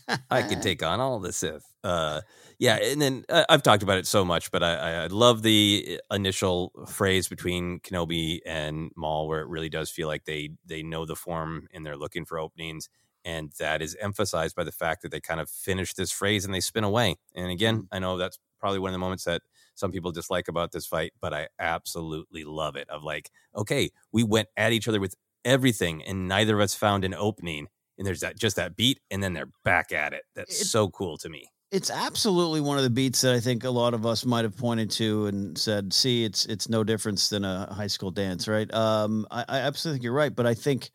I 0.31 0.43
could 0.43 0.61
take 0.61 0.83
on 0.83 0.99
all 0.99 1.21
the 1.21 1.33
Sith. 1.33 1.65
Uh, 1.85 2.23
yeah, 2.63 2.77
and 2.77 3.03
then 3.03 3.25
uh, 3.29 3.45
I've 3.49 3.65
talked 3.65 3.83
about 3.83 3.99
it 3.99 4.07
so 4.07 4.25
much, 4.25 4.53
but 4.53 4.63
I, 4.63 5.03
I 5.03 5.07
love 5.09 5.43
the 5.43 6.01
initial 6.13 6.71
phrase 6.87 7.27
between 7.27 7.81
Kenobi 7.81 8.39
and 8.47 8.93
Maul, 8.95 9.27
where 9.27 9.41
it 9.41 9.49
really 9.49 9.69
does 9.69 9.91
feel 9.91 10.07
like 10.07 10.27
they 10.27 10.51
they 10.65 10.85
know 10.85 11.05
the 11.05 11.17
form 11.17 11.67
and 11.75 11.85
they're 11.85 11.97
looking 11.97 12.25
for 12.25 12.39
openings, 12.39 12.89
and 13.25 13.51
that 13.59 13.83
is 13.83 13.97
emphasized 14.01 14.55
by 14.55 14.63
the 14.63 14.71
fact 14.71 15.03
that 15.03 15.11
they 15.11 15.19
kind 15.19 15.41
of 15.41 15.51
finish 15.51 15.93
this 15.95 16.13
phrase 16.13 16.45
and 16.45 16.55
they 16.55 16.61
spin 16.61 16.85
away. 16.85 17.17
And 17.35 17.51
again, 17.51 17.89
I 17.91 17.99
know 17.99 18.17
that's 18.17 18.39
probably 18.61 18.79
one 18.79 18.91
of 18.91 18.95
the 18.95 18.99
moments 18.99 19.25
that 19.25 19.43
some 19.75 19.91
people 19.91 20.13
dislike 20.13 20.47
about 20.47 20.71
this 20.71 20.87
fight, 20.87 21.15
but 21.21 21.35
I 21.35 21.49
absolutely 21.59 22.45
love 22.45 22.77
it. 22.77 22.89
Of 22.89 23.03
like, 23.03 23.29
okay, 23.57 23.91
we 24.13 24.23
went 24.23 24.51
at 24.57 24.73
each 24.73 24.87
other 24.87 25.01
with 25.01 25.17
everything, 25.45 26.01
and 26.05 26.29
neither 26.29 26.55
of 26.55 26.61
us 26.61 26.77
found 26.77 27.05
an 27.05 27.13
opening 27.15 27.67
and 27.99 28.07
there's 28.07 28.21
that 28.21 28.39
just 28.39 28.57
that 28.57 28.77
beat 28.77 29.01
and 29.11 29.23
then 29.23 29.35
they're 29.35 29.51
back 29.65 29.93
at 29.93 30.13
it 30.13 30.23
that's 30.35 30.61
It- 30.63 30.67
so 30.67 30.89
cool 30.89 31.19
to 31.19 31.29
me 31.29 31.49
It's 31.73 31.91
absolutely 31.91 32.61
one 32.61 32.77
of 32.77 32.85
the 32.85 32.91
beats 32.91 33.23
that 33.23 33.33
I 33.35 33.41
think 33.41 33.65
a 33.65 33.71
lot 33.71 33.95
of 33.95 34.05
us 34.05 34.27
might 34.27 34.45
have 34.45 34.59
pointed 34.59 34.91
to 34.93 35.27
and 35.27 35.57
said, 35.57 35.95
"See, 35.95 36.23
it's 36.23 36.45
it's 36.45 36.69
no 36.69 36.85
difference 36.85 37.31
than 37.31 37.47
a 37.47 37.73
high 37.73 37.87
school 37.87 38.11
dance, 38.11 38.47
right?" 38.47 38.73
Um, 38.75 39.27
I, 39.31 39.45
I 39.49 39.59
absolutely 39.61 39.97
think 39.97 40.05
you're 40.05 40.13
right, 40.13 40.35
but 40.35 40.47
I 40.47 40.53
think 40.53 40.91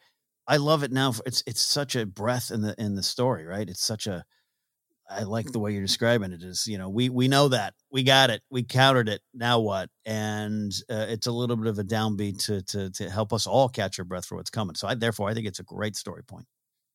I 0.48 0.58
love 0.58 0.84
it 0.84 0.92
now. 0.92 1.14
It's 1.26 1.44
it's 1.48 1.64
such 1.64 1.96
a 1.96 2.06
breath 2.06 2.52
in 2.52 2.62
the 2.62 2.76
in 2.78 2.94
the 2.94 3.02
story, 3.02 3.44
right? 3.46 3.68
It's 3.68 3.84
such 3.84 4.06
a 4.06 4.24
I 5.10 5.24
like 5.24 5.52
the 5.52 5.60
way 5.60 5.74
you're 5.74 5.82
describing 5.84 6.34
it. 6.34 6.44
Is 6.44 6.68
you 6.68 6.78
know 6.78 6.90
we 6.90 7.10
we 7.10 7.28
know 7.28 7.50
that 7.50 7.74
we 7.92 8.04
got 8.04 8.30
it, 8.32 8.44
we 8.52 8.64
countered 8.64 9.10
it. 9.10 9.22
Now 9.34 9.60
what? 9.62 9.90
And 10.06 10.72
uh, 10.90 11.08
it's 11.10 11.28
a 11.28 11.32
little 11.34 11.58
bit 11.58 11.68
of 11.68 11.80
a 11.80 11.84
downbeat 11.86 12.46
to 12.48 12.62
to 12.64 12.92
to 12.92 13.10
help 13.10 13.34
us 13.34 13.48
all 13.48 13.70
catch 13.70 14.00
our 14.00 14.06
breath 14.06 14.26
for 14.28 14.38
what's 14.38 14.52
coming. 14.52 14.76
So 14.76 14.88
I 14.88 14.96
therefore 14.96 15.30
I 15.30 15.34
think 15.36 15.48
it's 15.48 15.60
a 15.60 15.64
great 15.64 15.96
story 15.96 16.24
point. 16.24 16.48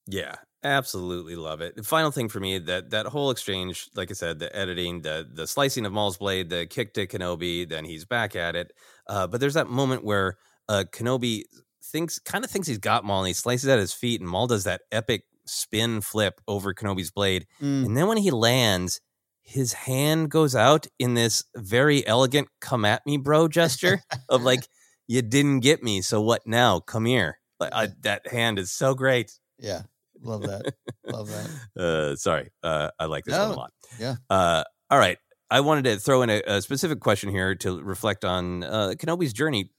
Yeah 0.07 0.35
absolutely 0.65 1.35
love 1.35 1.61
it 1.61 1.85
final 1.85 2.13
thing 2.13 2.29
for 2.29 2.39
me 2.39 2.59
that 2.59 2.91
that 2.91 3.07
whole 3.07 3.31
exchange 3.31 3.89
like 3.97 4.11
i 4.11 4.15
said 4.15 4.39
the 4.39 4.55
editing 4.55 5.03
the 5.03 5.29
the 5.33 5.47
slicing 5.47 5.85
of 5.85 5.93
maul's 5.93 6.19
blade 6.19 6.51
the 6.51 6.67
kick 6.67 6.95
to 6.95 7.07
kenobi 7.07 7.69
then 7.69 7.85
he's 7.85 8.05
back 8.05 8.37
at 8.37 8.55
it 8.55 8.73
uh, 9.09 9.27
but 9.27 9.41
there's 9.41 9.55
that 9.55 9.69
moment 9.69 10.05
where 10.05 10.37
uh, 10.69 10.85
kenobi 10.93 11.43
thinks 11.85 12.21
kind 12.21 12.45
of 12.45 12.51
thinks 12.51 12.69
he's 12.69 12.79
got 12.79 13.05
maul 13.05 13.21
and 13.21 13.29
he 13.29 13.33
slices 13.33 13.69
at 13.69 13.81
his 13.81 13.93
feet 13.93 14.21
and 14.21 14.31
maul 14.31 14.47
does 14.47 14.63
that 14.63 14.83
epic 14.93 15.25
spin 15.47 16.01
flip 16.01 16.41
over 16.47 16.73
kenobi's 16.73 17.11
blade 17.11 17.47
Mm. 17.61 17.87
And 17.87 17.97
then 17.97 18.07
when 18.07 18.19
he 18.19 18.31
lands, 18.31 19.01
his 19.43 19.73
hand 19.73 20.31
goes 20.31 20.55
out 20.55 20.87
in 20.99 21.15
this 21.15 21.45
very 21.57 22.07
elegant 22.07 22.49
come 22.61 22.85
at 22.85 23.05
me, 23.07 23.17
bro 23.17 23.49
gesture 23.49 24.03
of 24.29 24.43
like, 24.51 24.67
you 25.07 25.21
didn't 25.21 25.61
get 25.61 25.83
me. 25.83 26.01
So 26.01 26.21
what 26.21 26.47
now? 26.47 26.81
Come 26.81 27.05
here. 27.05 27.39
Like, 27.59 27.73
I, 27.75 27.89
that 28.03 28.27
hand 28.29 28.59
is 28.59 28.73
so 28.73 28.95
great. 28.95 29.33
Yeah, 29.59 29.83
love 30.23 30.43
that. 30.43 30.75
love 31.07 31.29
that. 31.29 31.49
Uh, 31.77 32.17
sorry. 32.17 32.51
Uh, 32.63 32.91
I 32.99 33.07
like 33.07 33.25
this 33.25 33.37
one 33.37 33.51
a 33.51 33.55
lot. 33.55 33.73
yeah. 33.99 34.17
Uh, 34.29 34.63
all 34.91 34.99
right. 34.99 35.19
I 35.51 35.61
wanted 35.61 35.85
to 35.85 35.99
throw 35.99 36.23
in 36.23 36.31
a, 36.31 36.43
a 36.47 36.63
specific 36.63 37.01
question 37.01 37.31
here 37.31 37.55
to 37.57 37.83
reflect 37.83 38.25
on 38.25 38.63
uh, 38.65 38.95
Kenobi's 38.97 39.33
journey 39.33 39.71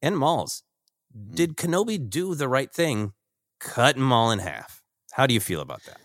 and 0.00 0.16
Maul's. 0.16 0.62
Mm-hmm. 1.16 1.34
Did 1.34 1.56
Kenobi 1.56 2.08
do 2.08 2.34
the 2.34 2.48
right 2.48 2.72
thing, 2.72 3.12
cutting 3.60 4.02
Maul 4.02 4.30
in 4.30 4.38
half? 4.38 4.82
How 5.12 5.26
do 5.26 5.34
you 5.34 5.40
feel 5.40 5.60
about 5.60 5.82
that? 5.84 5.98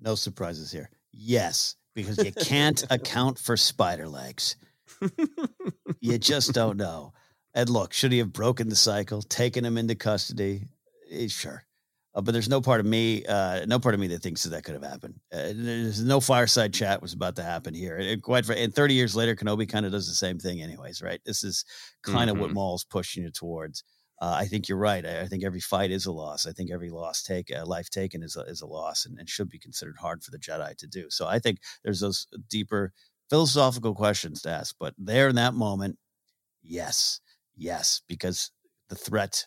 No 0.00 0.14
surprises 0.14 0.70
here. 0.72 0.90
Yes, 1.12 1.76
because 1.94 2.18
you 2.24 2.32
can't 2.32 2.82
account 2.90 3.38
for 3.38 3.56
spider 3.56 4.08
legs. 4.08 4.56
you 6.00 6.18
just 6.18 6.52
don't 6.52 6.76
know. 6.76 7.12
And 7.54 7.68
look, 7.68 7.92
should 7.92 8.12
he 8.12 8.18
have 8.18 8.32
broken 8.32 8.68
the 8.68 8.76
cycle, 8.76 9.22
taken 9.22 9.64
him 9.64 9.76
into 9.76 9.94
custody? 9.94 10.68
Eh, 11.10 11.28
sure. 11.28 11.64
Uh, 12.14 12.20
but 12.20 12.32
there's 12.32 12.48
no 12.48 12.60
part 12.60 12.78
of 12.80 12.86
me, 12.86 13.24
uh, 13.26 13.64
no 13.66 13.78
part 13.78 13.94
of 13.94 14.00
me 14.00 14.06
that 14.08 14.22
thinks 14.22 14.42
that 14.42 14.50
that 14.50 14.64
could 14.64 14.74
have 14.74 14.84
happened. 14.84 15.14
Uh, 15.32 15.52
there's 15.54 16.02
no 16.04 16.20
fireside 16.20 16.74
chat 16.74 17.00
was 17.00 17.14
about 17.14 17.36
to 17.36 17.42
happen 17.42 17.72
here. 17.72 17.96
And 17.96 18.22
quite 18.22 18.44
fr- 18.44 18.52
and 18.52 18.74
30 18.74 18.94
years 18.94 19.16
later, 19.16 19.34
Kenobi 19.34 19.68
kind 19.68 19.86
of 19.86 19.92
does 19.92 20.08
the 20.08 20.14
same 20.14 20.38
thing, 20.38 20.60
anyways, 20.60 21.00
right? 21.00 21.20
This 21.24 21.42
is 21.42 21.64
kind 22.02 22.28
of 22.28 22.36
what 22.38 22.50
Mhm. 22.50 22.54
Maul's 22.54 22.84
pushing 22.84 23.22
you 23.22 23.30
towards. 23.30 23.82
Uh, 24.20 24.36
I 24.38 24.46
think 24.46 24.68
you're 24.68 24.78
right. 24.78 25.04
I, 25.04 25.22
I 25.22 25.26
think 25.26 25.42
every 25.42 25.60
fight 25.60 25.90
is 25.90 26.06
a 26.06 26.12
loss. 26.12 26.46
I 26.46 26.52
think 26.52 26.70
every 26.70 26.90
loss 26.90 27.22
take, 27.22 27.50
uh, 27.50 27.64
life 27.66 27.88
taken 27.90 28.22
is 28.22 28.36
a, 28.36 28.42
is 28.42 28.60
a 28.60 28.66
loss, 28.66 29.04
and, 29.06 29.18
and 29.18 29.28
should 29.28 29.48
be 29.48 29.58
considered 29.58 29.96
hard 29.98 30.22
for 30.22 30.30
the 30.30 30.38
Jedi 30.38 30.76
to 30.76 30.86
do. 30.86 31.08
So 31.10 31.26
I 31.26 31.38
think 31.38 31.58
there's 31.82 32.00
those 32.00 32.26
deeper 32.48 32.92
philosophical 33.30 33.94
questions 33.94 34.42
to 34.42 34.50
ask. 34.50 34.76
But 34.78 34.94
there 34.98 35.28
in 35.28 35.36
that 35.36 35.54
moment, 35.54 35.98
yes, 36.62 37.20
yes, 37.56 38.02
because 38.08 38.50
the 38.88 38.94
threat 38.96 39.46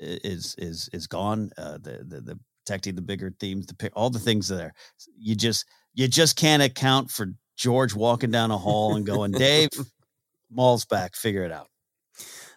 is 0.00 0.54
is 0.58 0.88
is 0.92 1.06
gone. 1.06 1.50
Uh, 1.58 1.78
the, 1.78 2.04
the 2.06 2.20
the 2.20 2.40
protecting 2.66 2.94
the 2.94 3.02
bigger 3.02 3.34
themes, 3.40 3.66
the 3.66 3.90
all 3.94 4.10
the 4.10 4.18
things 4.18 4.48
there. 4.48 4.74
You 5.18 5.34
just 5.34 5.64
you 5.94 6.08
just 6.08 6.36
can't 6.36 6.62
account 6.62 7.10
for 7.10 7.28
George 7.56 7.94
walking 7.94 8.30
down 8.30 8.50
a 8.50 8.58
hall 8.58 8.94
and 8.94 9.04
going, 9.06 9.32
Dave, 9.32 9.70
Maul's 10.50 10.84
back. 10.84 11.16
Figure 11.16 11.44
it 11.44 11.52
out. 11.52 11.68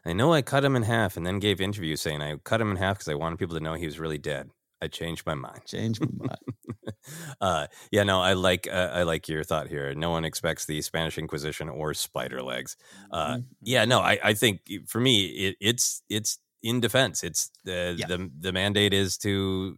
I 0.05 0.13
know 0.13 0.33
I 0.33 0.41
cut 0.41 0.63
him 0.65 0.75
in 0.75 0.83
half 0.83 1.15
and 1.17 1.25
then 1.25 1.39
gave 1.39 1.61
interviews 1.61 2.01
saying 2.01 2.21
I 2.21 2.35
cut 2.43 2.59
him 2.59 2.71
in 2.71 2.77
half 2.77 2.97
because 2.97 3.07
I 3.07 3.13
wanted 3.15 3.37
people 3.39 3.55
to 3.55 3.63
know 3.63 3.75
he 3.75 3.85
was 3.85 3.99
really 3.99 4.17
dead. 4.17 4.49
I 4.81 4.87
changed 4.87 5.27
my 5.27 5.35
mind. 5.35 5.61
Change 5.65 6.01
my 6.01 6.07
mind. 6.17 6.95
uh, 7.41 7.67
yeah, 7.91 8.01
no, 8.03 8.19
I 8.19 8.33
like 8.33 8.67
uh, 8.71 8.89
I 8.93 9.03
like 9.03 9.27
your 9.29 9.43
thought 9.43 9.67
here. 9.67 9.93
No 9.93 10.09
one 10.09 10.25
expects 10.25 10.65
the 10.65 10.81
Spanish 10.81 11.19
Inquisition 11.19 11.69
or 11.69 11.93
spider 11.93 12.41
legs. 12.41 12.75
Uh, 13.11 13.27
Mm-hmm. 13.35 13.41
yeah, 13.61 13.85
no, 13.85 13.99
I, 13.99 14.17
I 14.23 14.33
think 14.33 14.61
for 14.87 14.99
me 14.99 15.25
it, 15.27 15.55
it's 15.61 16.01
it's 16.09 16.39
in 16.63 16.79
defense. 16.79 17.23
It's 17.23 17.51
the 17.63 17.95
Yeah. 17.97 18.07
the 18.07 18.29
the 18.39 18.51
mandate 18.51 18.93
is 18.93 19.17
to 19.19 19.77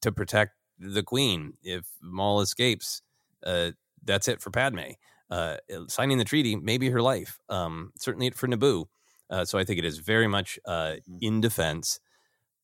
to 0.00 0.12
protect 0.12 0.52
the 0.78 1.02
queen. 1.02 1.54
If 1.62 1.86
Maul 2.00 2.40
escapes, 2.40 3.02
uh, 3.44 3.72
that's 4.04 4.28
it 4.28 4.40
for 4.40 4.50
Padme. 4.50 4.92
Uh, 5.30 5.56
signing 5.88 6.18
the 6.18 6.24
treaty 6.24 6.56
may 6.56 6.76
be 6.78 6.90
her 6.90 7.00
life. 7.02 7.38
Um, 7.48 7.92
certainly 7.96 8.30
for 8.30 8.48
Naboo. 8.48 8.86
Uh, 9.28 9.44
so 9.44 9.58
I 9.58 9.64
think 9.64 9.78
it 9.78 9.84
is 9.84 9.98
very 9.98 10.26
much 10.26 10.58
uh, 10.64 10.96
Mm-hmm. 11.08 11.18
in 11.20 11.40
defense. 11.40 12.00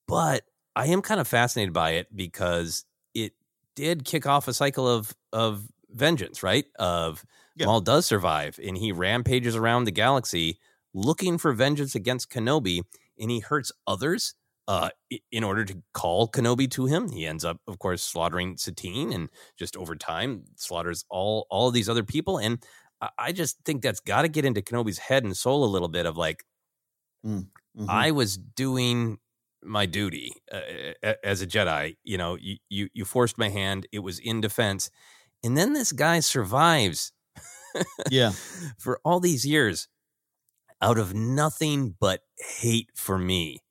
But 0.06 0.44
I 0.74 0.86
am 0.88 1.00
kind 1.02 1.20
of 1.20 1.28
fascinated 1.28 1.72
by 1.72 1.92
it 1.92 2.14
because 2.14 2.84
it 3.14 3.32
did 3.74 4.04
kick 4.04 4.26
off 4.26 4.48
a 4.48 4.52
cycle 4.54 4.86
of 4.88 5.14
of 5.32 5.68
vengeance, 5.90 6.42
right? 6.42 6.66
Of 6.78 7.24
Yeah. 7.54 7.66
Maul 7.66 7.80
does 7.80 8.04
survive, 8.06 8.58
and 8.62 8.76
he 8.76 8.92
rampages 8.92 9.56
around 9.56 9.84
the 9.84 9.90
galaxy 9.92 10.58
looking 10.92 11.38
for 11.38 11.52
vengeance 11.52 11.94
against 11.94 12.30
Kenobi, 12.30 12.80
and 13.18 13.30
he 13.30 13.40
hurts 13.40 13.72
others 13.86 14.34
uh, 14.68 14.90
in 15.30 15.44
order 15.44 15.64
to 15.64 15.82
call 15.94 16.28
Kenobi 16.28 16.70
to 16.72 16.86
him. 16.86 17.10
He 17.10 17.26
ends 17.26 17.44
up, 17.44 17.60
of 17.68 17.78
course, 17.78 18.02
slaughtering 18.02 18.56
Satine, 18.56 19.12
and 19.12 19.28
just 19.58 19.76
over 19.76 19.94
time 19.96 20.44
slaughters 20.56 21.04
all 21.10 21.46
all 21.50 21.68
of 21.68 21.74
these 21.74 21.88
other 21.88 22.04
people. 22.04 22.38
And 22.38 22.64
I, 23.18 23.32
just 23.32 23.58
think 23.64 23.82
that's 23.82 24.00
got 24.00 24.22
to 24.22 24.28
get 24.28 24.44
into 24.44 24.62
Kenobi's 24.62 24.98
head 24.98 25.22
and 25.22 25.36
soul 25.36 25.64
a 25.64 25.66
little 25.66 25.88
bit 25.88 26.06
of 26.06 26.16
like, 26.16 26.44
Mhm. 27.24 27.50
I 27.88 28.10
was 28.10 28.36
doing 28.36 29.18
my 29.62 29.86
duty 29.86 30.32
uh, 30.52 31.14
as 31.24 31.42
a 31.42 31.46
Jedi. 31.46 31.96
You 32.04 32.18
know, 32.18 32.36
you, 32.36 32.56
you 32.68 32.88
you 32.94 33.04
forced 33.04 33.38
my 33.38 33.48
hand. 33.48 33.86
It 33.92 34.00
was 34.00 34.18
in 34.18 34.40
defense, 34.40 34.90
and 35.44 35.56
then 35.56 35.72
this 35.72 35.92
guy 35.92 36.20
survives 36.20 37.12
yeah. 38.10 38.32
for 38.78 39.00
all 39.04 39.20
these 39.20 39.44
years 39.46 39.88
out 40.82 40.98
of 40.98 41.14
nothing 41.14 41.94
but 41.98 42.20
hate 42.58 42.90
for 42.94 43.18
me. 43.18 43.62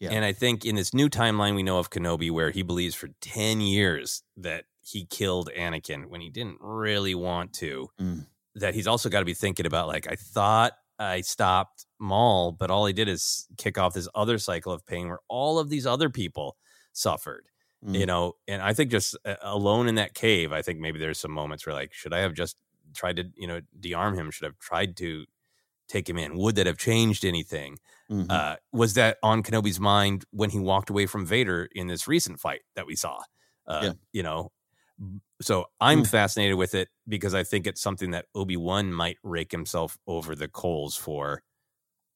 Yeah. 0.00 0.10
And 0.10 0.24
I 0.24 0.32
think 0.32 0.64
in 0.64 0.74
this 0.74 0.92
new 0.92 1.08
timeline 1.08 1.54
we 1.54 1.62
know 1.62 1.78
of 1.78 1.90
Kenobi, 1.90 2.30
where 2.30 2.50
he 2.50 2.62
believes 2.62 2.94
for 2.94 3.08
ten 3.20 3.60
years 3.60 4.22
that 4.36 4.64
he 4.80 5.06
killed 5.06 5.50
Anakin 5.56 6.06
when 6.06 6.20
he 6.20 6.30
didn't 6.30 6.58
really 6.60 7.14
want 7.14 7.52
to. 7.54 7.88
Mm. 8.00 8.26
That 8.56 8.74
he's 8.74 8.86
also 8.86 9.08
got 9.08 9.20
to 9.20 9.24
be 9.24 9.34
thinking 9.34 9.66
about 9.66 9.88
like 9.88 10.06
I 10.10 10.16
thought 10.16 10.74
I 10.98 11.22
stopped 11.22 11.86
Maul, 11.98 12.52
but 12.52 12.70
all 12.70 12.86
he 12.86 12.92
did 12.92 13.08
is 13.08 13.46
kick 13.56 13.78
off 13.78 13.94
this 13.94 14.08
other 14.14 14.38
cycle 14.38 14.72
of 14.72 14.86
pain 14.86 15.08
where 15.08 15.20
all 15.28 15.58
of 15.58 15.68
these 15.68 15.86
other 15.86 16.08
people 16.08 16.56
suffered. 16.92 17.46
Mm. 17.84 17.98
You 17.98 18.06
know, 18.06 18.32
and 18.46 18.62
I 18.62 18.72
think 18.74 18.90
just 18.90 19.16
uh, 19.24 19.36
alone 19.42 19.88
in 19.88 19.96
that 19.96 20.14
cave, 20.14 20.52
I 20.52 20.62
think 20.62 20.80
maybe 20.80 20.98
there's 20.98 21.18
some 21.18 21.32
moments 21.32 21.66
where 21.66 21.74
like, 21.74 21.92
should 21.92 22.14
I 22.14 22.20
have 22.20 22.32
just 22.32 22.56
tried 22.94 23.16
to, 23.16 23.24
you 23.36 23.46
know, 23.46 23.60
dearm 23.78 24.14
him? 24.14 24.30
Should 24.30 24.44
I 24.44 24.48
have 24.48 24.58
tried 24.58 24.96
to 24.98 25.24
take 25.88 26.08
him 26.08 26.18
in? 26.18 26.36
Would 26.36 26.56
that 26.56 26.66
have 26.66 26.78
changed 26.78 27.24
anything? 27.24 27.78
Mhm. 28.10 28.30
Uh, 28.30 28.56
was 28.72 28.94
that 28.94 29.18
on 29.22 29.42
Kenobi's 29.42 29.80
mind 29.80 30.24
when 30.30 30.50
he 30.50 30.58
walked 30.58 30.90
away 30.90 31.06
from 31.06 31.26
Vader 31.26 31.68
in 31.72 31.86
this 31.88 32.06
recent 32.08 32.40
fight 32.40 32.62
that 32.74 32.86
we 32.86 32.96
saw? 32.96 33.22
Uh, 33.66 33.80
Yeah. 33.84 33.92
You 34.12 34.22
know, 34.22 34.52
so 35.42 35.66
I'm 35.80 36.02
Mm. 36.02 36.10
fascinated 36.10 36.56
with 36.56 36.74
it 36.74 36.88
because 37.08 37.34
I 37.34 37.44
think 37.44 37.66
it's 37.66 37.80
something 37.80 38.10
that 38.12 38.26
Obi 38.34 38.56
Wan 38.56 38.92
might 38.92 39.18
rake 39.22 39.52
himself 39.52 39.98
over 40.06 40.34
the 40.34 40.48
coals 40.48 40.96
for. 40.96 41.42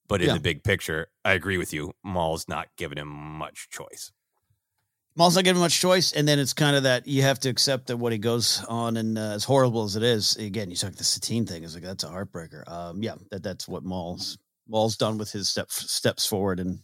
But 0.08 0.22
in 0.22 0.28
Yeah. 0.28 0.34
the 0.34 0.40
big 0.40 0.64
picture, 0.64 1.08
I 1.24 1.32
agree 1.32 1.58
with 1.58 1.72
you. 1.74 1.92
Maul's 2.02 2.48
not 2.48 2.68
giving 2.76 2.98
him 2.98 3.08
much 3.08 3.68
choice. 3.70 4.12
Maul's 5.18 5.34
not 5.34 5.42
given 5.42 5.60
much 5.60 5.80
choice, 5.80 6.12
and 6.12 6.28
then 6.28 6.38
it's 6.38 6.52
kind 6.52 6.76
of 6.76 6.84
that 6.84 7.08
you 7.08 7.22
have 7.22 7.40
to 7.40 7.48
accept 7.48 7.88
that 7.88 7.96
what 7.96 8.12
he 8.12 8.18
goes 8.18 8.64
on, 8.68 8.96
and 8.96 9.18
uh, 9.18 9.32
as 9.32 9.42
horrible 9.42 9.82
as 9.82 9.96
it 9.96 10.04
is, 10.04 10.36
again, 10.36 10.70
you 10.70 10.76
talk 10.76 10.94
the 10.94 11.02
Satine 11.02 11.44
thing 11.44 11.64
is 11.64 11.74
like 11.74 11.82
that's 11.82 12.04
a 12.04 12.08
heartbreaker. 12.08 12.62
Um, 12.70 13.02
yeah, 13.02 13.16
that 13.32 13.42
that's 13.42 13.66
what 13.66 13.82
Maul's 13.82 14.38
Maul's 14.68 14.96
done 14.96 15.18
with 15.18 15.32
his 15.32 15.48
step 15.48 15.72
steps 15.72 16.24
forward, 16.24 16.60
and 16.60 16.78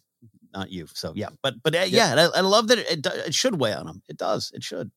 not 0.53 0.73
you. 0.73 0.89
So 0.95 1.13
yeah, 1.15 1.29
but 1.45 1.63
but 1.63 1.77
uh, 1.77 1.85
yeah, 1.87 2.11
and 2.11 2.19
I, 2.19 2.25
I 2.35 2.41
love 2.41 2.67
that 2.69 2.79
it, 2.79 3.07
it 3.07 3.07
it 3.07 3.35
should 3.35 3.61
weigh 3.61 3.73
on 3.73 3.87
him. 3.87 4.03
It 4.09 4.17
does. 4.17 4.51
It 4.53 4.65
should. 4.65 4.91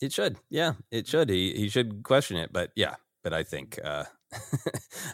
It 0.00 0.12
should, 0.12 0.38
yeah, 0.48 0.72
it 0.90 1.06
should. 1.06 1.28
He 1.28 1.52
he 1.54 1.68
should 1.68 2.02
question 2.04 2.38
it, 2.38 2.54
but 2.54 2.70
yeah, 2.74 2.94
but 3.22 3.34
I 3.34 3.42
think 3.42 3.78
uh, 3.84 4.04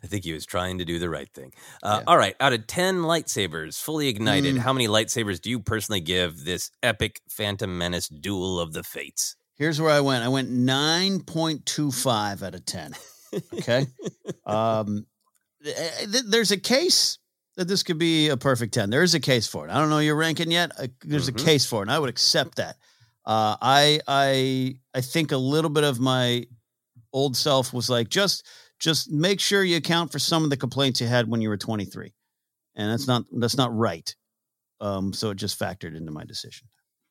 I 0.03 0.07
think 0.07 0.25
he 0.25 0.33
was 0.33 0.45
trying 0.47 0.79
to 0.79 0.85
do 0.85 0.99
the 0.99 1.09
right 1.11 1.29
thing. 1.33 1.53
Uh, 1.83 1.99
Yeah. 2.01 2.05
All 2.07 2.19
right, 2.19 2.35
out 2.41 2.53
of 2.53 2.67
ten 2.67 3.03
lightsabers 3.03 3.81
fully 3.81 4.09
ignited, 4.09 4.57
Mm. 4.57 4.59
how 4.59 4.73
many 4.73 4.89
lightsabers 4.89 5.41
do 5.41 5.51
you 5.51 5.61
personally 5.61 6.01
give 6.01 6.45
this 6.45 6.71
epic 6.83 7.21
Phantom 7.29 7.77
Menace 7.79 8.09
duel 8.09 8.59
of 8.59 8.73
the 8.73 8.83
fates? 8.83 9.37
Here's 9.57 9.81
where 9.81 9.91
I 9.93 10.01
went. 10.01 10.25
I 10.25 10.29
went 10.29 10.51
nine 10.51 11.21
point 11.21 11.65
two 11.65 11.93
five 11.93 12.43
out 12.43 12.55
of 12.57 12.65
ten. 12.67 12.95
Okay. 13.55 13.87
um, 14.47 15.07
th- 15.63 15.77
th- 16.11 16.25
there's 16.29 16.51
a 16.51 16.57
case 16.57 17.19
that 17.57 17.69
this 17.69 17.85
could 17.85 17.99
be 17.99 18.29
a 18.31 18.37
perfect 18.37 18.75
ten. 18.75 18.91
There 18.91 19.03
is 19.05 19.15
a 19.15 19.21
case 19.21 19.47
for 19.47 19.67
it. 19.67 19.71
I 19.71 19.79
don't 19.79 19.91
know 19.91 20.01
your 20.01 20.17
ranking 20.17 20.51
yet. 20.51 20.73
There's 21.03 21.31
Mhm. 21.31 21.41
a 21.41 21.45
case 21.45 21.65
for 21.65 21.79
it, 21.81 21.83
and 21.83 21.93
I 21.93 21.99
would 22.01 22.11
accept 22.11 22.57
that. 22.57 22.77
Uh, 23.25 23.57
I 23.63 24.01
I 24.09 24.75
I 24.93 25.01
think 25.01 25.31
a 25.33 25.37
little 25.37 25.71
bit 25.71 25.85
of 25.85 26.01
my 26.01 26.47
old 27.13 27.37
self 27.37 27.73
was 27.73 27.89
like 27.89 28.09
just 28.09 28.45
just 28.79 29.11
make 29.11 29.41
sure 29.41 29.63
you 29.63 29.77
account 29.77 30.13
for 30.13 30.19
some 30.19 30.45
of 30.45 30.51
the 30.51 30.57
complaints 30.57 31.01
you 31.01 31.07
had 31.07 31.29
when 31.29 31.41
you 31.41 31.49
were 31.49 31.57
23, 31.57 32.13
and 32.77 32.91
that's 32.91 33.07
not 33.07 33.25
that's 33.33 33.57
not 33.57 33.75
right. 33.75 34.15
Um, 34.81 35.13
so 35.13 35.31
it 35.31 35.37
just 35.37 35.59
factored 35.59 35.97
into 35.97 36.13
my 36.13 36.25
decision. 36.25 36.69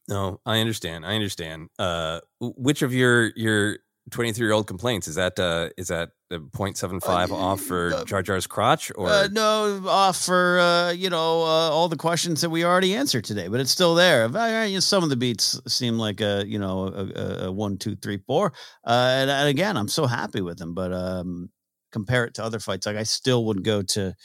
No, 0.08 0.42
I 0.46 0.60
understand. 0.60 1.06
I 1.06 1.16
understand. 1.16 1.70
Uh, 1.80 2.20
which 2.40 2.82
of 2.82 2.94
your 2.94 3.32
your 3.36 3.78
twenty 4.12 4.34
three 4.34 4.46
year 4.46 4.54
old 4.54 4.68
complaints 4.68 5.08
is 5.08 5.16
that? 5.16 5.40
Uh, 5.40 5.70
is 5.78 5.88
that 5.88 6.10
the 6.34 6.40
0.75 6.40 7.32
off 7.32 7.62
for 7.62 8.04
Jar 8.06 8.24
Jar's 8.24 8.48
crotch 8.48 8.92
or? 8.96 9.08
Uh, 9.08 9.28
no, 9.32 9.84
off 9.88 10.18
for 10.18 10.60
uh, 10.60 10.92
you 10.92 11.10
know 11.10 11.42
uh, 11.42 11.70
all 11.70 11.88
the 11.88 11.96
questions 11.96 12.42
that 12.42 12.50
we 12.50 12.66
already 12.66 12.96
answered 12.96 13.24
today, 13.24 13.48
but 13.48 13.60
it's 13.60 13.72
still 13.72 13.96
there. 13.96 14.26
Uh, 14.26 14.80
Some 14.80 15.04
of 15.04 15.10
the 15.10 15.16
beats 15.16 15.60
seem 15.68 15.98
like 15.98 16.22
a 16.22 16.44
you 16.46 16.60
know 16.60 16.88
a, 16.88 17.20
a, 17.20 17.48
a 17.48 17.52
one, 17.52 17.78
two, 17.78 17.96
three, 17.96 18.18
four, 18.18 18.54
uh, 18.86 19.16
and, 19.20 19.30
and 19.30 19.48
again, 19.48 19.78
I'm 19.78 19.88
so 19.88 20.06
happy 20.06 20.42
with 20.42 20.58
them. 20.58 20.74
But 20.74 20.92
um, 20.92 21.50
compare 21.92 22.26
it 22.26 22.34
to 22.36 22.44
other 22.44 22.60
fights, 22.60 22.86
like 22.86 22.98
I 22.98 23.04
still 23.04 23.46
would 23.46 23.64
go 23.64 23.82
to 23.82 24.16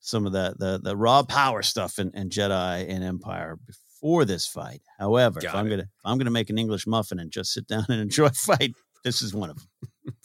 some 0.00 0.26
of 0.26 0.32
that 0.32 0.58
the 0.58 0.80
the 0.82 0.96
raw 0.96 1.22
power 1.22 1.62
stuff 1.62 1.98
in, 1.98 2.10
in 2.14 2.28
Jedi 2.28 2.86
and 2.88 3.04
Empire 3.04 3.58
before 3.66 4.24
this 4.24 4.46
fight. 4.46 4.82
However, 4.98 5.38
if 5.38 5.44
Got 5.44 5.54
I'm 5.54 5.68
gonna 5.68 5.82
if 5.84 6.04
I'm 6.04 6.18
gonna 6.18 6.30
make 6.30 6.50
an 6.50 6.58
English 6.58 6.86
muffin 6.86 7.20
and 7.20 7.30
just 7.30 7.52
sit 7.52 7.66
down 7.68 7.86
and 7.88 8.00
enjoy 8.00 8.26
a 8.26 8.30
fight, 8.32 8.72
this 9.04 9.22
is 9.22 9.34
one 9.34 9.50
of 9.50 9.56
them. 9.56 9.66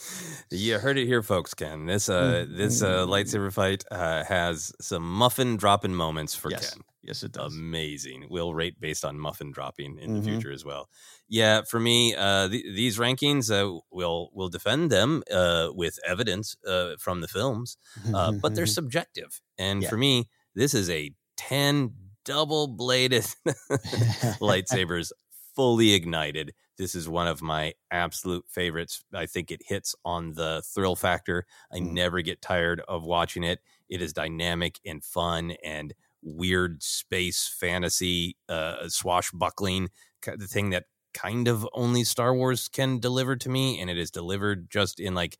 You 0.52 0.78
heard 0.80 0.98
it 0.98 1.06
here, 1.08 1.22
folks. 1.24 1.54
Ken, 1.54 1.86
this 1.86 2.08
uh, 2.10 2.46
this 2.50 2.82
uh, 2.82 3.06
lightsaber 3.06 3.52
fight 3.52 3.84
uh, 3.92 4.24
has 4.24 4.72
some 4.80 5.04
muffin 5.04 5.58
dropping 5.58 5.94
moments 5.94 6.36
for 6.36 6.50
Yes. 6.52 6.72
Ken. 6.72 6.82
Yes, 7.04 7.24
it 7.24 7.32
does. 7.32 7.56
Amazing. 7.56 8.28
We'll 8.30 8.54
rate 8.54 8.80
based 8.80 9.04
on 9.06 9.20
muffin 9.20 9.52
dropping 9.52 9.98
in 10.00 10.10
Mhm. 10.12 10.16
the 10.24 10.30
future 10.30 10.52
as 10.52 10.64
well. 10.66 10.90
Yeah, 11.28 11.62
for 11.64 11.80
me, 11.80 12.16
uh, 12.16 12.48
th- 12.48 12.64
these 12.76 12.98
rankings, 12.98 13.52
uh, 13.52 13.80
we'll 13.92 14.30
we'll 14.34 14.50
defend 14.50 14.92
them 14.92 15.24
uh, 15.32 15.70
with 15.74 16.00
evidence 16.06 16.56
uh, 16.68 16.96
from 17.00 17.22
the 17.22 17.28
films, 17.28 17.78
uh, 18.14 18.32
but 18.34 18.56
they're 18.56 18.66
subjective. 18.68 19.42
And 19.58 19.82
Yeah. 19.84 19.90
for 19.90 19.98
me, 19.98 20.30
this 20.56 20.74
is 20.74 20.90
a 20.90 21.12
ten 21.38 21.94
double 22.26 22.68
bladed 22.68 23.26
lightsabers, 24.40 25.12
fully 25.56 25.94
ignited. 25.94 26.54
This 26.78 26.96
is 26.96 27.10
one 27.10 27.28
of 27.28 27.42
my 27.42 27.74
absolute 27.92 28.46
favorites. 28.50 29.04
I 29.14 29.26
think 29.26 29.52
it 29.52 29.62
hits 29.66 29.96
on 30.06 30.34
the 30.34 30.62
thrill 30.66 30.96
factor. 30.96 31.46
I 31.72 31.78
Mm. 31.80 31.92
never 31.94 32.22
get 32.22 32.42
tired 32.42 32.82
of 32.88 33.04
watching 33.04 33.44
it. 33.44 33.60
It 33.90 34.02
is 34.02 34.14
dynamic 34.14 34.80
and 34.86 35.04
fun 35.04 35.52
and 35.64 35.94
weird 36.22 36.84
space 36.84 37.48
fantasy, 37.48 38.38
uh, 38.50 38.90
swashbuckling, 38.90 39.90
the 40.26 40.48
thing 40.48 40.72
that 40.72 40.86
kind 41.14 41.48
of 41.48 41.68
only 41.74 42.04
Star 42.04 42.34
Wars 42.36 42.68
can 42.68 43.00
deliver 43.00 43.36
to 43.36 43.50
me. 43.50 43.80
And 43.80 43.90
it 43.90 43.98
is 43.98 44.12
delivered 44.12 44.70
just 44.70 45.00
in 45.00 45.16
like 45.16 45.38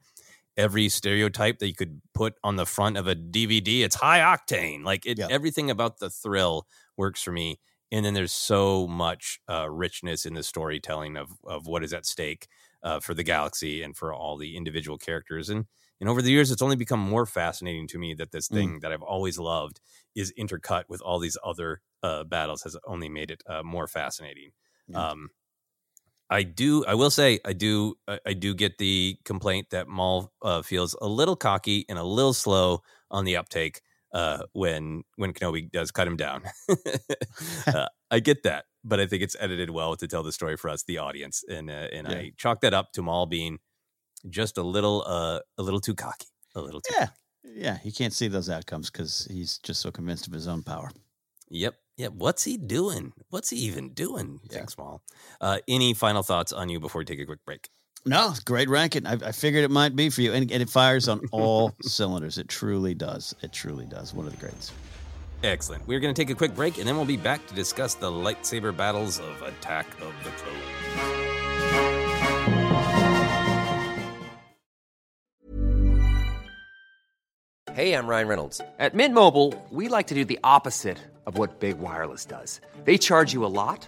every 0.56 0.90
stereotype 0.90 1.60
that 1.60 1.68
you 1.68 1.76
could 1.76 2.02
put 2.16 2.34
on 2.44 2.56
the 2.56 2.66
front 2.66 2.98
of 2.98 3.06
a 3.08 3.14
DVD. 3.14 3.84
It's 3.84 3.96
high 3.96 4.20
octane. 4.20 4.84
Like 4.84 5.06
it, 5.06 5.20
Yeah. 5.20 5.28
everything 5.30 5.70
about 5.70 6.00
the 6.00 6.10
thrill 6.10 6.68
works 6.96 7.22
for 7.22 7.32
me. 7.32 7.60
And 7.92 8.06
then 8.06 8.14
there's 8.14 8.34
so 8.34 8.88
much 8.88 9.40
uh, 9.50 9.70
richness 9.70 10.26
in 10.26 10.34
the 10.34 10.44
storytelling 10.44 11.16
of 11.18 11.32
of 11.46 11.68
what 11.68 11.84
is 11.84 11.94
at 11.94 12.06
stake 12.06 12.48
uh, 12.84 13.00
for 13.00 13.14
the 13.14 13.24
galaxy 13.24 13.82
and 13.82 13.96
for 13.96 14.14
all 14.14 14.38
the 14.38 14.58
individual 14.58 14.98
characters. 14.98 15.50
And 15.50 15.68
and 16.00 16.10
over 16.10 16.22
the 16.22 16.32
years, 16.32 16.52
it's 16.52 16.62
only 16.62 16.76
become 16.76 17.00
more 17.00 17.26
fascinating 17.26 17.88
to 17.90 17.98
me 17.98 18.14
that 18.16 18.32
this 18.32 18.50
Mm. 18.52 18.68
thing 18.68 18.80
that 18.82 18.92
I've 18.92 19.02
always 19.02 19.40
loved 19.40 19.80
is 20.16 20.34
intercut 20.38 20.84
with 20.90 21.02
all 21.02 21.20
these 21.20 21.38
other 21.44 21.82
uh, 22.04 22.24
battles 22.24 22.64
has 22.64 22.78
only 22.86 23.10
made 23.10 23.32
it 23.32 23.42
uh, 23.48 23.64
more 23.64 23.88
fascinating. 23.88 24.52
Yeah. 24.88 25.06
Um, 25.12 25.30
I 26.30 26.44
do. 26.44 26.84
I 26.86 26.94
will 26.96 27.10
say 27.10 27.40
I 27.46 27.54
do. 27.54 27.96
I, 28.08 28.20
I 28.26 28.34
do 28.34 28.54
get 28.54 28.78
the 28.78 29.18
complaint 29.24 29.70
that 29.70 29.88
Maul 29.88 30.34
uh, 30.42 30.62
feels 30.62 30.94
a 31.02 31.08
little 31.08 31.36
cocky 31.38 31.86
and 31.88 31.98
a 31.98 32.04
little 32.04 32.34
slow 32.34 32.84
on 33.10 33.24
the 33.26 33.38
uptake 33.38 33.82
uh, 34.18 34.40
when 34.54 35.04
when 35.16 35.34
Kenobi 35.34 35.72
does 35.72 35.92
cut 35.92 36.08
him 36.08 36.18
down. 36.18 36.44
uh, 37.68 37.88
I 38.10 38.20
get 38.20 38.44
that, 38.44 38.66
but 38.84 39.00
I 39.00 39.06
think 39.06 39.24
it's 39.24 39.36
edited 39.40 39.70
well 39.70 39.96
to 39.96 40.08
tell 40.08 40.24
the 40.24 40.32
story 40.32 40.58
for 40.58 40.70
us, 40.70 40.84
the 40.84 40.98
audience, 40.98 41.44
and 41.50 41.70
uh, 41.70 41.88
and 41.94 42.08
Yeah. 42.08 42.18
I 42.18 42.32
chalk 42.38 42.62
that 42.62 42.74
up 42.74 42.92
to 42.94 43.02
Maul 43.02 43.26
being 43.28 43.60
just 44.30 44.58
a 44.58 44.64
little 44.64 45.04
uh, 45.08 45.40
a 45.58 45.64
little 45.64 45.80
too 45.82 45.96
cocky, 45.96 46.28
a 46.56 46.62
little 46.62 46.82
too. 46.82 46.94
Yeah. 47.00 47.08
Yeah, 47.44 47.78
he 47.78 47.92
can't 47.92 48.14
see 48.14 48.28
those 48.28 48.50
outcomes 48.50 48.90
because 48.92 49.26
he's 49.32 49.58
just 49.60 49.80
so 49.82 49.90
convinced 49.92 50.28
of 50.28 50.34
his 50.34 50.48
own 50.48 50.64
power. 50.64 50.92
Yep. 51.50 51.76
Yep. 51.98 52.12
What's 52.14 52.44
he 52.44 52.58
doing? 52.58 53.14
What's 53.30 53.50
he 53.52 53.58
even 53.60 53.94
doing? 53.94 54.40
Yeah. 54.50 54.58
Thanks, 54.58 54.78
Maul. 54.78 55.02
Uh, 55.40 55.60
any 55.68 55.94
final 55.94 56.24
thoughts 56.24 56.52
on 56.52 56.68
you 56.70 56.80
before 56.82 57.00
we 57.00 57.06
take 57.06 57.22
a 57.22 57.26
quick 57.26 57.44
break? 57.46 57.70
No, 58.08 58.34
great 58.46 58.70
ranking. 58.70 59.06
I, 59.06 59.14
I 59.14 59.32
figured 59.34 59.66
it 59.66 59.72
might 59.72 59.94
be 59.96 60.10
for 60.10 60.22
you, 60.22 60.32
and, 60.32 60.50
and 60.50 60.64
it 60.64 60.70
fires 60.70 61.10
on 61.10 61.22
all 61.32 61.76
cylinders. 61.82 62.38
It 62.38 62.48
truly 62.48 62.94
does. 62.94 63.36
It 63.42 63.52
truly 63.52 63.86
does. 63.86 64.14
One 64.14 64.26
of 64.26 64.32
the 64.32 64.40
greats. 64.40 64.72
Excellent. 65.44 65.86
We're 65.88 66.00
going 66.00 66.14
to 66.14 66.20
take 66.20 66.32
a 66.32 66.36
quick 66.36 66.56
break 66.56 66.78
and 66.80 66.88
then 66.88 66.96
we'll 66.96 67.06
be 67.06 67.18
back 67.18 67.46
to 67.48 67.54
discuss 67.54 67.94
the 67.94 68.10
lightsaber 68.10 68.76
battles 68.76 69.20
of 69.20 69.42
Attack 69.44 69.86
of 70.02 70.14
the 70.24 70.32
Clones. 70.32 71.28
Hey, 77.74 77.94
I'm 77.94 78.08
Ryan 78.08 78.28
Reynolds. 78.28 78.60
At 78.80 78.96
Mint 78.96 79.14
Mobile, 79.14 79.54
we 79.70 79.88
like 79.88 80.08
to 80.08 80.16
do 80.16 80.26
the 80.26 80.40
opposite 80.44 80.98
of 81.28 81.38
what 81.38 81.60
Big 81.60 81.78
Wireless 81.78 82.26
does. 82.26 82.60
They 82.86 82.98
charge 82.98 83.34
you 83.34 83.46
a 83.46 83.54
lot, 83.54 83.88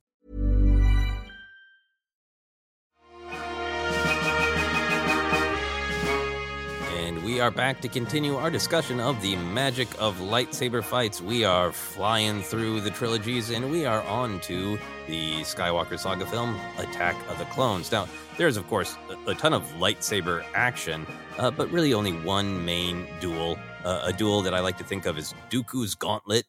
we 7.31 7.39
are 7.39 7.49
back 7.49 7.79
to 7.79 7.87
continue 7.87 8.35
our 8.35 8.49
discussion 8.49 8.99
of 8.99 9.21
the 9.21 9.37
magic 9.37 9.87
of 9.99 10.17
lightsaber 10.17 10.83
fights. 10.83 11.21
We 11.21 11.45
are 11.45 11.71
flying 11.71 12.41
through 12.41 12.81
the 12.81 12.89
trilogies 12.89 13.51
and 13.51 13.71
we 13.71 13.85
are 13.85 14.01
on 14.03 14.41
to 14.41 14.77
the 15.07 15.39
Skywalker 15.43 15.97
saga 15.97 16.25
film, 16.25 16.59
Attack 16.77 17.15
of 17.29 17.37
the 17.39 17.45
Clones. 17.45 17.89
Now, 17.89 18.09
there's, 18.35 18.57
of 18.57 18.67
course, 18.67 18.97
a, 19.09 19.31
a 19.31 19.35
ton 19.35 19.53
of 19.53 19.63
lightsaber 19.79 20.43
action, 20.53 21.07
uh, 21.37 21.49
but 21.49 21.71
really 21.71 21.93
only 21.93 22.11
one 22.11 22.65
main 22.65 23.07
duel. 23.21 23.57
Uh, 23.85 24.01
a 24.03 24.11
duel 24.11 24.41
that 24.41 24.53
I 24.53 24.59
like 24.59 24.77
to 24.79 24.83
think 24.83 25.05
of 25.05 25.17
as 25.17 25.33
Dooku's 25.49 25.95
Gauntlet. 25.95 26.43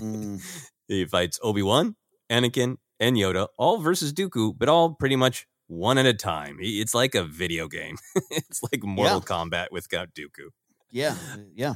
Mm. 0.00 0.42
he 0.88 1.04
fights 1.04 1.38
Obi 1.42 1.60
Wan, 1.60 1.96
Anakin, 2.32 2.76
and 2.98 3.16
Yoda, 3.16 3.48
all 3.58 3.78
versus 3.78 4.10
Dooku, 4.14 4.56
but 4.56 4.70
all 4.70 4.94
pretty 4.94 5.16
much 5.16 5.46
one 5.66 5.98
at 5.98 6.06
a 6.06 6.14
time. 6.14 6.58
It's 6.60 6.94
like 6.94 7.14
a 7.14 7.24
video 7.24 7.68
game. 7.68 7.96
it's 8.30 8.62
like 8.62 8.82
Mortal 8.82 9.20
Kombat 9.20 9.68
with 9.70 9.88
Count 9.88 10.14
Dooku. 10.14 10.50
Yeah, 10.90 11.16
yeah. 11.54 11.74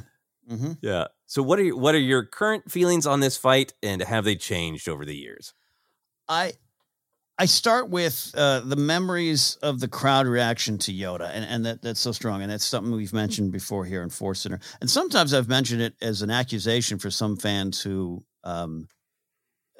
Mm-hmm. 0.49 0.73
Yeah. 0.81 1.07
So 1.27 1.43
what 1.43 1.59
are 1.59 1.63
your, 1.63 1.77
what 1.77 1.93
are 1.95 1.99
your 1.99 2.25
current 2.25 2.71
feelings 2.71 3.05
on 3.05 3.19
this 3.19 3.37
fight, 3.37 3.73
and 3.83 4.01
have 4.01 4.25
they 4.25 4.35
changed 4.35 4.89
over 4.89 5.05
the 5.05 5.15
years? 5.15 5.53
I 6.27 6.53
I 7.37 7.45
start 7.45 7.89
with 7.89 8.33
uh, 8.35 8.59
the 8.61 8.75
memories 8.75 9.57
of 9.61 9.79
the 9.79 9.87
crowd 9.87 10.27
reaction 10.27 10.77
to 10.79 10.91
Yoda, 10.91 11.29
and, 11.33 11.45
and 11.45 11.65
that, 11.65 11.81
that's 11.81 11.99
so 11.99 12.11
strong, 12.11 12.41
and 12.41 12.51
that's 12.51 12.65
something 12.65 12.91
we've 12.91 13.13
mentioned 13.13 13.51
before 13.51 13.85
here 13.85 14.03
in 14.03 14.09
Force 14.09 14.41
Center, 14.41 14.59
and 14.81 14.89
sometimes 14.89 15.33
I've 15.33 15.47
mentioned 15.47 15.81
it 15.81 15.93
as 16.01 16.21
an 16.21 16.29
accusation 16.29 16.99
for 16.99 17.09
some 17.09 17.37
fans 17.37 17.81
who 17.81 18.25
um, 18.43 18.87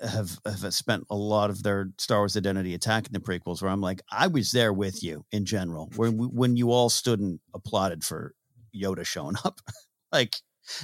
have 0.01 0.39
have 0.45 0.73
spent 0.73 1.05
a 1.09 1.15
lot 1.15 1.49
of 1.49 1.63
their 1.63 1.89
Star 1.97 2.19
Wars 2.19 2.37
identity 2.37 2.73
attacking 2.73 3.13
the 3.13 3.19
prequels. 3.19 3.61
Where 3.61 3.71
I'm 3.71 3.81
like, 3.81 4.01
I 4.11 4.27
was 4.27 4.51
there 4.51 4.73
with 4.73 5.03
you 5.03 5.25
in 5.31 5.45
general, 5.45 5.91
when 5.95 6.17
when 6.17 6.55
you 6.55 6.71
all 6.71 6.89
stood 6.89 7.19
and 7.19 7.39
applauded 7.53 8.03
for 8.03 8.33
Yoda 8.75 9.05
showing 9.05 9.35
up, 9.43 9.59
like 10.11 10.35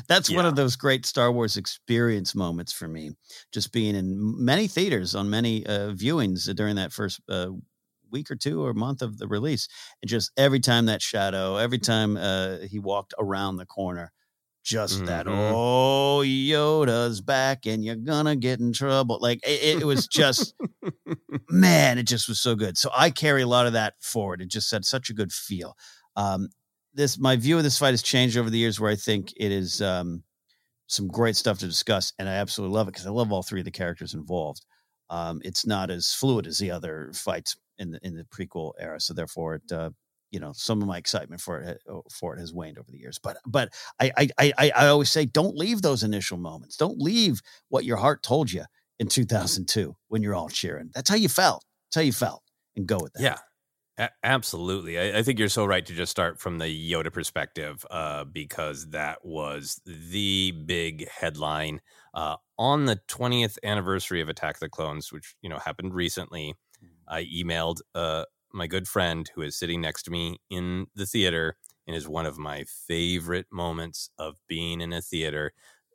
that's 0.08 0.32
one 0.32 0.46
of 0.46 0.56
those 0.56 0.76
great 0.76 1.06
Star 1.06 1.32
Wars 1.32 1.58
experience 1.58 2.36
moments 2.36 2.74
for 2.74 2.88
me. 2.88 3.12
Just 3.52 3.72
being 3.72 3.96
in 3.96 4.44
many 4.44 4.68
theaters 4.68 5.16
on 5.16 5.30
many 5.30 5.66
uh, 5.66 5.92
viewings 5.92 6.54
during 6.56 6.76
that 6.76 6.92
first 6.92 7.22
uh, 7.30 7.50
week 8.12 8.32
or 8.32 8.36
two 8.36 8.64
or 8.64 8.74
month 8.74 9.02
of 9.02 9.18
the 9.18 9.28
release, 9.28 9.68
and 10.02 10.10
just 10.10 10.32
every 10.38 10.60
time 10.60 10.88
that 10.88 11.02
shadow, 11.02 11.58
every 11.58 11.80
time 11.80 12.18
uh, 12.18 12.58
he 12.70 12.80
walked 12.80 13.14
around 13.20 13.58
the 13.58 13.66
corner, 13.66 14.12
just 14.66 15.06
that 15.06 15.28
Mhm. 15.28 15.52
oh 15.54 16.24
Yoda's 16.26 17.22
back 17.22 17.66
and 17.68 17.86
you're 17.86 17.96
gonna 17.96 18.36
get 18.36 18.60
in 18.60 18.74
trouble. 18.74 19.20
Like 19.22 19.40
it, 19.48 19.82
it 19.82 19.86
was 19.86 20.08
just 20.08 20.56
man, 21.50 21.98
it 21.98 22.04
just 22.08 22.28
was 22.28 22.40
so 22.42 22.56
good. 22.56 22.78
So 22.78 22.90
I 22.96 23.12
carry 23.12 23.44
a 23.44 23.48
lot 23.48 23.68
of 23.68 23.74
that 23.74 23.94
forward. 24.02 24.42
It 24.42 24.50
just 24.50 24.72
had 24.72 24.84
such 24.84 25.10
a 25.10 25.14
good 25.14 25.32
feel. 25.32 25.78
Um, 26.16 26.50
this 26.94 27.18
my 27.20 27.36
view 27.36 27.58
of 27.58 27.64
this 27.64 27.78
fight 27.78 27.92
has 27.92 28.02
changed 28.02 28.38
over 28.38 28.50
the 28.50 28.58
years, 28.58 28.80
where 28.80 28.92
I 28.92 28.96
think 28.96 29.34
it 29.38 29.52
is 29.52 29.82
um, 29.82 30.24
some 30.88 31.08
great 31.08 31.36
stuff 31.36 31.60
to 31.60 31.68
discuss, 31.68 32.14
and 32.20 32.28
I 32.28 32.34
absolutely 32.34 32.76
love 32.76 32.88
it 32.88 32.94
because 32.94 33.08
I 33.08 33.12
love 33.12 33.32
all 33.32 33.44
three 33.44 33.62
of 33.62 33.66
the 33.66 33.72
characters 33.72 34.14
involved. 34.14 34.66
Um, 35.10 35.42
it's 35.44 35.66
not 35.66 35.92
as 35.92 36.12
fluid 36.14 36.48
as 36.48 36.58
the 36.58 36.72
other 36.72 37.12
fights 37.14 37.56
in 37.78 37.92
the 37.92 38.00
in 38.02 38.16
the 38.16 38.24
prequel 38.26 38.72
era, 38.80 39.00
so 39.00 39.14
therefore 39.14 39.56
it. 39.56 39.72
Uh, 39.72 39.92
you 40.36 40.42
know, 40.42 40.52
some 40.54 40.82
of 40.82 40.88
my 40.90 40.98
excitement 40.98 41.42
for 41.42 41.62
it 41.62 41.82
for 42.12 42.36
it 42.36 42.42
has 42.42 42.52
waned 42.52 42.78
over 42.78 42.92
the 42.92 43.00
years, 43.00 43.18
but 43.24 43.38
but 43.48 43.70
I 44.02 44.12
I 44.38 44.52
I, 44.58 44.72
I 44.76 44.88
always 44.88 45.10
say 45.10 45.26
don't 45.26 45.56
leave 45.56 45.82
those 45.82 46.04
initial 46.04 46.38
moments. 46.38 46.76
Don't 46.76 47.00
leave 47.00 47.40
what 47.70 47.86
your 47.86 47.96
heart 47.96 48.22
told 48.22 48.52
you 48.52 48.66
in 49.00 49.08
2002 49.08 49.96
when 50.10 50.22
you're 50.22 50.36
all 50.36 50.50
cheering. 50.50 50.92
That's 50.94 51.10
how 51.10 51.16
you 51.16 51.30
felt. 51.30 51.64
That's 51.88 51.96
how 51.96 52.06
you 52.06 52.12
felt, 52.12 52.44
and 52.76 52.86
go 52.86 52.98
with 53.02 53.14
that. 53.14 53.24
Yeah. 53.24 53.38
A- 53.98 54.10
absolutely. 54.26 55.00
I, 55.00 55.20
I, 55.20 55.24
think 55.24 55.40
you're 55.40 55.48
so 55.48 55.64
right 55.64 55.86
to 55.86 55.94
just 55.94 56.12
start 56.12 56.38
from 56.38 56.58
the 56.58 56.66
Yoda 56.66 57.14
perspective 57.14 57.86
uh, 57.90 58.26
because 58.26 58.90
that 58.90 59.24
was 59.24 59.80
the 59.86 60.52
big 60.52 61.08
headline 61.08 61.80
uh, 62.14 62.36
on 62.60 62.88
the 62.88 63.00
20th 63.08 63.58
anniversary 63.64 64.20
of 64.20 64.28
Attack 64.28 64.56
of 64.56 64.60
the 64.60 64.68
Clones, 64.68 65.14
which 65.14 65.36
you 65.42 65.48
know 65.48 65.60
happened 65.60 65.94
recently. 65.94 66.56
I 67.08 67.24
emailed 67.24 67.80
uh, 67.94 68.26
my 68.56 68.68
good 68.68 68.88
friend 68.88 69.30
who 69.36 69.42
is 69.44 69.58
sitting 69.58 69.82
next 69.82 70.04
to 70.04 70.12
me 70.12 70.40
in 70.50 70.88
the 70.96 71.06
theater 71.06 71.58
and 71.88 71.96
is 71.96 72.08
one 72.08 72.26
of 72.26 72.38
my 72.40 72.66
favorite 72.66 73.48
moments 73.52 74.10
of 74.20 74.40
being 74.48 74.82
in 74.82 74.94
a 74.94 75.02
theater. 75.02 75.54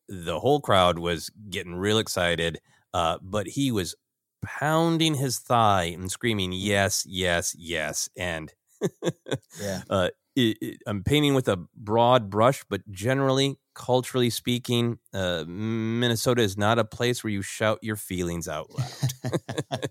The 0.09 0.41
whole 0.41 0.61
crowd 0.61 0.99
was 0.99 1.31
getting 1.51 1.75
real 1.77 1.99
excited, 1.99 2.61
uh, 2.95 3.19
but 3.23 3.47
he 3.49 3.73
was 3.73 3.95
pounding 4.43 5.15
his 5.15 5.39
thigh 5.39 5.85
and 5.85 6.11
screaming, 6.11 6.53
"Yes, 6.53 7.05
yes, 7.07 7.55
yes!" 7.59 8.09
And 8.17 8.53
yeah, 9.57 9.83
uh, 9.91 10.11
it, 10.37 10.59
it, 10.61 10.79
I'm 10.87 11.05
painting 11.05 11.35
with 11.35 11.49
a 11.49 11.59
broad 11.77 12.31
brush, 12.31 12.65
but 12.69 12.83
generally, 12.91 13.60
culturally 13.75 14.31
speaking, 14.31 14.99
uh, 15.15 15.45
Minnesota 15.47 16.43
is 16.43 16.57
not 16.57 16.79
a 16.79 16.85
place 16.85 17.23
where 17.23 17.31
you 17.31 17.43
shout 17.43 17.79
your 17.83 17.97
feelings 17.97 18.49
out 18.49 18.71
loud. 18.71 19.89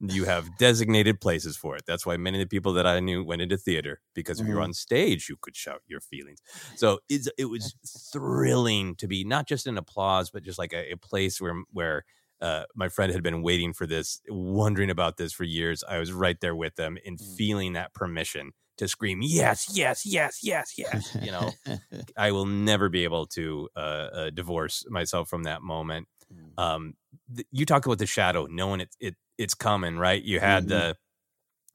you 0.00 0.24
have 0.24 0.48
designated 0.58 1.20
places 1.20 1.56
for 1.56 1.76
it. 1.76 1.82
That's 1.86 2.06
why 2.06 2.16
many 2.16 2.38
of 2.38 2.42
the 2.42 2.48
people 2.48 2.72
that 2.74 2.86
I 2.86 3.00
knew 3.00 3.24
went 3.24 3.42
into 3.42 3.56
theater 3.56 4.00
because 4.14 4.38
if 4.38 4.44
mm-hmm. 4.44 4.52
you're 4.52 4.62
on 4.62 4.72
stage, 4.72 5.28
you 5.28 5.36
could 5.40 5.56
shout 5.56 5.82
your 5.86 6.00
feelings. 6.00 6.40
So 6.76 7.00
it 7.08 7.48
was 7.48 7.74
thrilling 8.12 8.94
to 8.96 9.06
be 9.06 9.24
not 9.24 9.46
just 9.46 9.66
an 9.66 9.78
applause, 9.78 10.30
but 10.30 10.42
just 10.42 10.58
like 10.58 10.72
a, 10.72 10.92
a 10.92 10.96
place 10.96 11.40
where 11.40 11.62
where 11.72 12.04
uh, 12.40 12.64
my 12.74 12.88
friend 12.88 13.12
had 13.12 13.22
been 13.22 13.42
waiting 13.42 13.72
for 13.72 13.86
this, 13.86 14.20
wondering 14.28 14.90
about 14.90 15.18
this 15.18 15.32
for 15.32 15.44
years. 15.44 15.84
I 15.86 15.98
was 15.98 16.12
right 16.12 16.40
there 16.40 16.54
with 16.54 16.76
them 16.76 16.96
and 17.04 17.18
mm. 17.18 17.36
feeling 17.36 17.74
that 17.74 17.92
permission 17.92 18.52
to 18.80 18.88
scream, 18.88 19.20
yes, 19.22 19.70
yes, 19.74 20.06
yes, 20.06 20.40
yes, 20.42 20.72
yes. 20.76 21.16
You 21.22 21.32
know, 21.32 21.50
I 22.16 22.32
will 22.32 22.46
never 22.46 22.88
be 22.88 23.04
able 23.04 23.26
to 23.26 23.68
uh, 23.76 23.78
uh, 23.78 24.30
divorce 24.30 24.84
myself 24.88 25.28
from 25.28 25.44
that 25.44 25.62
moment. 25.62 26.08
Mm. 26.32 26.62
Um, 26.62 26.94
th- 27.34 27.46
you 27.52 27.66
talk 27.66 27.84
about 27.84 27.98
the 27.98 28.06
shadow, 28.06 28.46
knowing 28.50 28.80
it, 28.80 28.96
it 28.98 29.16
it's 29.36 29.54
coming, 29.54 29.98
right? 29.98 30.22
You 30.22 30.40
had 30.40 30.64
mm-hmm. 30.64 30.70
the 30.70 30.96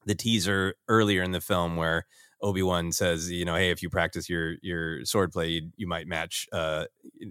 the 0.06 0.16
teaser 0.16 0.76
earlier 0.88 1.22
in 1.22 1.32
the 1.32 1.42
film 1.42 1.78
where 1.78 2.06
Obi 2.42 2.64
Wan 2.64 2.92
says, 2.92 3.32
you 3.32 3.46
know, 3.46 3.56
hey, 3.56 3.70
if 3.70 3.84
you 3.84 3.90
practice 3.90 4.28
your 4.28 4.56
your 4.64 5.02
swordplay, 5.02 5.52
you, 5.52 5.70
you 5.78 5.88
might 5.88 6.08
match 6.08 6.48
uh, 6.52 6.86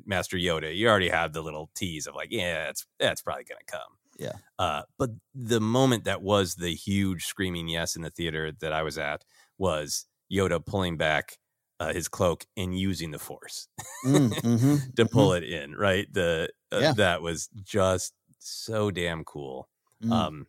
Master 0.06 0.36
Yoda. 0.36 0.74
You 0.74 0.88
already 0.88 1.08
have 1.08 1.32
the 1.32 1.42
little 1.42 1.70
tease 1.74 2.06
of 2.06 2.14
like, 2.14 2.28
yeah, 2.30 2.66
that's 2.66 2.86
that's 3.00 3.22
probably 3.22 3.44
gonna 3.44 3.60
come. 3.66 3.98
Yeah. 4.18 4.34
Uh, 4.58 4.82
but 4.98 5.10
the 5.34 5.60
moment 5.60 6.04
that 6.04 6.22
was 6.22 6.54
the 6.54 6.74
huge 6.74 7.24
screaming 7.24 7.68
yes 7.68 7.96
in 7.96 8.02
the 8.02 8.10
theater 8.10 8.52
that 8.60 8.72
I 8.72 8.82
was 8.82 8.98
at 8.98 9.24
was 9.58 10.06
Yoda 10.32 10.64
pulling 10.64 10.96
back 10.96 11.38
uh, 11.80 11.92
his 11.92 12.08
cloak 12.08 12.44
and 12.56 12.78
using 12.78 13.10
the 13.10 13.18
Force 13.18 13.68
mm, 14.06 14.28
mm-hmm, 14.42 14.76
to 14.96 15.06
pull 15.06 15.30
mm-hmm. 15.30 15.44
it 15.44 15.50
in. 15.50 15.74
Right. 15.74 16.12
The 16.12 16.50
uh, 16.72 16.78
yeah. 16.78 16.92
that 16.94 17.22
was 17.22 17.48
just 17.62 18.14
so 18.38 18.90
damn 18.90 19.24
cool. 19.24 19.68
Mm. 20.02 20.12
Um, 20.12 20.46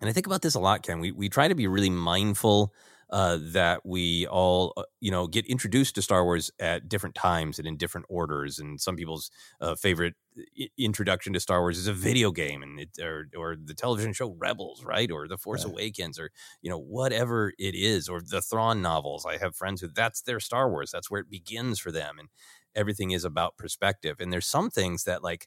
and 0.00 0.10
I 0.10 0.12
think 0.12 0.26
about 0.26 0.42
this 0.42 0.54
a 0.54 0.60
lot, 0.60 0.82
Ken. 0.82 1.00
We 1.00 1.12
we 1.12 1.28
try 1.28 1.48
to 1.48 1.54
be 1.54 1.66
really 1.66 1.90
mindful 1.90 2.74
uh, 3.14 3.38
that 3.40 3.86
we 3.86 4.26
all, 4.26 4.72
uh, 4.76 4.82
you 5.00 5.08
know, 5.08 5.28
get 5.28 5.46
introduced 5.46 5.94
to 5.94 6.02
Star 6.02 6.24
Wars 6.24 6.50
at 6.58 6.88
different 6.88 7.14
times 7.14 7.60
and 7.60 7.68
in 7.68 7.76
different 7.76 8.06
orders. 8.10 8.58
And 8.58 8.80
some 8.80 8.96
people's 8.96 9.30
uh, 9.60 9.76
favorite 9.76 10.14
I- 10.58 10.68
introduction 10.76 11.32
to 11.34 11.38
Star 11.38 11.60
Wars 11.60 11.78
is 11.78 11.86
a 11.86 11.92
video 11.92 12.32
game, 12.32 12.64
and 12.64 12.80
it, 12.80 12.98
or 13.00 13.28
or 13.36 13.54
the 13.54 13.72
television 13.72 14.14
show 14.14 14.34
Rebels, 14.36 14.84
right, 14.84 15.12
or 15.12 15.28
The 15.28 15.38
Force 15.38 15.64
right. 15.64 15.72
Awakens, 15.72 16.18
or 16.18 16.32
you 16.60 16.68
know 16.68 16.78
whatever 16.78 17.52
it 17.56 17.76
is, 17.76 18.08
or 18.08 18.20
the 18.20 18.42
Thrawn 18.42 18.82
novels. 18.82 19.24
I 19.24 19.38
have 19.38 19.54
friends 19.54 19.80
who 19.80 19.86
that's 19.86 20.22
their 20.22 20.40
Star 20.40 20.68
Wars. 20.68 20.90
That's 20.90 21.08
where 21.08 21.20
it 21.20 21.30
begins 21.30 21.78
for 21.78 21.92
them, 21.92 22.18
and 22.18 22.30
everything 22.74 23.12
is 23.12 23.24
about 23.24 23.56
perspective. 23.56 24.16
And 24.18 24.32
there's 24.32 24.46
some 24.46 24.70
things 24.70 25.04
that 25.04 25.22
like 25.22 25.46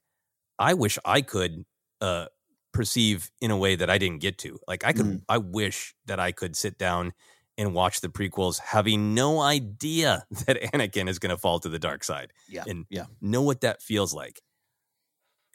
I 0.57 0.73
wish 0.73 0.98
I 1.03 1.22
could 1.22 1.65
uh, 1.99 2.27
perceive 2.72 3.30
in 3.41 3.52
a 3.52 3.57
way 3.57 3.76
that 3.76 3.89
I 3.89 3.98
didn't 3.98 4.22
get 4.22 4.38
to. 4.39 4.57
Like 4.69 4.85
I 4.85 4.94
could, 4.94 5.06
mm. 5.06 5.22
I 5.27 5.39
wish 5.39 5.95
that 6.06 6.22
I 6.22 6.31
could 6.31 6.56
sit 6.56 6.77
down 6.77 7.11
and 7.58 7.74
watch 7.74 8.02
the 8.02 8.10
prequels 8.10 8.60
having 8.60 9.14
no 9.14 9.40
idea 9.42 10.26
that 10.46 10.62
Anakin 10.74 11.10
is 11.10 11.20
going 11.20 11.32
to 11.32 11.38
fall 11.38 11.60
to 11.60 11.70
the 11.70 11.80
dark 11.80 12.04
side. 12.04 12.34
Yeah. 12.48 12.64
And 12.68 12.86
yeah. 12.90 13.06
know 13.22 13.42
what 13.42 13.62
that 13.62 13.82
feels 13.82 14.14
like. 14.14 14.42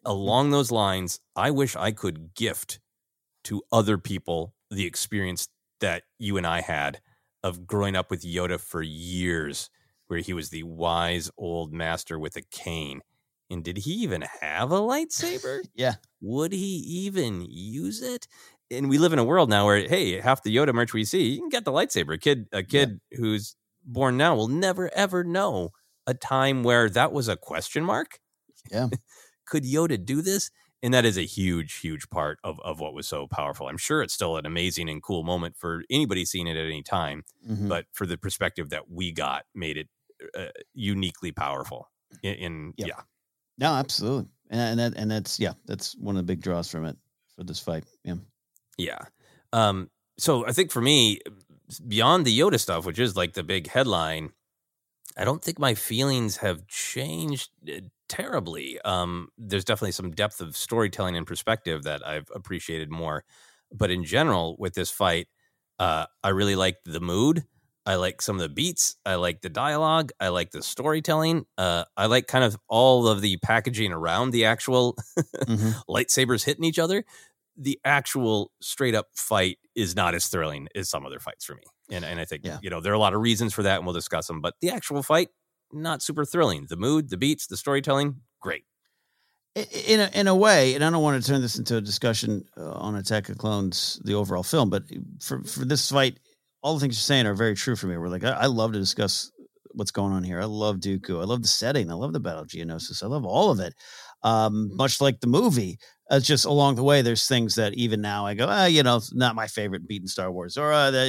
Along 0.04 0.50
those 0.50 0.72
lines, 0.72 1.20
I 1.36 1.50
wish 1.52 1.76
I 1.76 1.92
could 1.92 2.34
gift 2.34 2.80
to 3.44 3.62
other 3.70 3.98
people 3.98 4.54
the 4.70 4.84
experience 4.84 5.48
that 5.80 6.04
you 6.18 6.36
and 6.36 6.46
I 6.46 6.60
had 6.60 7.00
of 7.42 7.66
growing 7.66 7.96
up 7.96 8.10
with 8.10 8.22
Yoda 8.22 8.58
for 8.60 8.82
years, 8.82 9.70
where 10.08 10.20
he 10.20 10.32
was 10.32 10.50
the 10.50 10.62
wise 10.62 11.30
old 11.36 11.72
master 11.72 12.18
with 12.18 12.36
a 12.36 12.42
cane. 12.42 13.02
And 13.50 13.62
did 13.62 13.78
he 13.78 13.92
even 13.94 14.24
have 14.40 14.72
a 14.72 14.80
lightsaber? 14.80 15.60
yeah. 15.74 15.94
Would 16.20 16.52
he 16.52 16.76
even 17.06 17.44
use 17.48 18.00
it? 18.00 18.26
And 18.72 18.88
we 18.88 18.98
live 18.98 19.12
in 19.12 19.18
a 19.18 19.24
world 19.24 19.50
now 19.50 19.66
where 19.66 19.86
hey, 19.86 20.20
half 20.20 20.42
the 20.42 20.54
Yoda 20.54 20.72
merch 20.72 20.92
we 20.92 21.04
see, 21.04 21.30
you 21.30 21.38
can 21.38 21.48
get 21.48 21.64
the 21.64 21.72
lightsaber. 21.72 22.14
A 22.14 22.18
kid, 22.18 22.46
a 22.52 22.62
kid 22.62 23.00
yeah. 23.10 23.18
who's 23.18 23.56
born 23.84 24.16
now 24.16 24.34
will 24.34 24.48
never 24.48 24.90
ever 24.94 25.22
know 25.24 25.70
a 26.06 26.14
time 26.14 26.62
where 26.62 26.88
that 26.90 27.12
was 27.12 27.28
a 27.28 27.36
question 27.36 27.84
mark. 27.84 28.18
Yeah, 28.70 28.88
could 29.46 29.64
Yoda 29.64 30.02
do 30.02 30.22
this? 30.22 30.50
And 30.84 30.92
that 30.94 31.04
is 31.04 31.16
a 31.16 31.24
huge, 31.24 31.78
huge 31.78 32.10
part 32.10 32.38
of 32.42 32.58
of 32.60 32.80
what 32.80 32.94
was 32.94 33.06
so 33.06 33.28
powerful. 33.28 33.68
I'm 33.68 33.78
sure 33.78 34.02
it's 34.02 34.14
still 34.14 34.36
an 34.36 34.46
amazing 34.46 34.88
and 34.88 35.02
cool 35.02 35.22
moment 35.22 35.56
for 35.56 35.84
anybody 35.90 36.24
seeing 36.24 36.48
it 36.48 36.56
at 36.56 36.66
any 36.66 36.82
time, 36.82 37.22
mm-hmm. 37.48 37.68
but 37.68 37.86
for 37.92 38.06
the 38.06 38.18
perspective 38.18 38.70
that 38.70 38.90
we 38.90 39.12
got, 39.12 39.44
made 39.54 39.76
it 39.76 39.88
uh, 40.36 40.46
uniquely 40.74 41.30
powerful. 41.30 41.88
In, 42.22 42.34
in 42.34 42.74
yep. 42.76 42.88
yeah, 42.88 43.00
no, 43.58 43.74
absolutely, 43.74 44.28
and 44.50 44.60
and, 44.60 44.78
that, 44.80 45.00
and 45.00 45.10
that's 45.10 45.38
yeah, 45.38 45.52
that's 45.66 45.96
one 45.96 46.16
of 46.16 46.26
the 46.26 46.30
big 46.30 46.40
draws 46.40 46.68
from 46.68 46.84
it 46.84 46.96
for 47.36 47.44
this 47.44 47.60
fight. 47.60 47.84
Yeah. 48.04 48.16
Yeah. 48.78 49.00
Um, 49.52 49.90
so 50.18 50.46
I 50.46 50.52
think 50.52 50.70
for 50.70 50.80
me, 50.80 51.20
beyond 51.86 52.24
the 52.24 52.38
Yoda 52.38 52.58
stuff, 52.58 52.86
which 52.86 52.98
is 52.98 53.16
like 53.16 53.34
the 53.34 53.42
big 53.42 53.68
headline, 53.68 54.30
I 55.16 55.24
don't 55.24 55.42
think 55.42 55.58
my 55.58 55.74
feelings 55.74 56.38
have 56.38 56.66
changed 56.66 57.50
uh, 57.68 57.80
terribly. 58.08 58.80
Um, 58.84 59.28
there's 59.38 59.64
definitely 59.64 59.92
some 59.92 60.10
depth 60.10 60.40
of 60.40 60.56
storytelling 60.56 61.16
and 61.16 61.26
perspective 61.26 61.84
that 61.84 62.06
I've 62.06 62.28
appreciated 62.34 62.90
more. 62.90 63.24
But 63.72 63.90
in 63.90 64.04
general, 64.04 64.56
with 64.58 64.74
this 64.74 64.90
fight, 64.90 65.28
uh, 65.78 66.06
I 66.22 66.30
really 66.30 66.56
liked 66.56 66.84
the 66.84 67.00
mood. 67.00 67.44
I 67.84 67.96
like 67.96 68.22
some 68.22 68.36
of 68.36 68.42
the 68.42 68.48
beats. 68.48 68.96
I 69.04 69.16
like 69.16 69.40
the 69.40 69.48
dialogue. 69.48 70.12
I 70.20 70.28
like 70.28 70.52
the 70.52 70.62
storytelling. 70.62 71.46
Uh, 71.58 71.84
I 71.96 72.06
like 72.06 72.28
kind 72.28 72.44
of 72.44 72.56
all 72.68 73.08
of 73.08 73.20
the 73.20 73.38
packaging 73.38 73.92
around 73.92 74.30
the 74.30 74.44
actual 74.44 74.96
mm-hmm. 75.18 75.70
lightsabers 75.92 76.44
hitting 76.44 76.64
each 76.64 76.78
other 76.78 77.04
the 77.56 77.78
actual 77.84 78.50
straight 78.60 78.94
up 78.94 79.08
fight 79.14 79.58
is 79.74 79.94
not 79.94 80.14
as 80.14 80.26
thrilling 80.28 80.68
as 80.74 80.88
some 80.88 81.06
other 81.06 81.18
fights 81.18 81.44
for 81.44 81.54
me. 81.54 81.62
And 81.90 82.04
and 82.04 82.18
I 82.20 82.24
think 82.24 82.44
yeah. 82.44 82.58
you 82.62 82.70
know 82.70 82.80
there 82.80 82.92
are 82.92 82.96
a 82.96 82.98
lot 83.00 83.14
of 83.14 83.20
reasons 83.20 83.52
for 83.52 83.62
that, 83.62 83.76
and 83.76 83.86
we'll 83.86 83.94
discuss 83.94 84.26
them. 84.26 84.40
But 84.40 84.54
the 84.60 84.70
actual 84.70 85.02
fight, 85.02 85.28
not 85.72 86.02
super 86.02 86.24
thrilling. 86.24 86.66
The 86.68 86.76
mood, 86.76 87.10
the 87.10 87.16
beats, 87.16 87.46
the 87.46 87.56
storytelling, 87.56 88.16
great. 88.40 88.64
In 89.54 90.00
a, 90.00 90.10
in 90.14 90.28
a 90.28 90.34
way, 90.34 90.74
and 90.74 90.82
I 90.82 90.88
don't 90.88 91.02
want 91.02 91.22
to 91.22 91.30
turn 91.30 91.42
this 91.42 91.58
into 91.58 91.76
a 91.76 91.80
discussion 91.82 92.46
uh, 92.56 92.72
on 92.72 92.94
Attack 92.94 93.28
of 93.28 93.36
Clones, 93.36 94.00
the 94.02 94.14
overall 94.14 94.42
film, 94.42 94.70
but 94.70 94.84
for 95.20 95.44
for 95.44 95.66
this 95.66 95.90
fight, 95.90 96.18
all 96.62 96.74
the 96.74 96.80
things 96.80 96.94
you're 96.94 97.16
saying 97.16 97.26
are 97.26 97.34
very 97.34 97.54
true 97.54 97.76
for 97.76 97.86
me. 97.86 97.98
We're 97.98 98.08
like, 98.08 98.24
I, 98.24 98.30
I 98.30 98.46
love 98.46 98.72
to 98.72 98.78
discuss 98.78 99.30
what's 99.74 99.90
going 99.90 100.12
on 100.12 100.24
here. 100.24 100.40
I 100.40 100.44
love 100.44 100.76
Dooku. 100.76 101.20
I 101.20 101.24
love 101.24 101.42
the 101.42 101.48
setting. 101.48 101.90
I 101.90 101.94
love 101.94 102.12
the 102.12 102.20
Battle 102.20 102.42
of 102.42 102.48
Geonosis. 102.48 103.02
I 103.02 103.06
love 103.06 103.24
all 103.24 103.50
of 103.50 103.60
it. 103.60 103.74
Um, 104.22 104.74
much 104.76 105.00
like 105.00 105.20
the 105.20 105.26
movie, 105.26 105.78
it's 106.12 106.26
just 106.26 106.44
along 106.44 106.74
the 106.76 106.82
way, 106.82 107.02
there's 107.02 107.26
things 107.26 107.54
that 107.54 107.74
even 107.74 108.00
now 108.00 108.26
I 108.26 108.34
go, 108.34 108.46
ah, 108.48 108.66
you 108.66 108.82
know, 108.82 109.00
not 109.12 109.34
my 109.34 109.46
favorite 109.46 109.88
beat 109.88 110.02
in 110.02 110.08
Star 110.08 110.30
Wars 110.30 110.58
or 110.58 110.72
uh, 110.72 110.90
the, 110.90 111.00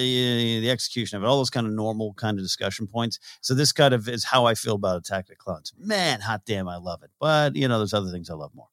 the 0.62 0.70
execution 0.70 1.18
of 1.18 1.24
it, 1.24 1.28
all 1.28 1.38
those 1.38 1.50
kind 1.50 1.68
of 1.68 1.74
normal 1.74 2.14
kind 2.14 2.40
of 2.40 2.44
discussion 2.44 2.88
points. 2.88 3.20
So 3.42 3.54
this 3.54 3.72
kind 3.72 3.94
of 3.94 4.08
is 4.08 4.24
how 4.24 4.46
I 4.46 4.56
feel 4.56 4.76
about 4.76 4.98
Attack 4.98 5.30
of 5.30 5.38
Clones. 5.38 5.74
Man, 5.78 6.22
hot 6.22 6.44
damn, 6.46 6.68
I 6.68 6.78
love 6.78 7.04
it. 7.04 7.12
But, 7.20 7.56
you 7.56 7.68
know, 7.68 7.78
there's 7.78 7.94
other 7.94 8.12
things 8.12 8.30
I 8.30 8.36
love 8.36 8.56
more. 8.56 8.70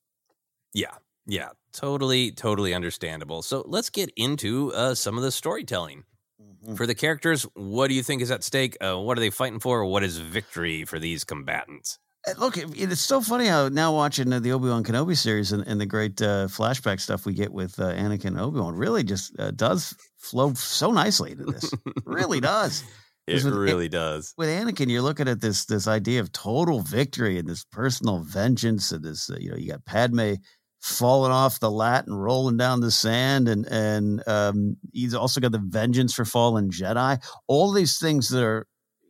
Yeah. 0.73 0.94
Yeah. 1.27 1.51
Totally, 1.73 2.32
totally 2.32 2.74
understandable. 2.74 3.43
So 3.43 3.65
let's 3.66 3.90
get 3.90 4.11
into 4.16 4.73
uh, 4.73 4.94
some 4.94 5.16
of 5.16 5.23
the 5.23 5.32
storytelling. 5.32 6.05
Mm-hmm. 6.40 6.74
For 6.74 6.86
the 6.86 6.94
characters, 6.94 7.43
what 7.55 7.89
do 7.89 7.94
you 7.94 8.02
think 8.02 8.23
is 8.23 8.31
at 8.31 8.44
stake? 8.44 8.77
Uh, 8.81 8.98
what 8.98 9.16
are 9.19 9.20
they 9.20 9.31
fighting 9.31 9.61
for? 9.61 9.85
What 9.85 10.05
is 10.05 10.19
victory 10.19 10.85
for 10.85 10.98
these 10.98 11.24
combatants? 11.24 11.98
Look, 12.39 12.59
it's 12.59 13.01
so 13.01 13.23
funny 13.23 13.47
how 13.47 13.69
now 13.69 13.95
watching 13.95 14.29
the 14.29 14.53
Obi 14.53 14.69
Wan 14.69 14.85
Kenobi 14.85 15.17
series 15.17 15.53
and, 15.53 15.67
and, 15.67 15.81
the 15.81 15.87
great 15.87 16.21
uh, 16.21 16.49
flashback 16.49 17.01
stuff 17.01 17.25
we 17.25 17.33
get 17.33 17.51
with 17.51 17.81
uh, 17.81 17.95
Anakin 17.95 18.27
and 18.27 18.41
Obi 18.41 18.61
Wan 18.61 18.75
really 18.75 19.03
just 19.03 19.35
uh, 19.39 19.53
does 19.53 19.97
flow 20.19 20.53
so 20.53 20.91
nicely 20.91 21.35
to 21.35 21.45
this. 21.45 21.73
really 22.05 22.39
does. 22.39 22.85
It 23.27 23.43
with, 23.43 23.55
really 23.55 23.87
it, 23.87 23.93
does. 23.93 24.35
With 24.37 24.51
Anakin, 24.51 24.91
you're 24.91 25.01
looking 25.01 25.29
at 25.29 25.41
this 25.41 25.65
this 25.65 25.89
idea 25.89 26.21
of 26.21 26.31
total 26.33 26.81
victory 26.81 27.39
and 27.39 27.49
this 27.49 27.65
personal 27.65 28.21
vengeance 28.21 28.93
and 28.93 29.03
this 29.03 29.31
uh, 29.31 29.37
you 29.39 29.51
know 29.51 29.57
you 29.57 29.71
got 29.71 29.87
Padme 29.87 30.35
falling 30.83 31.33
off 31.33 31.61
the 31.61 31.71
lat 31.71 32.07
and 32.07 32.23
rolling 32.23 32.57
down 32.57 32.81
the 32.81 32.91
sand, 32.91 33.49
and 33.49 33.67
and 33.67 34.23
um, 34.29 34.77
he's 34.93 35.15
also 35.15 35.41
got 35.41 35.53
the 35.53 35.59
vengeance 35.59 36.13
for 36.13 36.25
fallen 36.27 36.71
Jedi. 36.71 37.23
All 37.47 37.73
these 37.73 37.99
things 37.99 38.29
that 38.29 38.45
are 38.45 38.67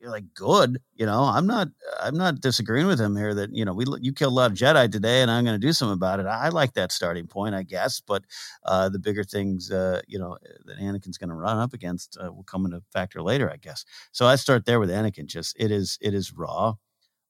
like 0.08 0.32
good. 0.34 0.80
You 0.94 1.06
know, 1.06 1.24
I'm 1.24 1.46
not 1.46 1.68
I'm 2.00 2.16
not 2.16 2.40
disagreeing 2.40 2.86
with 2.86 3.00
him 3.00 3.16
here 3.16 3.34
that 3.34 3.50
you 3.52 3.64
know 3.64 3.74
we 3.74 3.84
you 4.00 4.12
killed 4.12 4.32
a 4.32 4.36
lot 4.36 4.50
of 4.50 4.56
Jedi 4.56 4.90
today, 4.90 5.22
and 5.22 5.30
I'm 5.30 5.44
going 5.44 5.60
to 5.60 5.66
do 5.66 5.72
something 5.72 5.94
about 5.94 6.20
it. 6.20 6.26
I 6.26 6.48
like 6.48 6.74
that 6.74 6.92
starting 6.92 7.26
point, 7.26 7.54
I 7.54 7.62
guess. 7.62 8.00
But 8.00 8.24
uh, 8.64 8.88
the 8.88 8.98
bigger 8.98 9.24
things, 9.24 9.70
uh, 9.70 10.00
you 10.06 10.18
know, 10.18 10.38
that 10.66 10.78
Anakin's 10.78 11.18
going 11.18 11.30
to 11.30 11.36
run 11.36 11.58
up 11.58 11.74
against 11.74 12.16
uh, 12.22 12.32
will 12.32 12.44
come 12.44 12.64
into 12.64 12.82
factor 12.92 13.22
later, 13.22 13.50
I 13.50 13.56
guess. 13.56 13.84
So 14.12 14.26
I 14.26 14.36
start 14.36 14.64
there 14.64 14.80
with 14.80 14.90
Anakin. 14.90 15.26
Just 15.26 15.56
it 15.58 15.70
is 15.70 15.98
it 16.00 16.14
is 16.14 16.32
raw 16.32 16.74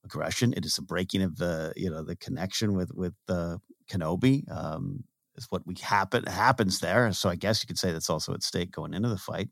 aggression. 0.04 0.54
It 0.56 0.64
is 0.64 0.78
a 0.78 0.82
breaking 0.82 1.22
of 1.22 1.36
the 1.36 1.72
you 1.76 1.90
know 1.90 2.04
the 2.04 2.16
connection 2.16 2.74
with 2.74 2.92
with 2.94 3.14
uh, 3.28 3.56
Kenobi. 3.90 4.50
Um, 4.50 5.04
is 5.36 5.46
what 5.50 5.66
we 5.66 5.74
happen 5.80 6.24
happens 6.24 6.80
there. 6.80 7.12
So 7.12 7.28
I 7.28 7.36
guess 7.36 7.62
you 7.62 7.66
could 7.66 7.78
say 7.78 7.92
that's 7.92 8.10
also 8.10 8.34
at 8.34 8.42
stake 8.42 8.72
going 8.72 8.94
into 8.94 9.08
the 9.08 9.16
fight. 9.16 9.48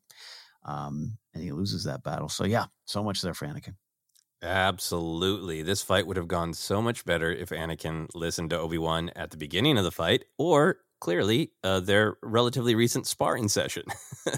Um, 0.64 1.18
and 1.34 1.42
he 1.42 1.52
loses 1.52 1.84
that 1.84 2.02
battle. 2.02 2.28
So 2.28 2.44
yeah, 2.44 2.66
so 2.84 3.02
much 3.02 3.22
there 3.22 3.34
for 3.34 3.46
Anakin. 3.46 3.74
Absolutely. 4.42 5.62
This 5.62 5.82
fight 5.82 6.06
would 6.06 6.16
have 6.16 6.28
gone 6.28 6.54
so 6.54 6.80
much 6.80 7.04
better 7.04 7.32
if 7.32 7.50
Anakin 7.50 8.08
listened 8.14 8.50
to 8.50 8.58
Obi 8.58 8.78
Wan 8.78 9.10
at 9.16 9.30
the 9.30 9.36
beginning 9.36 9.78
of 9.78 9.84
the 9.84 9.90
fight, 9.90 10.24
or 10.38 10.78
clearly 11.00 11.52
uh, 11.64 11.80
their 11.80 12.16
relatively 12.22 12.74
recent 12.74 13.06
sparring 13.06 13.48
session. 13.48 13.84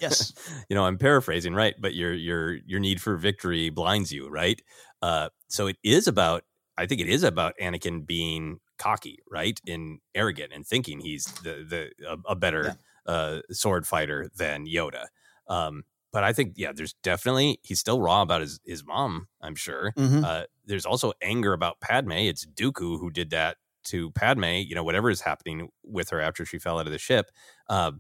Yes. 0.00 0.32
you 0.68 0.76
know, 0.76 0.84
I'm 0.84 0.98
paraphrasing, 0.98 1.54
right? 1.54 1.74
But 1.78 1.94
your 1.94 2.14
your 2.14 2.54
your 2.66 2.80
need 2.80 3.02
for 3.02 3.16
victory 3.16 3.70
blinds 3.70 4.12
you, 4.12 4.28
right? 4.28 4.60
Uh, 5.02 5.30
so 5.48 5.66
it 5.66 5.76
is 5.82 6.06
about. 6.06 6.44
I 6.78 6.86
think 6.86 7.02
it 7.02 7.08
is 7.08 7.24
about 7.24 7.54
Anakin 7.60 8.06
being 8.06 8.60
cocky, 8.78 9.18
right, 9.30 9.60
and 9.66 10.00
arrogant, 10.14 10.52
and 10.54 10.66
thinking 10.66 11.00
he's 11.00 11.26
the 11.42 11.66
the 11.68 12.08
a, 12.08 12.32
a 12.32 12.36
better 12.36 12.76
yeah. 13.06 13.12
uh, 13.12 13.40
sword 13.50 13.86
fighter 13.86 14.30
than 14.34 14.66
Yoda. 14.66 15.06
Um, 15.46 15.82
but 16.12 16.24
I 16.24 16.32
think 16.32 16.54
yeah, 16.56 16.72
there's 16.74 16.94
definitely 17.02 17.60
he's 17.62 17.80
still 17.80 18.00
raw 18.00 18.22
about 18.22 18.40
his 18.40 18.60
his 18.64 18.84
mom. 18.84 19.28
I'm 19.40 19.54
sure. 19.54 19.92
Mm-hmm. 19.96 20.24
Uh, 20.24 20.42
there's 20.64 20.86
also 20.86 21.12
anger 21.22 21.52
about 21.52 21.80
Padme. 21.80 22.12
It's 22.12 22.46
Dooku 22.46 22.98
who 22.98 23.10
did 23.10 23.30
that 23.30 23.56
to 23.84 24.10
Padme. 24.12 24.44
You 24.44 24.74
know, 24.74 24.84
whatever 24.84 25.10
is 25.10 25.20
happening 25.20 25.68
with 25.84 26.10
her 26.10 26.20
after 26.20 26.44
she 26.44 26.58
fell 26.58 26.78
out 26.78 26.86
of 26.86 26.92
the 26.92 26.98
ship. 26.98 27.30
Uh, 27.68 27.92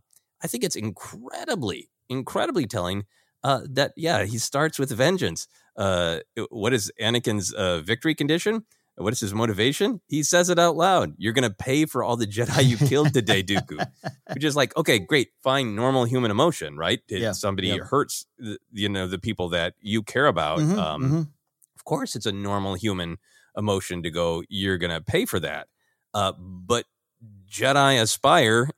I 0.42 0.46
think 0.46 0.64
it's 0.64 0.76
incredibly, 0.76 1.90
incredibly 2.08 2.66
telling 2.66 3.04
uh, 3.42 3.60
that 3.70 3.92
yeah, 3.96 4.24
he 4.24 4.38
starts 4.38 4.78
with 4.78 4.90
vengeance. 4.90 5.46
Uh, 5.76 6.20
what 6.50 6.72
is 6.72 6.92
Anakin's 7.00 7.52
uh, 7.52 7.80
victory 7.80 8.14
condition? 8.14 8.64
What 9.00 9.12
is 9.12 9.20
his 9.20 9.32
motivation? 9.34 10.00
He 10.08 10.22
says 10.22 10.50
it 10.50 10.58
out 10.58 10.76
loud. 10.76 11.14
You're 11.16 11.32
going 11.32 11.48
to 11.48 11.54
pay 11.54 11.86
for 11.86 12.04
all 12.04 12.16
the 12.16 12.26
Jedi 12.26 12.64
you 12.68 12.76
killed 12.76 13.14
today, 13.14 13.42
Dooku. 13.42 13.84
Which 14.34 14.44
is 14.44 14.54
like, 14.54 14.76
okay, 14.76 14.98
great, 14.98 15.28
fine, 15.42 15.74
normal 15.74 16.04
human 16.04 16.30
emotion, 16.30 16.76
right? 16.76 17.00
If 17.08 17.20
Yeah, 17.20 17.32
somebody 17.32 17.68
yeah. 17.68 17.78
hurts, 17.78 18.26
the, 18.38 18.58
you 18.72 18.88
know, 18.88 19.06
the 19.06 19.18
people 19.18 19.48
that 19.50 19.74
you 19.80 20.02
care 20.02 20.26
about. 20.26 20.58
Mhm, 20.60 20.76
um, 20.78 21.02
mhm. 21.02 21.28
Of 21.76 21.84
course, 21.84 22.14
it's 22.14 22.26
a 22.26 22.32
normal 22.32 22.74
human 22.74 23.16
emotion 23.56 24.02
to 24.02 24.10
go. 24.10 24.42
You're 24.48 24.78
going 24.78 24.92
to 24.92 25.00
pay 25.00 25.24
for 25.24 25.40
that. 25.40 25.68
Uh, 26.12 26.32
but 26.38 26.84
Jedi 27.50 28.00
aspire 28.00 28.70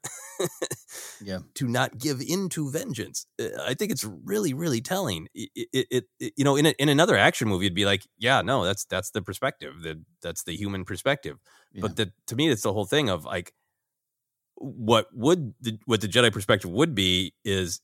Yeah. 1.21 1.39
to 1.55 1.69
not 1.69 1.99
give 1.99 2.21
in 2.21 2.49
to 2.51 2.71
vengeance. 2.71 3.27
Uh, 3.41 3.49
I 3.65 3.75
think 3.75 3.93
it's 3.93 4.05
really, 4.05 4.55
really 4.55 4.81
telling. 4.81 5.29
It, 5.35 5.69
it, 5.73 6.05
it, 6.19 6.33
you 6.37 6.45
know, 6.45 6.57
in 6.57 6.67
a, 6.67 6.71
in 6.79 6.89
another 6.89 7.17
action 7.17 7.49
movie, 7.49 7.67
it'd 7.67 7.77
be 7.77 7.85
like, 7.85 8.03
yeah, 8.19 8.43
no, 8.43 8.65
that's 8.65 8.85
that's 8.87 9.11
the 9.11 9.23
perspective. 9.23 9.83
That 9.83 9.99
that's 10.21 10.43
the 10.45 10.57
human 10.57 10.85
perspective. 10.85 11.37
But 11.75 11.97
the, 11.97 12.13
to 12.27 12.35
me, 12.37 12.49
it's 12.49 12.63
the 12.63 12.73
whole 12.73 12.87
thing 12.87 13.09
of 13.09 13.25
like, 13.25 13.53
what 14.57 15.07
would 15.13 15.55
the, 15.61 15.79
what 15.87 16.01
the 16.01 16.09
Jedi 16.09 16.33
perspective 16.33 16.71
would 16.71 16.95
be 16.95 17.35
is, 17.45 17.81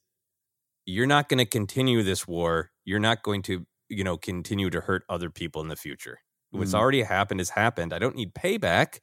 you're 0.85 1.07
not 1.07 1.29
going 1.29 1.39
to 1.39 1.47
continue 1.47 2.03
this 2.03 2.27
war. 2.27 2.71
You're 2.85 2.99
not 2.99 3.23
going 3.23 3.43
to, 3.43 3.67
you 3.89 4.05
know, 4.05 4.17
continue 4.17 4.71
to 4.71 4.81
hurt 4.81 5.05
other 5.09 5.31
people 5.31 5.63
in 5.63 5.69
the 5.69 5.77
future. 5.77 6.19
What's 6.51 6.73
Mm. 6.73 6.79
already 6.79 7.03
happened 7.03 7.41
has 7.41 7.51
happened. 7.51 7.93
I 7.93 7.99
don't 7.99 8.17
need 8.17 8.35
payback. 8.35 9.01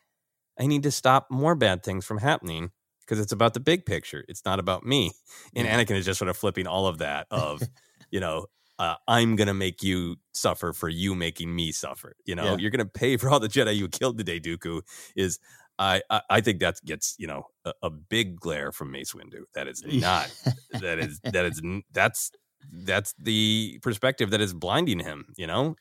I 0.59 0.67
need 0.67 0.83
to 0.83 0.91
stop 0.91 1.27
more 1.29 1.55
bad 1.55 1.83
things 1.83 2.05
from 2.05 2.17
happening 2.17 2.71
because 3.01 3.19
it's 3.19 3.31
about 3.31 3.53
the 3.53 3.59
big 3.59 3.85
picture. 3.85 4.23
It's 4.27 4.43
not 4.45 4.59
about 4.59 4.85
me. 4.85 5.11
And 5.55 5.67
Yeah. 5.67 5.77
Anakin 5.79 5.95
is 5.97 6.05
just 6.05 6.17
sort 6.17 6.29
of 6.29 6.37
flipping 6.37 6.65
all 6.67 6.87
of 6.87 6.99
that 6.99 7.27
of, 7.29 7.61
you 8.11 8.19
know, 8.19 8.47
uh, 8.79 8.95
I'm 9.07 9.35
going 9.35 9.47
to 9.47 9.53
make 9.53 9.83
you 9.83 10.17
suffer 10.33 10.73
for 10.73 10.89
you 10.89 11.15
making 11.15 11.55
me 11.55 11.71
suffer. 11.71 12.15
You 12.25 12.35
know, 12.35 12.43
Yeah. 12.45 12.57
you're 12.57 12.71
going 12.71 12.85
to 12.85 12.91
pay 12.91 13.15
for 13.17 13.29
all 13.29 13.39
the 13.39 13.47
Jedi 13.47 13.75
you 13.75 13.87
killed 13.87 14.17
today, 14.17 14.39
Dooku. 14.39 14.81
Is 15.15 15.39
I, 15.77 16.01
I, 16.09 16.21
I 16.29 16.41
think 16.41 16.59
that 16.61 16.79
gets, 16.85 17.15
you 17.17 17.27
know, 17.27 17.47
a, 17.65 17.73
a 17.83 17.89
big 17.89 18.39
glare 18.39 18.71
from 18.71 18.91
Mace 18.91 19.13
Windu. 19.13 19.43
That 19.53 19.67
is 19.67 19.83
not, 19.85 20.33
that 20.71 20.99
is 20.99 21.19
that 21.23 21.45
is 21.45 21.61
that's 21.91 22.31
that's 22.71 23.13
the 23.19 23.79
perspective 23.81 24.31
that 24.31 24.41
is 24.41 24.53
blinding 24.53 24.99
him, 24.99 25.33
you 25.37 25.47
know? 25.47 25.75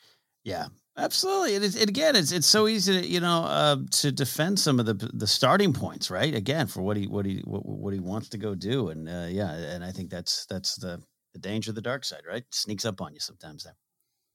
Yeah, 0.45 0.67
absolutely. 0.97 1.55
And, 1.57 1.65
it's, 1.65 1.77
and 1.77 1.89
again, 1.89 2.17
it's 2.17 2.33
it's 2.33 2.47
so 2.47 2.67
easy 2.69 3.01
to 3.01 3.07
you 3.07 3.21
know 3.21 3.45
uh, 3.45 3.77
to 4.01 4.13
defend 4.13 4.59
some 4.59 4.81
of 4.81 4.87
the 4.87 4.95
the 5.13 5.27
starting 5.27 5.73
points, 5.73 6.11
right? 6.11 6.35
Again, 6.35 6.67
for 6.67 6.83
what 6.83 6.97
he 6.97 7.07
what 7.07 7.27
he 7.27 7.43
what, 7.45 7.65
what 7.67 7.93
he 7.95 8.01
wants 8.01 8.29
to 8.31 8.39
go 8.39 8.55
do, 8.55 8.89
and 8.89 9.09
uh, 9.09 9.27
yeah, 9.29 9.53
and 9.53 9.85
I 9.85 9.93
think 9.93 10.11
that's 10.11 10.47
that's 10.47 10.77
the 10.77 11.03
the 11.33 11.39
danger 11.41 11.71
of 11.71 11.75
the 11.75 11.83
dark 11.83 12.05
side, 12.05 12.23
right? 12.29 12.45
Sneaks 12.51 12.85
up 12.85 13.01
on 13.01 13.13
you 13.15 13.21
sometimes. 13.21 13.65
There. 13.65 13.77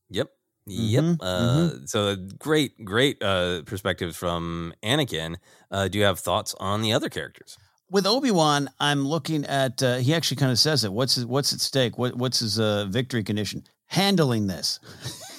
Yep. 0.09 0.27
Yep. 0.67 1.03
Mhm, 1.03 1.17
Uh, 1.21 1.87
So 1.87 2.15
great, 2.37 2.83
great 2.85 3.23
uh, 3.23 3.63
perspectives 3.65 4.15
from 4.15 4.73
Anakin. 4.83 5.37
Uh, 5.71 5.87
do 5.87 5.97
you 5.97 6.03
have 6.03 6.19
thoughts 6.19 6.53
on 6.59 6.81
the 6.81 6.93
other 6.93 7.09
characters? 7.09 7.57
With 7.89 8.05
Obi 8.05 8.29
Wan, 8.29 8.69
I'm 8.79 9.07
looking 9.07 9.45
at. 9.45 9.81
Uh, 9.81 9.95
he 9.97 10.13
actually 10.13 10.37
kind 10.37 10.51
of 10.51 10.59
says 10.59 10.83
it. 10.83 10.93
What's 10.93 11.15
his, 11.15 11.25
what's 11.25 11.53
at 11.53 11.59
stake? 11.59 11.97
What 11.97 12.15
what's 12.15 12.39
his 12.39 12.59
uh, 12.59 12.85
victory 12.89 13.23
condition? 13.23 13.63
Handling 13.87 14.45
this. 14.47 14.79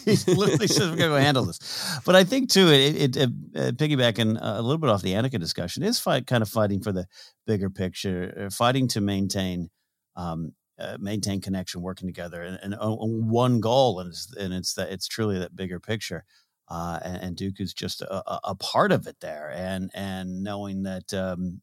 he 0.26 0.34
literally 0.34 0.66
says 0.66 0.90
we're 0.90 0.96
gonna 0.96 1.08
go 1.08 1.16
handle 1.16 1.44
this. 1.44 2.00
But 2.04 2.16
I 2.16 2.24
think 2.24 2.50
too, 2.50 2.68
it, 2.68 2.96
it, 2.96 3.16
it 3.16 3.30
uh, 3.56 3.70
piggybacking 3.72 4.38
a 4.40 4.62
little 4.62 4.78
bit 4.78 4.90
off 4.90 5.02
the 5.02 5.14
Anakin 5.14 5.40
discussion 5.40 5.82
is 5.82 5.98
fight 5.98 6.26
kind 6.26 6.42
of 6.42 6.48
fighting 6.48 6.80
for 6.80 6.92
the 6.92 7.06
bigger 7.46 7.70
picture, 7.70 8.46
uh, 8.46 8.50
fighting 8.50 8.88
to 8.88 9.00
maintain. 9.00 9.70
Um, 10.16 10.52
uh, 10.78 10.96
maintain 10.98 11.42
connection, 11.42 11.82
working 11.82 12.08
together, 12.08 12.42
and, 12.42 12.58
and 12.62 12.74
uh, 12.74 12.88
one 12.88 13.60
goal, 13.60 14.00
and 14.00 14.08
it's, 14.08 14.34
and 14.34 14.54
it's 14.54 14.72
that 14.72 14.90
it's 14.90 15.06
truly 15.06 15.38
that 15.38 15.54
bigger 15.54 15.78
picture. 15.78 16.24
Uh, 16.68 16.98
and, 17.02 17.16
and 17.22 17.36
Dooku's 17.36 17.74
just 17.74 18.00
a, 18.00 18.14
a, 18.14 18.40
a 18.44 18.54
part 18.54 18.90
of 18.90 19.06
it 19.06 19.16
there, 19.20 19.52
and 19.54 19.90
and 19.92 20.42
knowing 20.42 20.84
that 20.84 21.12
um, 21.12 21.60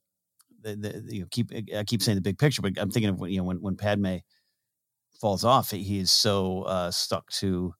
the, 0.61 0.75
the, 0.75 1.03
you 1.07 1.21
know, 1.21 1.27
keep 1.31 1.51
I 1.75 1.83
keep 1.83 2.03
saying 2.03 2.17
the 2.17 2.21
big 2.21 2.37
picture, 2.37 2.61
but 2.61 2.73
I'm 2.77 2.91
thinking 2.91 3.09
of 3.09 3.19
when, 3.19 3.31
you 3.31 3.37
know 3.37 3.45
when 3.45 3.61
when 3.61 3.75
Padme 3.75 4.17
falls 5.19 5.43
off, 5.43 5.71
he, 5.71 5.83
he 5.83 5.99
is 5.99 6.11
so 6.11 6.63
uh, 6.63 6.91
stuck 6.91 7.29
to 7.31 7.73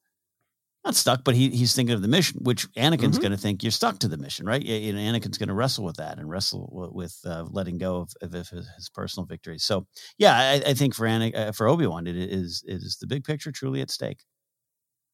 not 0.87 0.95
stuck, 0.95 1.23
but 1.23 1.35
he 1.35 1.49
he's 1.49 1.75
thinking 1.75 1.93
of 1.95 2.01
the 2.01 2.07
mission, 2.07 2.39
which 2.43 2.71
Anakin's 2.73 3.17
Mhm. 3.17 3.21
going 3.21 3.31
to 3.31 3.37
think 3.37 3.63
you're 3.63 3.71
stuck 3.71 3.99
to 3.99 4.07
the 4.07 4.17
mission, 4.17 4.45
right? 4.45 4.61
You 4.63 4.93
know, 4.93 4.99
Anakin's 4.99 5.37
going 5.37 5.49
to 5.49 5.53
wrestle 5.55 5.83
with 5.85 5.97
that 5.97 6.17
and 6.19 6.29
wrestle 6.29 6.67
w- 6.73 6.91
with 6.93 7.19
uh, 7.25 7.45
letting 7.51 7.77
go 7.77 7.97
of, 7.97 8.13
of 8.21 8.31
his, 8.33 8.49
his 8.49 8.89
personal 8.93 9.25
victories. 9.25 9.63
So, 9.63 9.85
yeah, 10.17 10.35
I, 10.35 10.69
I 10.71 10.73
think 10.73 10.95
for 10.95 11.05
Anakin, 11.05 11.35
uh, 11.37 11.51
for 11.51 11.67
Obi 11.67 11.85
Wan, 11.87 12.07
it 12.07 12.15
is 12.17 12.63
it 12.67 12.75
is 12.75 12.97
the 13.01 13.07
big 13.07 13.23
picture 13.23 13.51
truly 13.51 13.81
at 13.81 13.91
stake. 13.91 14.21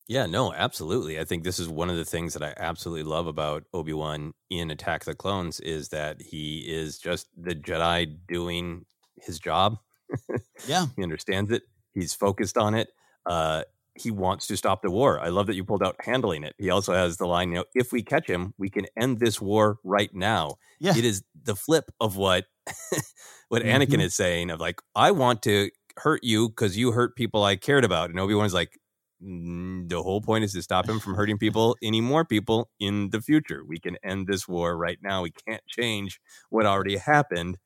Yeah, 0.07 0.25
no, 0.25 0.53
absolutely. 0.53 1.17
I 1.19 1.23
think 1.23 1.43
this 1.43 1.59
is 1.59 1.69
one 1.69 1.89
of 1.89 1.95
the 1.95 2.03
things 2.05 2.33
that 2.33 2.43
I 2.43 2.53
absolutely 2.57 3.03
love 3.03 3.25
about 3.25 3.63
Obi 3.73 3.93
Wan 3.93 4.33
in 4.49 4.69
Attack 4.69 5.01
of 5.03 5.05
the 5.05 5.15
Clones 5.15 5.61
is 5.61 5.89
that 5.89 6.21
he 6.21 6.59
is 6.67 6.99
just 6.99 7.27
the 7.37 7.55
Jedi 7.55 8.17
doing 8.27 8.85
his 9.15 9.39
job. 9.39 9.77
Yeah. 10.67 10.87
he 10.95 11.03
understands 11.03 11.51
it. 11.51 11.63
He's 11.93 12.13
focused 12.13 12.57
on 12.57 12.73
it. 12.75 12.89
Uh, 13.25 13.63
he 13.95 14.11
wants 14.11 14.47
to 14.47 14.57
stop 14.57 14.81
the 14.81 14.91
war. 14.91 15.19
I 15.19 15.29
love 15.29 15.47
that 15.47 15.55
you 15.55 15.63
pulled 15.63 15.83
out 15.83 15.95
handling 15.99 16.43
it. 16.43 16.55
He 16.57 16.69
also 16.69 16.93
has 16.93 17.17
the 17.17 17.27
line, 17.27 17.49
you 17.49 17.55
know, 17.55 17.65
if 17.75 17.91
we 17.91 18.03
catch 18.03 18.27
him, 18.29 18.53
we 18.57 18.69
can 18.69 18.85
end 18.97 19.19
this 19.19 19.39
war 19.41 19.77
right 19.83 20.13
now. 20.13 20.55
Yeah. 20.79 20.97
It 20.97 21.05
is 21.05 21.23
the 21.43 21.55
flip 21.55 21.85
of 21.99 22.17
what 22.17 22.45
what 23.49 23.63
Anakin 23.63 23.99
Mhm. 23.99 24.01
is 24.01 24.15
saying 24.15 24.49
of 24.49 24.59
like, 24.59 24.81
I 24.95 25.11
want 25.11 25.41
to 25.43 25.69
hurt 25.97 26.23
you 26.23 26.49
because 26.49 26.77
you 26.77 26.91
hurt 26.91 27.15
people 27.15 27.43
I 27.43 27.55
cared 27.55 27.85
about. 27.85 28.09
And 28.09 28.19
Obi 28.19 28.33
Wan's 28.33 28.53
like, 28.53 28.79
"Mm, 29.23 29.89
the 29.89 30.01
whole 30.01 30.21
point 30.21 30.43
is 30.43 30.53
to 30.53 30.61
stop 30.63 30.89
him 30.89 30.99
from 30.99 31.15
hurting 31.15 31.37
people, 31.37 31.77
any 31.83 32.01
more 32.01 32.25
people 32.25 32.69
in 32.79 33.09
the 33.11 33.21
future. 33.21 33.63
We 33.65 33.79
can 33.79 33.97
end 34.03 34.27
this 34.27 34.47
war 34.47 34.75
right 34.77 34.97
now. 35.01 35.21
We 35.23 35.31
can't 35.47 35.63
change 35.67 36.19
what 36.49 36.65
already 36.65 36.97
happened. 36.97 37.57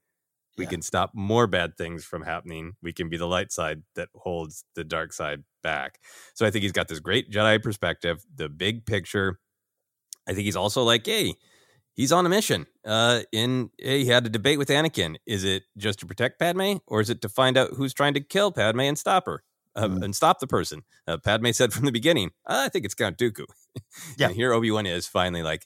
We 0.57 0.65
can 0.65 0.81
stop 0.81 1.11
more 1.13 1.47
bad 1.47 1.77
things 1.77 2.03
from 2.03 2.23
happening. 2.23 2.73
We 2.81 2.93
can 2.93 3.09
be 3.09 3.17
the 3.17 3.27
light 3.27 3.51
side 3.51 3.84
that 3.95 4.09
holds 4.15 4.65
the 4.75 4.84
dark 4.84 5.13
side 5.13 5.43
back. 5.63 5.99
So 6.34 6.45
I 6.45 6.51
think 6.51 6.63
he's 6.63 6.71
got 6.71 6.88
this 6.88 6.99
great 6.99 7.31
Jedi 7.31 7.61
perspective, 7.61 8.25
the 8.35 8.49
big 8.49 8.85
picture. 8.85 9.39
I 10.27 10.34
think 10.34 10.45
he's 10.45 10.55
also 10.55 10.84
like, 10.84 11.05
hey, 11.05 11.35
he's 11.95 12.11
on 12.11 12.25
a 12.25 12.29
mission. 12.29 12.65
Uh, 12.85 13.21
in 13.31 13.69
hey, 13.79 14.03
he 14.03 14.09
had 14.09 14.25
a 14.25 14.29
debate 14.29 14.57
with 14.57 14.69
Anakin. 14.69 15.17
Is 15.25 15.43
it 15.43 15.63
just 15.77 15.99
to 15.99 16.05
protect 16.05 16.39
Padme, 16.39 16.77
or 16.88 17.01
is 17.01 17.09
it 17.09 17.21
to 17.21 17.29
find 17.29 17.57
out 17.57 17.71
who's 17.75 17.93
trying 17.93 18.13
to 18.15 18.21
kill 18.21 18.51
Padme 18.51 18.81
and 18.81 18.97
stop 18.97 19.25
her? 19.25 19.43
Uh, 19.75 19.89
And 20.01 20.15
stop 20.15 20.39
the 20.39 20.47
person. 20.47 20.81
Uh, 21.07 21.17
Padme 21.17 21.51
said 21.51 21.71
from 21.71 21.85
the 21.85 21.91
beginning, 21.91 22.31
I 22.45 22.69
think 22.69 22.84
it's 22.85 22.95
Count 22.95 23.17
Dooku. 23.17 23.45
Yeah. 24.17 24.27
And 24.27 24.35
here 24.35 24.53
Obi 24.53 24.71
Wan 24.71 24.85
is 24.88 25.07
finally 25.07 25.43
like, 25.43 25.65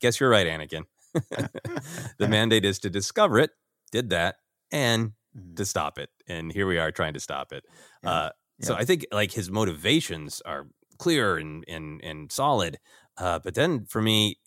guess 0.00 0.18
you're 0.18 0.30
right, 0.30 0.46
Anakin. 0.46 0.84
the 2.18 2.28
mandate 2.28 2.64
is 2.64 2.78
to 2.80 2.90
discover 2.90 3.38
it, 3.38 3.50
did 3.92 4.10
that, 4.10 4.36
and 4.72 5.12
to 5.56 5.64
stop 5.64 5.98
it. 5.98 6.10
And 6.26 6.52
here 6.52 6.66
we 6.66 6.78
are 6.78 6.90
trying 6.92 7.14
to 7.14 7.20
stop 7.20 7.52
it. 7.52 7.64
Uh, 8.04 8.30
so 8.60 8.74
I 8.74 8.84
think 8.84 9.06
like 9.12 9.32
his 9.32 9.50
motivations 9.50 10.40
are 10.42 10.66
clear 10.98 11.36
and 11.36 11.64
and 11.68 12.00
and 12.04 12.32
solid. 12.32 12.78
Uh, 13.18 13.38
but 13.38 13.54
then 13.54 13.86
for 13.86 14.02
me, 14.02 14.38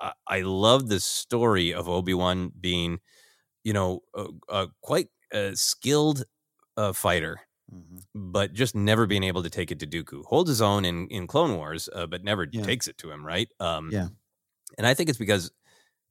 I, 0.00 0.12
I 0.26 0.40
love 0.42 0.88
the 0.88 1.00
story 1.00 1.72
of 1.74 1.88
Obi 1.88 2.14
Wan 2.14 2.52
being, 2.60 3.00
you 3.64 3.72
know, 3.72 4.00
a, 4.14 4.26
a 4.48 4.68
quite 4.82 5.08
a 5.32 5.56
skilled 5.56 6.24
uh, 6.76 6.92
fighter, 6.92 7.40
Mm-hmm. 7.72 7.98
but 8.32 8.52
just 8.52 8.74
never 8.74 9.06
being 9.06 9.22
able 9.22 9.42
to 9.42 9.50
take 9.50 9.70
it 9.70 9.78
to 9.80 9.86
Dooku. 9.86 10.24
Holds 10.26 10.50
his 10.50 10.60
own 10.60 10.84
in 10.84 11.08
in 11.08 11.26
Clone 11.26 11.56
Wars, 11.56 11.88
uh, 11.94 12.06
but 12.06 12.24
never 12.24 12.46
Yeah. 12.50 12.62
takes 12.62 12.86
it 12.88 12.98
to 12.98 13.10
him. 13.10 13.24
Right? 13.24 13.48
Um, 13.60 13.90
Yeah. 13.90 14.08
and 14.78 14.86
I 14.86 14.94
think 14.94 15.08
it's 15.10 15.18
because 15.18 15.50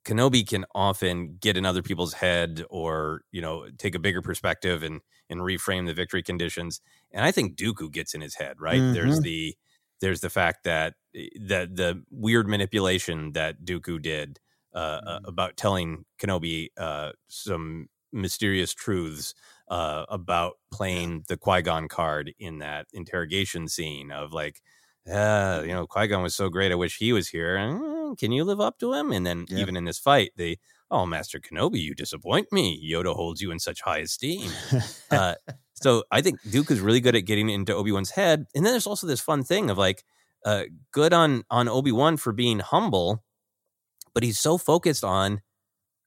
Kenobi 0.04 0.46
can 0.46 0.64
often 0.74 1.36
get 1.38 1.56
in 1.56 1.64
other 1.64 1.82
people's 1.82 2.14
head 2.14 2.64
or, 2.70 3.22
you 3.30 3.40
know, 3.40 3.68
take 3.78 3.94
a 3.94 3.98
bigger 4.00 4.22
perspective 4.22 4.82
and 4.82 5.00
and 5.30 5.40
reframe 5.40 5.86
the 5.86 5.94
victory 5.94 6.22
conditions. 6.22 6.80
And 7.12 7.24
I 7.24 7.30
think 7.32 7.56
Dooku 7.56 7.90
gets 7.92 8.14
in 8.14 8.20
his 8.20 8.34
head, 8.34 8.60
right? 8.60 8.84
There's 8.90 9.20
Mhm. 9.20 9.22
the 9.22 9.56
there's 10.00 10.20
the 10.20 10.30
fact 10.30 10.64
that 10.64 10.94
that 11.46 11.76
the 11.76 12.02
weird 12.10 12.48
manipulation 12.48 13.32
that 13.32 13.64
Dooku 13.64 14.02
did 14.02 14.40
uh, 14.74 15.00
uh, 15.06 15.18
about 15.24 15.56
telling 15.56 16.04
Kenobi 16.18 16.68
uh, 16.76 17.12
some 17.28 17.88
mysterious 18.12 18.74
truths 18.74 19.34
uh, 19.68 20.04
about 20.08 20.54
playing 20.72 21.24
the 21.28 21.36
Qui 21.36 21.62
Gon 21.62 21.88
card 21.88 22.34
in 22.38 22.58
that 22.58 22.86
interrogation 22.92 23.68
scene 23.68 24.10
of 24.10 24.32
like, 24.32 24.60
uh, 25.10 25.62
you 25.64 25.72
know, 25.72 25.86
Qui 25.86 26.06
Gon 26.08 26.22
was 26.22 26.34
so 26.34 26.48
great. 26.48 26.72
I 26.72 26.76
wish 26.76 26.98
he 26.98 27.12
was 27.12 27.28
here. 27.28 27.58
Uh, 27.58 28.14
Can 28.14 28.32
you 28.32 28.44
live 28.44 28.60
up 28.60 28.78
to 28.78 28.92
him? 28.92 29.12
And 29.12 29.26
then 29.26 29.46
even 29.50 29.76
in 29.76 29.84
this 29.84 29.98
fight, 29.98 30.30
they, 30.36 30.58
oh, 30.90 31.06
Master 31.06 31.40
Kenobi, 31.40 31.80
you 31.80 31.94
disappoint 31.94 32.52
me. 32.52 32.80
Yoda 32.92 33.14
holds 33.14 33.40
you 33.40 33.50
in 33.50 33.58
such 33.58 33.80
high 33.82 33.98
esteem. 33.98 34.50
uh, 35.10 35.34
so 35.74 36.04
I 36.10 36.20
think 36.22 36.40
Dooku 36.42 36.70
is 36.72 36.80
really 36.80 37.00
good 37.00 37.16
at 37.16 37.22
getting 37.24 37.48
into 37.50 37.74
Obi 37.74 37.90
Wan's 37.92 38.10
head. 38.10 38.46
And 38.54 38.64
then 38.64 38.72
there's 38.72 38.86
also 38.86 39.06
this 39.06 39.20
fun 39.20 39.42
thing 39.44 39.70
of 39.70 39.78
like, 39.78 40.04
uh, 40.44 40.64
good 40.92 41.12
on 41.12 41.44
on 41.50 41.68
Obi 41.68 41.92
Wan 41.92 42.16
for 42.16 42.32
being 42.32 42.58
humble, 42.58 43.24
but 44.12 44.22
he's 44.22 44.38
so 44.40 44.58
focused 44.58 45.04
on 45.04 45.40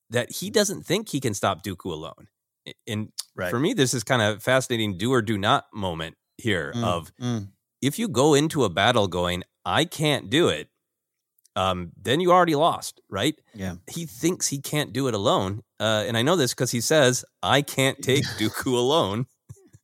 that 0.10 0.30
he 0.32 0.50
doesn't 0.50 0.84
think 0.86 1.10
he 1.10 1.20
can 1.20 1.34
stop 1.34 1.64
Dooku 1.64 1.86
alone. 1.92 2.28
And 2.88 3.12
Right. 3.36 3.50
for 3.50 3.60
me, 3.60 3.74
this 3.74 3.94
is 3.94 4.04
kind 4.04 4.22
of 4.22 4.42
fascinating 4.44 4.98
do 4.98 5.12
or 5.14 5.22
do 5.22 5.38
not 5.38 5.66
moment 5.74 6.16
here 6.38 6.74
Mm, 6.76 6.84
of 6.84 7.12
mm. 7.22 7.48
If 7.86 8.00
you 8.00 8.08
go 8.08 8.34
into 8.34 8.64
a 8.64 8.70
battle 8.70 9.08
going, 9.08 9.44
I 9.64 9.86
can't 9.86 10.30
do 10.30 10.50
it, 10.50 10.70
um, 11.56 11.92
then 12.02 12.20
you 12.20 12.32
already 12.32 12.56
lost, 12.56 13.00
right? 13.10 13.36
Yeah. 13.54 13.76
He 13.90 14.06
thinks 14.06 14.48
he 14.48 14.60
can't 14.60 14.92
do 14.92 15.08
it 15.08 15.14
alone. 15.14 15.62
Uh, 15.80 16.04
and 16.08 16.18
I 16.18 16.22
know 16.22 16.36
this 16.36 16.54
because 16.54 16.72
he 16.72 16.82
says, 16.82 17.24
I 17.42 17.62
can't 17.62 18.02
take 18.02 18.26
Dooku 18.40 18.74
alone 18.74 19.28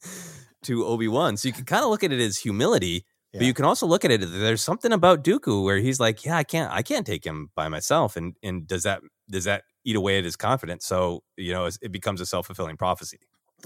to 0.63 0.85
Obi 0.85 1.07
Wan. 1.07 1.37
So 1.37 1.47
you 1.47 1.53
can 1.53 1.65
kind 1.65 1.83
of 1.83 1.89
look 1.89 2.03
at 2.03 2.11
it 2.11 2.19
as 2.19 2.37
humility, 2.37 3.05
but 3.33 3.43
you 3.43 3.53
can 3.53 3.63
also 3.63 3.85
look 3.85 4.03
at 4.03 4.11
it 4.11 4.17
there's 4.19 4.61
something 4.61 4.91
about 4.91 5.23
Dooku 5.23 5.63
where 5.63 5.77
he's 5.77 6.01
like, 6.01 6.25
Yeah, 6.25 6.35
I 6.35 6.43
can't 6.43 6.69
I 6.69 6.81
can't 6.81 7.05
take 7.05 7.25
him 7.25 7.49
by 7.55 7.69
myself. 7.69 8.17
And 8.17 8.35
and 8.43 8.67
does 8.67 8.83
that 8.83 9.01
does 9.29 9.45
that 9.45 9.63
eat 9.85 9.95
away 9.95 10.17
at 10.17 10.25
his 10.25 10.35
confidence? 10.35 10.85
So, 10.85 11.23
you 11.37 11.53
know, 11.53 11.69
it 11.81 11.91
becomes 11.93 12.19
a 12.19 12.25
self 12.25 12.47
fulfilling 12.47 12.75
prophecy. 12.75 13.19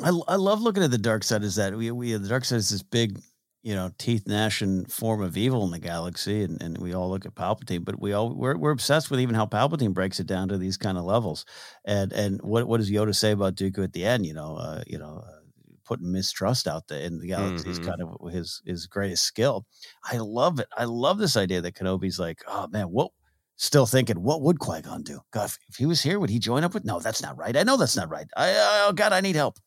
I, 0.04 0.10
I 0.28 0.36
love 0.36 0.62
looking 0.62 0.84
at 0.84 0.92
the 0.92 0.98
dark 0.98 1.24
side. 1.24 1.44
Is 1.44 1.56
that 1.56 1.76
we 1.76 1.90
we 1.92 2.14
the 2.14 2.28
dark 2.28 2.46
side 2.46 2.58
is 2.58 2.70
this 2.70 2.84
big, 2.84 3.20
you 3.66 3.76
know, 3.76 3.92
teeth 4.00 4.28
gnashing 4.28 4.86
form 4.86 5.22
of 5.24 5.38
evil 5.38 5.66
in 5.66 5.72
the 5.72 5.80
galaxy, 5.80 6.44
and, 6.44 6.62
and 6.64 6.78
we 6.80 6.94
all 6.94 7.10
look 7.10 7.26
at 7.26 7.36
Palpatine, 7.36 7.86
but 7.86 8.00
we 8.02 8.14
all 8.14 8.34
we're, 8.36 8.58
we're 8.58 8.72
obsessed 8.72 9.12
with 9.12 9.20
even 9.22 9.36
how 9.36 9.48
Palpatine 9.48 9.94
breaks 9.94 10.22
it 10.22 10.28
down 10.28 10.50
to 10.50 10.58
these 10.60 10.78
kind 10.78 10.98
of 11.00 11.06
levels. 11.06 11.46
And 11.86 12.14
and 12.14 12.42
what 12.44 12.68
what 12.68 12.78
does 12.80 12.92
Yoda 12.92 13.16
say 13.16 13.32
about 13.34 13.56
Dooku 13.56 13.84
at 13.84 13.94
the 13.94 14.06
end? 14.06 14.26
You 14.28 14.36
know, 14.36 14.58
uh, 14.58 14.84
you 14.88 15.00
know, 15.00 15.24
uh, 15.28 15.40
putting 15.86 16.12
mistrust 16.12 16.68
out 16.68 16.88
there 16.90 17.02
in 17.02 17.20
the 17.20 17.28
galaxy 17.28 17.70
is 17.72 17.80
Mhm. 17.80 17.86
kind 17.86 18.02
of 18.02 18.32
his 18.32 18.62
his 18.66 18.88
greatest 18.88 19.24
skill. 19.26 19.66
I 20.04 20.18
love 20.18 20.60
it. 20.60 20.68
I 20.78 20.86
love 20.86 21.18
this 21.18 21.38
idea 21.38 21.62
that 21.62 21.76
Kenobi's 21.76 22.20
like, 22.20 22.44
oh 22.48 22.68
man, 22.68 22.88
what? 22.88 23.12
Still 23.58 23.86
thinking, 23.86 24.22
what 24.24 24.42
would 24.42 24.60
Qui 24.60 24.82
Gon 24.82 25.04
do? 25.04 25.22
God, 25.32 25.46
if, 25.46 25.58
if 25.70 25.76
he 25.78 25.86
was 25.86 26.02
here, 26.02 26.20
would 26.20 26.30
he 26.30 26.40
join 26.40 26.64
up 26.66 26.74
with? 26.74 26.86
No, 26.86 27.00
that's 27.00 27.22
not 27.22 27.38
right. 27.38 27.56
I 27.58 27.64
know 27.64 27.78
that's 27.78 27.96
not 27.96 28.10
right. 28.10 28.28
I, 28.38 28.86
oh 28.88 28.94
God, 28.94 29.14
I 29.14 29.22
need 29.22 29.36
help. 29.36 29.58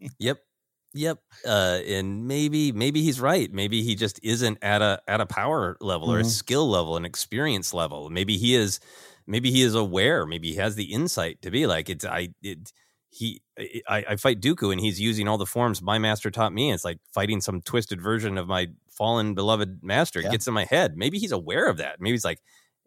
Yep. 0.18 0.38
Yep. 0.94 1.18
Uh, 1.44 1.80
and 1.86 2.26
maybe 2.28 2.70
maybe 2.72 3.02
he's 3.02 3.20
right. 3.20 3.52
Maybe 3.52 3.82
he 3.82 3.96
just 3.96 4.20
isn't 4.22 4.58
at 4.62 4.80
a 4.80 5.02
at 5.08 5.20
a 5.20 5.26
power 5.26 5.76
level 5.80 6.10
or 6.10 6.20
a 6.20 6.22
Mhm. 6.22 6.30
skill 6.30 6.68
level, 6.70 6.96
an 6.96 7.04
experience 7.04 7.74
level. 7.74 8.10
Maybe 8.10 8.38
he 8.38 8.54
is 8.54 8.78
maybe 9.26 9.50
he 9.50 9.62
is 9.62 9.74
aware, 9.74 10.24
maybe 10.26 10.50
he 10.50 10.56
has 10.56 10.76
the 10.76 10.92
insight 10.92 11.42
to 11.42 11.50
be 11.50 11.66
like 11.66 11.90
it's 11.90 12.04
I 12.04 12.28
it 12.42 12.72
he 13.10 13.42
I, 13.88 14.04
I 14.10 14.16
fight 14.16 14.40
Dooku 14.40 14.70
and 14.72 14.80
he's 14.80 15.00
using 15.00 15.26
all 15.26 15.38
the 15.38 15.46
forms 15.46 15.82
my 15.82 15.98
master 15.98 16.30
taught 16.30 16.52
me. 16.52 16.72
It's 16.72 16.84
like 16.84 16.98
fighting 17.12 17.40
some 17.40 17.60
twisted 17.62 18.00
version 18.00 18.38
of 18.38 18.46
my 18.46 18.68
fallen 18.90 19.34
beloved 19.34 19.82
master. 19.82 20.20
It 20.20 20.26
Yeah. 20.26 20.30
gets 20.30 20.46
in 20.46 20.54
my 20.54 20.64
head. 20.64 20.96
Maybe 20.96 21.18
he's 21.18 21.32
aware 21.32 21.66
of 21.68 21.78
that. 21.78 22.00
Maybe 22.00 22.12
he's 22.12 22.24
like, 22.24 22.40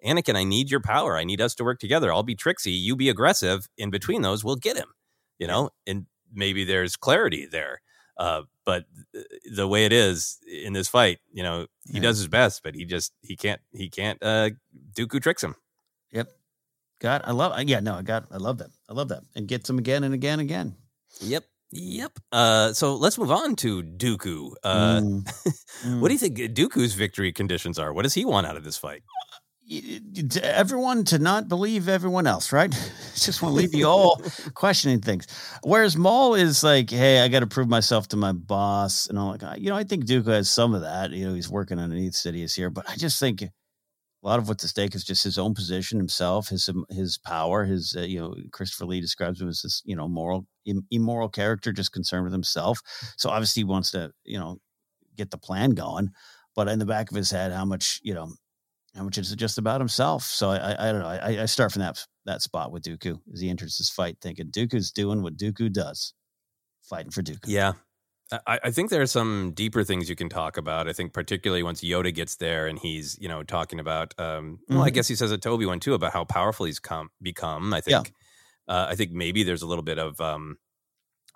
Anakin, 0.06 0.36
I 0.36 0.44
need 0.46 0.72
your 0.72 0.80
power. 0.82 1.18
I 1.18 1.26
need 1.26 1.42
us 1.42 1.56
to 1.56 1.64
work 1.66 1.80
together. 1.80 2.14
I'll 2.14 2.24
be 2.24 2.36
tricksy, 2.36 2.72
you 2.72 2.96
be 2.96 3.10
aggressive. 3.10 3.68
In 3.78 3.90
between 3.90 4.22
those, 4.22 4.44
we'll 4.46 4.56
get 4.56 4.78
him. 4.78 4.94
You 5.40 5.48
know, 5.48 5.72
and 5.86 6.06
maybe 6.34 6.64
there's 6.64 6.96
clarity 6.98 7.46
there. 7.46 7.82
Uh, 8.20 8.44
but 8.66 8.86
the 9.56 9.68
way 9.68 9.86
it 9.86 9.94
is 9.94 10.38
in 10.52 10.74
this 10.74 10.88
fight, 10.88 11.20
you 11.32 11.44
know, 11.44 11.68
he 11.86 11.96
Yeah. 11.96 12.02
does 12.02 12.18
his 12.18 12.28
best, 12.28 12.64
but 12.64 12.76
he 12.76 12.84
just 12.86 13.14
he 13.22 13.36
can't 13.36 13.62
he 13.74 13.90
can't 13.90 14.18
uh 14.22 14.50
Dooku 14.94 15.22
tricks 15.22 15.44
him. 15.44 15.56
Yep. 16.12 16.30
God, 17.00 17.22
I 17.26 17.32
love. 17.32 17.54
Yeah, 17.64 17.80
no, 17.80 17.96
I 17.96 18.02
got. 18.02 18.26
I 18.32 18.38
love 18.38 18.58
that. 18.58 18.70
I 18.90 18.94
love 18.94 19.10
that, 19.10 19.22
and 19.36 19.48
gets 19.48 19.70
him 19.70 19.78
again 19.78 20.04
and 20.04 20.14
again 20.16 20.40
and 20.40 20.50
again. 20.50 20.76
Yep. 21.22 21.44
Yep. 21.72 22.12
Uh, 22.32 22.74
so 22.74 22.96
let's 22.96 23.18
move 23.18 23.30
on 23.30 23.56
to 23.58 23.84
Dooku. 23.84 24.54
Uh, 24.64 25.02
Mm. 25.02 25.28
What 26.02 26.08
do 26.08 26.14
you 26.14 26.20
think 26.20 26.38
Dooku's 26.56 26.96
victory 26.96 27.32
conditions 27.32 27.78
are? 27.78 27.94
What 27.94 28.02
does 28.04 28.16
he 28.16 28.26
want 28.26 28.48
out 28.48 28.58
of 28.58 28.64
this 28.64 28.78
fight? 28.78 29.04
To 29.70 30.40
everyone 30.44 31.04
to 31.06 31.20
not 31.20 31.50
believe 31.50 31.90
everyone 31.90 32.26
else, 32.26 32.54
right? 32.54 32.72
Just 33.16 33.42
want 33.42 33.54
to 33.54 33.58
leave 33.58 33.76
you 33.76 33.86
all 33.86 34.22
questioning 34.54 35.02
things. 35.02 35.28
Whereas 35.62 35.98
Maul 35.98 36.36
is 36.36 36.64
like, 36.64 36.90
hey, 36.90 37.20
I 37.20 37.28
got 37.28 37.42
to 37.42 37.48
prove 37.48 37.68
myself 37.68 38.08
to 38.10 38.18
my 38.18 38.32
boss, 38.32 39.08
and 39.08 39.20
I'm 39.20 39.28
like, 39.28 39.60
you 39.60 39.70
know, 39.70 39.76
I 39.76 39.84
think 39.84 40.06
Dooku 40.06 40.28
has 40.28 40.50
some 40.50 40.74
of 40.74 40.82
that. 40.82 41.12
You 41.12 41.28
know, 41.28 41.34
he's 41.34 41.50
working 41.50 41.80
underneath 41.80 42.14
Sidious 42.14 42.56
here, 42.56 42.70
but 42.70 42.90
I 42.90 42.96
just 42.96 43.20
think 43.20 43.42
a 43.42 44.28
lot 44.28 44.40
of 44.40 44.48
what's 44.48 44.64
at 44.64 44.70
stake 44.70 44.96
is 44.96 45.04
just 45.04 45.24
his 45.24 45.38
own 45.38 45.54
position, 45.54 46.00
himself, 46.00 46.50
his 46.50 46.70
his 46.90 47.18
power, 47.18 47.66
his 47.66 47.96
uh, 47.98 48.02
you 48.02 48.20
know, 48.20 48.36
Christopher 48.52 48.86
Lee 48.86 49.02
describes 49.02 49.42
him 49.42 49.50
as 49.50 49.62
this 49.62 49.82
you 49.86 49.96
know 49.96 50.08
moral 50.08 50.48
im- 50.66 50.88
immoral 50.92 51.30
character, 51.30 51.72
just 51.72 51.92
concerned 51.92 52.24
with 52.24 52.34
himself. 52.34 52.80
So 53.18 53.30
obviously 53.30 53.62
he 53.62 53.66
wants 53.66 53.92
to 53.92 54.12
you 54.24 54.40
know 54.40 54.58
get 55.16 55.30
the 55.30 55.38
plan 55.38 55.72
going, 55.72 56.12
but 56.56 56.68
in 56.68 56.80
the 56.80 56.86
back 56.86 57.12
of 57.12 57.18
his 57.18 57.32
head, 57.32 57.52
how 57.52 57.66
much 57.66 58.00
you 58.02 58.14
know 58.14 58.32
much 59.04 59.18
is 59.18 59.34
just 59.36 59.58
about 59.58 59.82
himself? 59.82 60.24
So 60.24 60.50
I, 60.52 60.58
I, 60.58 60.90
I 60.90 60.92
don't 60.92 61.02
know. 61.02 61.08
I, 61.08 61.42
I 61.44 61.46
start 61.46 61.72
from 61.72 61.82
that 61.82 62.06
that 62.26 62.42
spot 62.42 62.72
with 62.72 62.84
Dooku 62.84 63.20
as 63.34 63.40
he 63.42 63.50
enters 63.50 63.78
this 63.78 63.90
fight, 63.90 64.18
thinking 64.22 64.52
Dooku's 64.52 64.92
doing 64.92 65.22
what 65.22 65.38
Dooku 65.38 65.72
does, 65.72 66.14
fighting 66.84 67.12
for 67.12 67.22
Dooku. 67.22 67.48
Yeah. 67.48 67.74
I, 68.46 68.60
I 68.66 68.72
think 68.72 68.90
there 68.90 69.02
are 69.02 69.06
some 69.08 69.54
deeper 69.56 69.86
things 69.86 70.10
you 70.10 70.16
can 70.18 70.28
talk 70.28 70.58
about. 70.58 70.90
I 70.90 70.94
think 70.94 71.14
particularly 71.14 71.64
once 71.64 71.82
Yoda 71.82 72.14
gets 72.14 72.36
there 72.36 72.68
and 72.68 72.78
he's, 72.78 73.18
you 73.22 73.30
know, 73.30 73.42
talking 73.44 73.80
about 73.80 74.14
um 74.20 74.60
well, 74.68 74.82
I 74.82 74.90
Mhm. 74.90 74.96
guess 74.96 75.08
he 75.08 75.16
says 75.16 75.32
a 75.32 75.38
Toby 75.38 75.64
Obi-Wan 75.64 75.80
too 75.80 75.94
about 75.94 76.12
how 76.12 76.26
powerful 76.26 76.66
he's 76.66 76.80
come 76.80 77.10
become. 77.22 77.74
I 77.74 77.82
Yeah. 77.88 78.02
think 78.04 78.14
uh, 78.68 78.88
I 78.90 78.96
think 78.96 79.12
maybe 79.12 79.44
there's 79.44 79.62
a 79.62 79.68
little 79.68 79.84
bit 79.84 79.98
of 79.98 80.20
um 80.20 80.58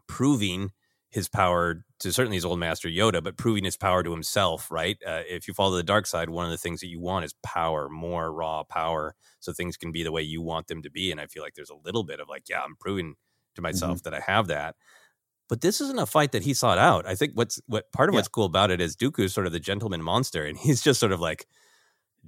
proving 0.08 0.72
his 1.12 1.28
power 1.28 1.84
to 2.00 2.12
certainly 2.14 2.38
his 2.38 2.46
old 2.46 2.58
master 2.60 2.88
Yoda, 2.88 3.22
but 3.22 3.38
proving 3.38 3.66
his 3.66 3.78
power 3.78 4.02
to 4.02 4.12
himself, 4.12 4.72
right? 4.72 4.98
Uh, 5.06 5.24
if 5.30 5.48
you 5.48 5.54
follow 5.54 5.76
the 5.76 5.84
dark 5.84 6.08
side, 6.08 6.30
one 6.30 6.46
of 6.46 6.52
the 6.52 6.58
things 6.58 6.80
that 6.80 6.88
you 6.88 7.00
want 7.02 7.26
is 7.26 7.36
power, 7.44 7.90
more 7.90 8.32
raw 8.34 8.64
power, 8.64 9.14
so 9.42 9.52
things 9.52 9.76
can 9.78 9.92
be 9.92 10.04
the 10.04 10.12
way 10.12 10.22
you 10.22 10.42
want 10.42 10.68
them 10.68 10.82
to 10.82 10.90
be. 10.90 11.12
And 11.12 11.20
I 11.20 11.28
feel 11.28 11.44
like 11.44 11.54
there's 11.54 11.70
a 11.70 11.76
little 11.76 12.04
bit 12.04 12.20
of 12.22 12.30
like, 12.30 12.50
yeah, 12.50 12.62
I'm 12.62 12.76
proving 12.80 13.16
to 13.56 13.62
myself 13.62 14.02
that 14.04 14.14
I 14.14 14.22
have 14.22 14.48
that. 14.48 14.76
But 15.50 15.60
this 15.60 15.82
isn't 15.82 16.00
a 16.00 16.06
fight 16.06 16.32
that 16.32 16.44
he 16.44 16.54
sought 16.54 16.78
out. 16.78 17.06
I 17.06 17.14
think 17.16 17.34
what's 17.36 17.60
what 17.68 17.92
part 17.92 18.08
of 18.08 18.14
Yeah. 18.14 18.20
what's 18.20 18.30
cool 18.30 18.46
about 18.46 18.72
it 18.72 18.80
is 18.80 18.96
Dooku 18.96 19.20
is 19.26 19.34
sort 19.34 19.46
of 19.48 19.52
the 19.52 19.60
gentleman 19.60 20.02
monster, 20.02 20.46
and 20.46 20.58
he's 20.58 20.82
just 20.82 21.00
sort 21.00 21.12
of 21.12 21.20
like, 21.20 21.46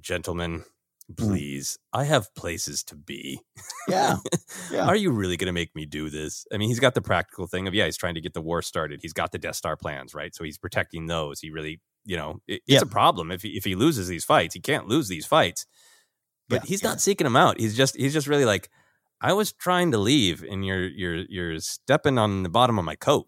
gentlemen, 0.00 0.64
Hmm. 1.08 1.26
please, 1.26 1.78
I 1.92 2.04
have 2.04 2.34
places 2.34 2.82
to 2.84 2.96
be. 2.96 3.40
Yeah. 3.88 4.16
Yeah. 4.70 4.86
Are 4.86 4.96
you 4.96 5.10
really 5.10 5.36
going 5.36 5.46
to 5.46 5.52
make 5.52 5.74
me 5.76 5.84
do 5.84 6.08
this? 6.10 6.46
I 6.52 6.56
mean, 6.56 6.68
he's 6.68 6.80
got 6.80 6.94
the 6.94 7.02
practical 7.02 7.46
thing 7.46 7.68
of, 7.68 7.74
yeah, 7.74 7.84
he's 7.84 7.96
trying 7.98 8.14
to 8.14 8.20
get 8.20 8.32
the 8.32 8.40
war 8.40 8.62
started. 8.62 9.00
He's 9.02 9.12
got 9.12 9.30
the 9.30 9.38
Death 9.38 9.56
Star 9.56 9.76
plans, 9.76 10.14
right? 10.14 10.34
So 10.34 10.42
he's 10.42 10.56
protecting 10.58 11.06
those. 11.06 11.40
He 11.40 11.50
really, 11.50 11.80
you 12.04 12.16
know, 12.16 12.40
it- 12.48 12.62
it's 12.66 12.74
Yeah. 12.74 12.80
a 12.82 12.86
problem 12.86 13.30
if 13.30 13.42
he, 13.42 13.50
if 13.50 13.64
he 13.64 13.74
loses 13.74 14.08
these 14.08 14.24
fights. 14.24 14.54
He 14.54 14.60
can't 14.60 14.88
lose 14.88 15.08
these 15.08 15.26
fights. 15.26 15.66
But 16.48 16.62
Yeah, 16.64 16.68
he's 16.68 16.82
not 16.82 17.00
seeking 17.00 17.24
them 17.26 17.36
out. 17.36 17.60
He's 17.60 17.76
just 17.76 17.94
he's 17.96 18.12
just 18.14 18.26
really 18.26 18.44
like, 18.46 18.70
I 19.20 19.32
was 19.34 19.52
trying 19.52 19.92
to 19.92 19.98
leave, 19.98 20.42
and 20.42 20.64
you're 20.64 20.88
you're 20.88 21.24
you're 21.28 21.60
stepping 21.60 22.18
on 22.18 22.42
the 22.42 22.48
bottom 22.48 22.78
of 22.78 22.84
my 22.84 22.96
coat. 22.96 23.26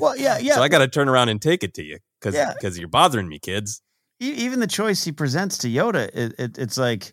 Well, 0.00 0.16
yeah, 0.16 0.38
yeah. 0.40 0.54
So 0.56 0.62
I 0.62 0.68
got 0.68 0.78
to 0.78 0.88
turn 0.88 1.08
around 1.08 1.28
and 1.30 1.40
take 1.40 1.62
it 1.64 1.74
to 1.74 1.82
you 1.84 1.98
because 2.20 2.34
because 2.54 2.78
you're 2.78 2.88
bothering 2.88 3.28
me, 3.28 3.38
kids. 3.38 3.82
Even 4.20 4.60
the 4.60 4.66
choice 4.66 5.04
he 5.04 5.12
presents 5.12 5.58
to 5.58 5.68
Yoda, 5.68 6.08
it, 6.14 6.34
it, 6.38 6.58
it's 6.58 6.78
like, 6.78 7.12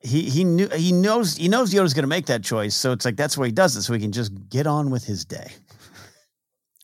he 0.00 0.30
he 0.30 0.44
knew 0.44 0.68
he 0.68 0.92
knows 0.92 1.36
he 1.36 1.48
knows 1.48 1.74
Yoda's 1.74 1.94
going 1.94 2.04
to 2.04 2.08
make 2.08 2.26
that 2.26 2.44
choice, 2.44 2.74
so 2.76 2.92
it's 2.92 3.04
like 3.04 3.16
that's 3.16 3.36
why 3.36 3.46
he 3.46 3.52
does 3.52 3.76
it, 3.76 3.82
so 3.82 3.92
he 3.92 4.00
can 4.00 4.12
just 4.12 4.32
get 4.48 4.66
on 4.66 4.90
with 4.90 5.04
his 5.04 5.24
day. 5.24 5.50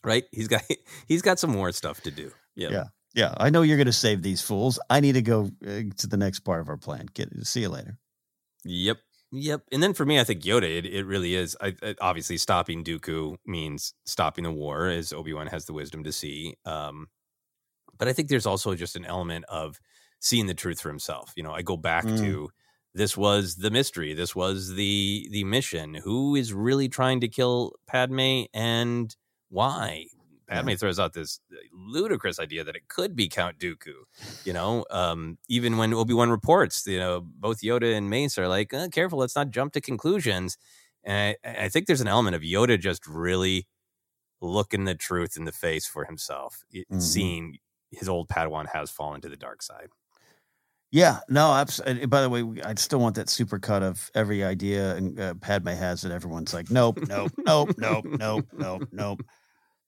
Right? 0.03 0.25
He's 0.31 0.47
got 0.47 0.63
he's 1.07 1.21
got 1.21 1.39
some 1.39 1.51
more 1.51 1.71
stuff 1.71 2.01
to 2.01 2.11
do. 2.11 2.31
Yep. 2.55 2.71
Yeah, 2.71 2.83
yeah. 3.13 3.33
I 3.37 3.49
know 3.49 3.61
you're 3.61 3.77
going 3.77 3.85
to 3.85 3.93
save 3.93 4.21
these 4.21 4.41
fools. 4.41 4.79
I 4.89 4.99
need 4.99 5.13
to 5.13 5.21
go 5.21 5.49
uh, 5.65 5.81
to 5.97 6.07
the 6.07 6.17
next 6.17 6.41
part 6.41 6.61
of 6.61 6.69
our 6.69 6.77
plan. 6.77 7.07
Get 7.13 7.29
see 7.45 7.61
you 7.61 7.69
later. 7.69 7.97
Yep. 8.65 8.97
Yep. 9.31 9.63
And 9.71 9.83
then 9.83 9.93
for 9.93 10.05
me, 10.05 10.19
I 10.19 10.23
think 10.23 10.43
Yoda, 10.43 10.63
it, 10.63 10.85
it 10.85 11.05
really 11.05 11.35
is. 11.35 11.57
I, 11.59 11.73
I, 11.81 11.95
obviously, 11.99 12.37
stopping 12.37 12.83
Dooku 12.83 13.35
means 13.45 13.93
stopping 14.05 14.43
the 14.43 14.51
war, 14.51 14.87
as 14.87 15.11
Obi 15.11 15.33
Wan 15.33 15.47
has 15.47 15.65
the 15.65 15.73
wisdom 15.73 16.03
to 16.03 16.11
see. 16.11 16.55
Um, 16.65 17.07
but 17.97 18.07
I 18.07 18.13
think 18.13 18.29
there's 18.29 18.45
also 18.45 18.75
just 18.75 18.95
an 18.95 19.05
element 19.05 19.45
of 19.49 19.79
seeing 20.19 20.47
the 20.47 20.53
truth 20.53 20.81
for 20.81 20.89
himself. 20.89 21.33
You 21.35 21.43
know, 21.43 21.51
I 21.53 21.61
go 21.61 21.77
back 21.77 22.05
Mm. 22.05 22.17
to 22.19 22.49
this 22.93 23.17
was 23.17 23.57
the 23.57 23.71
mystery. 23.71 24.13
This 24.13 24.35
was 24.35 24.73
the 24.75 25.27
the 25.31 25.43
mission. 25.43 25.95
Who 25.95 26.35
is 26.35 26.53
really 26.53 26.87
trying 26.89 27.19
to 27.21 27.27
kill 27.27 27.73
Padme 27.87 28.43
and 28.53 29.15
why? 29.49 30.07
Padme 30.47 30.73
throws 30.75 30.99
out 30.99 31.13
this 31.13 31.39
ludicrous 31.73 32.39
idea 32.39 32.63
that 32.63 32.75
it 32.75 32.87
could 32.87 33.15
be 33.15 33.27
Count 33.27 33.57
Dooku. 33.57 34.03
You 34.45 34.53
know, 34.53 34.85
um, 34.91 35.37
even 35.49 35.77
when 35.77 35.91
Obi 35.93 36.13
Wan 36.13 36.29
reports, 36.29 36.85
you 36.85 36.99
know, 36.99 37.21
both 37.21 37.61
Yoda 37.61 37.95
and 37.97 38.09
Mace 38.11 38.37
are 38.37 38.47
like, 38.47 38.71
uh, 38.73 38.87
"Careful, 38.89 39.17
let's 39.19 39.35
not 39.35 39.49
jump 39.49 39.73
to 39.73 39.81
conclusions." 39.81 40.57
And 41.03 41.35
I, 41.43 41.65
I 41.65 41.69
think 41.69 41.87
there's 41.87 42.01
an 42.01 42.07
element 42.07 42.35
of 42.35 42.43
Yoda 42.43 42.79
just 42.79 43.07
really 43.07 43.67
looking 44.41 44.85
the 44.85 44.95
truth 44.95 45.37
in 45.37 45.45
the 45.45 45.51
face 45.51 45.87
for 45.87 46.05
himself, 46.05 46.63
Mhm. 46.91 47.01
seeing 47.01 47.57
his 47.97 48.09
old 48.09 48.27
Padawan 48.27 48.67
has 48.73 48.89
fallen 48.91 49.21
to 49.21 49.29
the 49.29 49.37
dark 49.37 49.61
side. 49.61 49.89
Yeah, 50.91 51.19
no, 51.27 51.51
absolutely. 51.51 52.05
By 52.05 52.21
the 52.21 52.29
way, 52.29 52.61
I 52.63 52.75
still 52.75 52.99
want 52.99 53.15
that 53.15 53.29
super 53.29 53.59
cut 53.59 53.83
of 53.83 54.09
every 54.15 54.43
idea 54.43 54.95
and 54.95 55.19
uh, 55.19 55.33
Padme 55.35 55.69
has 55.69 56.03
that 56.03 56.11
everyone's 56.11 56.53
like, 56.53 56.71
nope, 56.71 56.99
nope, 57.07 57.33
nope, 57.37 57.71
nope, 57.77 58.05
nope, 58.07 58.47
nope, 58.53 58.87
nope. 58.91 59.21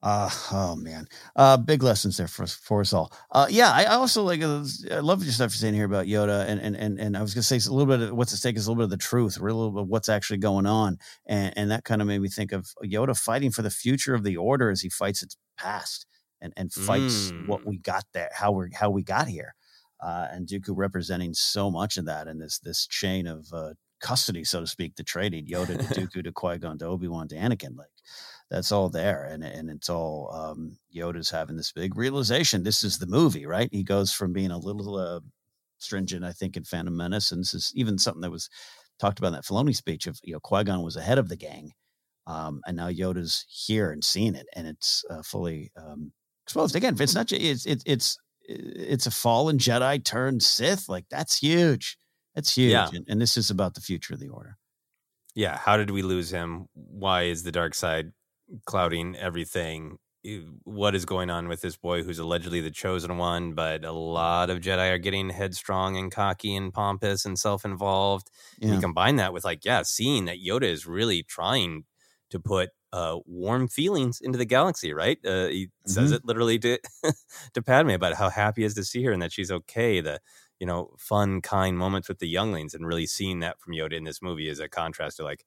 Uh, 0.04 0.30
oh 0.52 0.76
man, 0.76 1.08
uh, 1.36 1.58
big 1.58 1.82
lessons 1.82 2.18
there 2.18 2.28
for 2.28 2.46
for 2.46 2.82
us 2.82 2.94
all. 2.94 3.12
Uh, 3.32 3.48
yeah, 3.50 3.72
I, 3.72 3.84
I 3.84 3.96
also 3.96 4.22
like, 4.22 4.44
uh, 4.44 4.64
I 4.92 5.00
love 5.00 5.24
your 5.24 5.32
stuff 5.32 5.52
you're 5.52 5.58
saying 5.58 5.74
here 5.74 5.86
about 5.86 6.06
Yoda, 6.06 6.46
and 6.48 6.60
and 6.60 6.76
and 6.76 7.00
and 7.00 7.18
I 7.18 7.22
was 7.22 7.34
gonna 7.34 7.42
say 7.42 7.56
a 7.56 7.74
little 7.74 7.88
bit 7.88 8.10
of 8.10 8.16
what's 8.16 8.32
at 8.32 8.40
stake 8.40 8.58
is 8.58 8.68
a 8.68 8.70
little 8.70 8.82
bit 8.82 8.86
of 8.86 8.90
the 8.92 8.98
truth, 8.98 9.40
a 9.40 9.44
little 9.44 9.72
bit 9.72 9.82
of 9.84 9.88
what's 9.88 10.10
actually 10.10 10.38
going 10.38 10.68
on, 10.68 11.00
and 11.26 11.52
and 11.58 11.72
that 11.72 11.84
kind 11.84 12.02
of 12.02 12.08
made 12.08 12.20
me 12.22 12.30
think 12.30 12.52
of 12.52 12.68
Yoda 12.84 13.18
fighting 13.18 13.50
for 13.50 13.64
the 13.64 13.72
future 13.72 14.14
of 14.14 14.24
the 14.24 14.38
Order 14.38 14.70
as 14.70 14.82
he 14.82 14.90
fights 14.90 15.24
its 15.24 15.36
past 15.58 16.06
and 16.42 16.54
and 16.58 16.72
fights 16.72 17.32
what 17.46 17.66
we 17.66 17.78
got 17.78 18.06
there, 18.14 18.30
how 18.34 18.52
we 18.52 18.70
how 18.74 18.90
we 18.90 19.04
got 19.04 19.28
here 19.28 19.56
uh, 20.00 20.28
and 20.32 20.48
Dooku 20.48 20.74
representing 20.76 21.34
so 21.34 21.72
much 21.72 21.98
of 21.98 22.06
that 22.06 22.28
in 22.28 22.40
this 22.40 22.60
this 22.60 22.88
chain 22.88 23.28
of 23.28 23.48
uh, 23.52 23.74
custody, 24.00 24.44
so 24.44 24.62
to 24.62 24.68
speak, 24.68 24.96
the 24.96 25.04
trading 25.04 25.48
Yoda 25.48 25.78
to 25.78 25.84
Dooku 26.00 26.24
to 26.24 26.32
Qui 26.32 26.58
Gon 26.58 26.78
to 26.80 26.86
Obi 26.86 27.08
Wan 27.08 27.28
to 27.30 27.36
Anakin, 27.36 27.78
like 27.78 27.90
that's 28.50 28.72
all 28.72 28.90
there, 28.90 29.24
and 29.24 29.44
and 29.44 29.70
it's 29.70 29.90
all 29.90 30.32
um, 30.34 30.78
Yoda's 30.96 31.30
having 31.30 31.58
this 31.58 31.72
big 31.72 31.98
realization. 31.98 32.64
This 32.64 32.84
is 32.84 33.00
the 33.00 33.08
movie, 33.08 33.46
right? 33.46 33.70
He 33.72 33.84
goes 33.84 34.12
from 34.12 34.34
being 34.34 34.52
a 34.52 34.58
little 34.58 34.98
uh, 34.98 35.22
stringent, 35.80 36.24
I 36.24 36.32
think, 36.32 36.58
in 36.58 36.64
Phantom 36.64 36.96
Menace, 36.96 37.32
and 37.32 37.42
this 37.42 37.54
is 37.54 37.72
even 37.76 37.98
something 37.98 38.22
that 38.22 38.32
was 38.32 38.50
talked 39.00 39.20
about 39.20 39.28
in 39.28 39.34
that 39.34 39.46
Filoni 39.46 39.76
speech 39.76 40.06
of 40.08 40.20
you 40.24 40.34
know 40.34 40.40
Qui 40.40 40.64
Gon 40.64 40.84
was 40.84 40.96
ahead 40.96 41.18
of 41.18 41.30
the 41.30 41.38
gang, 41.38 41.72
um, 42.28 42.62
and 42.68 42.78
now 42.78 42.90
Yoda's 42.90 43.46
here 43.50 43.92
and 43.92 44.04
seeing 44.04 44.36
it, 44.36 44.46
and 44.54 44.68
it's 44.68 45.04
uh, 45.10 45.24
fully 45.24 45.72
um, 45.76 46.12
exposed. 46.48 46.76
Again, 46.76 46.96
it's 47.00 47.14
not 47.14 47.32
it's 47.32 47.66
it's 47.66 47.84
it's 47.86 48.18
it's 48.50 49.06
a 49.06 49.12
fallen 49.12 49.58
Jedi 49.58 50.04
turned 50.04 50.42
Sith. 50.42 50.88
Like 50.88 51.06
that's 51.12 51.38
huge. 51.38 51.98
That's 52.36 52.56
huge. 52.56 52.72
Yeah. 52.72 52.90
And, 52.94 53.06
and 53.10 53.22
this 53.22 53.36
is 53.36 53.50
about 53.50 53.74
the 53.76 53.82
future 53.82 54.14
of 54.14 54.20
the 54.20 54.30
Order. 54.30 54.58
Yeah, 55.36 55.58
how 55.58 55.78
did 55.78 55.92
we 55.92 56.02
lose 56.02 56.32
him? 56.32 56.68
Why 56.74 57.24
is 57.24 57.44
the 57.44 57.52
dark 57.52 57.76
side 57.76 58.12
clouding 58.66 59.16
everything? 59.16 59.98
What 60.64 60.96
is 60.96 61.06
going 61.06 61.30
on 61.30 61.48
with 61.48 61.62
this 61.62 61.78
boy 61.78 62.04
who's 62.04 62.20
allegedly 62.20 62.62
the 62.62 62.72
chosen 62.72 63.18
one, 63.18 63.54
but 63.54 63.86
a 63.86 63.92
lot 63.92 64.50
of 64.50 64.60
Jedi 64.62 64.92
are 64.92 64.98
getting 64.98 65.30
headstrong 65.30 65.96
and 65.98 66.12
cocky 66.12 66.56
and 66.56 66.74
pompous 66.74 67.26
and 67.26 67.38
self-involved. 67.38 68.30
And 68.62 68.70
Yeah. 68.70 68.76
you 68.76 68.82
combine 68.82 69.18
that 69.18 69.32
with 69.34 69.46
like, 69.46 69.64
yeah, 69.64 69.84
seeing 69.84 70.26
that 70.26 70.38
Yoda 70.38 70.64
is 70.64 70.86
really 70.88 71.24
trying 71.24 71.86
to 72.30 72.40
put 72.40 72.70
uh, 72.98 73.20
warm 73.26 73.68
feelings 73.68 74.22
into 74.22 74.38
the 74.38 74.46
galaxy, 74.46 74.94
right? 74.94 75.20
Uh, 75.26 75.48
he 75.48 75.70
says 75.86 76.12
Mhm. 76.12 76.18
it 76.18 76.26
literally 76.26 76.60
to 76.60 76.80
to 77.54 77.62
Padme 77.62 77.92
about 77.92 78.16
how 78.16 78.30
happy 78.30 78.62
he 78.62 78.66
is 78.66 78.76
to 78.76 78.84
see 78.86 79.04
her 79.04 79.12
and 79.14 79.22
that 79.22 79.34
she's 79.34 79.52
okay. 79.52 80.02
The 80.02 80.20
you 80.60 80.68
know 80.68 80.96
fun, 81.00 81.42
kind 81.42 81.78
moments 81.78 82.08
with 82.10 82.20
the 82.20 82.30
younglings, 82.30 82.74
and 82.74 82.88
really 82.88 83.08
seeing 83.08 83.40
that 83.42 83.60
from 83.62 83.74
Yoda 83.74 83.94
in 83.94 84.06
this 84.06 84.22
movie 84.22 84.50
is 84.50 84.60
a 84.60 84.70
contrast 84.70 85.18
to 85.18 85.24
like, 85.24 85.46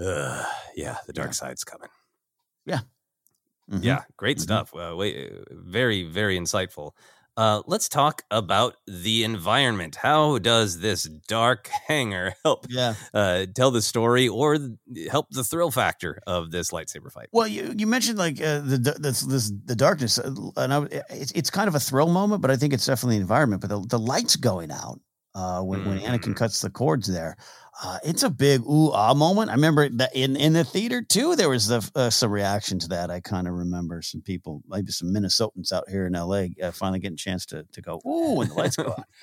uh, 0.00 0.44
yeah, 0.74 0.98
the 1.06 1.12
dark 1.12 1.34
side's 1.34 1.64
coming. 1.64 1.90
Yeah. 2.66 2.80
Mhm. 3.68 3.82
Yeah, 3.82 4.04
great 4.16 4.38
Mhm. 4.38 4.40
stuff. 4.40 4.74
Uh, 4.74 4.94
wait, 4.96 5.32
very, 5.50 6.04
very 6.04 6.38
insightful. 6.38 6.92
Uh, 7.36 7.62
let's 7.66 7.88
talk 7.88 8.22
about 8.30 8.76
the 8.86 9.24
environment. 9.24 9.96
How 9.96 10.36
does 10.38 10.80
this 10.80 11.04
dark 11.28 11.68
hangar 11.88 12.34
help 12.44 12.66
Yeah. 12.68 12.94
uh, 13.14 13.46
tell 13.54 13.70
the 13.70 13.80
story 13.80 14.28
or 14.28 14.58
help 15.10 15.28
the 15.30 15.42
thrill 15.42 15.70
factor 15.70 16.20
of 16.26 16.50
this 16.50 16.70
lightsaber 16.72 17.10
fight? 17.10 17.28
Well, 17.32 17.46
you, 17.48 17.72
you 17.76 17.86
mentioned 17.86 18.18
like 18.18 18.38
uh, 18.40 18.60
the 18.60 18.76
the- 18.78 18.96
this, 19.00 19.22
this 19.22 19.50
the 19.64 19.74
darkness, 19.76 20.18
uh, 20.18 20.30
and 20.56 20.74
I, 20.74 20.82
it's 21.08 21.32
it's 21.32 21.50
kind 21.50 21.68
of 21.68 21.74
a 21.74 21.80
thrill 21.80 22.08
moment, 22.08 22.42
but 22.42 22.50
I 22.50 22.56
think 22.56 22.74
it's 22.74 22.84
definitely 22.86 23.16
the 23.16 23.22
environment. 23.22 23.62
But 23.62 23.70
the, 23.70 23.80
the 23.88 23.98
lights 23.98 24.36
going 24.36 24.70
out 24.70 25.00
uh, 25.34 25.62
when 25.62 25.84
when 25.86 26.00
Anakin 26.00 26.36
cuts 26.36 26.60
the 26.60 26.68
cords 26.70 27.06
there, 27.08 27.36
uh, 27.82 27.98
it's 28.04 28.22
a 28.22 28.30
big 28.30 28.62
ooh 28.62 28.90
ah 28.92 29.14
moment. 29.14 29.50
I 29.50 29.54
remember 29.54 29.88
that 29.88 30.14
in 30.14 30.36
in 30.36 30.52
the 30.52 30.64
theater 30.64 31.02
too. 31.02 31.36
There 31.36 31.48
was 31.48 31.68
the, 31.68 31.88
uh, 31.94 32.10
some 32.10 32.30
reaction 32.30 32.78
to 32.80 32.88
that. 32.88 33.10
I 33.10 33.20
kind 33.20 33.48
of 33.48 33.54
remember 33.54 34.02
some 34.02 34.20
people, 34.20 34.62
maybe 34.68 34.92
some 34.92 35.08
Minnesotans 35.08 35.72
out 35.72 35.88
here 35.88 36.06
in 36.06 36.14
L.A. 36.14 36.54
Uh, 36.62 36.70
finally 36.70 36.98
getting 36.98 37.14
a 37.14 37.16
chance 37.16 37.46
to 37.46 37.64
to 37.72 37.80
go 37.80 38.00
ooh 38.06 38.34
when 38.34 38.48
the 38.48 38.54
lights 38.54 38.76
go 38.76 38.94
on. 38.96 39.04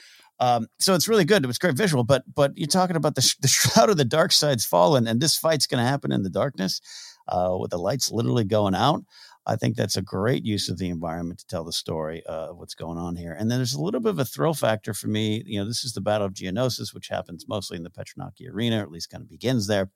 Um, 0.42 0.68
so 0.80 0.94
it's 0.94 1.10
really 1.10 1.26
good. 1.26 1.44
It 1.44 1.48
was 1.48 1.58
great 1.58 1.76
visual, 1.76 2.06
but 2.06 2.24
but 2.34 2.58
you're 2.58 2.68
talking 2.68 2.96
about 2.96 3.16
the, 3.16 3.22
sh- 3.22 3.36
the 3.42 3.48
shroud 3.50 3.90
of 3.90 3.98
the 3.98 4.06
dark 4.06 4.32
side's 4.32 4.64
fallen, 4.64 5.06
and 5.06 5.20
this 5.20 5.38
fight's 5.38 5.68
going 5.68 5.84
to 5.84 5.90
happen 5.90 6.14
in 6.14 6.24
the 6.24 6.30
darkness 6.30 6.80
uh, 7.28 7.58
with 7.60 7.72
the 7.72 7.78
lights 7.78 8.10
literally 8.10 8.46
going 8.46 8.74
out. 8.74 9.04
I 9.50 9.56
think 9.56 9.76
that's 9.76 9.98
a 9.98 10.04
great 10.04 10.46
use 10.46 10.70
of 10.70 10.78
the 10.78 10.90
environment 10.90 11.40
to 11.40 11.48
tell 11.48 11.64
the 11.64 11.74
story 11.74 12.24
uh, 12.28 12.50
of 12.50 12.58
what's 12.58 12.76
going 12.76 13.00
on 13.00 13.16
here. 13.16 13.34
And 13.34 13.50
then 13.50 13.58
there's 13.58 13.74
a 13.74 13.82
little 13.82 14.00
bit 14.00 14.12
of 14.12 14.20
a 14.20 14.26
thrill 14.26 14.54
factor 14.54 14.94
for 14.94 15.08
me. 15.08 15.42
You 15.44 15.60
know, 15.60 15.66
this 15.66 15.84
is 15.84 15.94
the 15.94 16.02
Battle 16.02 16.28
of 16.28 16.34
Geonosis, 16.34 16.94
which 16.94 17.08
happens 17.08 17.48
mostly 17.48 17.76
in 17.76 17.84
the 17.84 17.90
Petranaki 17.90 18.48
Arena, 18.48 18.80
or 18.80 18.84
at 18.84 18.92
least 18.92 19.10
kind 19.10 19.24
of 19.24 19.30
begins 19.30 19.66
there 19.66 19.90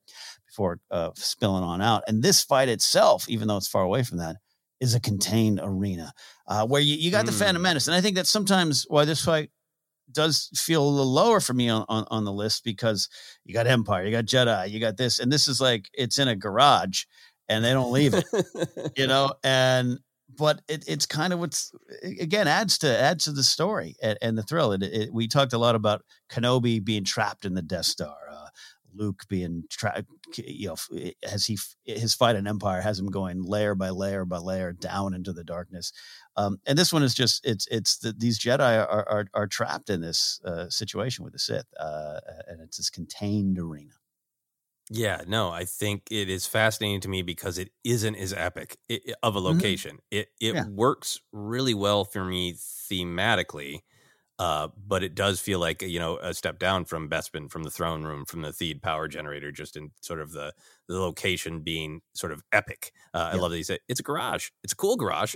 before 0.47 0.79
uh, 0.89 1.11
spilling 1.13 1.63
on 1.63 1.81
out. 1.81 2.03
And 2.07 2.23
this 2.23 2.41
fight 2.41 2.67
itself, 2.67 3.29
even 3.29 3.47
though 3.47 3.57
it's 3.57 3.67
far 3.67 3.83
away 3.83 4.01
from 4.01 4.17
that, 4.17 4.37
is 4.79 4.95
a 4.95 4.99
contained 4.99 5.59
arena 5.61 6.13
uh, 6.47 6.65
where 6.65 6.81
you, 6.81 6.95
you 6.95 7.11
got 7.11 7.27
the 7.27 7.31
Phantom 7.31 7.61
Menace. 7.61 7.87
And 7.87 7.95
I 7.95 8.01
think 8.01 8.15
that's 8.15 8.31
sometimes 8.31 8.85
why 8.89 9.05
this 9.05 9.23
fight 9.23 9.51
does 10.11 10.49
feel 10.55 10.83
a 10.83 10.89
little 10.89 11.11
lower 11.11 11.39
for 11.39 11.53
me 11.53 11.69
on, 11.69 11.85
on, 11.87 12.05
on 12.09 12.25
the 12.25 12.33
list 12.33 12.63
because 12.63 13.07
you 13.45 13.53
got 13.53 13.67
Empire, 13.67 14.03
you 14.03 14.11
got 14.11 14.25
Jedi, 14.25 14.69
you 14.69 14.79
got 14.79 14.97
this, 14.97 15.19
and 15.19 15.31
this 15.31 15.47
is 15.47 15.61
like 15.61 15.89
it's 15.93 16.19
in 16.19 16.27
a 16.27 16.35
garage 16.35 17.03
and 17.49 17.63
they 17.63 17.71
don't 17.71 17.91
leave 17.91 18.13
it, 18.13 18.25
you 18.97 19.07
know. 19.07 19.33
And 19.43 19.99
but 20.35 20.61
it, 20.67 20.83
it's 20.87 21.05
kind 21.05 21.33
of 21.33 21.39
what's 21.39 21.71
again 22.03 22.47
adds 22.47 22.77
to 22.79 22.99
adds 22.99 23.25
to 23.25 23.31
the 23.31 23.43
story 23.43 23.95
and, 24.01 24.17
and 24.21 24.37
the 24.37 24.43
thrill. 24.43 24.71
It, 24.71 24.83
it, 24.83 25.13
we 25.13 25.27
talked 25.27 25.53
a 25.53 25.57
lot 25.57 25.75
about 25.75 26.03
Kenobi 26.31 26.83
being 26.83 27.03
trapped 27.03 27.45
in 27.45 27.53
the 27.53 27.61
Death 27.61 27.85
Star. 27.85 28.15
Uh, 28.31 28.47
Luke 28.95 29.23
being 29.27 29.63
trapped, 29.69 30.05
you 30.37 30.67
know, 30.67 30.75
as 31.23 31.45
he 31.45 31.57
his 31.83 32.13
fight 32.13 32.35
in 32.35 32.47
Empire 32.47 32.81
has 32.81 32.99
him 32.99 33.07
going 33.07 33.43
layer 33.43 33.75
by 33.75 33.89
layer 33.89 34.25
by 34.25 34.37
layer 34.37 34.71
down 34.71 35.13
into 35.13 35.33
the 35.33 35.43
darkness. 35.43 35.91
Um, 36.35 36.59
and 36.65 36.77
this 36.77 36.93
one 36.93 37.03
is 37.03 37.13
just 37.13 37.45
it's 37.45 37.67
it's 37.71 37.97
the, 37.97 38.13
these 38.13 38.39
Jedi 38.39 38.79
are, 38.79 39.07
are 39.09 39.25
are 39.33 39.47
trapped 39.47 39.89
in 39.89 40.01
this 40.01 40.39
uh, 40.45 40.69
situation 40.69 41.23
with 41.23 41.33
the 41.33 41.39
Sith, 41.39 41.67
uh, 41.79 42.19
and 42.47 42.61
it's 42.61 42.77
this 42.77 42.89
contained 42.89 43.57
arena. 43.59 43.93
Yeah, 44.89 45.23
no, 45.27 45.49
I 45.49 45.63
think 45.65 46.03
it 46.11 46.29
is 46.29 46.45
fascinating 46.45 46.99
to 47.01 47.09
me 47.09 47.21
because 47.21 47.57
it 47.57 47.71
isn't 47.83 48.15
as 48.15 48.33
epic 48.33 48.77
of 49.23 49.35
a 49.35 49.39
location. 49.39 49.99
It 50.11 50.29
it 50.41 50.53
Yeah. 50.53 50.65
works 50.65 51.19
really 51.31 51.73
well 51.73 52.03
for 52.03 52.25
me 52.25 52.53
thematically, 52.53 53.79
uh, 54.39 54.69
but 54.77 55.03
it 55.03 55.15
does 55.15 55.39
feel 55.41 55.59
like 55.59 55.81
you 55.83 55.99
know 55.99 56.17
a 56.19 56.33
step 56.33 56.59
down 56.59 56.85
from 56.85 57.09
Bespin, 57.09 57.51
from 57.51 57.63
the 57.63 57.71
throne 57.71 58.03
room, 58.03 58.25
from 58.25 58.41
the 58.41 58.49
Theed 58.51 58.81
power 58.81 59.07
generator, 59.07 59.51
just 59.51 59.77
in 59.77 59.91
sort 60.01 60.21
of 60.21 60.33
the 60.33 60.53
the 60.89 60.99
location 60.99 61.61
being 61.61 62.01
sort 62.15 62.33
of 62.33 62.43
epic. 62.51 62.91
Uh, 63.13 63.29
I 63.33 63.35
love 63.35 63.51
that 63.51 63.57
you 63.59 63.63
said 63.65 63.79
it's 63.89 64.01
a 64.01 64.03
garage. 64.03 64.49
It's 64.63 64.73
a 64.73 64.77
cool 64.77 64.97
garage. 64.97 65.35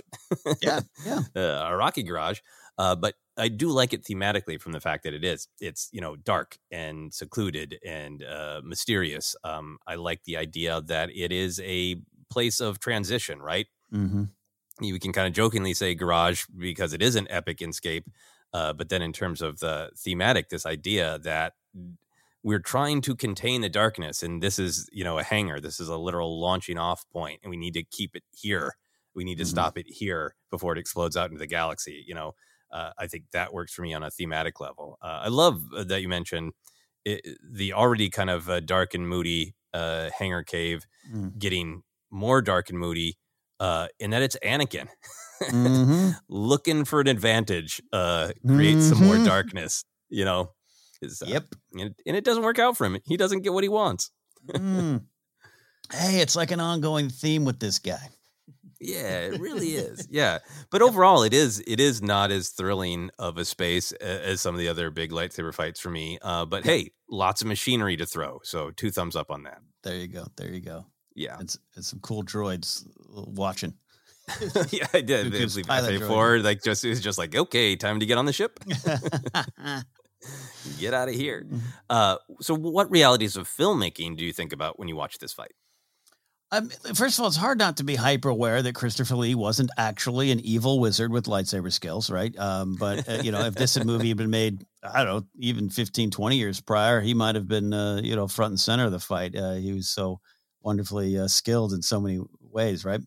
Yeah, 0.60 0.80
yeah. 1.04 1.22
uh, 1.36 1.40
a 1.68 1.76
rocky 1.76 2.02
garage. 2.02 2.40
Uh, 2.78 2.94
but 2.94 3.16
I 3.36 3.48
do 3.48 3.68
like 3.70 3.92
it 3.92 4.04
thematically 4.04 4.60
from 4.60 4.72
the 4.72 4.80
fact 4.80 5.04
that 5.04 5.14
it 5.14 5.24
is. 5.24 5.48
It's 5.60 5.88
you 5.92 6.00
know 6.00 6.16
dark 6.16 6.58
and 6.70 7.12
secluded 7.12 7.78
and 7.84 8.22
uh, 8.22 8.60
mysterious. 8.64 9.34
Um, 9.44 9.78
I 9.86 9.96
like 9.96 10.24
the 10.24 10.36
idea 10.36 10.80
that 10.82 11.10
it 11.14 11.32
is 11.32 11.60
a 11.64 11.96
place 12.30 12.60
of 12.60 12.78
transition. 12.78 13.40
Right? 13.40 13.66
Mm-hmm. 13.92 14.24
You 14.80 14.98
can 15.00 15.12
kind 15.12 15.26
of 15.26 15.32
jokingly 15.34 15.74
say 15.74 15.94
garage 15.94 16.44
because 16.56 16.92
it 16.92 17.02
is 17.02 17.16
an 17.16 17.26
epic 17.30 17.58
inscape. 17.58 18.04
Uh, 18.52 18.72
but 18.72 18.88
then 18.88 19.02
in 19.02 19.12
terms 19.12 19.42
of 19.42 19.58
the 19.58 19.90
thematic, 19.96 20.48
this 20.48 20.64
idea 20.64 21.18
that 21.18 21.54
we're 22.42 22.60
trying 22.60 23.00
to 23.02 23.14
contain 23.16 23.60
the 23.60 23.68
darkness, 23.68 24.22
and 24.22 24.42
this 24.42 24.58
is 24.58 24.88
you 24.92 25.04
know 25.04 25.18
a 25.18 25.24
hangar. 25.24 25.60
This 25.60 25.80
is 25.80 25.88
a 25.88 25.96
literal 25.96 26.40
launching 26.40 26.78
off 26.78 27.04
point, 27.12 27.40
and 27.42 27.50
we 27.50 27.56
need 27.56 27.74
to 27.74 27.82
keep 27.82 28.14
it 28.14 28.22
here. 28.30 28.76
We 29.14 29.24
need 29.24 29.38
to 29.38 29.44
Mhm. 29.44 29.48
stop 29.48 29.76
it 29.78 29.86
here 29.88 30.36
before 30.50 30.72
it 30.72 30.78
explodes 30.78 31.16
out 31.16 31.30
into 31.30 31.40
the 31.40 31.46
galaxy. 31.46 32.04
You 32.06 32.14
know, 32.14 32.34
uh, 32.70 32.90
I 32.98 33.06
think 33.06 33.24
that 33.32 33.52
works 33.52 33.72
for 33.72 33.82
me 33.82 33.94
on 33.94 34.02
a 34.02 34.10
thematic 34.10 34.60
level. 34.60 34.98
Uh, 35.02 35.20
I 35.24 35.28
love 35.28 35.62
uh, 35.76 35.84
that 35.84 36.02
you 36.02 36.08
mentioned 36.08 36.52
it, 37.04 37.20
the 37.42 37.72
already 37.72 38.10
kind 38.10 38.30
of 38.30 38.48
uh, 38.50 38.60
dark 38.60 38.94
and 38.94 39.08
moody 39.08 39.54
uh, 39.74 40.10
hangar 40.18 40.42
cave 40.42 40.86
Mm. 41.14 41.38
getting 41.38 41.82
more 42.10 42.42
dark 42.42 42.68
and 42.70 42.78
moody, 42.78 43.16
uh, 43.60 43.88
in 43.98 44.10
that 44.10 44.22
it's 44.22 44.36
Anakin 44.44 44.88
Mhm. 45.42 46.16
looking 46.28 46.84
for 46.84 47.00
an 47.00 47.06
advantage, 47.06 47.80
uh, 47.92 48.32
create 48.46 48.82
some 48.82 48.98
more 48.98 49.16
Mhm. 49.16 49.24
darkness. 49.24 49.84
You 50.10 50.24
know, 50.24 50.52
uh, 51.02 51.08
Yep. 51.26 51.44
and, 51.78 51.94
and 52.06 52.16
it 52.16 52.24
doesn't 52.24 52.42
work 52.42 52.58
out 52.58 52.76
for 52.76 52.86
him. 52.86 52.98
He 53.06 53.16
doesn't 53.16 53.42
get 53.42 53.52
what 53.52 53.62
he 53.64 53.68
wants. 53.68 54.10
Mm. 54.48 55.04
Hey, 55.92 56.20
it's 56.20 56.36
like 56.36 56.50
an 56.50 56.60
ongoing 56.60 57.08
theme 57.08 57.44
with 57.44 57.60
this 57.60 57.78
guy. 57.78 58.10
Yeah, 58.80 59.20
it 59.20 59.40
really 59.40 59.74
is. 59.74 60.06
Yeah, 60.18 60.38
but 60.70 60.82
overall, 60.82 61.22
it 61.22 61.34
is 61.34 61.62
it 61.66 61.80
is 61.80 62.00
not 62.00 62.30
as 62.30 62.50
thrilling 62.50 63.10
of 63.18 63.36
a 63.36 63.44
space 63.44 63.92
as 63.92 64.40
some 64.40 64.54
of 64.54 64.58
the 64.58 64.68
other 64.68 64.90
big 64.90 65.10
lightsaber 65.10 65.52
fights 65.52 65.80
for 65.80 65.90
me. 65.90 66.18
Uh, 66.22 66.44
but 66.44 66.64
hey, 66.66 66.92
lots 67.10 67.42
of 67.42 67.48
machinery 67.48 67.96
to 67.96 68.06
throw, 68.06 68.40
so 68.42 68.70
two 68.70 68.90
thumbs 68.90 69.16
up 69.16 69.30
on 69.30 69.42
that. 69.42 69.58
There 69.82 69.96
you 69.96 70.08
go. 70.08 70.26
There 70.36 70.52
you 70.52 70.60
go. 70.60 70.86
Yeah, 71.14 71.36
It's, 71.40 71.58
it's 71.76 71.88
some 71.88 71.98
cool 72.00 72.22
droids 72.22 72.86
watching. 73.08 73.74
yeah, 74.70 74.86
I 74.92 75.00
did. 75.00 75.26
I 75.26 75.30
Luke's 75.30 75.54
believe 75.54 75.66
pilot 75.66 75.98
FA 75.98 76.06
four 76.06 76.38
like 76.38 76.62
just 76.62 76.84
it 76.84 76.90
was 76.90 77.00
just 77.00 77.18
like 77.18 77.34
okay, 77.34 77.76
time 77.76 77.98
to 78.00 78.06
get 78.06 78.18
on 78.18 78.26
the 78.26 78.32
ship, 78.32 78.60
get 80.78 80.94
out 80.94 81.08
of 81.08 81.14
here. 81.14 81.44
Mm-hmm. 81.46 81.58
Uh, 81.90 82.16
so, 82.40 82.54
what 82.54 82.90
realities 82.90 83.36
of 83.36 83.48
filmmaking 83.48 84.16
do 84.16 84.24
you 84.24 84.32
think 84.32 84.52
about 84.52 84.78
when 84.78 84.88
you 84.88 84.96
watch 84.96 85.18
this 85.18 85.32
fight? 85.32 85.52
Um, 86.50 86.70
first 86.94 87.18
of 87.18 87.22
all, 87.22 87.28
it's 87.28 87.36
hard 87.36 87.58
not 87.58 87.76
to 87.76 87.84
be 87.84 87.94
hyper 87.94 88.30
aware 88.30 88.62
that 88.62 88.74
Christopher 88.74 89.16
Lee 89.16 89.34
wasn't 89.34 89.70
actually 89.76 90.30
an 90.30 90.40
evil 90.40 90.80
wizard 90.80 91.12
with 91.12 91.26
lightsaber 91.26 91.70
skills, 91.70 92.08
right? 92.10 92.36
Um, 92.38 92.76
but, 92.76 93.06
uh, 93.06 93.12
you 93.22 93.30
know, 93.30 93.44
if 93.44 93.54
this 93.54 93.78
movie 93.78 94.08
had 94.08 94.16
been 94.16 94.30
made, 94.30 94.64
I 94.82 95.04
don't 95.04 95.14
know, 95.14 95.26
even 95.38 95.68
15, 95.68 96.10
20 96.10 96.38
years 96.38 96.60
prior, 96.62 97.02
he 97.02 97.12
might 97.12 97.34
have 97.34 97.46
been, 97.48 97.74
uh, 97.74 98.00
you 98.02 98.16
know, 98.16 98.26
front 98.28 98.52
and 98.52 98.60
center 98.60 98.86
of 98.86 98.92
the 98.92 98.98
fight. 98.98 99.36
Uh, 99.36 99.54
he 99.54 99.72
was 99.72 99.90
so 99.90 100.20
wonderfully 100.62 101.18
uh, 101.18 101.28
skilled 101.28 101.74
in 101.74 101.82
so 101.82 102.00
many 102.00 102.18
ways, 102.40 102.82
right? 102.82 103.00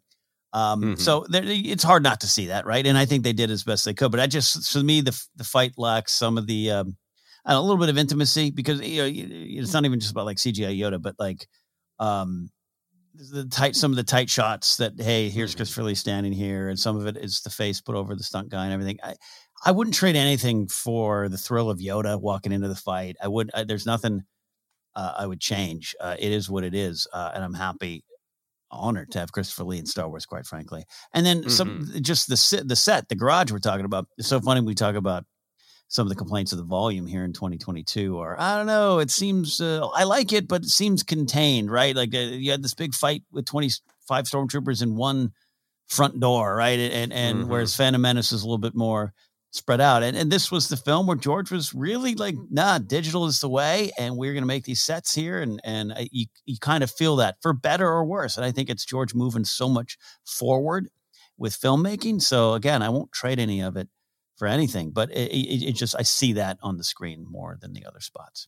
Um, 0.53 0.95
Mhm. 0.95 0.99
So 0.99 1.26
there, 1.30 1.43
it's 1.45 1.84
hard 1.84 2.03
not 2.03 2.22
to 2.22 2.27
see 2.27 2.47
that, 2.47 2.65
right? 2.65 2.85
And 2.85 2.97
I 2.97 3.05
think 3.05 3.23
they 3.23 3.34
did 3.34 3.51
as 3.51 3.63
best 3.63 3.85
they 3.85 3.93
could. 3.93 4.11
But 4.11 4.19
I 4.19 4.27
just, 4.27 4.72
for 4.72 4.84
me, 4.84 5.01
the 5.01 5.19
the 5.35 5.43
fight 5.45 5.73
lacks 5.77 6.13
some 6.13 6.38
of 6.38 6.47
the, 6.47 6.72
um, 6.72 6.97
I 7.45 7.53
don't 7.53 7.61
know, 7.61 7.61
a 7.61 7.68
little 7.68 7.80
bit 7.80 7.89
of 7.89 7.97
intimacy 7.97 8.51
because 8.51 8.81
you 8.81 9.01
know 9.01 9.09
it's 9.11 9.73
not 9.73 9.85
even 9.85 9.99
just 9.99 10.11
about 10.11 10.26
like 10.26 10.39
CGI 10.39 10.77
Yoda, 10.77 11.01
but 11.01 11.15
like, 11.19 11.47
um, 11.99 12.49
the 13.13 13.45
tight 13.45 13.75
some 13.75 13.91
of 13.91 13.97
the 13.97 14.03
tight 14.03 14.29
shots 14.29 14.77
that 14.77 14.93
hey 14.99 15.29
here's 15.29 15.55
Christopher 15.55 15.83
Lee 15.83 15.95
standing 15.95 16.31
here 16.31 16.69
and 16.69 16.79
some 16.79 16.95
of 16.97 17.07
it 17.07 17.17
is 17.17 17.41
the 17.41 17.49
face 17.49 17.81
put 17.81 17.95
over 17.95 18.15
the 18.15 18.23
stunt 18.23 18.49
guy 18.49 18.65
and 18.65 18.73
everything. 18.73 18.99
I 19.03 19.15
I 19.63 19.71
wouldn't 19.71 19.95
trade 19.95 20.15
anything 20.15 20.67
for 20.67 21.29
the 21.29 21.38
thrill 21.38 21.69
of 21.69 21.79
Yoda 21.79 22.19
walking 22.19 22.51
into 22.51 22.67
the 22.67 22.75
fight. 22.75 23.15
I 23.21 23.27
would 23.27 23.51
I, 23.53 23.63
there's 23.63 23.85
nothing 23.85 24.23
uh, 24.95 25.13
I 25.17 25.27
would 25.27 25.39
change. 25.39 25.95
Uh, 25.99 26.15
it 26.19 26.31
is 26.31 26.49
what 26.49 26.63
it 26.63 26.75
is, 26.75 27.07
uh, 27.13 27.31
and 27.33 27.43
I'm 27.43 27.53
happy, 27.53 28.03
honored 28.71 29.11
to 29.11 29.19
have 29.19 29.31
Christopher 29.31 29.63
Lee 29.63 29.79
in 29.79 29.85
Star 29.85 30.09
Wars. 30.09 30.25
Quite 30.25 30.45
frankly, 30.45 30.83
and 31.13 31.25
then 31.25 31.49
some 31.49 31.91
just 32.01 32.27
the 32.27 32.63
the 32.65 32.75
set, 32.75 33.07
the 33.09 33.15
garage 33.15 33.51
we're 33.51 33.59
talking 33.59 33.85
about. 33.85 34.07
It's 34.17 34.27
so 34.27 34.39
funny 34.39 34.61
we 34.61 34.75
talk 34.75 34.95
about 34.95 35.25
some 35.91 36.07
of 36.07 36.09
the 36.09 36.15
complaints 36.15 36.53
of 36.53 36.57
the 36.57 36.63
volume 36.63 37.05
here 37.05 37.26
in 37.26 37.34
2022 37.34 38.18
or 38.18 38.39
I 38.39 38.55
don't 38.55 38.65
know, 38.65 38.99
it 38.99 39.11
seems 39.11 39.59
uh, 39.59 39.85
I 39.89 40.05
like 40.05 40.31
it, 40.31 40.47
but 40.47 40.63
it 40.63 40.69
seems 40.69 41.03
contained, 41.03 41.69
right? 41.69 41.93
Like 41.95 42.15
uh, 42.15 42.19
you 42.19 42.49
had 42.51 42.63
this 42.63 42.73
big 42.73 42.93
fight 42.93 43.23
with 43.31 43.45
25 43.45 44.23
stormtroopers 44.26 44.81
in 44.81 44.95
one 44.95 45.34
front 45.88 46.19
door, 46.19 46.55
right? 46.55 46.80
And 46.80 47.13
and 47.13 47.43
Mhm. 47.43 47.47
whereas 47.47 47.76
Phantom 47.76 48.01
Menace 48.01 48.31
is 48.31 48.43
a 48.43 48.45
little 48.45 48.57
bit 48.57 48.76
more 48.76 49.13
spread 49.51 49.81
out, 49.81 50.03
and 50.03 50.15
and 50.15 50.31
this 50.31 50.49
was 50.51 50.69
the 50.69 50.77
film 50.77 51.07
where 51.07 51.18
George 51.18 51.51
was 51.51 51.73
really 51.73 52.15
like, 52.15 52.35
nah, 52.49 52.77
digital 52.77 53.26
is 53.26 53.41
the 53.41 53.49
way, 53.49 53.91
and 53.97 54.15
we're 54.18 54.34
gonna 54.34 54.45
make 54.45 54.63
these 54.63 54.81
sets 54.81 55.13
here, 55.13 55.41
and 55.41 55.59
and 55.65 55.93
I, 55.93 56.07
you 56.11 56.27
you 56.45 56.57
kind 56.61 56.84
of 56.84 56.91
feel 56.91 57.18
that 57.18 57.35
for 57.41 57.53
better 57.53 57.88
or 57.88 58.05
worse, 58.05 58.38
and 58.38 58.45
I 58.45 58.51
think 58.51 58.69
it's 58.69 58.85
George 58.85 59.13
moving 59.13 59.43
so 59.45 59.68
much 59.68 59.97
forward 60.26 60.89
with 61.38 61.59
filmmaking. 61.59 62.22
So 62.22 62.53
again, 62.53 62.81
I 62.81 62.89
won't 62.89 63.11
trade 63.11 63.39
any 63.39 63.61
of 63.61 63.76
it 63.76 63.89
for 64.41 64.47
anything, 64.47 64.89
but 64.89 65.11
it, 65.11 65.31
it, 65.31 65.69
it 65.69 65.73
just 65.73 65.95
I 65.95 66.01
see 66.01 66.34
that 66.34 66.57
on 66.63 66.77
the 66.77 66.84
screen 66.84 67.23
more 67.30 67.59
than 67.61 67.73
the 67.73 67.85
other 67.85 67.99
spots. 67.99 68.47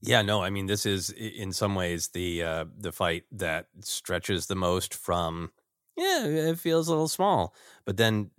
Yeah, 0.00 0.22
no, 0.22 0.42
I 0.42 0.50
mean 0.50 0.66
this 0.66 0.86
is 0.86 1.10
in 1.10 1.52
some 1.52 1.74
ways 1.74 2.08
the 2.08 2.42
uh, 2.42 2.64
the 2.76 2.92
fight 2.92 3.24
that 3.32 3.66
stretches 3.80 4.46
the 4.46 4.54
most 4.54 4.94
from 4.94 5.52
yeah, 5.96 6.24
it 6.24 6.58
feels 6.58 6.86
a 6.86 6.92
little 6.92 7.08
small. 7.08 7.54
But 7.84 7.96
then 7.96 8.30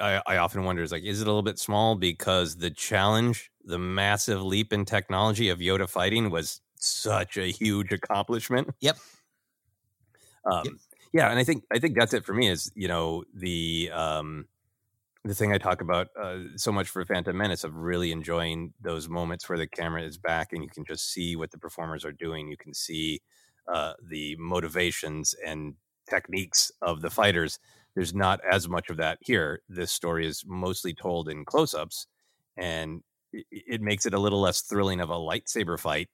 I, 0.00 0.22
I 0.26 0.36
often 0.38 0.64
wonder 0.64 0.82
is 0.82 0.92
like, 0.92 1.02
is 1.02 1.20
it 1.20 1.24
a 1.26 1.30
little 1.30 1.42
bit 1.42 1.58
small 1.58 1.96
because 1.96 2.56
the 2.56 2.70
challenge, 2.70 3.50
the 3.62 3.78
massive 3.78 4.42
leap 4.42 4.72
in 4.72 4.86
technology 4.86 5.50
of 5.50 5.58
Yoda 5.58 5.86
fighting 5.88 6.30
was 6.30 6.62
such 6.76 7.36
a 7.36 7.50
huge 7.52 7.92
accomplishment? 7.92 8.70
Yep. 8.80 8.98
Um, 10.50 10.80
Yeah, 11.12 11.30
and 11.30 11.38
I 11.38 11.44
think 11.44 11.64
I 11.72 11.78
think 11.78 11.96
that's 11.96 12.12
it 12.12 12.24
for 12.24 12.34
me. 12.34 12.48
Is 12.48 12.72
you 12.74 12.88
know 12.88 13.22
the 13.32 13.88
um, 13.92 14.48
the 15.24 15.34
thing 15.34 15.52
I 15.52 15.58
talk 15.58 15.80
about 15.80 16.08
uh, 16.20 16.38
so 16.56 16.70
much 16.70 16.88
for 16.88 17.04
Phantom 17.04 17.36
Menace 17.36 17.64
of 17.64 17.74
really 17.74 18.12
enjoying 18.12 18.74
those 18.80 19.08
moments 19.08 19.48
where 19.48 19.58
the 19.58 19.66
camera 19.66 20.02
is 20.02 20.18
back 20.18 20.52
and 20.52 20.62
you 20.62 20.68
can 20.68 20.84
just 20.84 21.10
see 21.10 21.34
what 21.34 21.50
the 21.50 21.58
performers 21.58 22.04
are 22.04 22.12
doing. 22.12 22.48
You 22.48 22.58
can 22.58 22.74
see 22.74 23.20
uh, 23.72 23.94
the 24.06 24.36
motivations 24.38 25.34
and 25.44 25.74
techniques 26.08 26.70
of 26.82 27.00
the 27.00 27.08
fighters. 27.10 27.58
There's 27.94 28.14
not 28.14 28.40
as 28.48 28.68
much 28.68 28.90
of 28.90 28.98
that 28.98 29.18
here. 29.22 29.62
This 29.68 29.90
story 29.92 30.26
is 30.26 30.44
mostly 30.46 30.92
told 30.92 31.28
in 31.28 31.46
close-ups, 31.46 32.06
and 32.56 33.00
it, 33.32 33.46
it 33.50 33.80
makes 33.80 34.04
it 34.04 34.12
a 34.12 34.18
little 34.18 34.42
less 34.42 34.60
thrilling 34.60 35.00
of 35.00 35.08
a 35.08 35.14
lightsaber 35.14 35.78
fight. 35.78 36.08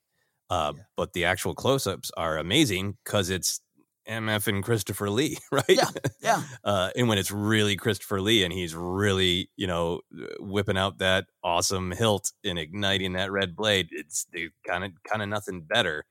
Uh, 0.49 0.75
But 0.97 1.15
the 1.15 1.25
actual 1.25 1.55
close-ups 1.55 2.13
are 2.17 2.39
amazing 2.39 2.99
because 3.05 3.31
it's 3.31 3.61
MF 4.09 4.47
and 4.47 4.63
Christopher 4.63 5.11
Lee, 5.11 5.39
right? 5.53 5.65
Yeah, 5.69 5.91
yeah. 6.23 6.43
uh, 6.65 6.91
and 6.97 7.09
when 7.09 7.19
it's 7.19 7.31
really 7.31 7.77
Christopher 7.77 8.21
Lee 8.21 8.45
and 8.45 8.53
he's 8.53 8.75
really, 8.75 9.51
you 9.57 9.67
know, 9.67 10.01
whipping 10.39 10.79
out 10.79 10.99
that 10.99 11.27
awesome 11.43 11.93
hilt 11.93 12.33
and 12.45 12.59
igniting 12.59 13.13
that 13.15 13.31
red 13.31 13.55
blade, 13.57 13.89
it's 13.91 14.27
kind 14.67 14.85
of 14.85 14.93
kind 15.05 15.23
of 15.23 15.29
nothing 15.29 15.63
better. 15.63 16.05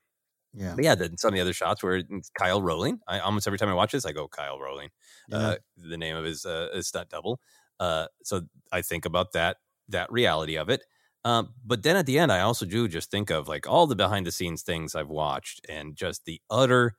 Yeah. 0.52 0.74
But 0.74 0.84
yeah, 0.84 0.94
then 0.94 1.16
some 1.16 1.28
of 1.28 1.34
the 1.34 1.40
other 1.40 1.52
shots 1.52 1.82
where 1.82 1.96
it's 1.96 2.30
Kyle 2.30 2.60
Rowling. 2.60 3.00
I 3.06 3.20
almost 3.20 3.46
every 3.46 3.58
time 3.58 3.68
I 3.68 3.74
watch 3.74 3.92
this, 3.92 4.04
I 4.04 4.12
go 4.12 4.26
Kyle 4.26 4.58
Rowling. 4.58 4.88
Uh, 5.32 5.56
the 5.76 5.96
name 5.96 6.16
of 6.16 6.24
his 6.24 6.44
uh, 6.44 6.68
his 6.74 6.88
stunt 6.88 7.10
double. 7.10 7.40
Uh, 7.78 8.06
so 8.24 8.42
I 8.72 8.82
think 8.82 9.04
about 9.04 9.32
that 9.32 9.58
that 9.88 10.10
reality 10.10 10.56
of 10.56 10.68
it. 10.68 10.84
Um, 11.24 11.54
but 11.64 11.82
then 11.82 11.96
at 11.96 12.06
the 12.06 12.18
end, 12.18 12.32
I 12.32 12.40
also 12.40 12.64
do 12.64 12.88
just 12.88 13.10
think 13.10 13.30
of 13.30 13.46
like 13.46 13.68
all 13.68 13.86
the 13.86 13.96
behind 13.96 14.26
the 14.26 14.32
scenes 14.32 14.62
things 14.62 14.94
I've 14.94 15.08
watched 15.08 15.64
and 15.68 15.94
just 15.94 16.24
the 16.24 16.40
utter 16.50 16.94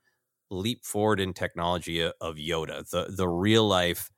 leap 0.51 0.85
forward 0.85 1.19
in 1.19 1.33
technology 1.33 2.01
of 2.03 2.35
Yoda, 2.35 2.87
the 2.89 3.05
the 3.09 3.27
real 3.27 3.67
life 3.67 4.11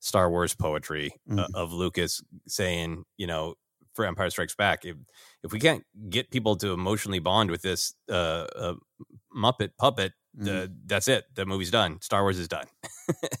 Star 0.00 0.30
Wars 0.30 0.54
poetry 0.54 1.12
uh, 1.36 1.46
of 1.54 1.72
Lucas 1.72 2.22
saying, 2.46 3.04
you 3.16 3.26
know, 3.26 3.54
for 3.94 4.04
Empire 4.04 4.30
Strikes 4.30 4.54
Back, 4.54 4.84
if 4.84 4.96
if 5.42 5.52
we 5.52 5.58
can't 5.58 5.82
get 6.08 6.30
people 6.30 6.54
to 6.56 6.72
emotionally 6.72 7.18
bond 7.18 7.50
with 7.50 7.62
this 7.62 7.94
uh, 8.08 8.46
uh 8.54 8.74
Muppet 9.34 9.70
puppet, 9.78 10.12
the, 10.34 10.72
that's 10.86 11.08
it. 11.08 11.24
The 11.34 11.46
movie's 11.46 11.70
done. 11.70 12.00
Star 12.00 12.22
Wars 12.22 12.38
is 12.38 12.48
done. 12.48 12.66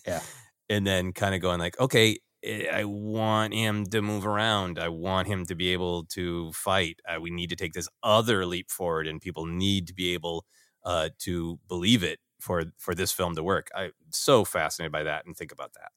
yeah. 0.06 0.20
And 0.70 0.86
then 0.86 1.12
kind 1.12 1.34
of 1.34 1.40
going 1.40 1.60
like, 1.60 1.80
okay, 1.80 2.18
eh, 2.44 2.66
I 2.70 2.84
want 2.84 3.54
him 3.54 3.86
to 3.86 4.02
move 4.02 4.26
around. 4.26 4.78
I 4.78 4.88
want 4.90 5.26
him 5.26 5.46
to 5.46 5.54
be 5.54 5.72
able 5.72 6.04
to 6.08 6.52
fight. 6.52 7.00
Uh, 7.08 7.18
we 7.18 7.30
need 7.30 7.48
to 7.48 7.56
take 7.56 7.72
this 7.72 7.88
other 8.02 8.44
leap 8.44 8.70
forward, 8.70 9.06
and 9.06 9.18
people 9.18 9.46
need 9.46 9.86
to 9.86 9.94
be 9.94 10.12
able 10.12 10.44
uh, 10.84 11.08
to 11.20 11.58
believe 11.68 12.02
it 12.02 12.18
for 12.40 12.64
for 12.78 12.94
this 12.94 13.12
film 13.12 13.34
to 13.36 13.42
work. 13.42 13.70
I'm 13.74 13.92
so 14.10 14.44
fascinated 14.44 14.92
by 14.92 15.04
that 15.04 15.26
and 15.26 15.36
think 15.36 15.52
about 15.52 15.74
that. 15.74 15.92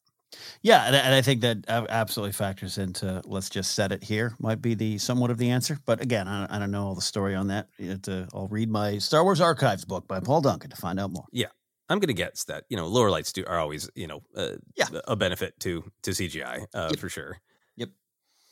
Yeah, 0.61 0.85
and, 0.85 0.95
I- 0.95 1.21
think 1.21 1.41
that 1.41 1.65
absolutely 1.67 2.31
factors 2.31 2.77
into 2.77 3.21
let's 3.25 3.49
just 3.49 3.73
set 3.73 3.91
it 3.91 4.03
here 4.03 4.33
might 4.39 4.61
be 4.61 4.75
the 4.75 4.97
somewhat 4.97 5.29
of 5.29 5.37
the 5.37 5.49
answer. 5.49 5.77
But 5.85 6.01
again, 6.01 6.27
I, 6.27 6.47
I 6.49 6.57
don't 6.59 6.71
know 6.71 6.87
all 6.87 6.95
the 6.95 7.01
story 7.01 7.35
on 7.35 7.47
that. 7.47 7.67
Uh, 8.07 8.25
I'll 8.33 8.47
read 8.47 8.69
my 8.69 8.97
Star 8.97 9.23
Wars 9.23 9.41
Archives 9.41 9.83
book 9.85 10.07
by 10.07 10.19
Paul 10.21 10.41
Duncan 10.41 10.69
to 10.69 10.75
find 10.77 10.99
out 10.99 11.11
more. 11.11 11.25
Yeah, 11.33 11.47
I'm 11.89 11.99
gonna 11.99 12.13
guess 12.13 12.45
that 12.45 12.63
you 12.69 12.77
know 12.77 12.87
lower 12.87 13.09
lights 13.09 13.33
do 13.33 13.43
are 13.45 13.59
always 13.59 13.89
you 13.93 14.07
know 14.07 14.23
uh, 14.35 14.53
yeah. 14.75 14.87
a 15.05 15.15
benefit 15.17 15.59
to 15.61 15.83
to 16.03 16.11
CGI 16.11 16.65
uh, 16.73 16.87
Yep. 16.91 16.99
for 16.99 17.09
sure. 17.09 17.37
Yep. 17.75 17.89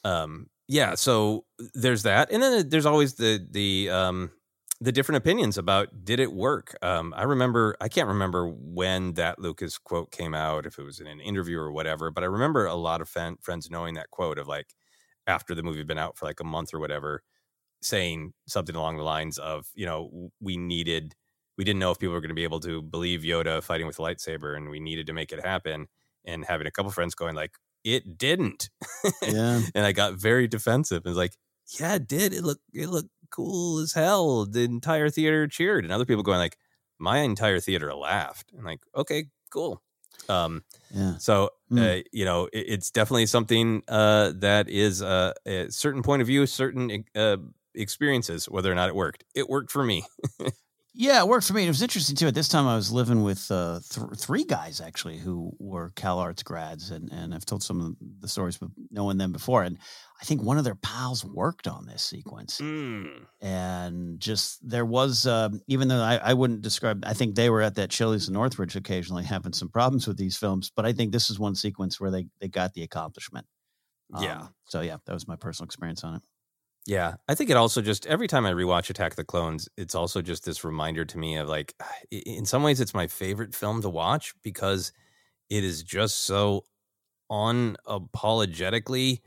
Um. 0.03 0.47
Yeah. 0.67 0.95
So 0.95 1.45
there's 1.73 2.03
that, 2.03 2.31
and 2.31 2.43
then 2.43 2.67
there's 2.69 2.85
always 2.85 3.13
the 3.15 3.45
the 3.49 3.89
um 3.89 4.31
the 4.81 4.91
different 4.91 5.17
opinions 5.17 5.57
about 5.57 6.05
did 6.05 6.19
it 6.19 6.31
work. 6.33 6.75
Um. 6.81 7.13
I 7.15 7.23
remember 7.23 7.75
I 7.81 7.89
can't 7.89 8.07
remember 8.07 8.47
when 8.47 9.13
that 9.13 9.39
Lucas 9.39 9.77
quote 9.77 10.11
came 10.11 10.33
out, 10.33 10.65
if 10.65 10.79
it 10.79 10.83
was 10.83 10.99
in 10.99 11.07
an 11.07 11.19
interview 11.19 11.59
or 11.59 11.71
whatever, 11.71 12.11
but 12.11 12.23
I 12.23 12.27
remember 12.27 12.65
a 12.65 12.75
lot 12.75 13.01
of 13.01 13.09
fan, 13.09 13.37
friends 13.41 13.69
knowing 13.69 13.95
that 13.95 14.09
quote 14.11 14.37
of 14.39 14.47
like 14.47 14.73
after 15.27 15.53
the 15.55 15.63
movie 15.63 15.79
had 15.79 15.87
been 15.87 15.97
out 15.99 16.17
for 16.17 16.25
like 16.25 16.39
a 16.39 16.43
month 16.45 16.73
or 16.73 16.79
whatever. 16.79 17.23
saying 17.81 18.33
something 18.47 18.75
along 18.75 18.97
the 18.97 19.03
lines 19.03 19.37
of, 19.37 19.67
you 19.75 19.85
know, 19.85 20.31
we 20.41 20.57
needed, 20.57 21.15
we 21.57 21.63
didn't 21.63 21.79
know 21.79 21.91
if 21.91 21.99
people 21.99 22.13
were 22.13 22.21
going 22.21 22.29
to 22.29 22.35
be 22.35 22.43
able 22.43 22.59
to 22.61 22.81
believe 22.81 23.21
Yoda 23.21 23.63
fighting 23.63 23.87
with 23.87 23.99
a 23.99 24.01
lightsaber, 24.01 24.55
and 24.57 24.69
we 24.69 24.79
needed 24.79 25.07
to 25.07 25.13
make 25.13 25.31
it 25.31 25.45
happen. 25.45 25.87
And 26.25 26.45
having 26.45 26.67
a 26.67 26.71
couple 26.71 26.91
friends 26.91 27.15
going 27.15 27.35
like, 27.35 27.53
it 27.83 28.17
didn't, 28.17 28.69
Yeah. 29.25 29.61
and 29.75 29.85
I 29.85 29.91
got 29.91 30.15
very 30.15 30.47
defensive. 30.47 30.97
And 31.05 31.11
was 31.11 31.17
like, 31.17 31.35
yeah, 31.79 31.95
it 31.95 32.07
did. 32.07 32.33
It 32.33 32.43
looked, 32.43 32.63
it 32.73 32.87
looked 32.87 33.09
cool 33.31 33.79
as 33.79 33.93
hell. 33.93 34.45
The 34.45 34.61
entire 34.63 35.09
theater 35.09 35.47
cheered, 35.47 35.83
and 35.85 35.93
other 35.93 36.05
people 36.05 36.23
going 36.23 36.39
like, 36.39 36.57
my 36.99 37.19
entire 37.19 37.59
theater 37.59 37.93
laughed. 37.93 38.51
And 38.53 38.63
like, 38.65 38.81
okay, 38.95 39.25
cool. 39.51 39.81
Um, 40.27 40.63
Yeah. 40.93 41.17
so 41.17 41.51
Mm. 41.71 41.99
uh, 41.99 42.03
you 42.11 42.25
know, 42.25 42.45
it, 42.51 42.65
it's 42.67 42.91
definitely 42.91 43.27
something 43.27 43.83
uh, 43.87 44.33
that 44.37 44.69
is 44.69 45.01
uh, 45.01 45.33
a 45.45 45.69
certain 45.71 46.01
point 46.01 46.21
of 46.21 46.27
view, 46.27 46.45
certain 46.47 47.05
uh, 47.15 47.37
experiences, 47.75 48.49
whether 48.49 48.71
or 48.71 48.75
not 48.75 48.89
it 48.89 48.95
worked. 48.95 49.23
It 49.35 49.47
worked 49.49 49.71
for 49.71 49.83
me. 49.83 50.05
Yeah, 50.91 51.19
it 51.21 51.27
worked 51.27 51.45
for 51.47 51.53
me. 51.53 51.65
It 51.65 51.67
was 51.69 51.83
interesting 51.83 52.15
too. 52.15 52.27
At 52.27 52.33
this 52.33 52.47
time, 52.49 52.67
I 52.67 52.75
was 52.75 52.91
living 52.91 53.21
with 53.21 53.49
uh, 53.51 53.79
th- 53.89 54.17
three 54.17 54.43
guys 54.43 54.81
actually 54.81 55.19
who 55.19 55.53
were 55.59 55.91
Cal 55.95 56.17
Arts 56.17 56.41
grads, 56.41 56.89
and 56.89 57.11
and 57.11 57.33
I've 57.33 57.45
told 57.45 57.61
some 57.61 57.79
of 57.79 57.95
the 58.19 58.27
stories, 58.27 58.57
but 58.57 58.69
knowing 58.89 59.17
them 59.17 59.31
before, 59.31 59.63
and 59.63 59.77
I 60.21 60.25
think 60.25 60.41
one 60.43 60.57
of 60.57 60.65
their 60.65 60.75
pals 60.75 61.23
worked 61.23 61.65
on 61.67 61.85
this 61.85 62.03
sequence, 62.03 62.59
Mm. 62.59 63.25
and 63.39 64.19
just 64.19 64.67
there 64.67 64.85
was, 64.85 65.25
um, 65.25 65.61
even 65.67 65.87
though 65.87 66.01
I, 66.01 66.17
I 66.17 66.33
wouldn't 66.33 66.61
describe, 66.61 67.03
I 67.05 67.13
think 67.13 67.35
they 67.35 67.49
were 67.49 67.61
at 67.61 67.75
that 67.75 67.89
Chili's 67.89 68.27
in 68.27 68.33
Northridge 68.33 68.75
occasionally 68.75 69.23
having 69.23 69.53
some 69.53 69.69
problems 69.69 70.07
with 70.07 70.17
these 70.17 70.35
films, 70.35 70.71
but 70.75 70.85
I 70.85 70.91
think 70.93 71.11
this 71.13 71.29
is 71.29 71.39
one 71.39 71.55
sequence 71.55 71.99
where 71.99 72.11
they 72.11 72.27
they 72.39 72.49
got 72.49 72.73
the 72.73 72.83
accomplishment. 72.83 73.47
Yeah. 74.19 74.41
Um, 74.41 74.55
so 74.65 74.81
yeah, 74.81 74.97
that 75.05 75.13
was 75.13 75.27
my 75.27 75.35
personal 75.37 75.65
experience 75.67 76.03
on 76.03 76.15
it. 76.15 76.21
Yeah, 76.85 77.15
I 77.27 77.35
think 77.35 77.49
it 77.49 77.57
also 77.57 77.81
just 77.81 78.07
every 78.07 78.27
time 78.27 78.45
I 78.45 78.51
rewatch 78.51 78.89
Attack 78.89 79.11
of 79.11 79.15
the 79.17 79.23
Clones, 79.23 79.69
it's 79.77 79.93
also 79.95 80.21
just 80.21 80.43
this 80.43 80.63
reminder 80.63 81.05
to 81.05 81.17
me 81.17 81.37
of 81.37 81.47
like, 81.47 81.75
in 82.11 82.45
some 82.45 82.63
ways, 82.63 82.81
it's 82.81 82.93
my 82.93 83.07
favorite 83.07 83.53
film 83.53 83.81
to 83.83 83.89
watch 83.89 84.33
because 84.43 84.91
it 85.49 85.63
is 85.63 85.83
just 85.83 86.25
so 86.25 86.65
unapologetically 87.31 89.21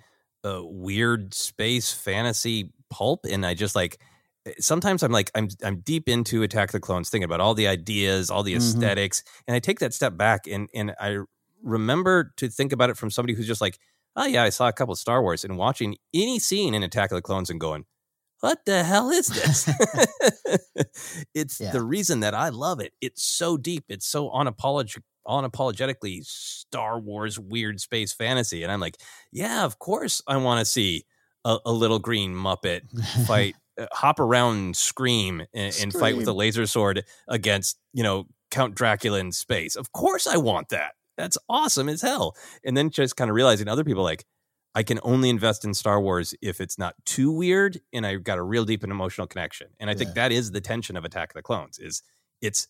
uh, 0.44 0.60
weird 0.64 1.34
space 1.34 1.92
fantasy 1.92 2.72
pulp, 2.90 3.24
and 3.30 3.44
I 3.46 3.54
just 3.54 3.74
like 3.76 4.00
eh, 4.46 4.52
sometimes 4.58 5.02
I'm 5.02 5.12
like 5.12 5.30
I'm 5.34 5.48
I'm 5.64 5.80
deep 5.80 6.08
into 6.08 6.42
Attack 6.42 6.68
of 6.70 6.72
the 6.72 6.80
Clones, 6.80 7.10
thinking 7.10 7.24
about 7.24 7.40
all 7.40 7.54
the 7.54 7.68
ideas, 7.68 8.30
all 8.30 8.42
the 8.42 8.54
Mhm. 8.54 8.58
aesthetics, 8.58 9.22
and 9.46 9.54
I 9.54 9.58
take 9.60 9.78
that 9.80 9.94
step 9.94 10.16
back 10.16 10.46
and 10.46 10.68
and 10.74 10.94
I 11.00 11.18
remember 11.62 12.32
to 12.38 12.48
think 12.48 12.72
about 12.72 12.90
it 12.90 12.96
from 12.96 13.10
somebody 13.10 13.34
who's 13.34 13.46
just 13.46 13.60
like, 13.60 13.78
oh 14.16 14.26
yeah, 14.26 14.42
I 14.42 14.48
saw 14.50 14.68
a 14.68 14.72
couple 14.72 14.92
of 14.92 14.98
Star 14.98 15.22
Wars 15.22 15.44
and 15.44 15.56
watching 15.56 15.96
any 16.12 16.38
scene 16.38 16.74
in 16.74 16.82
Attack 16.82 17.12
of 17.12 17.16
the 17.16 17.22
Clones 17.22 17.50
and 17.50 17.60
going, 17.60 17.84
what 18.40 18.64
the 18.66 18.82
hell 18.82 19.10
is 19.10 19.28
this? 19.28 19.68
it's 21.34 21.60
Yeah. 21.60 21.70
the 21.72 21.82
reason 21.82 22.20
that 22.20 22.34
I 22.34 22.48
love 22.48 22.80
it. 22.80 22.92
It's 23.00 23.22
so 23.22 23.56
deep. 23.56 23.84
It's 23.88 24.06
so 24.06 24.28
unapolog- 24.30 25.00
unapologetically 25.26 26.24
Star 26.24 26.98
Wars 26.98 27.38
weird 27.38 27.80
space 27.80 28.12
fantasy. 28.12 28.62
And 28.62 28.72
I'm 28.72 28.80
like, 28.80 28.96
yeah, 29.30 29.64
of 29.64 29.78
course 29.78 30.22
I 30.26 30.36
want 30.36 30.60
to 30.60 30.64
see 30.64 31.04
a, 31.44 31.58
a 31.66 31.72
little 31.72 31.98
green 31.98 32.34
Muppet 32.34 32.82
fight, 33.26 33.54
uh, 33.80 33.86
hop 33.92 34.20
around 34.20 34.56
and 34.56 34.76
scream 34.76 35.42
and, 35.54 35.76
and 35.80 35.92
fight 35.92 36.16
with 36.16 36.28
a 36.28 36.32
laser 36.32 36.66
sword 36.66 37.04
against, 37.28 37.78
you 37.92 38.02
know, 38.02 38.26
Count 38.50 38.74
Dracula 38.74 39.18
in 39.18 39.32
space. 39.32 39.76
Of 39.76 39.92
course 39.92 40.26
I 40.26 40.36
want 40.36 40.68
that. 40.70 40.92
That's 41.16 41.38
awesome 41.48 41.88
as 41.88 42.02
hell. 42.02 42.36
And 42.64 42.76
then 42.76 42.90
just 42.90 43.16
kind 43.16 43.30
of 43.30 43.34
realizing 43.34 43.68
other 43.68 43.84
people 43.84 44.02
like, 44.02 44.24
I 44.74 44.82
can 44.82 44.98
only 45.02 45.28
invest 45.28 45.66
in 45.66 45.74
Star 45.74 46.00
Wars 46.00 46.34
if 46.40 46.58
it's 46.60 46.78
not 46.78 46.94
too 47.04 47.30
weird 47.30 47.78
and 47.92 48.06
I've 48.06 48.24
got 48.24 48.38
a 48.38 48.42
real 48.42 48.64
deep 48.64 48.82
and 48.82 48.90
emotional 48.90 49.26
connection. 49.26 49.68
And 49.78 49.90
I 49.90 49.94
think 49.94 50.08
Yeah. 50.10 50.14
that 50.28 50.32
is 50.32 50.50
the 50.50 50.62
tension 50.62 50.96
of 50.96 51.04
Attack 51.04 51.30
of 51.30 51.34
the 51.34 51.42
Clones 51.42 51.78
is 51.78 52.02
it's 52.40 52.68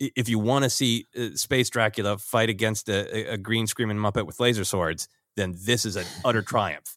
if 0.00 0.28
you 0.28 0.38
want 0.38 0.64
to 0.64 0.70
see 0.70 1.06
uh, 1.18 1.34
Space 1.34 1.70
Dracula 1.70 2.18
fight 2.18 2.48
against 2.48 2.88
a, 2.88 3.32
a- 3.32 3.36
green 3.38 3.66
screaming 3.66 3.96
Muppet 3.96 4.26
with 4.26 4.38
laser 4.40 4.64
swords, 4.64 5.08
then 5.36 5.54
this 5.64 5.84
is 5.84 5.96
an 5.96 6.04
utter 6.24 6.42
triumph. 6.52 6.96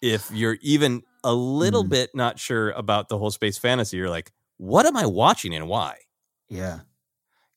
If 0.00 0.30
you're 0.32 0.56
even 0.62 1.02
a 1.24 1.34
little 1.34 1.84
Mm. 1.84 1.90
bit 1.90 2.10
not 2.14 2.38
sure 2.38 2.70
about 2.70 3.08
the 3.08 3.18
whole 3.18 3.30
space 3.30 3.58
fantasy, 3.58 3.96
you're 3.98 4.08
like, 4.10 4.32
what 4.56 4.86
am 4.86 4.96
I 4.96 5.06
watching 5.06 5.54
and 5.54 5.68
why? 5.68 5.96
Yeah. 6.48 6.80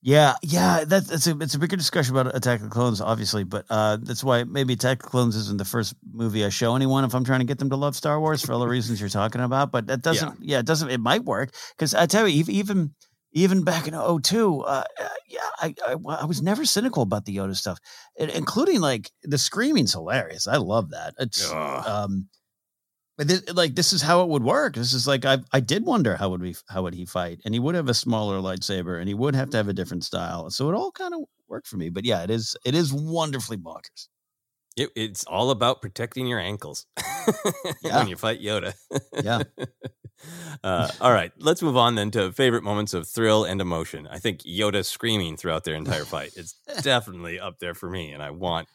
Yeah, 0.06 0.34
yeah, 0.42 0.84
that's 0.86 1.10
it's 1.10 1.28
a 1.28 1.38
it's 1.40 1.54
a 1.56 1.60
bigger 1.60 1.78
discussion 1.78 2.14
about 2.14 2.36
Attack 2.36 2.60
of 2.60 2.66
the 2.66 2.70
Clones, 2.70 3.00
obviously, 3.00 3.46
but 3.46 3.66
uh, 3.70 3.98
that's 4.02 4.22
why 4.22 4.44
maybe 4.44 4.74
Attack 4.74 4.98
of 5.00 5.04
the 5.04 5.10
Clones 5.10 5.38
isn't 5.38 5.56
the 5.58 5.64
first 5.64 5.96
movie 6.12 6.44
I 6.44 6.50
show 6.50 6.76
anyone 6.76 7.06
if 7.06 7.16
I'm 7.16 7.24
trying 7.24 7.40
to 7.40 7.46
get 7.46 7.58
them 7.58 7.70
to 7.70 7.78
love 7.78 7.96
Star 7.96 8.20
Wars 8.20 8.46
for 8.46 8.52
all 8.52 8.60
the 8.60 8.68
reasons 8.68 9.00
you're 9.00 9.08
talking 9.08 9.40
about. 9.40 9.72
But 9.72 9.88
that 9.88 10.02
doesn't, 10.02 10.40
yeah, 10.42 10.60
it 10.60 10.66
doesn't. 10.66 10.90
It 10.90 11.00
might 11.00 11.24
work 11.24 11.52
because 11.78 11.96
I 11.96 12.06
tell 12.06 12.28
you, 12.28 12.42
ev- 12.42 12.50
even 12.50 12.94
even 13.34 13.64
back 13.64 13.88
in 13.88 13.94
02, 13.94 14.62
uh, 14.62 14.84
uh, 15.00 15.08
yeah, 15.28 15.40
I, 15.60 15.74
I 15.88 15.96
I 16.22 16.26
was 16.26 16.42
never 16.42 16.66
cynical 16.66 17.04
about 17.04 17.26
the 17.26 17.36
Yoda 17.36 17.56
stuff, 17.56 17.80
in- 18.16 18.30
including 18.30 18.80
like 18.82 19.12
the 19.24 19.38
screaming's 19.38 19.94
hilarious. 19.94 20.48
I 20.48 20.58
love 20.58 20.92
that. 20.92 21.14
It's 21.20 21.52
Ugh. 21.52 21.88
um, 21.88 22.30
but 23.18 23.28
this, 23.28 23.44
like 23.54 23.76
this 23.76 23.94
is 23.94 24.02
how 24.02 24.22
it 24.24 24.30
would 24.30 24.44
work. 24.44 24.76
This 24.76 24.94
is 24.94 25.08
like 25.08 25.26
I 25.26 25.40
I 25.52 25.60
did 25.60 25.86
wonder 25.86 26.16
how 26.16 26.30
would 26.30 26.42
we 26.42 26.56
how 26.70 26.84
would 26.84 26.94
he 26.96 27.06
fight, 27.06 27.40
and 27.46 27.54
he 27.54 27.60
would 27.60 27.76
have 27.76 27.90
a 27.90 27.94
smaller 27.94 28.40
lightsaber, 28.40 29.00
and 29.00 29.08
he 29.08 29.14
would 29.14 29.36
have 29.36 29.50
to 29.52 29.58
have 29.58 29.68
a 29.68 29.74
different 29.74 30.04
style. 30.04 30.50
So 30.50 30.70
it 30.70 30.76
all 30.76 30.92
kind 30.92 31.14
of 31.14 31.22
worked 31.48 31.68
for 31.68 31.78
me. 31.78 31.90
But 31.90 32.06
yeah, 32.06 32.24
it 32.24 32.30
is 32.30 32.56
it 32.66 32.76
is 32.76 32.94
wonderfully 32.94 33.58
bonkers. 33.58 34.08
It, 34.76 34.90
it's 34.96 35.24
all 35.26 35.52
about 35.52 35.82
protecting 35.84 36.26
your 36.26 36.40
ankles 36.40 36.88
Yeah. 37.84 37.98
when 38.00 38.08
you 38.08 38.16
fight 38.16 38.42
Yoda. 38.42 38.74
Yeah. 39.24 39.44
uh, 40.64 40.92
all 41.02 41.12
right, 41.12 41.32
let's 41.38 41.62
move 41.62 41.78
on 41.78 41.96
then 41.96 42.12
to 42.12 42.32
favorite 42.32 42.64
moments 42.64 42.94
of 42.94 43.08
thrill 43.08 43.44
and 43.44 43.62
emotion. 43.62 44.08
I 44.08 44.20
think 44.20 44.42
Yoda 44.42 44.86
screaming 44.86 45.38
throughout 45.38 45.64
their 45.64 45.76
entire 45.76 46.06
fight 46.06 46.34
is 46.36 46.56
definitely 46.82 47.40
up 47.40 47.60
there 47.60 47.74
for 47.74 47.90
me, 47.90 48.12
and 48.12 48.24
I 48.24 48.32
want 48.32 48.70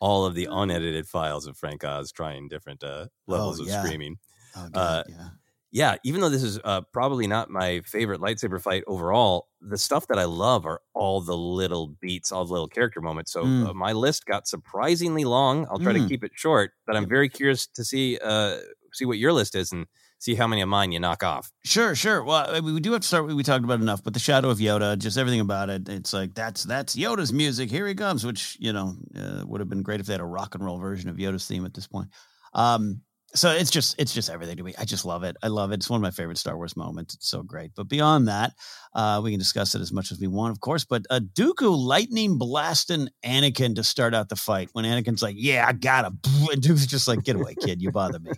all 0.00 0.24
of 0.26 0.34
the 0.34 0.48
unedited 0.50 1.08
files 1.08 1.46
of 1.46 1.56
Frank 1.56 1.84
Oz 1.84 2.12
trying 2.12 2.48
different 2.48 2.82
uh, 2.84 3.08
levels 3.26 3.58
Oh, 3.58 3.60
of 3.60 3.70
screaming. 3.70 4.18
Oh, 4.54 4.68
Uh, 4.74 5.04
yeah. 5.06 5.30
yeah, 5.70 5.96
even 6.04 6.20
though 6.20 6.28
this 6.28 6.42
is 6.42 6.60
uh, 6.64 6.82
probably 6.92 7.26
not 7.26 7.48
my 7.50 7.80
favorite 7.82 8.20
lightsaber 8.20 8.60
fight 8.60 8.84
overall, 8.86 9.48
the 9.60 9.78
stuff 9.78 10.06
that 10.08 10.18
I 10.18 10.24
love 10.24 10.66
are 10.66 10.80
all 10.94 11.22
the 11.22 11.36
little 11.36 11.88
beats, 12.00 12.30
all 12.30 12.44
the 12.44 12.52
little 12.52 12.68
character 12.68 13.00
moments. 13.00 13.32
So 13.32 13.52
Mm. 13.52 13.66
uh, 13.66 13.72
my 13.72 13.92
list 13.92 14.26
got 14.26 14.46
surprisingly 14.46 15.24
long. 15.24 15.66
I'll 15.70 15.78
try 15.80 15.94
to 15.94 16.00
Mm. 16.00 16.08
keep 16.08 16.22
it 16.24 16.32
short, 16.34 16.72
but 16.86 16.96
I'm 16.96 17.08
very 17.08 17.30
curious 17.30 17.66
to 17.68 17.84
see 17.84 18.18
uh, 18.22 18.58
see 18.92 19.06
what 19.06 19.18
your 19.18 19.32
list 19.32 19.54
is 19.54 19.72
and 19.72 19.86
see 20.22 20.36
how 20.36 20.46
many 20.46 20.62
of 20.62 20.68
mine 20.68 20.92
you 20.92 21.00
knock 21.00 21.24
off. 21.24 21.50
Sure, 21.64 21.96
sure. 21.96 22.22
Well, 22.22 22.62
we 22.62 22.78
do 22.78 22.92
have 22.92 23.00
to 23.00 23.06
start. 23.06 23.26
We 23.26 23.42
talked 23.42 23.64
about 23.64 23.80
enough, 23.80 24.04
but 24.04 24.14
the 24.14 24.20
Shadow 24.20 24.50
of 24.50 24.58
Yoda, 24.58 24.96
just 24.96 25.18
everything 25.18 25.40
about 25.40 25.68
it. 25.68 25.88
It's 25.88 26.12
like 26.12 26.32
that's 26.34 26.62
that's 26.62 26.94
Yoda's 26.94 27.32
music. 27.32 27.70
Here 27.70 27.88
he 27.88 27.94
comes, 27.96 28.24
which 28.24 28.56
you 28.60 28.72
know 28.72 28.94
uh, 29.18 29.42
would 29.44 29.60
have 29.60 29.68
been 29.68 29.82
great 29.82 29.98
if 29.98 30.06
they 30.06 30.12
had 30.12 30.20
a 30.20 30.24
rock 30.24 30.54
and 30.54 30.64
roll 30.64 30.78
version 30.78 31.10
of 31.10 31.16
Yoda's 31.16 31.46
theme 31.48 31.64
at 31.64 31.74
this 31.74 31.88
point. 31.88 32.08
Um, 32.54 33.00
so 33.34 33.50
it's 33.50 33.70
just 33.70 33.94
it's 33.98 34.12
just 34.12 34.28
everything 34.30 34.56
to 34.56 34.62
me. 34.62 34.74
I 34.78 34.84
just 34.84 35.04
love 35.04 35.22
it. 35.22 35.36
I 35.42 35.48
love 35.48 35.72
it. 35.72 35.76
It's 35.76 35.88
one 35.88 35.98
of 35.98 36.02
my 36.02 36.10
favorite 36.10 36.38
Star 36.38 36.56
Wars 36.56 36.76
moments. 36.76 37.14
It's 37.14 37.28
so 37.28 37.42
great. 37.42 37.72
But 37.74 37.88
beyond 37.88 38.28
that, 38.28 38.52
uh, 38.94 39.20
we 39.22 39.30
can 39.30 39.38
discuss 39.38 39.74
it 39.74 39.80
as 39.80 39.92
much 39.92 40.12
as 40.12 40.20
we 40.20 40.26
want, 40.26 40.52
of 40.52 40.60
course. 40.60 40.84
But 40.84 41.06
uh, 41.10 41.20
Dooku 41.20 41.76
lightning 41.76 42.38
blasting 42.38 43.08
Anakin 43.24 43.74
to 43.76 43.84
start 43.84 44.14
out 44.14 44.28
the 44.28 44.36
fight 44.36 44.68
when 44.72 44.84
Anakin's 44.84 45.22
like, 45.22 45.36
"Yeah, 45.38 45.66
I 45.66 45.72
got 45.72 46.04
him," 46.04 46.18
and 46.52 46.62
Dooku's 46.62 46.86
just 46.86 47.08
like, 47.08 47.22
"Get 47.24 47.36
away, 47.36 47.54
kid! 47.54 47.80
You 47.80 47.90
bother 47.90 48.18
me." 48.18 48.32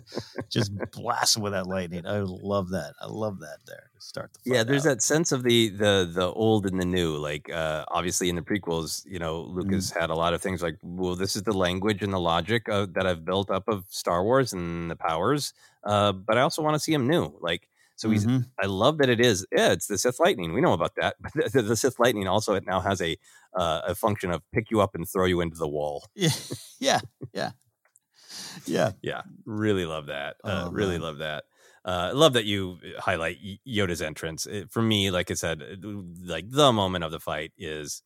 just 0.49 0.71
blasting 0.91 1.43
with 1.43 1.53
that 1.53 1.67
lightning. 1.67 2.05
I 2.05 2.19
love 2.19 2.69
that. 2.69 2.93
I 3.01 3.07
love 3.07 3.39
that 3.39 3.59
there 3.65 3.89
start 3.99 4.31
the 4.33 4.39
Yeah, 4.51 4.63
there's 4.63 4.83
that 4.83 5.01
sense 5.01 5.31
of 5.31 5.43
the 5.43 5.69
the 5.69 6.09
the 6.11 6.31
old 6.31 6.65
and 6.65 6.79
the 6.79 6.85
new. 6.85 7.15
Like 7.17 7.49
uh, 7.51 7.85
obviously 7.89 8.29
in 8.29 8.35
the 8.35 8.41
prequels, 8.41 9.05
you 9.05 9.19
know, 9.19 9.41
Lucas 9.41 9.91
Mm. 9.91 9.99
had 10.01 10.09
a 10.09 10.15
lot 10.15 10.33
of 10.33 10.41
things 10.41 10.61
like, 10.61 10.77
well, 10.81 11.15
this 11.15 11.35
is 11.35 11.43
the 11.43 11.53
language 11.53 12.01
and 12.03 12.13
the 12.13 12.19
logic 12.19 12.67
uh, 12.69 12.87
that 12.95 13.05
I've 13.07 13.25
built 13.25 13.49
up 13.51 13.67
of 13.67 13.85
Star 13.89 14.23
Wars 14.23 14.53
and 14.53 14.89
the 14.91 14.95
powers. 14.95 15.53
Uh, 15.83 16.11
but 16.11 16.37
I 16.37 16.41
also 16.41 16.61
want 16.61 16.75
to 16.75 16.79
see 16.79 16.93
him 16.93 17.07
new. 17.07 17.37
Like 17.41 17.67
so 17.95 18.09
he's. 18.09 18.25
Mhm. 18.25 18.45
I 18.61 18.65
love 18.67 18.97
that 18.99 19.09
it 19.09 19.19
is. 19.21 19.45
Yeah, 19.51 19.71
it's 19.71 19.87
the 19.87 19.97
Sith 19.97 20.19
Lightning. 20.19 20.53
We 20.53 20.61
know 20.61 20.73
about 20.73 20.95
that. 20.95 21.15
But 21.21 21.51
the, 21.53 21.61
the 21.61 21.75
Sith 21.75 21.99
Lightning 21.99 22.27
also 22.27 22.53
it 22.55 22.65
now 22.65 22.81
has 22.81 23.01
a 23.01 23.17
uh, 23.55 23.81
a 23.87 23.95
function 23.95 24.31
of 24.31 24.41
pick 24.51 24.69
you 24.71 24.81
up 24.81 24.95
and 24.95 25.07
throw 25.07 25.25
you 25.25 25.41
into 25.41 25.57
the 25.57 25.67
wall. 25.67 26.05
Yeah, 26.15 26.29
yeah, 26.79 26.99
yeah, 27.33 27.51
yeah. 28.65 28.91
Yeah, 29.01 29.21
really 29.45 29.85
love 29.85 30.07
that. 30.07 30.37
Uh, 30.43 30.65
Oh, 30.67 30.71
really 30.71 30.93
man. 30.97 31.01
love 31.01 31.17
that. 31.19 31.45
Uh, 31.85 32.09
I 32.09 32.11
love 32.11 32.33
that 32.33 32.45
you 32.45 32.79
highlight 32.97 33.37
Yoda's 33.67 34.01
entrance. 34.01 34.47
It, 34.47 34.71
for 34.71 34.81
me, 34.81 35.11
like 35.11 35.29
I 35.29 35.35
said, 35.35 35.61
uh, 35.61 35.87
like 36.23 36.49
the 36.49 36.73
moment 36.73 37.03
of 37.03 37.11
the 37.11 37.19
fight 37.19 37.53
is, 37.57 38.01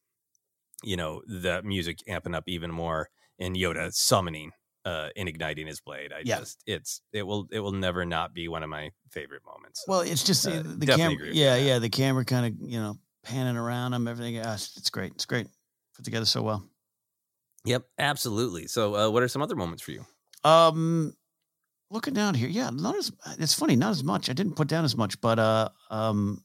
you 0.83 0.97
know, 0.97 1.21
the 1.27 1.61
music 1.63 1.99
amping 2.07 2.35
up 2.35 2.43
even 2.47 2.71
more 2.71 3.09
and 3.39 3.55
Yoda 3.55 3.93
summoning 3.93 4.51
uh, 4.83 5.09
and 5.15 5.29
igniting 5.29 5.65
his 5.67 5.79
blade. 5.79 6.11
I 6.11 6.23
Yeah. 6.25 6.39
just, 6.39 6.61
it's, 6.65 7.01
it 7.13 7.23
will, 7.23 7.47
it 7.51 7.61
will 7.61 7.71
never 7.71 8.05
not 8.05 8.33
be 8.33 8.49
one 8.49 8.63
of 8.63 8.69
my 8.69 8.91
favorite 9.11 9.43
moments. 9.45 9.85
Well, 9.87 10.01
it's 10.01 10.23
just 10.23 10.45
Uh, 10.45 10.51
uh, 10.51 10.63
the 10.65 10.85
camera. 10.85 11.13
agree 11.13 11.29
with 11.29 11.37
you 11.37 11.43
Yeah, 11.43 11.55
yeah. 11.55 11.79
The 11.79 11.89
camera 11.89 12.25
kind 12.25 12.45
of 12.47 12.69
you 12.69 12.79
know 12.81 12.97
panning 13.23 13.55
around 13.55 13.93
him. 13.93 14.07
Everything. 14.09 14.41
Gosh, 14.41 14.75
it's 14.75 14.89
great. 14.89 15.13
It's 15.13 15.25
great. 15.25 15.47
Put 15.95 16.03
together 16.05 16.25
so 16.25 16.41
well. 16.41 16.65
Yep, 17.65 17.85
absolutely. 17.97 18.67
So, 18.67 18.95
uh, 18.95 19.09
what 19.09 19.23
are 19.23 19.27
some 19.27 19.41
other 19.41 19.55
moments 19.55 19.83
for 19.83 19.91
you? 19.91 20.05
Um, 20.43 21.13
looking 21.91 22.13
down 22.13 22.33
here, 22.35 22.49
yeah, 22.49 22.69
not 22.71 22.95
as 22.95 23.11
it's 23.39 23.53
funny, 23.53 23.75
not 23.75 23.91
as 23.91 24.03
much. 24.03 24.29
I 24.29 24.33
didn't 24.33 24.55
put 24.55 24.67
down 24.67 24.85
as 24.85 24.95
much, 24.95 25.19
but 25.21 25.39
uh, 25.39 25.69
um, 25.89 26.43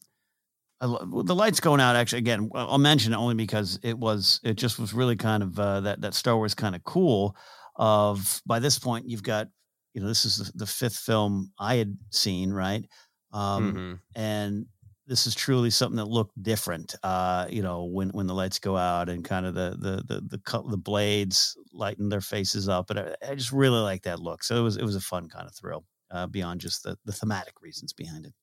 I, 0.80 0.86
the 0.86 1.34
lights 1.34 1.60
going 1.60 1.80
out. 1.80 1.96
Actually, 1.96 2.18
again, 2.20 2.50
I'll 2.54 2.78
mention 2.78 3.12
it 3.12 3.16
only 3.16 3.34
because 3.34 3.78
it 3.82 3.98
was 3.98 4.40
it 4.42 4.54
just 4.54 4.78
was 4.78 4.92
really 4.94 5.16
kind 5.16 5.42
of 5.42 5.58
uh, 5.58 5.80
that 5.80 6.00
that 6.00 6.14
Star 6.14 6.36
Wars 6.36 6.54
kind 6.54 6.74
of 6.74 6.84
cool. 6.84 7.36
Of 7.76 8.40
by 8.46 8.58
this 8.60 8.78
point, 8.78 9.08
you've 9.08 9.22
got 9.22 9.48
you 9.94 10.00
know 10.00 10.08
this 10.08 10.24
is 10.24 10.38
the, 10.38 10.52
the 10.58 10.66
fifth 10.66 10.96
film 10.96 11.52
I 11.58 11.76
had 11.76 11.96
seen, 12.10 12.52
right? 12.52 12.84
Um, 13.32 13.74
Mhm. 13.74 13.98
and 14.14 14.66
this 15.06 15.26
is 15.26 15.34
truly 15.34 15.70
something 15.70 15.96
that 15.96 16.06
looked 16.06 16.40
different. 16.42 16.94
Uh, 17.02 17.46
you 17.50 17.62
know, 17.62 17.84
when 17.84 18.10
when 18.10 18.26
the 18.26 18.34
lights 18.34 18.58
go 18.58 18.76
out 18.76 19.08
and 19.08 19.24
kind 19.24 19.46
of 19.46 19.54
the 19.54 19.76
the 19.78 20.14
the 20.14 20.20
the, 20.22 20.38
co- 20.38 20.68
the 20.68 20.76
blades 20.78 21.56
lighten 21.72 22.08
their 22.08 22.20
faces 22.20 22.68
up, 22.68 22.90
and 22.90 22.98
I, 23.00 23.14
I 23.26 23.34
just 23.34 23.52
really 23.52 23.80
like 23.80 24.02
that 24.02 24.20
look. 24.20 24.42
So 24.44 24.56
it 24.56 24.62
was 24.62 24.76
it 24.76 24.84
was 24.84 24.96
a 24.96 25.00
fun 25.00 25.28
kind 25.28 25.46
of 25.46 25.54
thrill 25.54 25.84
uh, 26.10 26.26
beyond 26.26 26.60
just 26.60 26.82
the 26.84 26.96
the 27.04 27.12
thematic 27.12 27.60
reasons 27.60 27.92
behind 27.92 28.26
it. 28.26 28.34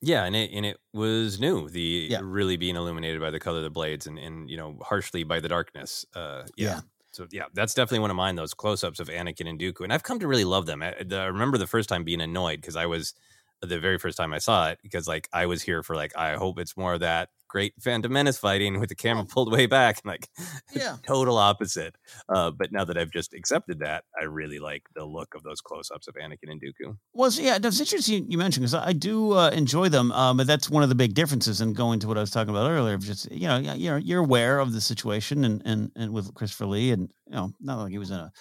Yeah, 0.00 0.24
and 0.24 0.34
it 0.34 0.50
and 0.52 0.66
it 0.66 0.78
was 0.92 1.38
new. 1.38 1.68
The 1.68 2.10
Yeah. 2.10 2.20
really 2.20 2.56
being 2.56 2.74
illuminated 2.76 3.20
by 3.20 3.30
the 3.30 3.38
color 3.38 3.58
of 3.58 3.64
the 3.64 3.70
blades 3.70 4.06
and 4.06 4.18
and 4.18 4.50
you 4.50 4.56
know 4.56 4.78
harshly 4.82 5.22
by 5.22 5.38
the 5.40 5.48
darkness. 5.48 6.04
Uh, 6.14 6.46
yeah. 6.56 6.74
Yeah. 6.74 6.80
So 7.12 7.28
yeah, 7.30 7.44
that's 7.52 7.74
definitely 7.74 8.00
one 8.00 8.10
of 8.10 8.16
mine. 8.16 8.34
Those 8.36 8.54
close 8.54 8.82
ups 8.82 8.98
of 8.98 9.08
Anakin 9.08 9.48
and 9.48 9.60
Dooku, 9.60 9.82
and 9.84 9.92
I've 9.92 10.02
come 10.02 10.18
to 10.18 10.26
really 10.26 10.44
love 10.44 10.66
them. 10.66 10.82
I, 10.82 10.94
I 11.12 11.24
remember 11.26 11.56
the 11.58 11.66
first 11.66 11.88
time 11.88 12.04
being 12.04 12.20
annoyed 12.20 12.60
because 12.60 12.74
I 12.74 12.86
was 12.86 13.14
the 13.62 13.78
very 13.80 13.98
first 13.98 14.16
time 14.16 14.32
I 14.32 14.38
saw 14.38 14.68
it 14.70 14.78
because 14.82 15.06
like 15.08 15.28
I 15.32 15.46
was 15.46 15.62
here 15.62 15.82
for 15.82 15.96
like 15.96 16.16
I 16.16 16.34
hope 16.34 16.58
it's 16.58 16.76
more 16.76 16.94
of 16.94 17.00
that 17.00 17.28
great 17.48 17.74
Phantom 17.82 18.10
Menace 18.10 18.38
fighting 18.38 18.80
with 18.80 18.88
the 18.88 18.94
camera 18.94 19.26
pulled 19.26 19.52
way 19.52 19.66
back 19.66 19.98
and 20.02 20.06
like 20.12 20.28
Yeah. 20.74 20.96
total 21.06 21.36
opposite. 21.36 21.96
Uh, 22.28 22.50
but 22.50 22.72
now 22.72 22.82
that 22.82 22.96
I've 22.96 23.10
just 23.10 23.34
accepted 23.34 23.80
that, 23.80 24.04
I 24.18 24.24
really 24.24 24.58
like 24.58 24.84
the 24.94 25.04
look 25.04 25.34
of 25.34 25.42
those 25.42 25.60
close 25.60 25.90
ups 25.90 26.08
of 26.08 26.14
Anakin 26.14 26.50
and 26.50 26.62
Dooku. 26.62 26.96
Was 27.12 27.38
yeah, 27.38 27.58
that's 27.58 27.78
interesting 27.78 28.30
you 28.30 28.38
mentioned 28.38 28.62
because 28.62 28.74
I 28.74 28.94
do 28.94 29.32
uh, 29.32 29.50
enjoy 29.50 29.90
them, 29.90 30.12
um, 30.12 30.38
but 30.38 30.46
that's 30.46 30.70
one 30.70 30.82
of 30.82 30.88
the 30.88 30.94
big 30.94 31.12
differences 31.14 31.60
in 31.60 31.74
going 31.74 32.00
to 32.00 32.08
what 32.08 32.16
I 32.16 32.20
was 32.22 32.30
talking 32.30 32.50
about 32.54 32.70
earlier. 32.70 32.94
Of 32.94 33.02
just 33.04 33.30
you 33.30 33.46
know, 33.48 33.58
yeah, 33.58 33.74
you're 33.74 33.98
you're 33.98 34.20
aware 34.20 34.58
of 34.58 34.72
the 34.72 34.80
situation 34.80 35.44
and 35.44 35.60
and 35.66 35.90
and 35.94 36.12
with 36.12 36.32
Christopher 36.34 36.66
Lee, 36.66 36.90
and 36.90 37.12
you 37.26 37.34
know, 37.36 37.52
not 37.60 37.78
like 37.82 37.92
he 37.92 37.98
was 37.98 38.10
in 38.10 38.16
a 38.16 38.32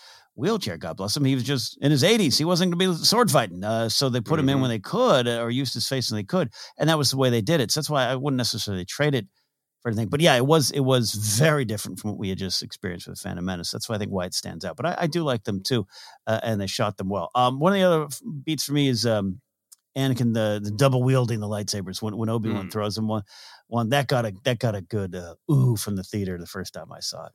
wheelchair. 0.42 0.78
God 0.78 0.98
bless 0.98 1.16
him. 1.16 1.24
He 1.26 1.36
was 1.36 1.44
just 1.46 1.78
in 1.82 1.92
his 1.92 2.04
80s. 2.04 2.38
He 2.38 2.46
wasn't 2.46 2.72
going 2.74 2.94
to 2.94 3.00
be 3.00 3.06
sword 3.06 3.32
fighting, 3.32 3.64
uh, 3.64 3.88
so 3.90 4.10
they 4.10 4.20
put 4.22 4.40
him 4.40 4.50
in 4.50 4.58
Mhm. 4.58 4.62
when 4.62 4.70
they 4.70 4.80
could, 4.80 5.28
uh, 5.28 5.40
or 5.42 5.50
used 5.52 5.74
his 5.74 5.88
face 5.88 6.12
when 6.12 6.18
they 6.18 6.24
could, 6.26 6.50
and 6.78 6.90
that 6.90 6.98
was 6.98 7.12
the 7.12 7.18
way 7.18 7.30
they 7.30 7.42
did 7.42 7.62
it. 7.62 7.72
So 7.72 7.80
that's 7.80 7.90
why 7.90 8.06
I 8.08 8.16
wouldn't 8.16 8.38
necessarily 8.38 8.84
trade 8.86 9.16
it 9.16 9.28
for 9.82 9.90
anything. 9.90 10.10
But 10.10 10.22
yeah, 10.22 10.36
it 10.36 10.46
was 10.46 10.72
it 10.72 10.82
was 10.82 11.14
very 11.14 11.66
different 11.66 12.00
from 12.00 12.12
what 12.12 12.20
we 12.20 12.30
had 12.30 12.38
just 12.38 12.62
experienced 12.64 13.08
with 13.08 13.20
Phantom 13.20 13.46
Menace. 13.46 13.72
That's 13.72 13.88
why 13.90 13.96
I 13.96 14.00
think 14.00 14.12
why 14.12 14.26
it 14.26 14.34
stands 14.34 14.66
out. 14.66 14.76
But 14.78 14.86
I, 14.88 14.96
I 15.02 15.08
do 15.08 15.24
like 15.24 15.44
them 15.46 15.62
too, 15.64 15.88
uh, 16.28 16.40
and 16.44 16.60
they 16.60 16.68
shot 16.68 16.98
them 16.98 17.10
well. 17.10 17.30
Um, 17.36 17.60
one 17.60 17.74
of 17.74 17.80
the 17.80 17.86
other 17.88 18.08
beats 18.44 18.64
for 18.66 18.74
me 18.74 18.90
is 18.90 19.06
um, 19.06 19.42
Anakin 19.98 20.34
the 20.34 20.60
the 20.64 20.72
double 20.72 21.04
wielding 21.04 21.40
the 21.40 21.48
lightsabers 21.48 22.02
when 22.02 22.16
when 22.18 22.30
Obi 22.30 22.50
Wan 22.50 22.68
Mm. 22.68 22.72
throws 22.72 22.96
them 22.96 23.08
one 23.08 23.24
one 23.68 23.90
that 23.90 24.08
got 24.08 24.26
a 24.26 24.34
that 24.44 24.60
got 24.60 24.76
a 24.76 24.82
good 24.82 25.16
uh, 25.16 25.36
ooh 25.52 25.76
from 25.76 25.96
the 25.96 26.04
theater 26.04 26.38
the 26.38 26.46
first 26.48 26.74
time 26.74 26.92
I 26.92 27.00
saw 27.02 27.26
it. 27.26 27.32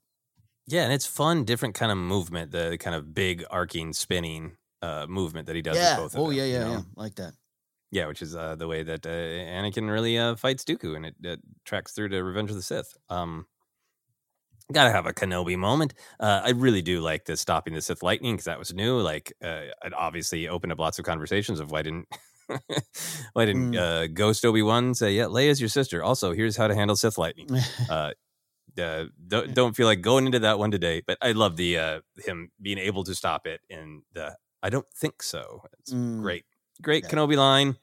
Yeah, 0.69 0.83
and 0.85 0.93
it's 0.93 1.07
fun, 1.07 1.45
different 1.45 1.75
kind 1.75 1.93
of 1.93 1.99
movement, 1.99 2.51
the 2.51 2.77
kind 2.79 2.97
of 2.97 3.15
big 3.15 3.45
arcing 3.51 3.93
spinning 3.93 4.57
uh 4.83 5.07
movement 5.09 5.47
that 5.47 5.57
he 5.57 5.63
does 5.63 5.77
yeah. 5.77 5.95
with 5.97 6.13
both 6.13 6.15
of 6.15 6.21
Oh 6.21 6.29
them. 6.29 6.37
yeah, 6.39 6.45
you 6.45 6.53
yeah, 6.53 6.65
know? 6.65 6.71
yeah. 6.73 6.81
Like 6.97 7.15
that. 7.17 7.33
Yeah, 7.93 8.09
which 8.09 8.21
is 8.21 8.35
uh, 8.35 8.57
the 8.57 8.67
way 8.67 8.83
that 8.83 9.07
uh, 9.07 9.09
Anakin 9.09 9.89
really 9.89 10.19
uh, 10.19 10.35
fights 10.35 10.65
Dooku, 10.65 10.97
and 10.97 11.07
it, 11.07 11.15
it 11.23 11.41
tracks 11.65 11.93
through 11.93 12.09
to 12.11 12.23
Revenge 12.23 12.51
of 12.51 12.57
the 12.57 12.63
Sith. 12.63 12.93
Um, 13.09 13.47
gotta 14.73 14.91
have 14.91 15.07
a 15.07 15.13
Kenobi 15.13 15.57
moment. 15.57 15.95
Uh, 16.19 16.43
I 16.45 16.51
really 16.51 16.83
do 16.83 17.01
like 17.01 17.25
the 17.27 17.37
stopping 17.37 17.75
the 17.75 17.81
Sith 17.81 18.03
lightning 18.03 18.35
because 18.35 18.47
that 18.47 18.59
was 18.59 18.75
new. 18.75 18.99
Like, 19.01 19.33
uh, 19.43 19.71
it 19.85 19.95
obviously 19.97 20.49
opened 20.49 20.73
up 20.73 20.81
lots 20.81 20.99
of 20.99 21.05
conversations 21.05 21.61
of 21.61 21.71
why 21.71 21.83
didn't 21.83 22.09
why 23.33 23.45
didn't 23.47 23.73
Mm. 23.73 23.79
uh, 23.79 24.07
Ghost 24.09 24.45
Obi 24.45 24.63
Wan 24.63 24.93
say, 24.95 25.13
"Yeah, 25.15 25.25
Leia's 25.27 25.61
your 25.61 25.69
sister." 25.69 26.03
Also, 26.03 26.33
here's 26.33 26.57
how 26.57 26.67
to 26.67 26.75
handle 26.75 26.97
Sith 26.97 27.19
lightning. 27.19 27.49
uh, 28.79 29.07
don't, 29.27 29.55
don't 29.55 29.77
feel 29.77 29.87
like 29.87 30.01
going 30.01 30.27
into 30.27 30.39
that 30.41 30.59
one 30.59 30.71
today, 30.71 31.03
but 31.07 31.19
I 31.23 31.33
love 31.33 31.57
the 31.57 31.79
uh, 31.79 32.01
him 32.25 32.51
being 32.61 32.79
able 32.79 33.05
to 33.05 33.15
stop 33.15 33.47
it. 33.47 33.61
And 33.71 34.03
the 34.13 34.37
I 34.63 34.71
don't 34.71 34.87
think 34.95 35.23
so. 35.23 35.63
It's 35.81 35.93
Mm. 35.93 36.21
great, 36.23 36.45
great 36.83 37.05
Yeah. 37.05 37.11
Kenobi 37.11 37.37
line. 37.37 37.77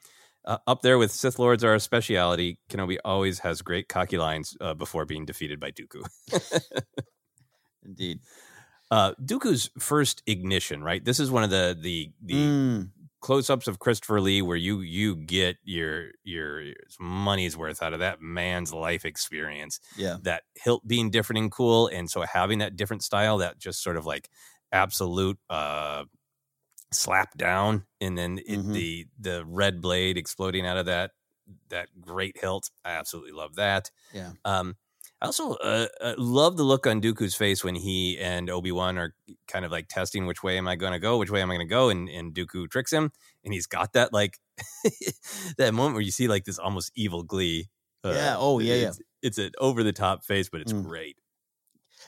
Uh, 0.46 0.58
up 0.68 0.82
there 0.82 0.98
with 0.98 1.10
Sith 1.12 1.40
Lords 1.40 1.64
are 1.64 1.74
a 1.74 1.80
speciality. 1.80 2.60
Kenobi 2.70 2.98
always 3.06 3.40
has 3.40 3.62
great 3.62 3.88
cocky 3.88 4.18
lines 4.18 4.58
uh, 4.60 4.74
before 4.74 5.06
being 5.06 5.26
defeated 5.26 5.58
by 5.60 5.72
Dooku. 5.72 6.04
Indeed. 7.86 8.20
Uh, 8.92 9.14
Dooku's 9.24 9.70
first 9.80 10.22
ignition, 10.28 10.84
right? 10.84 11.04
This 11.04 11.20
is 11.20 11.32
one 11.32 11.44
of 11.44 11.50
the 11.50 11.78
the 11.80 12.12
the 12.22 12.34
Mm. 12.34 12.90
Close-ups 13.24 13.68
of 13.70 13.80
Christopher 13.80 14.22
Lee 14.22 14.44
where 14.44 14.58
you 14.58 14.82
you 14.82 15.16
get 15.18 15.58
your 15.64 16.12
your 16.26 16.74
money's 17.00 17.58
worth 17.58 17.84
out 17.84 17.94
of 17.94 18.02
that 18.02 18.22
man's 18.22 18.74
life 18.74 19.06
experience. 19.06 19.80
Yeah. 19.96 20.20
That 20.24 20.44
hilt 20.56 20.88
being 20.88 21.12
different 21.12 21.40
and 21.40 21.52
cool, 21.52 21.88
and 21.88 22.12
so 22.12 22.22
having 22.24 22.60
that 22.60 22.78
different 22.78 23.04
style, 23.04 23.40
that 23.40 23.60
just 23.60 23.84
sort 23.84 23.98
of 23.98 24.06
like 24.06 24.30
absolute 24.74 25.40
uh 25.50 26.06
slap 26.94 27.36
down, 27.38 27.86
and 28.02 28.18
then 28.18 28.40
it, 28.48 28.60
Mhm. 28.60 28.74
the 28.74 29.08
the 29.20 29.46
red 29.46 29.82
blade 29.82 30.18
exploding 30.18 30.66
out 30.68 30.78
of 30.78 30.86
that 30.88 31.12
that 31.70 31.90
great 32.02 32.38
hilt. 32.40 32.72
I 32.86 32.92
absolutely 32.94 33.34
love 33.34 33.56
that. 33.56 33.92
Yeah. 34.14 34.34
Um, 34.46 34.78
I 35.24 35.28
also 35.28 35.54
uh, 35.54 35.88
uh, 36.02 36.16
love 36.18 36.58
the 36.58 36.64
look 36.64 36.86
on 36.86 37.02
Dooku's 37.02 37.34
face 37.34 37.64
when 37.64 37.76
he 37.76 38.20
and 38.20 38.50
Obi 38.50 38.74
Wan 38.74 38.98
are 38.98 39.16
kind 39.48 39.64
of 39.64 39.72
like 39.72 39.88
testing 39.88 40.26
which 40.28 40.44
way 40.44 40.58
am 40.58 40.68
I 40.68 40.76
going 40.76 40.92
to 40.92 41.00
go, 41.00 41.18
which 41.18 41.32
way 41.32 41.42
am 41.42 41.50
I 41.50 41.56
going 41.56 41.66
to 41.66 41.72
go, 41.74 41.88
and 41.90 42.10
and 42.10 42.34
Dooku 42.34 42.70
tricks 42.70 42.92
him, 42.92 43.10
and 43.46 43.54
he's 43.54 43.66
got 43.66 43.94
that 43.94 44.12
like 44.12 44.38
that 45.58 45.74
moment 45.74 45.94
where 45.94 46.02
you 46.04 46.12
see 46.12 46.28
like 46.28 46.44
this 46.44 46.60
almost 46.60 46.92
evil 46.96 47.24
glee. 47.24 47.70
Uh, 48.04 48.12
Yeah. 48.12 48.36
Oh, 48.38 48.60
yeah, 48.60 48.76
yeah. 48.76 48.88
It's, 48.90 49.02
it's 49.22 49.38
an 49.38 49.52
over 49.60 49.82
the 49.82 49.94
top 49.94 50.26
face, 50.26 50.50
but 50.50 50.60
it's 50.60 50.74
Mm. 50.74 50.84
great. 50.84 51.18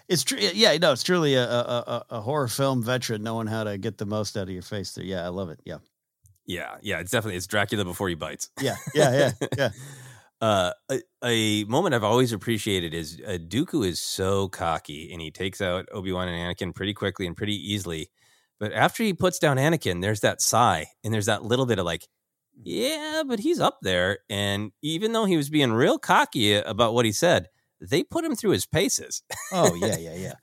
It's 0.10 0.26
true. 0.26 0.38
Yeah, 0.38 0.76
no, 0.78 0.92
it's 0.92 1.04
truly 1.04 1.36
a, 1.36 1.46
a, 1.50 1.58
a, 1.88 2.06
a 2.18 2.22
horror 2.22 2.50
film 2.50 2.84
veteran 2.84 3.24
knowing 3.24 3.48
how 3.48 3.64
to 3.64 3.78
get 3.78 3.98
the 3.98 4.06
most 4.06 4.36
out 4.36 4.44
of 4.44 4.50
your 4.50 4.62
face. 4.62 4.92
There, 4.94 5.06
yeah, 5.06 5.24
I 5.24 5.30
love 5.30 5.50
it. 5.50 5.62
Yeah, 5.64 5.78
Yeah, 6.46 6.76
yeah, 6.82 7.00
it's 7.00 7.12
definitely 7.12 7.38
it's 7.38 7.48
Dracula 7.48 7.86
before 7.86 8.10
he 8.10 8.16
bites. 8.16 8.50
yeah, 8.62 8.76
yeah, 8.94 9.32
yeah, 9.40 9.48
yeah. 9.58 9.70
Uh, 10.46 10.72
a, 10.92 11.02
a 11.24 11.64
moment 11.64 11.96
I've 11.96 12.04
always 12.04 12.32
appreciated 12.32 12.94
is 12.94 13.20
uh, 13.28 13.40
Dooku 13.42 13.84
is 13.84 14.00
so 14.00 14.48
cocky 14.48 15.12
and 15.12 15.20
he 15.20 15.32
takes 15.32 15.60
out 15.60 15.88
Obi 15.92 16.12
Wan 16.12 16.28
and 16.28 16.38
Anakin 16.38 16.76
pretty 16.76 16.94
quickly 16.94 17.26
and 17.26 17.36
pretty 17.36 17.56
easily. 17.56 18.12
But 18.60 18.72
after 18.72 19.02
he 19.02 19.16
puts 19.16 19.40
down 19.40 19.58
Anakin, 19.58 20.04
there's 20.04 20.20
that 20.20 20.42
sigh 20.42 20.86
and 21.04 21.12
there's 21.12 21.26
that 21.26 21.44
little 21.44 21.66
bit 21.66 21.80
of 21.80 21.86
like, 21.86 22.08
yeah, 22.62 23.24
but 23.26 23.40
he's 23.40 23.60
up 23.60 23.80
there. 23.82 24.20
And 24.30 24.72
even 24.84 25.14
though 25.14 25.26
he 25.26 25.36
was 25.36 25.50
being 25.50 25.74
real 25.74 25.98
cocky 25.98 26.54
about 26.54 26.94
what 26.94 27.06
he 27.06 27.12
said, 27.12 27.48
they 27.82 28.04
put 28.04 28.24
him 28.24 28.36
through 28.36 28.52
his 28.52 28.68
paces. 28.68 29.24
Oh 29.52 29.74
yeah, 29.82 29.98
yeah, 29.98 30.14
yeah. 30.14 30.34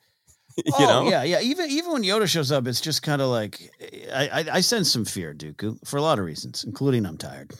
you 0.57 0.73
oh, 0.81 1.05
know? 1.05 1.11
yeah, 1.11 1.23
yeah. 1.23 1.41
Even 1.43 1.70
even 1.70 1.93
when 1.93 2.03
Yoda 2.03 2.27
shows 2.27 2.51
up, 2.51 2.66
it's 2.66 2.81
just 2.81 3.05
kind 3.05 3.23
of 3.23 3.29
like 3.29 3.70
I, 4.12 4.29
I 4.29 4.45
I 4.55 4.61
sense 4.62 4.91
some 4.91 5.05
fear, 5.05 5.33
Dooku, 5.33 5.79
for 5.87 5.97
a 5.97 6.03
lot 6.03 6.19
of 6.19 6.24
reasons, 6.24 6.65
including 6.65 7.07
I'm 7.07 7.19
tired. 7.19 7.53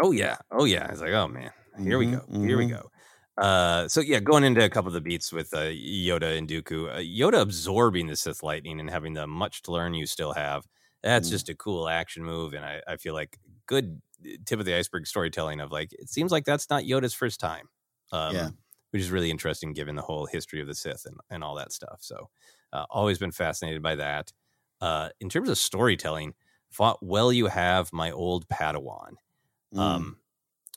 Oh 0.00 0.12
yeah, 0.12 0.38
oh 0.50 0.64
yeah. 0.64 0.90
It's 0.90 1.00
like, 1.00 1.12
oh 1.12 1.28
man, 1.28 1.50
here 1.84 1.98
we 1.98 2.06
go, 2.06 2.20
Mhm, 2.20 2.40
here 2.40 2.56
we 2.56 2.66
mhm. 2.66 2.80
go. 2.80 2.90
Uh, 3.36 3.88
so 3.88 4.00
yeah, 4.00 4.20
going 4.20 4.44
into 4.44 4.64
a 4.64 4.68
couple 4.68 4.88
of 4.88 4.94
the 4.94 5.00
beats 5.00 5.32
with 5.32 5.52
uh, 5.54 5.68
Yoda 5.70 6.36
and 6.36 6.48
Dooku, 6.48 6.88
uh, 6.90 6.98
Yoda 6.98 7.40
absorbing 7.40 8.06
the 8.06 8.16
Sith 8.16 8.42
lightning 8.42 8.80
and 8.80 8.90
having 8.90 9.14
the 9.14 9.26
much 9.26 9.62
to 9.62 9.72
learn 9.72 9.94
you 9.94 10.06
still 10.06 10.32
have. 10.32 10.66
That's 11.02 11.28
Mm. 11.28 11.30
just 11.30 11.48
a 11.48 11.54
cool 11.54 11.88
action 11.88 12.24
move, 12.24 12.52
and 12.54 12.64
I, 12.64 12.82
I 12.86 12.96
feel 12.96 13.14
like 13.14 13.38
good 13.66 14.00
uh, 14.24 14.30
tip 14.44 14.58
of 14.60 14.66
the 14.66 14.74
iceberg 14.74 15.06
storytelling 15.06 15.60
of 15.60 15.72
like 15.72 15.92
it 15.92 16.08
seems 16.10 16.32
like 16.32 16.44
that's 16.44 16.68
not 16.70 16.84
Yoda's 16.84 17.14
first 17.14 17.40
time. 17.40 17.68
Um, 18.12 18.36
Yeah. 18.36 18.50
which 18.90 19.02
is 19.02 19.10
really 19.12 19.30
interesting 19.30 19.72
given 19.72 19.94
the 19.94 20.02
whole 20.02 20.26
history 20.26 20.60
of 20.60 20.66
the 20.66 20.74
Sith 20.74 21.06
and, 21.06 21.16
and 21.30 21.44
all 21.44 21.54
that 21.54 21.70
stuff. 21.72 21.98
So, 22.02 22.28
uh, 22.72 22.86
always 22.90 23.18
been 23.20 23.30
fascinated 23.30 23.82
by 23.82 23.94
that. 23.94 24.32
Uh, 24.80 25.10
in 25.20 25.28
terms 25.28 25.48
of 25.48 25.58
storytelling, 25.58 26.34
fought 26.70 26.98
well 27.00 27.32
you 27.32 27.46
have 27.46 27.92
my 27.92 28.10
old 28.10 28.48
Padawan. 28.48 29.12
Mm. 29.74 29.78
Um, 29.78 30.16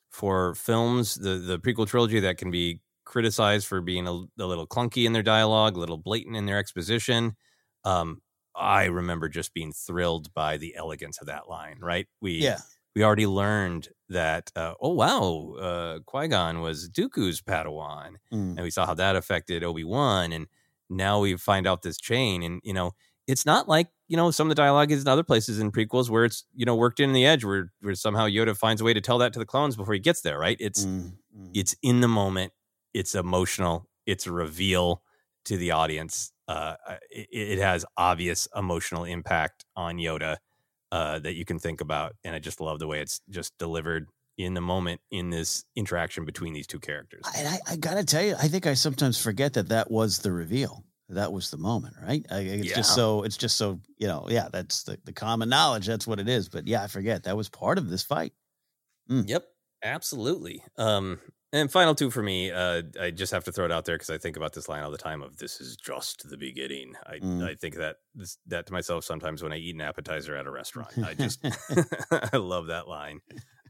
for 0.10 0.56
films, 0.56 1.16
the 1.16 1.36
the 1.38 1.60
prequel 1.60 1.88
trilogy 1.88 2.20
that 2.20 2.38
can 2.38 2.52
be 2.52 2.80
criticized 3.06 3.68
for 3.68 3.82
being 3.82 4.08
a, 4.08 4.12
a 4.12 4.46
little 4.46 4.68
clunky 4.68 5.06
in 5.06 5.14
their 5.14 5.24
dialogue, 5.24 5.76
a 5.76 5.80
little 5.80 5.98
blatant 5.98 6.36
in 6.36 6.46
their 6.46 6.58
exposition. 6.58 7.36
Um, 7.84 8.22
I 8.56 8.86
remember 8.86 9.30
just 9.30 9.54
being 9.54 9.72
thrilled 9.74 10.34
by 10.34 10.58
the 10.58 10.76
elegance 10.76 11.20
of 11.20 11.28
that 11.28 11.50
line. 11.50 11.80
Right? 11.82 12.08
We 12.22 12.34
Yeah. 12.34 12.60
we 12.96 13.04
already 13.04 13.26
learned 13.28 13.90
that. 14.10 14.52
Uh, 14.56 14.76
oh 14.80 14.94
wow, 14.94 15.56
uh, 15.60 16.00
Qui 16.06 16.28
Gon 16.28 16.62
was 16.62 16.90
Dooku's 16.90 17.42
Padawan, 17.42 18.16
Mm. 18.32 18.56
and 18.56 18.62
we 18.62 18.70
saw 18.72 18.86
how 18.86 18.94
that 18.96 19.16
affected 19.16 19.64
Obi 19.64 19.84
Wan, 19.84 20.32
and 20.32 20.48
now 20.90 21.20
we 21.20 21.36
find 21.38 21.66
out 21.68 21.82
this 21.82 21.98
chain, 21.98 22.44
and 22.44 22.62
you 22.64 22.74
know. 22.74 22.92
It's 23.26 23.46
not 23.46 23.70
like 23.70 23.88
you 24.08 24.18
know 24.18 24.32
some 24.32 24.48
of 24.48 24.50
the 24.50 24.56
dialogue 24.56 24.92
is 24.92 25.02
in 25.02 25.08
other 25.08 25.24
places 25.24 25.60
in 25.60 25.72
prequels 25.72 26.10
where 26.10 26.26
it's 26.26 26.46
you 26.54 26.66
know 26.66 26.76
worked 26.76 27.00
in 27.00 27.14
the 27.14 27.26
edge 27.26 27.44
where 27.44 27.72
where 27.82 27.96
somehow 27.96 28.28
Yoda 28.28 28.56
finds 28.56 28.82
a 28.82 28.84
way 28.84 28.94
to 28.94 29.02
tell 29.02 29.18
that 29.20 29.34
to 29.34 29.40
the 29.40 29.46
clones 29.46 29.76
before 29.76 29.94
he 29.94 30.00
gets 30.00 30.22
there. 30.22 30.38
Right? 30.40 30.58
It's 30.60 30.86
Mm, 30.86 31.14
mm. 31.38 31.50
it's 31.54 31.76
in 31.82 32.02
the 32.02 32.08
moment. 32.08 32.54
It's 32.94 33.16
emotional. 33.16 33.88
It's 34.06 34.28
a 34.28 34.32
reveal 34.32 35.02
to 35.46 35.58
the 35.58 35.72
audience. 35.72 36.32
Uh, 36.48 36.76
it, 37.10 37.28
it 37.32 37.60
has 37.60 37.86
obvious 37.98 38.48
emotional 38.56 39.04
impact 39.06 39.66
on 39.76 39.98
Yoda. 39.98 40.38
uh, 40.92 41.18
that 41.18 41.34
you 41.34 41.44
can 41.44 41.58
think 41.58 41.82
about, 41.82 42.16
and 42.24 42.36
I 42.36 42.40
just 42.40 42.62
love 42.62 42.78
the 42.78 42.86
way 42.86 43.02
it's 43.02 43.20
just 43.28 43.58
delivered 43.58 44.08
in 44.38 44.54
the 44.54 44.62
moment 44.62 45.02
in 45.10 45.32
this 45.32 45.66
interaction 45.76 46.24
between 46.24 46.54
these 46.54 46.68
two 46.68 46.80
characters. 46.80 47.24
And 47.36 47.48
I, 47.48 47.58
I 47.68 47.76
gotta 47.78 48.04
tell 48.04 48.22
you, 48.24 48.36
I 48.40 48.48
think 48.48 48.68
I 48.68 48.76
sometimes 48.76 49.20
forget 49.20 49.54
that 49.54 49.70
that 49.70 49.90
was 49.90 50.20
the 50.20 50.32
reveal. 50.32 50.84
That 51.14 51.32
was 51.34 51.50
the 51.52 51.58
moment, 51.58 51.96
right? 52.02 52.26
I, 52.32 52.40
it's 52.40 52.70
Yeah. 52.70 52.76
just 52.76 52.94
so. 52.96 53.24
It's 53.24 53.38
just 53.38 53.58
so. 53.58 53.80
You 53.98 54.08
know, 54.08 54.28
yeah. 54.30 54.48
That's 54.52 54.84
the, 54.84 54.98
the 55.06 55.14
common 55.14 55.50
knowledge. 55.50 55.86
That's 55.88 56.06
what 56.08 56.20
it 56.20 56.28
is. 56.30 56.50
But 56.50 56.68
yeah, 56.68 56.84
I 56.84 56.88
forget 56.88 57.24
that 57.24 57.38
was 57.38 57.50
part 57.50 57.78
of 57.78 57.90
this 57.90 58.04
fight. 58.04 58.34
Yep, 59.10 59.44
absolutely. 59.84 60.64
Um, 60.78 61.20
and 61.52 61.72
final 61.72 61.94
two 61.94 62.10
for 62.10 62.24
me, 62.24 62.50
uh, 62.52 62.82
I 63.00 63.12
just 63.12 63.32
have 63.32 63.44
to 63.44 63.52
throw 63.52 63.66
it 63.66 63.72
out 63.72 63.86
there 63.86 63.96
because 63.96 64.10
I 64.10 64.18
think 64.18 64.38
about 64.38 64.54
this 64.54 64.68
line 64.68 64.82
all 64.82 64.90
the 64.92 64.98
time 64.98 65.22
of 65.22 65.38
"This 65.38 65.62
is 65.62 65.76
just 65.78 66.28
the 66.30 66.38
beginning." 66.38 66.94
I 67.06 67.20
Mm. 67.20 67.44
I 67.48 67.56
think 67.56 67.76
that 67.76 67.98
this, 68.16 68.38
that 68.48 68.66
to 68.68 68.74
myself 68.74 69.04
sometimes 69.04 69.44
when 69.44 69.54
I 69.54 69.58
eat 69.58 69.76
an 69.76 69.82
appetizer 69.82 70.36
at 70.36 70.48
a 70.48 70.52
restaurant. 70.52 70.90
I 71.06 71.14
just 71.14 71.40
I 72.12 72.38
love 72.38 72.68
that 72.68 72.88
line. 72.88 73.20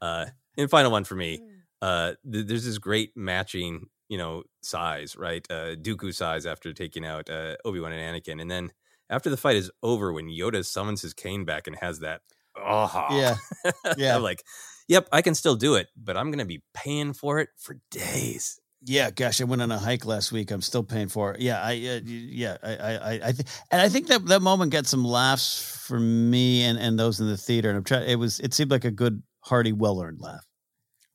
Uh, 0.02 0.28
and 0.58 0.70
final 0.70 0.92
one 0.92 1.04
for 1.04 1.16
me, 1.16 1.42
uh, 1.82 2.14
th- 2.32 2.46
there's 2.48 2.64
this 2.66 2.78
great 2.78 3.12
matching, 3.18 3.88
you 4.10 4.18
know, 4.18 4.44
size, 4.62 5.16
right? 5.16 5.46
Uh, 5.50 5.76
Dooku 5.76 6.14
size 6.14 6.46
after 6.46 6.74
taking 6.74 7.06
out 7.06 7.30
uh, 7.30 7.56
Obi 7.66 7.80
Wan 7.80 7.92
and 7.92 8.16
Anakin, 8.16 8.42
and 8.42 8.50
then 8.50 8.72
after 9.10 9.30
the 9.30 9.38
fight 9.38 9.56
is 9.56 9.72
over, 9.82 10.12
when 10.12 10.28
Yoda 10.28 10.66
summons 10.66 11.02
his 11.02 11.14
cane 11.14 11.46
back 11.46 11.68
and 11.68 11.76
has 11.78 12.00
that, 12.00 12.22
oh 12.58 13.08
Yeah. 13.12 13.36
Yeah. 13.98 14.18
Like, 14.18 14.44
yep, 14.88 15.08
I 15.12 15.22
can 15.22 15.36
still 15.36 15.56
do 15.56 15.76
it, 15.76 15.88
but 15.96 16.18
I'm 16.18 16.32
gonna 16.32 16.46
be 16.46 16.64
paying 16.74 17.14
for 17.14 17.40
it 17.40 17.50
for 17.58 17.78
days. 17.92 18.60
Yeah, 18.86 19.12
gosh, 19.12 19.40
I 19.40 19.46
went 19.46 19.62
on 19.62 19.72
a 19.72 19.78
hike 19.80 20.06
last 20.06 20.34
week. 20.34 20.52
I'm 20.52 20.62
still 20.62 20.84
paying 20.84 21.08
for 21.08 21.34
it. 21.34 21.40
Yeah, 21.40 21.62
I, 21.62 21.72
uh, 21.72 22.00
yeah, 22.04 22.58
I, 22.62 22.76
I, 22.76 22.92
I, 22.92 23.14
I 23.14 23.32
th- 23.32 23.48
and 23.72 23.82
I 23.82 23.88
think 23.88 24.08
that 24.08 24.26
that 24.26 24.42
moment 24.42 24.74
got 24.74 24.88
some 24.88 25.06
laughs 25.06 25.64
for 25.88 25.98
me 25.98 26.64
and 26.64 26.78
and 26.78 27.00
those 27.00 27.22
in 27.22 27.28
the 27.28 27.38
theater. 27.38 27.70
And 27.70 27.78
I'm 27.78 27.84
trying. 27.86 28.10
It 28.10 28.18
was, 28.20 28.42
it 28.42 28.54
seemed 28.54 28.72
like 28.72 28.84
a 28.84 28.92
good, 28.92 29.24
hearty, 29.40 29.72
well 29.72 30.02
earned 30.02 30.20
laugh. 30.20 30.46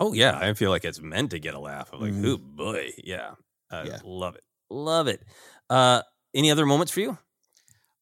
Oh 0.00 0.12
yeah, 0.12 0.38
I 0.38 0.54
feel 0.54 0.70
like 0.70 0.84
it's 0.84 1.00
meant 1.00 1.30
to 1.32 1.38
get 1.38 1.54
a 1.54 1.58
laugh. 1.58 1.90
I'm 1.92 2.00
like, 2.00 2.12
Mhm. 2.12 2.34
oh 2.34 2.38
boy, 2.38 2.90
yeah, 3.02 3.34
I 3.70 3.84
Yeah. 3.86 3.98
love 4.04 4.36
it, 4.36 4.44
love 4.70 5.08
it. 5.08 5.24
Uh, 5.68 6.02
any 6.34 6.50
other 6.50 6.66
moments 6.66 6.92
for 6.92 7.00
you? 7.00 7.18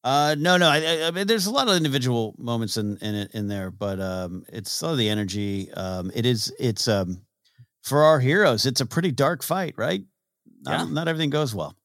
Uh, 0.03 0.35
no, 0.37 0.57
no. 0.57 0.69
I, 0.69 0.77
I, 0.77 1.07
I 1.07 1.11
mean, 1.11 1.27
there's 1.27 1.47
a 1.47 1.51
lot 1.51 1.67
of 1.67 1.75
individual 1.75 2.35
moments 2.37 2.77
in 2.77 2.97
in 2.97 3.15
it 3.15 3.31
in 3.33 3.47
there, 3.47 3.71
but 3.71 3.99
um, 3.99 4.45
it's 4.49 4.81
of 4.83 4.97
the 4.97 5.09
energy. 5.09 5.71
Um, 5.73 6.11
it 6.13 6.25
is. 6.25 6.53
It's 6.59 6.87
um, 6.87 7.25
for 7.83 8.03
our 8.03 8.19
heroes. 8.19 8.65
It's 8.65 8.81
a 8.81 8.85
pretty 8.85 9.11
dark 9.11 9.43
fight, 9.43 9.73
right? 9.77 10.03
Not, 10.61 10.87
Yeah. 10.87 10.93
not 10.93 11.07
everything 11.07 11.29
goes 11.29 11.53
well. 11.55 11.75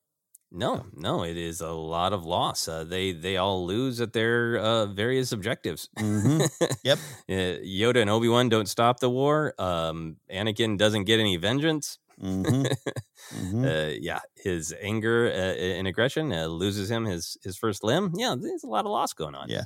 No, 0.55 0.85
no, 0.95 1.25
it 1.25 1.39
is 1.39 1.63
a 1.63 1.71
lot 1.71 2.13
of 2.13 2.27
loss. 2.27 2.69
Uh, 2.69 2.85
they 2.85 3.13
they 3.13 3.39
all 3.39 3.65
lose 3.67 4.03
at 4.03 4.13
their 4.13 4.59
uh, 4.59 4.87
various 4.87 5.33
objectives. 5.33 5.89
Mhm. 5.99 6.47
Yep. 6.85 6.99
Uh, 7.29 7.33
Yoda 7.65 7.97
and 8.03 8.11
Obi 8.11 8.29
Wan 8.29 8.49
don't 8.51 8.69
stop 8.69 9.01
the 9.01 9.09
war. 9.09 9.55
Um, 9.59 10.17
Anakin 10.31 10.77
doesn't 10.77 11.05
get 11.05 11.21
any 11.21 11.37
vengeance. 11.39 11.99
Mhm. 12.21 12.67
Mhm. 13.35 13.65
Uh, 13.65 13.97
yeah, 14.01 14.19
his 14.37 14.75
anger 14.81 15.27
uh, 15.29 15.55
and 15.79 15.87
aggression 15.87 16.33
uh, 16.33 16.47
loses 16.47 16.91
him 16.91 17.05
his 17.07 17.39
his 17.43 17.57
first 17.57 17.83
limb. 17.85 18.13
Yeah, 18.17 18.35
there's 18.39 18.65
a 18.65 18.69
lot 18.69 18.85
of 18.85 18.91
loss 18.91 19.13
going 19.15 19.35
on. 19.35 19.49
Yeah. 19.49 19.65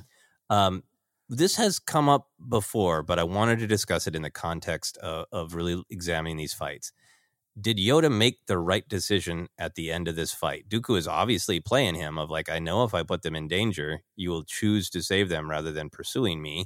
Um, 0.49 0.83
this 1.27 1.55
has 1.57 1.79
come 1.79 2.07
up 2.07 2.29
before, 2.47 3.03
but 3.03 3.19
I 3.19 3.23
wanted 3.23 3.59
to 3.59 3.67
discuss 3.67 4.07
it 4.07 4.15
in 4.15 4.21
the 4.21 4.29
context 4.29 4.95
of, 4.97 5.25
of 5.33 5.53
really 5.55 5.83
examining 5.89 6.37
these 6.37 6.53
fights. 6.53 6.93
Did 7.59 7.77
Yoda 7.77 8.11
make 8.11 8.45
the 8.45 8.59
right 8.59 8.87
decision 8.87 9.47
at 9.57 9.75
the 9.75 9.91
end 9.91 10.07
of 10.07 10.15
this 10.15 10.31
fight? 10.33 10.69
Dooku 10.69 10.97
is 10.97 11.07
obviously 11.07 11.59
playing 11.59 11.95
him 11.95 12.17
of 12.17 12.29
like, 12.29 12.49
I 12.49 12.59
know 12.59 12.83
if 12.83 12.93
I 12.93 13.03
put 13.03 13.23
them 13.23 13.35
in 13.35 13.47
danger, 13.47 14.01
you 14.15 14.29
will 14.29 14.43
choose 14.43 14.89
to 14.91 15.01
save 15.01 15.29
them 15.29 15.49
rather 15.49 15.71
than 15.71 15.89
pursuing 15.89 16.41
me. 16.41 16.65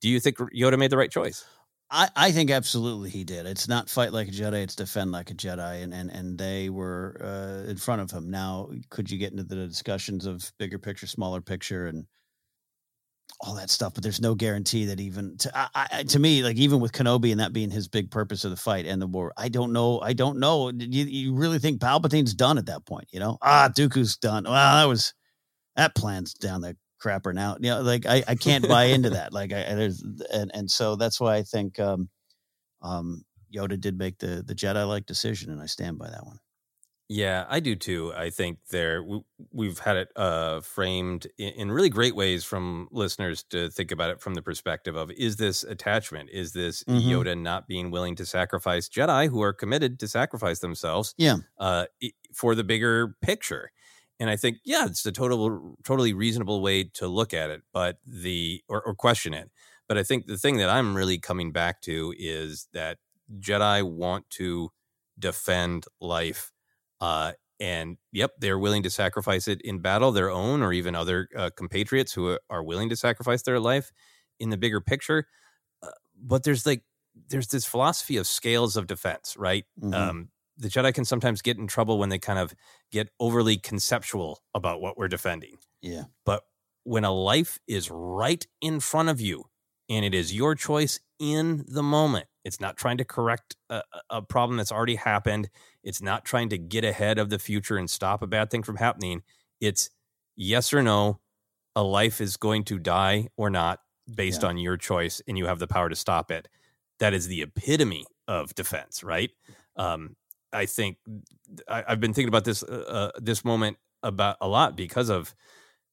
Do 0.00 0.08
you 0.08 0.18
think 0.18 0.38
Yoda 0.38 0.76
made 0.76 0.90
the 0.90 0.96
right 0.96 1.10
choice? 1.10 1.44
I, 1.88 2.08
I 2.16 2.32
think 2.32 2.50
absolutely 2.50 3.10
he 3.10 3.22
did. 3.22 3.46
It's 3.46 3.68
not 3.68 3.90
fight 3.90 4.12
like 4.12 4.26
a 4.26 4.32
Jedi; 4.32 4.62
it's 4.62 4.74
defend 4.74 5.12
like 5.12 5.30
a 5.30 5.34
Jedi, 5.34 5.82
and 5.82 5.92
and 5.92 6.10
and 6.10 6.38
they 6.38 6.70
were 6.70 7.16
uh, 7.22 7.70
in 7.70 7.76
front 7.76 8.00
of 8.00 8.10
him. 8.10 8.30
Now, 8.30 8.70
could 8.88 9.10
you 9.10 9.18
get 9.18 9.30
into 9.30 9.44
the 9.44 9.66
discussions 9.66 10.24
of 10.24 10.50
bigger 10.58 10.78
picture, 10.78 11.06
smaller 11.06 11.42
picture, 11.42 11.86
and 11.88 12.06
all 13.40 13.54
that 13.54 13.70
stuff? 13.70 13.94
But 13.94 14.02
there's 14.02 14.20
no 14.20 14.34
guarantee 14.34 14.86
that 14.86 15.00
even 15.00 15.36
to 15.38 15.50
I, 15.54 15.88
I, 15.92 16.02
to 16.04 16.18
me, 16.18 16.42
like 16.42 16.56
even 16.56 16.80
with 16.80 16.92
Kenobi 16.92 17.30
and 17.30 17.40
that 17.40 17.52
being 17.52 17.70
his 17.70 17.88
big 17.88 18.10
purpose 18.10 18.44
of 18.44 18.50
the 18.50 18.56
fight 18.56 18.86
and 18.86 19.00
the 19.00 19.06
war, 19.06 19.32
I 19.36 19.48
don't 19.48 19.72
know. 19.72 20.00
I 20.00 20.12
don't 20.12 20.38
know. 20.38 20.70
You, 20.70 21.04
you 21.04 21.34
really 21.34 21.58
think 21.58 21.80
Palpatine's 21.80 22.34
done 22.34 22.58
at 22.58 22.66
that 22.66 22.84
point? 22.86 23.08
You 23.12 23.20
know, 23.20 23.38
ah, 23.42 23.68
Dooku's 23.74 24.16
done. 24.16 24.44
Well, 24.44 24.52
that 24.52 24.88
was 24.88 25.14
that 25.76 25.94
plan's 25.94 26.34
down 26.34 26.60
the 26.60 26.76
crapper 27.02 27.34
now. 27.34 27.56
You 27.60 27.70
know, 27.70 27.82
like 27.82 28.06
I, 28.06 28.22
I 28.28 28.34
can't 28.34 28.68
buy 28.68 28.84
into 28.84 29.10
that. 29.10 29.32
Like 29.32 29.52
I, 29.52 29.74
there's 29.74 30.02
and 30.32 30.50
and 30.54 30.70
so 30.70 30.96
that's 30.96 31.20
why 31.20 31.36
I 31.36 31.42
think 31.42 31.78
um 31.78 32.08
um 32.82 33.24
Yoda 33.54 33.80
did 33.80 33.98
make 33.98 34.18
the 34.18 34.42
the 34.46 34.54
Jedi 34.54 34.86
like 34.86 35.06
decision, 35.06 35.50
and 35.50 35.60
I 35.60 35.66
stand 35.66 35.98
by 35.98 36.10
that 36.10 36.24
one. 36.24 36.38
Yeah, 37.14 37.44
I 37.48 37.60
do 37.60 37.74
too. 37.76 38.12
I 38.16 38.30
think 38.30 38.58
there 38.70 39.00
w- 39.02 39.24
we've 39.52 39.78
had 39.80 39.96
it 39.96 40.08
uh, 40.16 40.60
framed 40.60 41.26
in, 41.36 41.48
in 41.54 41.72
really 41.72 41.90
great 41.90 42.14
ways 42.16 42.42
from 42.44 42.88
listeners 42.90 43.42
to 43.50 43.68
think 43.70 43.90
about 43.90 44.10
it 44.10 44.20
from 44.20 44.34
the 44.34 44.40
perspective 44.42 44.96
of: 44.96 45.10
is 45.10 45.36
this 45.36 45.62
attachment? 45.62 46.30
Is 46.30 46.52
this 46.52 46.82
Mhm. 46.84 47.02
Yoda 47.02 47.38
not 47.38 47.66
being 47.66 47.90
willing 47.90 48.14
to 48.16 48.24
sacrifice 48.24 48.88
Jedi 48.88 49.28
who 49.28 49.42
are 49.42 49.52
committed 49.52 49.98
to 50.00 50.08
sacrifice 50.08 50.60
themselves? 50.60 51.14
Yeah. 51.18 51.38
uh, 51.58 51.86
for 52.34 52.54
the 52.54 52.64
bigger 52.64 53.14
picture. 53.20 53.72
And 54.18 54.30
I 54.30 54.36
think, 54.36 54.58
yeah, 54.64 54.86
it's 54.86 55.04
a 55.04 55.12
total, 55.12 55.76
totally 55.84 56.12
reasonable 56.14 56.62
way 56.62 56.84
to 56.84 57.08
look 57.08 57.34
at 57.34 57.50
it, 57.50 57.62
but 57.72 57.98
the 58.06 58.62
or, 58.68 58.80
or 58.82 58.94
question 58.94 59.34
it. 59.34 59.50
But 59.88 59.98
I 59.98 60.02
think 60.02 60.26
the 60.26 60.38
thing 60.38 60.56
that 60.58 60.70
I'm 60.70 60.96
really 60.96 61.18
coming 61.18 61.52
back 61.52 61.82
to 61.82 62.14
is 62.16 62.68
that 62.72 62.98
Jedi 63.40 63.82
want 63.82 64.30
to 64.30 64.70
defend 65.18 65.84
life, 66.00 66.52
uh, 67.02 67.32
and 67.60 67.98
yep, 68.12 68.32
they're 68.38 68.58
willing 68.60 68.84
to 68.84 68.90
sacrifice 68.90 69.48
it 69.48 69.60
in 69.62 69.80
battle, 69.80 70.12
their 70.12 70.30
own 70.30 70.62
or 70.62 70.72
even 70.72 70.94
other 70.96 71.28
uh, 71.36 71.50
compatriots 71.56 72.14
who 72.14 72.38
are 72.50 72.64
willing 72.64 72.88
to 72.90 72.96
sacrifice 72.96 73.42
their 73.42 73.60
life 73.60 73.92
in 74.40 74.50
the 74.50 74.56
bigger 74.56 74.80
picture. 74.80 75.26
Uh, 75.82 75.90
but 76.16 76.44
there's 76.44 76.66
like 76.66 76.84
there's 77.28 77.48
this 77.48 77.66
philosophy 77.66 78.16
of 78.16 78.26
scales 78.26 78.76
of 78.76 78.86
defense, 78.86 79.36
right? 79.36 79.64
Mhm. 79.82 79.94
Um, 79.94 80.30
the 80.56 80.68
Jedi 80.68 80.94
can 80.94 81.04
sometimes 81.04 81.42
get 81.42 81.58
in 81.58 81.66
trouble 81.66 81.98
when 81.98 82.10
they 82.10 82.18
kind 82.18 82.38
of 82.38 82.54
get 82.92 83.10
overly 83.20 83.56
conceptual 83.58 84.42
about 84.54 84.80
what 84.80 84.96
we're 84.98 85.08
defending. 85.08 85.58
Yeah. 85.80 86.04
But 86.24 86.44
when 86.84 87.04
a 87.04 87.12
life 87.12 87.58
is 87.66 87.90
right 87.90 88.46
in 88.60 88.80
front 88.80 89.08
of 89.08 89.20
you 89.20 89.44
and 89.88 90.04
it 90.04 90.14
is 90.14 90.34
your 90.34 90.54
choice 90.54 91.00
in 91.18 91.64
the 91.68 91.82
moment, 91.82 92.26
it's 92.44 92.60
not 92.60 92.76
trying 92.76 92.98
to 92.98 93.04
correct 93.04 93.56
a- 93.70 93.82
a 94.10 94.22
problem 94.22 94.56
that's 94.56 94.72
already 94.72 94.96
happened. 94.96 95.48
It's 95.82 96.02
not 96.02 96.24
trying 96.24 96.48
to 96.50 96.58
get 96.58 96.84
ahead 96.84 97.18
of 97.18 97.30
the 97.30 97.38
future 97.38 97.76
and 97.76 97.90
stop 97.90 98.22
a 98.22 98.26
bad 98.26 98.50
thing 98.50 98.62
from 98.62 98.76
happening. 98.76 99.22
It's 99.60 99.90
yes 100.36 100.72
or 100.72 100.82
no, 100.82 101.20
a 101.76 101.82
life 101.82 102.20
is 102.20 102.36
going 102.36 102.64
to 102.64 102.78
die 102.78 103.28
or 103.36 103.50
not 103.50 103.80
based 104.14 104.42
Yeah. 104.42 104.48
on 104.50 104.58
your 104.58 104.76
choice, 104.76 105.22
and 105.26 105.38
you 105.38 105.46
have 105.46 105.58
the 105.58 105.66
power 105.66 105.88
to 105.88 105.96
stop 105.96 106.30
it. 106.30 106.48
That 106.98 107.14
is 107.14 107.26
the 107.28 107.42
epitome 107.42 108.06
of 108.28 108.54
defense, 108.54 109.02
right? 109.02 109.30
Um, 109.76 110.16
I 110.52 110.66
think 110.66 110.98
I, 111.68 111.84
I've 111.88 112.00
been 112.00 112.12
thinking 112.12 112.28
about 112.28 112.44
this 112.44 112.62
uh, 112.62 112.84
uh, 113.16 113.20
this 113.20 113.44
moment 113.44 113.78
about 114.02 114.36
a 114.40 114.48
lot 114.48 114.76
because 114.76 115.08
of 115.08 115.34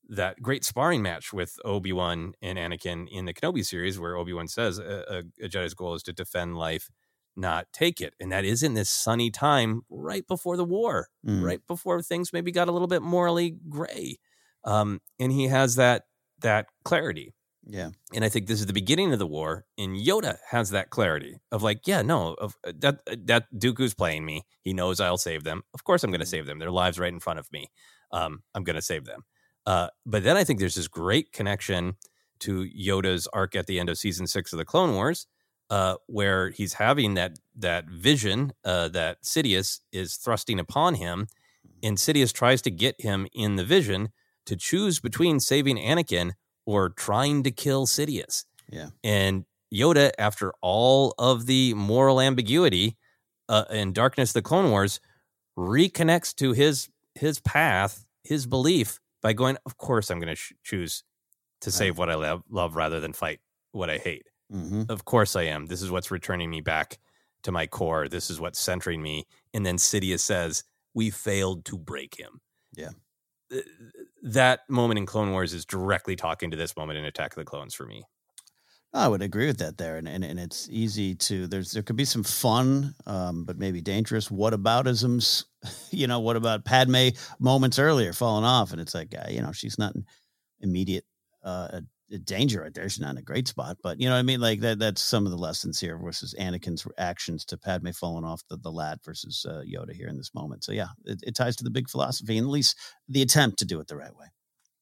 that 0.09 0.41
great 0.41 0.65
sparring 0.65 1.01
match 1.01 1.31
with 1.31 1.57
Obi 1.63 1.93
Wan 1.93 2.33
and 2.41 2.57
Anakin 2.57 3.07
in 3.09 3.25
the 3.25 3.33
Kenobi 3.33 3.63
series, 3.65 3.99
where 3.99 4.15
Obi 4.17 4.33
Wan 4.33 4.47
says 4.47 4.79
a, 4.79 5.23
a 5.43 5.47
Jedi's 5.47 5.73
goal 5.75 5.93
is 5.93 6.03
to 6.03 6.13
defend 6.13 6.57
life, 6.57 6.89
not 7.39 7.67
take 7.73 8.01
it, 8.01 8.13
and 8.19 8.31
that 8.31 8.45
is 8.45 8.61
in 8.63 8.73
this 8.75 8.89
sunny 8.89 9.31
time 9.31 9.81
right 9.89 10.27
before 10.27 10.57
the 10.57 10.65
war, 10.65 11.07
Mm. 11.25 11.43
right 11.43 11.61
before 11.67 12.01
things 12.01 12.33
maybe 12.33 12.51
got 12.51 12.67
a 12.67 12.71
little 12.71 12.87
bit 12.87 13.01
morally 13.01 13.57
gray, 13.69 14.17
um, 14.63 15.01
and 15.19 15.31
he 15.31 15.47
has 15.47 15.75
that 15.75 16.03
that 16.41 16.67
clarity. 16.83 17.33
Yeah. 17.65 17.89
And 18.13 18.23
I 18.23 18.29
think 18.29 18.47
this 18.47 18.59
is 18.61 18.65
the 18.65 18.73
beginning 18.73 19.11
of 19.13 19.19
the 19.19 19.27
war, 19.27 19.65
and 19.77 19.95
Yoda 19.97 20.37
has 20.49 20.69
that 20.71 20.89
clarity 20.89 21.39
of 21.51 21.61
like, 21.61 21.85
yeah, 21.85 22.01
no, 22.01 22.33
of 22.35 22.55
uh, 22.65 22.71
that 22.79 23.01
that 23.27 23.45
Dooku's 23.53 23.93
playing 23.93 24.25
me. 24.25 24.45
He 24.61 24.73
knows 24.73 24.99
I'll 24.99 25.17
save 25.17 25.43
them. 25.43 25.63
Of 25.73 25.83
course, 25.83 26.03
I'm 26.03 26.11
going 26.11 26.21
to 26.21 26.25
save 26.25 26.45
them. 26.45 26.59
Their 26.59 26.71
lives 26.71 26.97
right 26.97 27.13
in 27.13 27.19
front 27.19 27.39
of 27.39 27.51
me. 27.51 27.69
Um, 28.11 28.41
I'm 28.55 28.63
going 28.63 28.77
to 28.77 28.81
save 28.81 29.05
them. 29.05 29.23
Uh, 29.65 29.89
but 30.05 30.23
then 30.23 30.35
I 30.37 30.43
think 30.43 30.59
there's 30.59 30.75
this 30.75 30.87
great 30.87 31.31
connection 31.31 31.95
to 32.39 32.65
Yoda's 32.75 33.27
arc 33.33 33.55
at 33.55 33.67
the 33.67 33.79
end 33.79 33.89
of 33.89 33.97
season 33.97 34.25
six 34.25 34.51
of 34.53 34.57
the 34.57 34.65
Clone 34.65 34.93
Wars, 34.95 35.27
uh, 35.69 35.95
where 36.07 36.49
he's 36.49 36.73
having 36.73 37.13
that 37.13 37.37
that 37.55 37.85
vision 37.85 38.53
uh, 38.63 38.87
that 38.89 39.23
Sidious 39.23 39.81
is 39.91 40.15
thrusting 40.15 40.59
upon 40.59 40.95
him, 40.95 41.27
and 41.83 41.97
Sidious 41.97 42.33
tries 42.33 42.61
to 42.63 42.71
get 42.71 42.99
him 42.99 43.27
in 43.33 43.55
the 43.55 43.63
vision 43.63 44.09
to 44.45 44.55
choose 44.55 44.99
between 44.99 45.39
saving 45.39 45.77
Anakin 45.77 46.31
or 46.65 46.89
trying 46.89 47.43
to 47.43 47.51
kill 47.51 47.85
Sidious. 47.85 48.45
Yeah. 48.71 48.89
And 49.03 49.45
Yoda, 49.73 50.11
after 50.17 50.53
all 50.61 51.13
of 51.17 51.45
the 51.45 51.73
moral 51.75 52.19
ambiguity 52.19 52.97
uh, 53.47 53.65
and 53.69 53.93
darkness 53.93 54.31
of 54.31 54.35
the 54.35 54.41
Clone 54.41 54.71
Wars, 54.71 54.99
reconnects 55.57 56.33
to 56.35 56.53
his 56.53 56.89
his 57.15 57.39
path, 57.41 58.05
his 58.23 58.45
belief 58.47 58.99
by 59.21 59.33
going. 59.33 59.57
Of 59.65 59.77
course, 59.77 60.09
I'm 60.09 60.19
going 60.19 60.29
to 60.29 60.35
sh- 60.35 60.53
choose 60.63 61.03
to 61.61 61.71
save 61.71 61.97
what 61.97 62.09
I 62.09 62.15
love, 62.15 62.43
love 62.49 62.75
rather 62.75 62.99
than 62.99 63.13
fight 63.13 63.39
what 63.71 63.89
I 63.89 63.97
hate. 63.97 64.25
Mm-hmm. 64.53 64.83
Of 64.89 65.05
course 65.05 65.35
I 65.35 65.43
am. 65.43 65.67
This 65.67 65.81
is 65.81 65.91
what's 65.91 66.11
returning 66.11 66.49
me 66.49 66.61
back 66.61 66.99
to 67.43 67.51
my 67.51 67.67
core. 67.67 68.07
This 68.07 68.29
is 68.29 68.39
what's 68.39 68.59
centering 68.59 69.01
me. 69.01 69.27
And 69.53 69.65
then 69.65 69.77
Sidious 69.77 70.21
says, 70.21 70.63
"We 70.93 71.09
failed 71.09 71.65
to 71.65 71.77
break 71.77 72.19
him." 72.19 72.41
Yeah. 72.75 72.89
That 74.21 74.61
moment 74.69 74.97
in 74.97 75.05
Clone 75.05 75.31
Wars 75.31 75.53
is 75.53 75.65
directly 75.65 76.15
talking 76.15 76.51
to 76.51 76.57
this 76.57 76.75
moment 76.75 76.99
in 76.99 77.05
Attack 77.05 77.31
of 77.31 77.35
the 77.35 77.45
Clones 77.45 77.73
for 77.73 77.85
me. 77.85 78.05
I 78.91 79.07
would 79.07 79.21
agree 79.21 79.45
with 79.45 79.59
that 79.59 79.77
there, 79.77 79.97
and, 79.97 80.07
and 80.07 80.23
and 80.23 80.39
it's 80.39 80.67
easy 80.71 81.13
to 81.15 81.45
there's 81.45 81.71
there 81.71 81.83
could 81.83 81.95
be 81.95 82.05
some 82.05 82.23
fun, 82.23 82.95
um, 83.05 83.45
but 83.45 83.57
maybe 83.57 83.81
dangerous 83.81 84.29
whataboutisms. 84.29 85.45
You 85.91 86.07
know, 86.07 86.21
what 86.21 86.37
about 86.37 86.63
Padme 86.63 87.09
moments 87.39 87.79
earlier 87.79 88.13
falling 88.13 88.45
off, 88.45 88.71
and 88.71 88.79
it's 88.79 88.95
like 88.95 89.13
uh, 89.13 89.29
you 89.29 89.41
know 89.41 89.51
she's 89.51 89.77
not 89.77 89.93
in 89.93 90.05
immediate 90.61 91.03
uh, 91.43 91.81
danger 92.17 92.61
right 92.61 92.73
there. 92.73 92.89
She's 92.89 92.99
not 92.99 93.11
in 93.11 93.17
a 93.17 93.21
great 93.21 93.47
spot, 93.47 93.77
but 93.83 93.99
you 94.01 94.07
know 94.09 94.15
what 94.15 94.19
I 94.19 94.23
mean. 94.23 94.41
Like 94.41 94.61
that 94.61 94.79
that's 94.79 95.01
some 95.01 95.25
of 95.25 95.31
the 95.31 95.37
lessons 95.37 95.79
here 95.79 95.97
versus 95.97 96.33
Anakin's 96.39 96.87
actions 96.97 97.45
to 97.45 97.57
Padme 97.57 97.91
falling 97.91 98.25
off 98.25 98.41
the 98.49 98.57
the 98.57 98.71
lad 98.71 98.97
versus 99.05 99.45
uh, 99.47 99.61
Yoda 99.61 99.93
here 99.93 100.07
in 100.07 100.17
this 100.17 100.33
moment. 100.33 100.63
So 100.63 100.71
yeah, 100.71 100.87
it, 101.05 101.19
it 101.21 101.35
ties 101.35 101.55
to 101.57 101.63
the 101.63 101.69
big 101.69 101.87
philosophy, 101.89 102.37
and 102.37 102.47
at 102.47 102.51
least 102.51 102.75
the 103.07 103.21
attempt 103.21 103.59
to 103.59 103.65
do 103.65 103.79
it 103.79 103.87
the 103.87 103.97
right 103.97 104.15
way. 104.15 104.25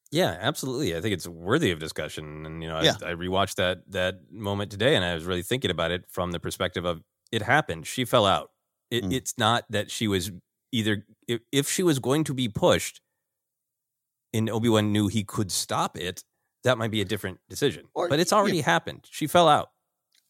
Yeah, 0.10 0.38
absolutely. 0.40 0.96
I 0.96 1.02
think 1.02 1.14
it's 1.14 1.28
worthy 1.28 1.72
of 1.72 1.80
discussion. 1.80 2.46
And 2.46 2.64
you 2.64 2.70
know, 2.70 2.80
Yeah. 2.82 2.94
I, 3.04 3.10
I 3.10 3.14
rewatched 3.16 3.56
that 3.56 3.80
that 3.92 4.16
moment 4.32 4.72
today, 4.72 4.96
and 4.96 5.04
I 5.04 5.14
was 5.14 5.26
really 5.26 5.44
thinking 5.44 5.72
about 5.72 5.92
it 5.92 6.06
from 6.10 6.32
the 6.32 6.40
perspective 6.40 6.86
of 6.86 7.02
it 7.32 7.42
happened. 7.42 7.88
She 7.88 8.06
fell 8.06 8.26
out. 8.26 8.52
It, 8.90 9.04
Mm. 9.04 9.12
It's 9.14 9.38
not 9.38 9.66
that 9.70 9.92
she 9.92 10.08
was 10.08 10.32
either 10.72 11.06
if, 11.28 11.42
if 11.52 11.70
she 11.70 11.84
was 11.84 12.00
going 12.00 12.24
to 12.24 12.34
be 12.34 12.48
pushed, 12.48 13.02
and 14.34 14.50
Obi 14.50 14.70
Wan 14.70 14.94
knew 14.94 15.08
he 15.08 15.26
could 15.26 15.52
stop 15.52 15.98
it. 15.98 16.24
That 16.64 16.78
might 16.78 16.92
be 16.92 17.02
a 17.02 17.06
different 17.06 17.40
decision. 17.50 17.86
Or- 17.94 18.10
but 18.10 18.20
it's 18.20 18.34
already 18.34 18.62
happened. 18.62 19.06
She 19.10 19.28
fell 19.28 19.48
out. 19.48 19.70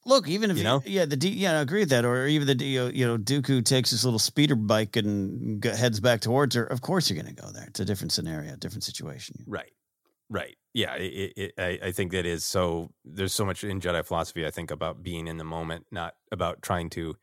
Look, 0.05 0.27
even 0.29 0.51
if 0.51 0.57
You 0.57 0.63
know? 0.63 0.81
yeah, 0.85 1.03
the 1.05 1.17
D, 1.17 1.27
yeah, 1.29 1.57
I 1.57 1.61
agree 1.61 1.81
with 1.81 1.89
that. 1.89 2.05
Or 2.05 2.27
even 2.27 2.47
the 2.47 2.63
you 2.63 2.79
know, 2.79 2.87
you 2.93 3.05
know, 3.05 3.17
Dooku 3.17 3.63
takes 3.65 3.89
his 3.89 4.05
little 4.05 4.19
speeder 4.19 4.55
bike 4.55 4.95
and 4.95 5.61
heads 5.65 5.99
back 5.99 6.21
towards 6.21 6.55
her. 6.55 6.63
Of 6.63 6.79
course, 6.81 7.09
you're 7.09 7.21
going 7.21 7.35
to 7.35 7.41
go 7.41 7.51
there. 7.51 7.65
It's 7.67 7.81
a 7.81 7.85
different 7.85 8.13
scenario, 8.13 8.55
different 8.55 8.85
situation. 8.85 9.43
Right. 9.45 9.71
Right. 10.29 10.55
Yeah. 10.73 10.93
It, 10.95 11.33
it, 11.35 11.53
I, 11.57 11.87
I 11.87 11.91
think 11.91 12.11
that 12.13 12.25
is 12.25 12.45
so. 12.45 12.91
There's 13.03 13.33
so 13.33 13.43
much 13.43 13.65
in 13.65 13.81
Jedi 13.81 14.05
philosophy. 14.05 14.45
I 14.45 14.51
think 14.51 14.71
about 14.71 15.03
being 15.03 15.27
in 15.27 15.37
the 15.37 15.43
moment, 15.43 15.87
not 15.91 16.13
about 16.31 16.61
trying 16.61 16.89
to 16.91 17.15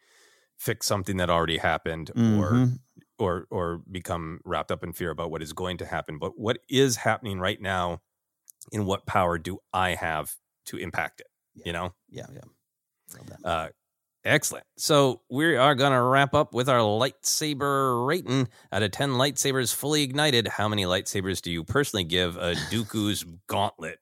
fix 0.58 0.86
something 0.86 1.16
that 1.16 1.30
already 1.30 1.58
happened 1.58 2.10
or 2.10 2.52
Mhm. 2.52 2.78
or 3.18 3.46
or 3.50 3.80
become 3.90 4.40
wrapped 4.44 4.70
up 4.70 4.84
in 4.84 4.92
fear 4.92 5.10
about 5.10 5.30
what 5.30 5.42
is 5.42 5.52
going 5.54 5.78
to 5.78 5.86
happen. 5.86 6.18
But 6.18 6.38
what 6.38 6.58
is 6.68 6.96
happening 6.96 7.40
right 7.40 7.60
now, 7.60 8.00
and 8.72 8.86
what 8.86 9.06
power 9.06 9.38
do 9.38 9.58
I 9.72 9.94
have 9.94 10.32
to 10.66 10.76
impact 10.76 11.20
it? 11.20 11.26
You 11.54 11.72
know. 11.72 11.94
Yeah, 12.08 12.26
yeah. 12.32 12.40
Uh, 13.44 13.68
excellent. 14.24 14.64
So 14.76 15.22
we 15.30 15.56
are 15.56 15.74
going 15.74 15.92
to 15.92 16.02
wrap 16.02 16.34
up 16.34 16.54
with 16.54 16.68
our 16.68 16.80
lightsaber 16.80 18.06
rating. 18.06 18.48
Out 18.72 18.82
of 18.82 18.90
10 18.90 19.10
lightsabers 19.10 19.74
fully 19.74 20.02
ignited, 20.02 20.48
how 20.48 20.68
many 20.68 20.84
lightsabers 20.84 21.40
do 21.40 21.50
you 21.50 21.64
personally 21.64 22.04
give 22.04 22.36
a 22.36 22.54
Dooku's 22.70 23.24
gauntlet? 23.46 23.98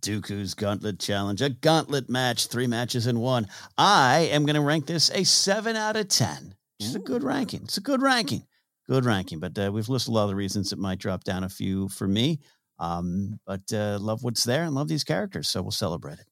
Dooku's 0.00 0.54
Gauntlet 0.54 0.98
Challenge, 0.98 1.40
a 1.40 1.50
gauntlet 1.50 2.10
match, 2.10 2.48
three 2.48 2.66
matches 2.66 3.06
in 3.06 3.20
one. 3.20 3.46
I 3.78 4.28
am 4.32 4.44
going 4.44 4.56
to 4.56 4.60
rank 4.60 4.86
this 4.86 5.10
a 5.14 5.24
seven 5.24 5.76
out 5.76 5.96
of 5.96 6.08
10. 6.08 6.54
It's 6.80 6.94
a 6.94 6.98
good 6.98 7.22
ranking. 7.22 7.62
It's 7.64 7.76
a 7.76 7.82
good 7.82 8.02
ranking. 8.02 8.44
Good 8.88 9.04
ranking. 9.04 9.38
But 9.38 9.56
uh, 9.58 9.70
we've 9.72 9.88
listed 9.88 10.10
a 10.10 10.14
lot 10.14 10.24
of 10.24 10.30
the 10.30 10.36
reasons 10.36 10.72
it 10.72 10.78
might 10.78 10.98
drop 10.98 11.22
down 11.24 11.44
a 11.44 11.48
few 11.48 11.88
for 11.88 12.08
me. 12.08 12.40
Um, 12.78 13.38
but 13.46 13.72
uh, 13.72 13.98
love 14.00 14.22
what's 14.22 14.44
there 14.44 14.64
and 14.64 14.74
love 14.74 14.88
these 14.88 15.04
characters. 15.04 15.48
So 15.48 15.62
we'll 15.62 15.70
celebrate 15.70 16.18
it. 16.18 16.26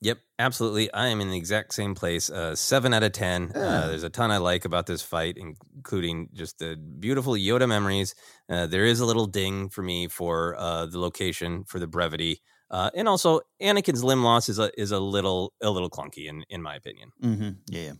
Yep, 0.00 0.18
absolutely. 0.38 0.92
I 0.92 1.08
am 1.08 1.20
in 1.20 1.30
the 1.30 1.36
exact 1.36 1.74
same 1.74 1.94
place. 1.94 2.30
Uh, 2.30 2.54
seven 2.54 2.94
out 2.94 3.02
of 3.02 3.12
10. 3.12 3.50
Uh, 3.52 3.88
there's 3.88 4.04
a 4.04 4.10
ton 4.10 4.30
I 4.30 4.36
like 4.36 4.64
about 4.64 4.86
this 4.86 5.02
fight, 5.02 5.36
including 5.36 6.28
just 6.34 6.60
the 6.60 6.76
beautiful 6.76 7.32
Yoda 7.32 7.68
memories. 7.68 8.14
Uh, 8.48 8.68
there 8.68 8.84
is 8.84 9.00
a 9.00 9.06
little 9.06 9.26
ding 9.26 9.68
for 9.68 9.82
me 9.82 10.06
for 10.06 10.54
uh, 10.56 10.86
the 10.86 11.00
location, 11.00 11.64
for 11.64 11.80
the 11.80 11.88
brevity. 11.88 12.40
Uh, 12.70 12.90
and 12.94 13.08
also, 13.08 13.40
Anakin's 13.60 14.04
limb 14.04 14.22
loss 14.22 14.48
is 14.48 14.58
a 14.58 14.70
is 14.78 14.92
a 14.92 15.00
little 15.00 15.54
a 15.62 15.70
little 15.70 15.88
clunky 15.88 16.28
in 16.28 16.44
in 16.50 16.60
my 16.62 16.76
opinion. 16.76 17.10
Mm-hmm. 17.22 17.50
Yeah, 17.70 17.92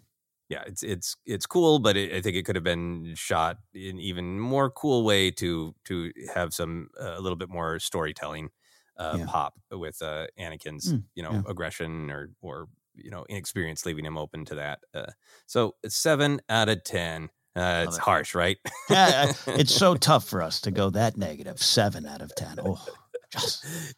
yeah. 0.49 0.63
it's 0.67 0.83
it's 0.83 1.17
it's 1.27 1.47
cool, 1.47 1.79
but 1.79 1.97
it, 1.97 2.13
I 2.13 2.21
think 2.21 2.37
it 2.37 2.45
could 2.45 2.57
have 2.57 2.65
been 2.65 3.15
shot 3.17 3.59
in 3.75 3.99
even 3.99 4.39
more 4.41 4.71
cool 4.71 5.05
way 5.05 5.31
to 5.33 5.75
to 5.85 6.13
have 6.35 6.53
some 6.55 6.89
uh, 7.01 7.15
a 7.17 7.21
little 7.21 7.37
bit 7.37 7.49
more 7.49 7.79
storytelling 7.79 8.51
uh, 8.97 9.17
Yeah. 9.19 9.27
pop 9.27 9.55
with 9.71 10.01
uh, 10.03 10.27
Anakin's 10.39 10.93
Mm, 10.93 11.05
you 11.15 11.23
know 11.23 11.33
yeah. 11.33 11.43
aggression 11.49 12.11
or 12.11 12.31
or 12.41 12.69
you 12.95 13.11
know 13.11 13.25
inexperience, 13.29 13.87
leaving 13.87 14.05
him 14.05 14.19
open 14.19 14.45
to 14.47 14.55
that. 14.57 14.81
Uh, 14.95 15.13
so 15.47 15.75
it's 15.83 15.97
seven 15.97 16.41
out 16.49 16.69
of 16.69 16.83
ten. 16.85 17.29
Uh, 17.57 17.85
it's 17.89 17.97
it. 17.97 18.03
harsh, 18.03 18.35
right? 18.37 18.59
Yeah, 18.89 19.33
it's 19.49 19.75
so 19.75 19.97
tough 19.97 20.25
for 20.29 20.43
us 20.43 20.61
to 20.61 20.71
go 20.71 20.91
that 20.91 21.17
negative. 21.17 21.61
Seven 21.61 22.07
out 22.07 22.23
of 22.23 22.33
10. 22.37 22.61
Oh, 22.65 22.79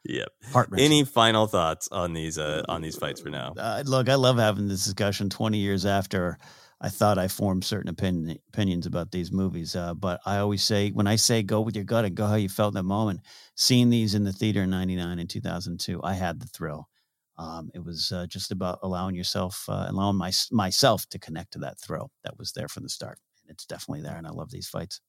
yep. 0.05 0.28
heart-wrenching. 0.52 0.85
Any 0.85 1.05
final 1.05 1.47
thoughts 1.47 1.89
on 1.93 2.12
these 2.12 2.39
uh, 2.39 2.65
on 2.69 2.82
these 2.82 2.97
fights 2.97 3.20
for 3.20 3.31
now? 3.31 3.55
Uh, 3.57 3.82
look, 3.86 4.09
I 4.09 4.16
love 4.16 4.39
having 4.39 4.69
this 4.69 4.85
discussion 4.85 5.31
20 5.31 5.59
years 5.59 5.86
after 5.86 6.39
I 6.81 6.89
thought 6.89 7.19
I 7.19 7.28
formed 7.28 7.65
certain 7.65 7.90
opinion, 7.90 8.39
opinions 8.48 8.86
about 8.86 9.11
these 9.11 9.31
movies. 9.31 9.77
Uh, 9.77 9.93
but 9.94 10.20
I 10.24 10.39
always 10.39 10.62
say, 10.62 10.90
when 10.90 11.07
I 11.07 11.16
say 11.16 11.43
go 11.43 11.61
with 11.61 11.77
your 11.77 11.85
gut 11.85 12.07
and 12.07 12.15
go 12.15 12.27
how 12.27 12.36
you 12.36 12.48
felt 12.48 12.73
in 12.73 12.77
that 12.77 12.85
moment, 12.85 13.20
seeing 13.55 13.90
these 13.90 14.15
in 14.15 14.24
the 14.24 14.32
theater 14.32 14.62
in 14.62 14.70
99 14.70 15.19
and 15.19 15.28
2002, 15.28 16.01
I 16.02 16.15
had 16.15 16.40
the 16.40 16.47
thrill. 16.47 16.89
Um, 17.36 17.70
it 17.74 17.85
was 17.85 18.12
uh, 18.12 18.27
just 18.27 18.51
about 18.51 18.78
allowing 18.82 19.15
yourself, 19.15 19.65
uh, 19.69 19.86
allowing 19.89 20.16
my, 20.16 20.32
myself 20.51 21.07
to 21.11 21.19
connect 21.19 21.52
to 21.52 21.59
that 21.61 21.78
thrill 21.78 22.11
that 22.24 22.39
was 22.39 22.52
there 22.52 22.69
from 22.69 22.82
the 22.82 22.89
start. 22.89 23.19
And 23.43 23.51
it's 23.51 23.66
definitely 23.66 24.02
there. 24.02 24.16
And 24.16 24.27
I 24.27 24.31
love 24.31 24.51
these 24.51 24.69
fights. 24.69 25.01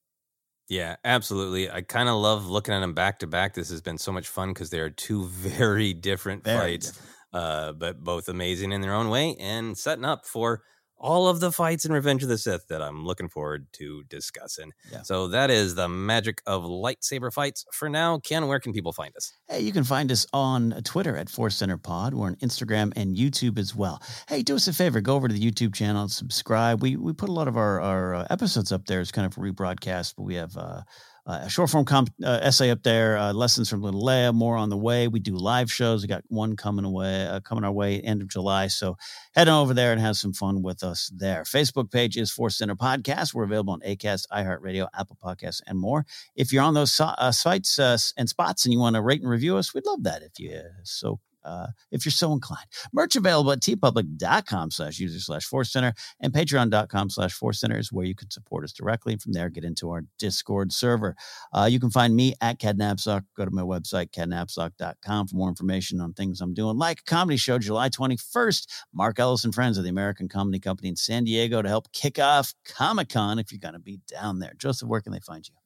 Yeah, 0.72 0.96
absolutely. 1.04 1.70
I 1.70 1.82
kind 1.82 2.08
of 2.08 2.14
love 2.16 2.48
looking 2.48 2.72
at 2.72 2.80
them 2.80 2.94
back 2.94 3.18
to 3.18 3.26
back. 3.26 3.52
This 3.52 3.68
has 3.68 3.82
been 3.82 3.98
so 3.98 4.10
much 4.10 4.26
fun 4.26 4.48
because 4.54 4.70
they 4.70 4.80
are 4.80 4.88
two 4.88 5.26
very 5.28 5.92
different 5.92 6.44
Very 6.44 6.78
fights, 6.78 6.98
Uh, 7.30 7.72
but 7.72 8.02
both 8.02 8.26
amazing 8.28 8.72
in 8.72 8.80
their 8.80 8.94
own 8.94 9.10
way 9.10 9.36
and 9.38 9.76
setting 9.76 10.04
up 10.06 10.24
for 10.26 10.62
all 11.02 11.28
of 11.28 11.40
the 11.40 11.50
fights 11.50 11.84
in 11.84 11.92
Revenge 11.92 12.22
of 12.22 12.28
the 12.28 12.38
Sith 12.38 12.68
that 12.68 12.80
I'm 12.80 13.04
looking 13.04 13.28
forward 13.28 13.66
to 13.72 14.04
discussing. 14.04 14.72
Yeah. 14.90 15.02
So 15.02 15.28
that 15.28 15.50
is 15.50 15.74
the 15.74 15.88
magic 15.88 16.40
of 16.46 16.62
lightsaber 16.62 17.32
fights. 17.32 17.66
For 17.72 17.88
now, 17.88 18.20
Ken, 18.20 18.46
where 18.46 18.60
can 18.60 18.72
people 18.72 18.92
find 18.92 19.14
us? 19.16 19.32
Hey, 19.48 19.60
you 19.60 19.72
can 19.72 19.84
find 19.84 20.12
us 20.12 20.26
on 20.32 20.80
Twitter 20.84 21.16
at 21.16 21.28
Force 21.28 21.56
Center 21.56 21.76
Pod. 21.76 22.14
We're 22.14 22.28
on 22.28 22.36
Instagram 22.36 22.92
and 22.94 23.16
YouTube 23.16 23.58
as 23.58 23.74
well. 23.74 24.00
Hey, 24.28 24.42
do 24.42 24.54
us 24.54 24.68
a 24.68 24.72
favor, 24.72 25.00
go 25.00 25.16
over 25.16 25.26
to 25.26 25.34
the 25.34 25.50
YouTube 25.50 25.74
channel, 25.74 26.02
and 26.02 26.10
subscribe. 26.10 26.80
We 26.80 26.96
we 26.96 27.12
put 27.12 27.28
a 27.28 27.32
lot 27.32 27.48
of 27.48 27.56
our 27.56 27.80
our 27.80 28.14
uh, 28.14 28.26
episodes 28.30 28.70
up 28.70 28.86
there 28.86 29.00
It's 29.00 29.10
kind 29.10 29.26
of 29.26 29.34
rebroadcast, 29.34 30.14
but 30.16 30.22
we 30.22 30.36
have 30.36 30.56
uh, 30.56 30.82
uh, 31.24 31.40
a 31.42 31.48
short 31.48 31.70
form 31.70 31.84
comp, 31.84 32.10
uh, 32.24 32.40
essay 32.42 32.70
up 32.70 32.82
there, 32.82 33.16
uh, 33.16 33.32
lessons 33.32 33.68
from 33.68 33.80
Little 33.80 34.02
Leia, 34.02 34.34
more 34.34 34.56
on 34.56 34.70
the 34.70 34.76
way. 34.76 35.06
We 35.06 35.20
do 35.20 35.36
live 35.36 35.70
shows. 35.70 36.02
We 36.02 36.08
got 36.08 36.24
one 36.28 36.56
coming 36.56 36.84
away, 36.84 37.26
uh, 37.26 37.40
coming 37.40 37.62
our 37.62 37.70
way 37.72 38.00
end 38.00 38.22
of 38.22 38.28
July. 38.28 38.66
So 38.66 38.96
head 39.34 39.46
on 39.48 39.62
over 39.62 39.72
there 39.72 39.92
and 39.92 40.00
have 40.00 40.16
some 40.16 40.32
fun 40.32 40.62
with 40.62 40.82
us 40.82 41.12
there. 41.14 41.44
Facebook 41.44 41.92
page 41.92 42.16
is 42.16 42.30
Force 42.32 42.58
Center 42.58 42.74
Podcast. 42.74 43.34
We're 43.34 43.44
available 43.44 43.74
on 43.74 43.80
Acast, 43.80 44.26
iHeartRadio, 44.32 44.88
Apple 44.98 45.16
Podcasts, 45.22 45.60
and 45.66 45.78
more. 45.78 46.04
If 46.34 46.52
you're 46.52 46.64
on 46.64 46.74
those 46.74 46.92
so- 46.92 47.04
uh, 47.04 47.30
sites 47.30 47.78
uh, 47.78 47.96
and 48.16 48.28
spots 48.28 48.64
and 48.64 48.72
you 48.72 48.80
want 48.80 48.96
to 48.96 49.02
rate 49.02 49.20
and 49.20 49.30
review 49.30 49.56
us, 49.56 49.72
we'd 49.72 49.86
love 49.86 50.02
that 50.02 50.22
if 50.22 50.40
you 50.40 50.60
so 50.82 51.20
uh, 51.44 51.68
if 51.90 52.04
you're 52.04 52.12
so 52.12 52.32
inclined. 52.32 52.66
Merch 52.92 53.16
available 53.16 53.52
at 53.52 53.60
teepublic.com 53.60 54.70
slash 54.70 54.98
user 54.98 55.20
slash 55.20 55.44
force 55.44 55.72
center 55.72 55.94
and 56.20 56.32
patreon.com 56.32 57.10
slash 57.10 57.32
force 57.32 57.60
center 57.60 57.78
is 57.78 57.92
where 57.92 58.06
you 58.06 58.14
can 58.14 58.30
support 58.30 58.64
us 58.64 58.72
directly. 58.72 59.12
And 59.12 59.22
from 59.22 59.32
there, 59.32 59.48
get 59.48 59.64
into 59.64 59.90
our 59.90 60.04
Discord 60.18 60.72
server. 60.72 61.16
Uh, 61.52 61.68
you 61.70 61.80
can 61.80 61.90
find 61.90 62.14
me 62.14 62.34
at 62.40 62.58
KenNapzok. 62.60 63.24
Go 63.36 63.44
to 63.44 63.50
my 63.50 63.62
website, 63.62 64.10
kennapzok.com 64.10 65.28
for 65.28 65.36
more 65.36 65.48
information 65.48 66.00
on 66.00 66.12
things 66.12 66.40
I'm 66.40 66.54
doing, 66.54 66.78
like 66.78 67.00
a 67.00 67.04
comedy 67.04 67.36
show 67.36 67.58
July 67.58 67.88
21st. 67.88 68.66
Mark 68.92 69.18
Ellis 69.18 69.44
and 69.44 69.54
friends 69.54 69.78
of 69.78 69.84
the 69.84 69.90
American 69.90 70.28
Comedy 70.28 70.58
Company 70.58 70.88
in 70.88 70.96
San 70.96 71.24
Diego 71.24 71.62
to 71.62 71.68
help 71.68 71.92
kick 71.92 72.18
off 72.18 72.54
Comic 72.64 73.08
Con 73.08 73.38
if 73.38 73.52
you're 73.52 73.58
going 73.58 73.74
to 73.74 73.80
be 73.80 74.00
down 74.08 74.38
there. 74.38 74.52
Joseph, 74.58 74.88
where 74.88 75.00
can 75.00 75.12
they 75.12 75.20
find 75.20 75.46
you? 75.48 75.61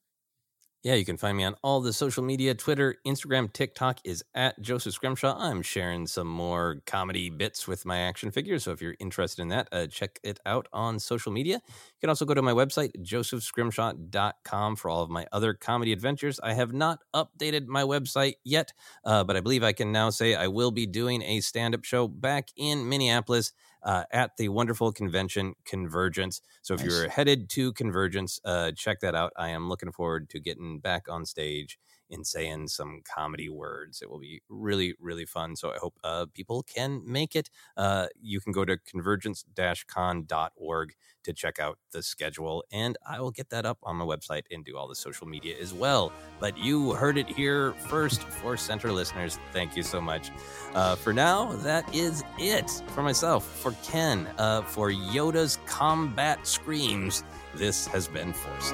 Yeah, 0.87 0.93
you 0.93 1.03
can 1.03 1.17
find 1.17 1.35
me 1.35 1.43
on 1.43 1.53
all 1.63 1.81
the 1.81 1.91
social 1.91 2.23
media 2.23 2.55
Twitter, 2.55 2.95
Instagram, 3.05 3.51
TikTok 3.51 3.99
is 4.05 4.23
at 4.33 4.61
Joseph 4.61 4.93
Scrimshaw. 4.93 5.37
I'm 5.37 5.61
sharing 5.61 6.07
some 6.07 6.29
more 6.29 6.81
comedy 6.85 7.29
bits 7.29 7.67
with 7.67 7.85
my 7.85 7.97
action 7.97 8.31
figures. 8.31 8.63
So 8.63 8.71
if 8.71 8.81
you're 8.81 8.95
interested 9.01 9.41
in 9.41 9.49
that, 9.49 9.67
uh, 9.73 9.87
check 9.87 10.17
it 10.23 10.39
out 10.45 10.69
on 10.71 10.97
social 10.99 11.33
media. 11.33 11.55
You 11.55 11.99
can 11.99 12.09
also 12.09 12.23
go 12.23 12.33
to 12.33 12.41
my 12.41 12.53
website, 12.53 12.91
josephscrimshaw.com, 13.03 14.77
for 14.77 14.89
all 14.89 15.03
of 15.03 15.09
my 15.09 15.27
other 15.33 15.53
comedy 15.53 15.91
adventures. 15.91 16.39
I 16.41 16.53
have 16.53 16.71
not 16.71 16.99
updated 17.13 17.67
my 17.67 17.83
website 17.83 18.35
yet, 18.45 18.71
uh, 19.03 19.25
but 19.25 19.35
I 19.35 19.41
believe 19.41 19.65
I 19.65 19.73
can 19.73 19.91
now 19.91 20.09
say 20.09 20.35
I 20.35 20.47
will 20.47 20.71
be 20.71 20.85
doing 20.85 21.21
a 21.21 21.41
stand 21.41 21.75
up 21.75 21.83
show 21.83 22.07
back 22.07 22.47
in 22.55 22.87
Minneapolis 22.87 23.51
uh, 23.87 24.03
at 24.11 24.37
the 24.37 24.49
wonderful 24.49 24.91
convention 24.91 25.55
Convergence. 25.65 26.41
So 26.61 26.75
if 26.75 26.81
Nice. 26.81 26.83
you're 26.83 27.09
headed 27.09 27.49
to 27.51 27.73
Convergence, 27.73 28.39
uh, 28.45 28.73
check 28.75 28.99
that 28.99 29.15
out. 29.15 29.33
I 29.37 29.49
am 29.49 29.69
looking 29.69 29.93
forward 29.93 30.29
to 30.31 30.39
getting 30.41 30.79
back 30.79 31.05
on 31.09 31.25
stage 31.25 31.79
in 32.09 32.23
saying 32.23 32.67
some 32.67 33.01
comedy 33.03 33.49
words. 33.49 34.01
It 34.01 34.09
will 34.09 34.19
be 34.19 34.41
really, 34.49 34.95
really 34.99 35.25
fun. 35.25 35.55
So 35.55 35.71
I 35.71 35.77
hope 35.77 35.95
uh, 36.03 36.25
people 36.33 36.63
can 36.63 37.01
make 37.05 37.35
it. 37.35 37.49
Uh, 37.75 38.07
you 38.19 38.39
can 38.39 38.51
go 38.51 38.65
to 38.65 38.77
convergence 38.77 39.45
con.org 39.87 40.93
to 41.23 41.33
check 41.33 41.59
out 41.59 41.77
the 41.91 42.01
schedule, 42.01 42.63
and 42.71 42.97
I 43.07 43.19
will 43.19 43.31
get 43.31 43.49
that 43.49 43.65
up 43.65 43.77
on 43.83 43.97
my 43.97 44.05
website 44.05 44.43
and 44.49 44.63
do 44.63 44.77
all 44.77 44.87
the 44.87 44.95
social 44.95 45.27
media 45.27 45.55
as 45.61 45.73
well. 45.73 46.13
But 46.39 46.57
you 46.57 46.93
heard 46.93 47.17
it 47.17 47.27
here 47.27 47.73
first 47.89 48.21
Force 48.23 48.61
Center 48.61 48.91
listeners. 48.91 49.37
Thank 49.51 49.75
you 49.75 49.83
so 49.83 49.99
much. 49.99 50.31
Uh, 50.73 50.95
for 50.95 51.11
now, 51.13 51.51
that 51.57 51.93
is 51.93 52.23
it 52.39 52.81
for 52.87 53.03
myself, 53.03 53.45
for 53.59 53.73
Ken, 53.83 54.27
uh, 54.37 54.61
for 54.61 54.89
Yoda's 54.89 55.59
combat 55.65 56.47
screams. 56.47 57.23
This 57.55 57.87
has 57.87 58.07
been 58.07 58.33
Force 58.33 58.73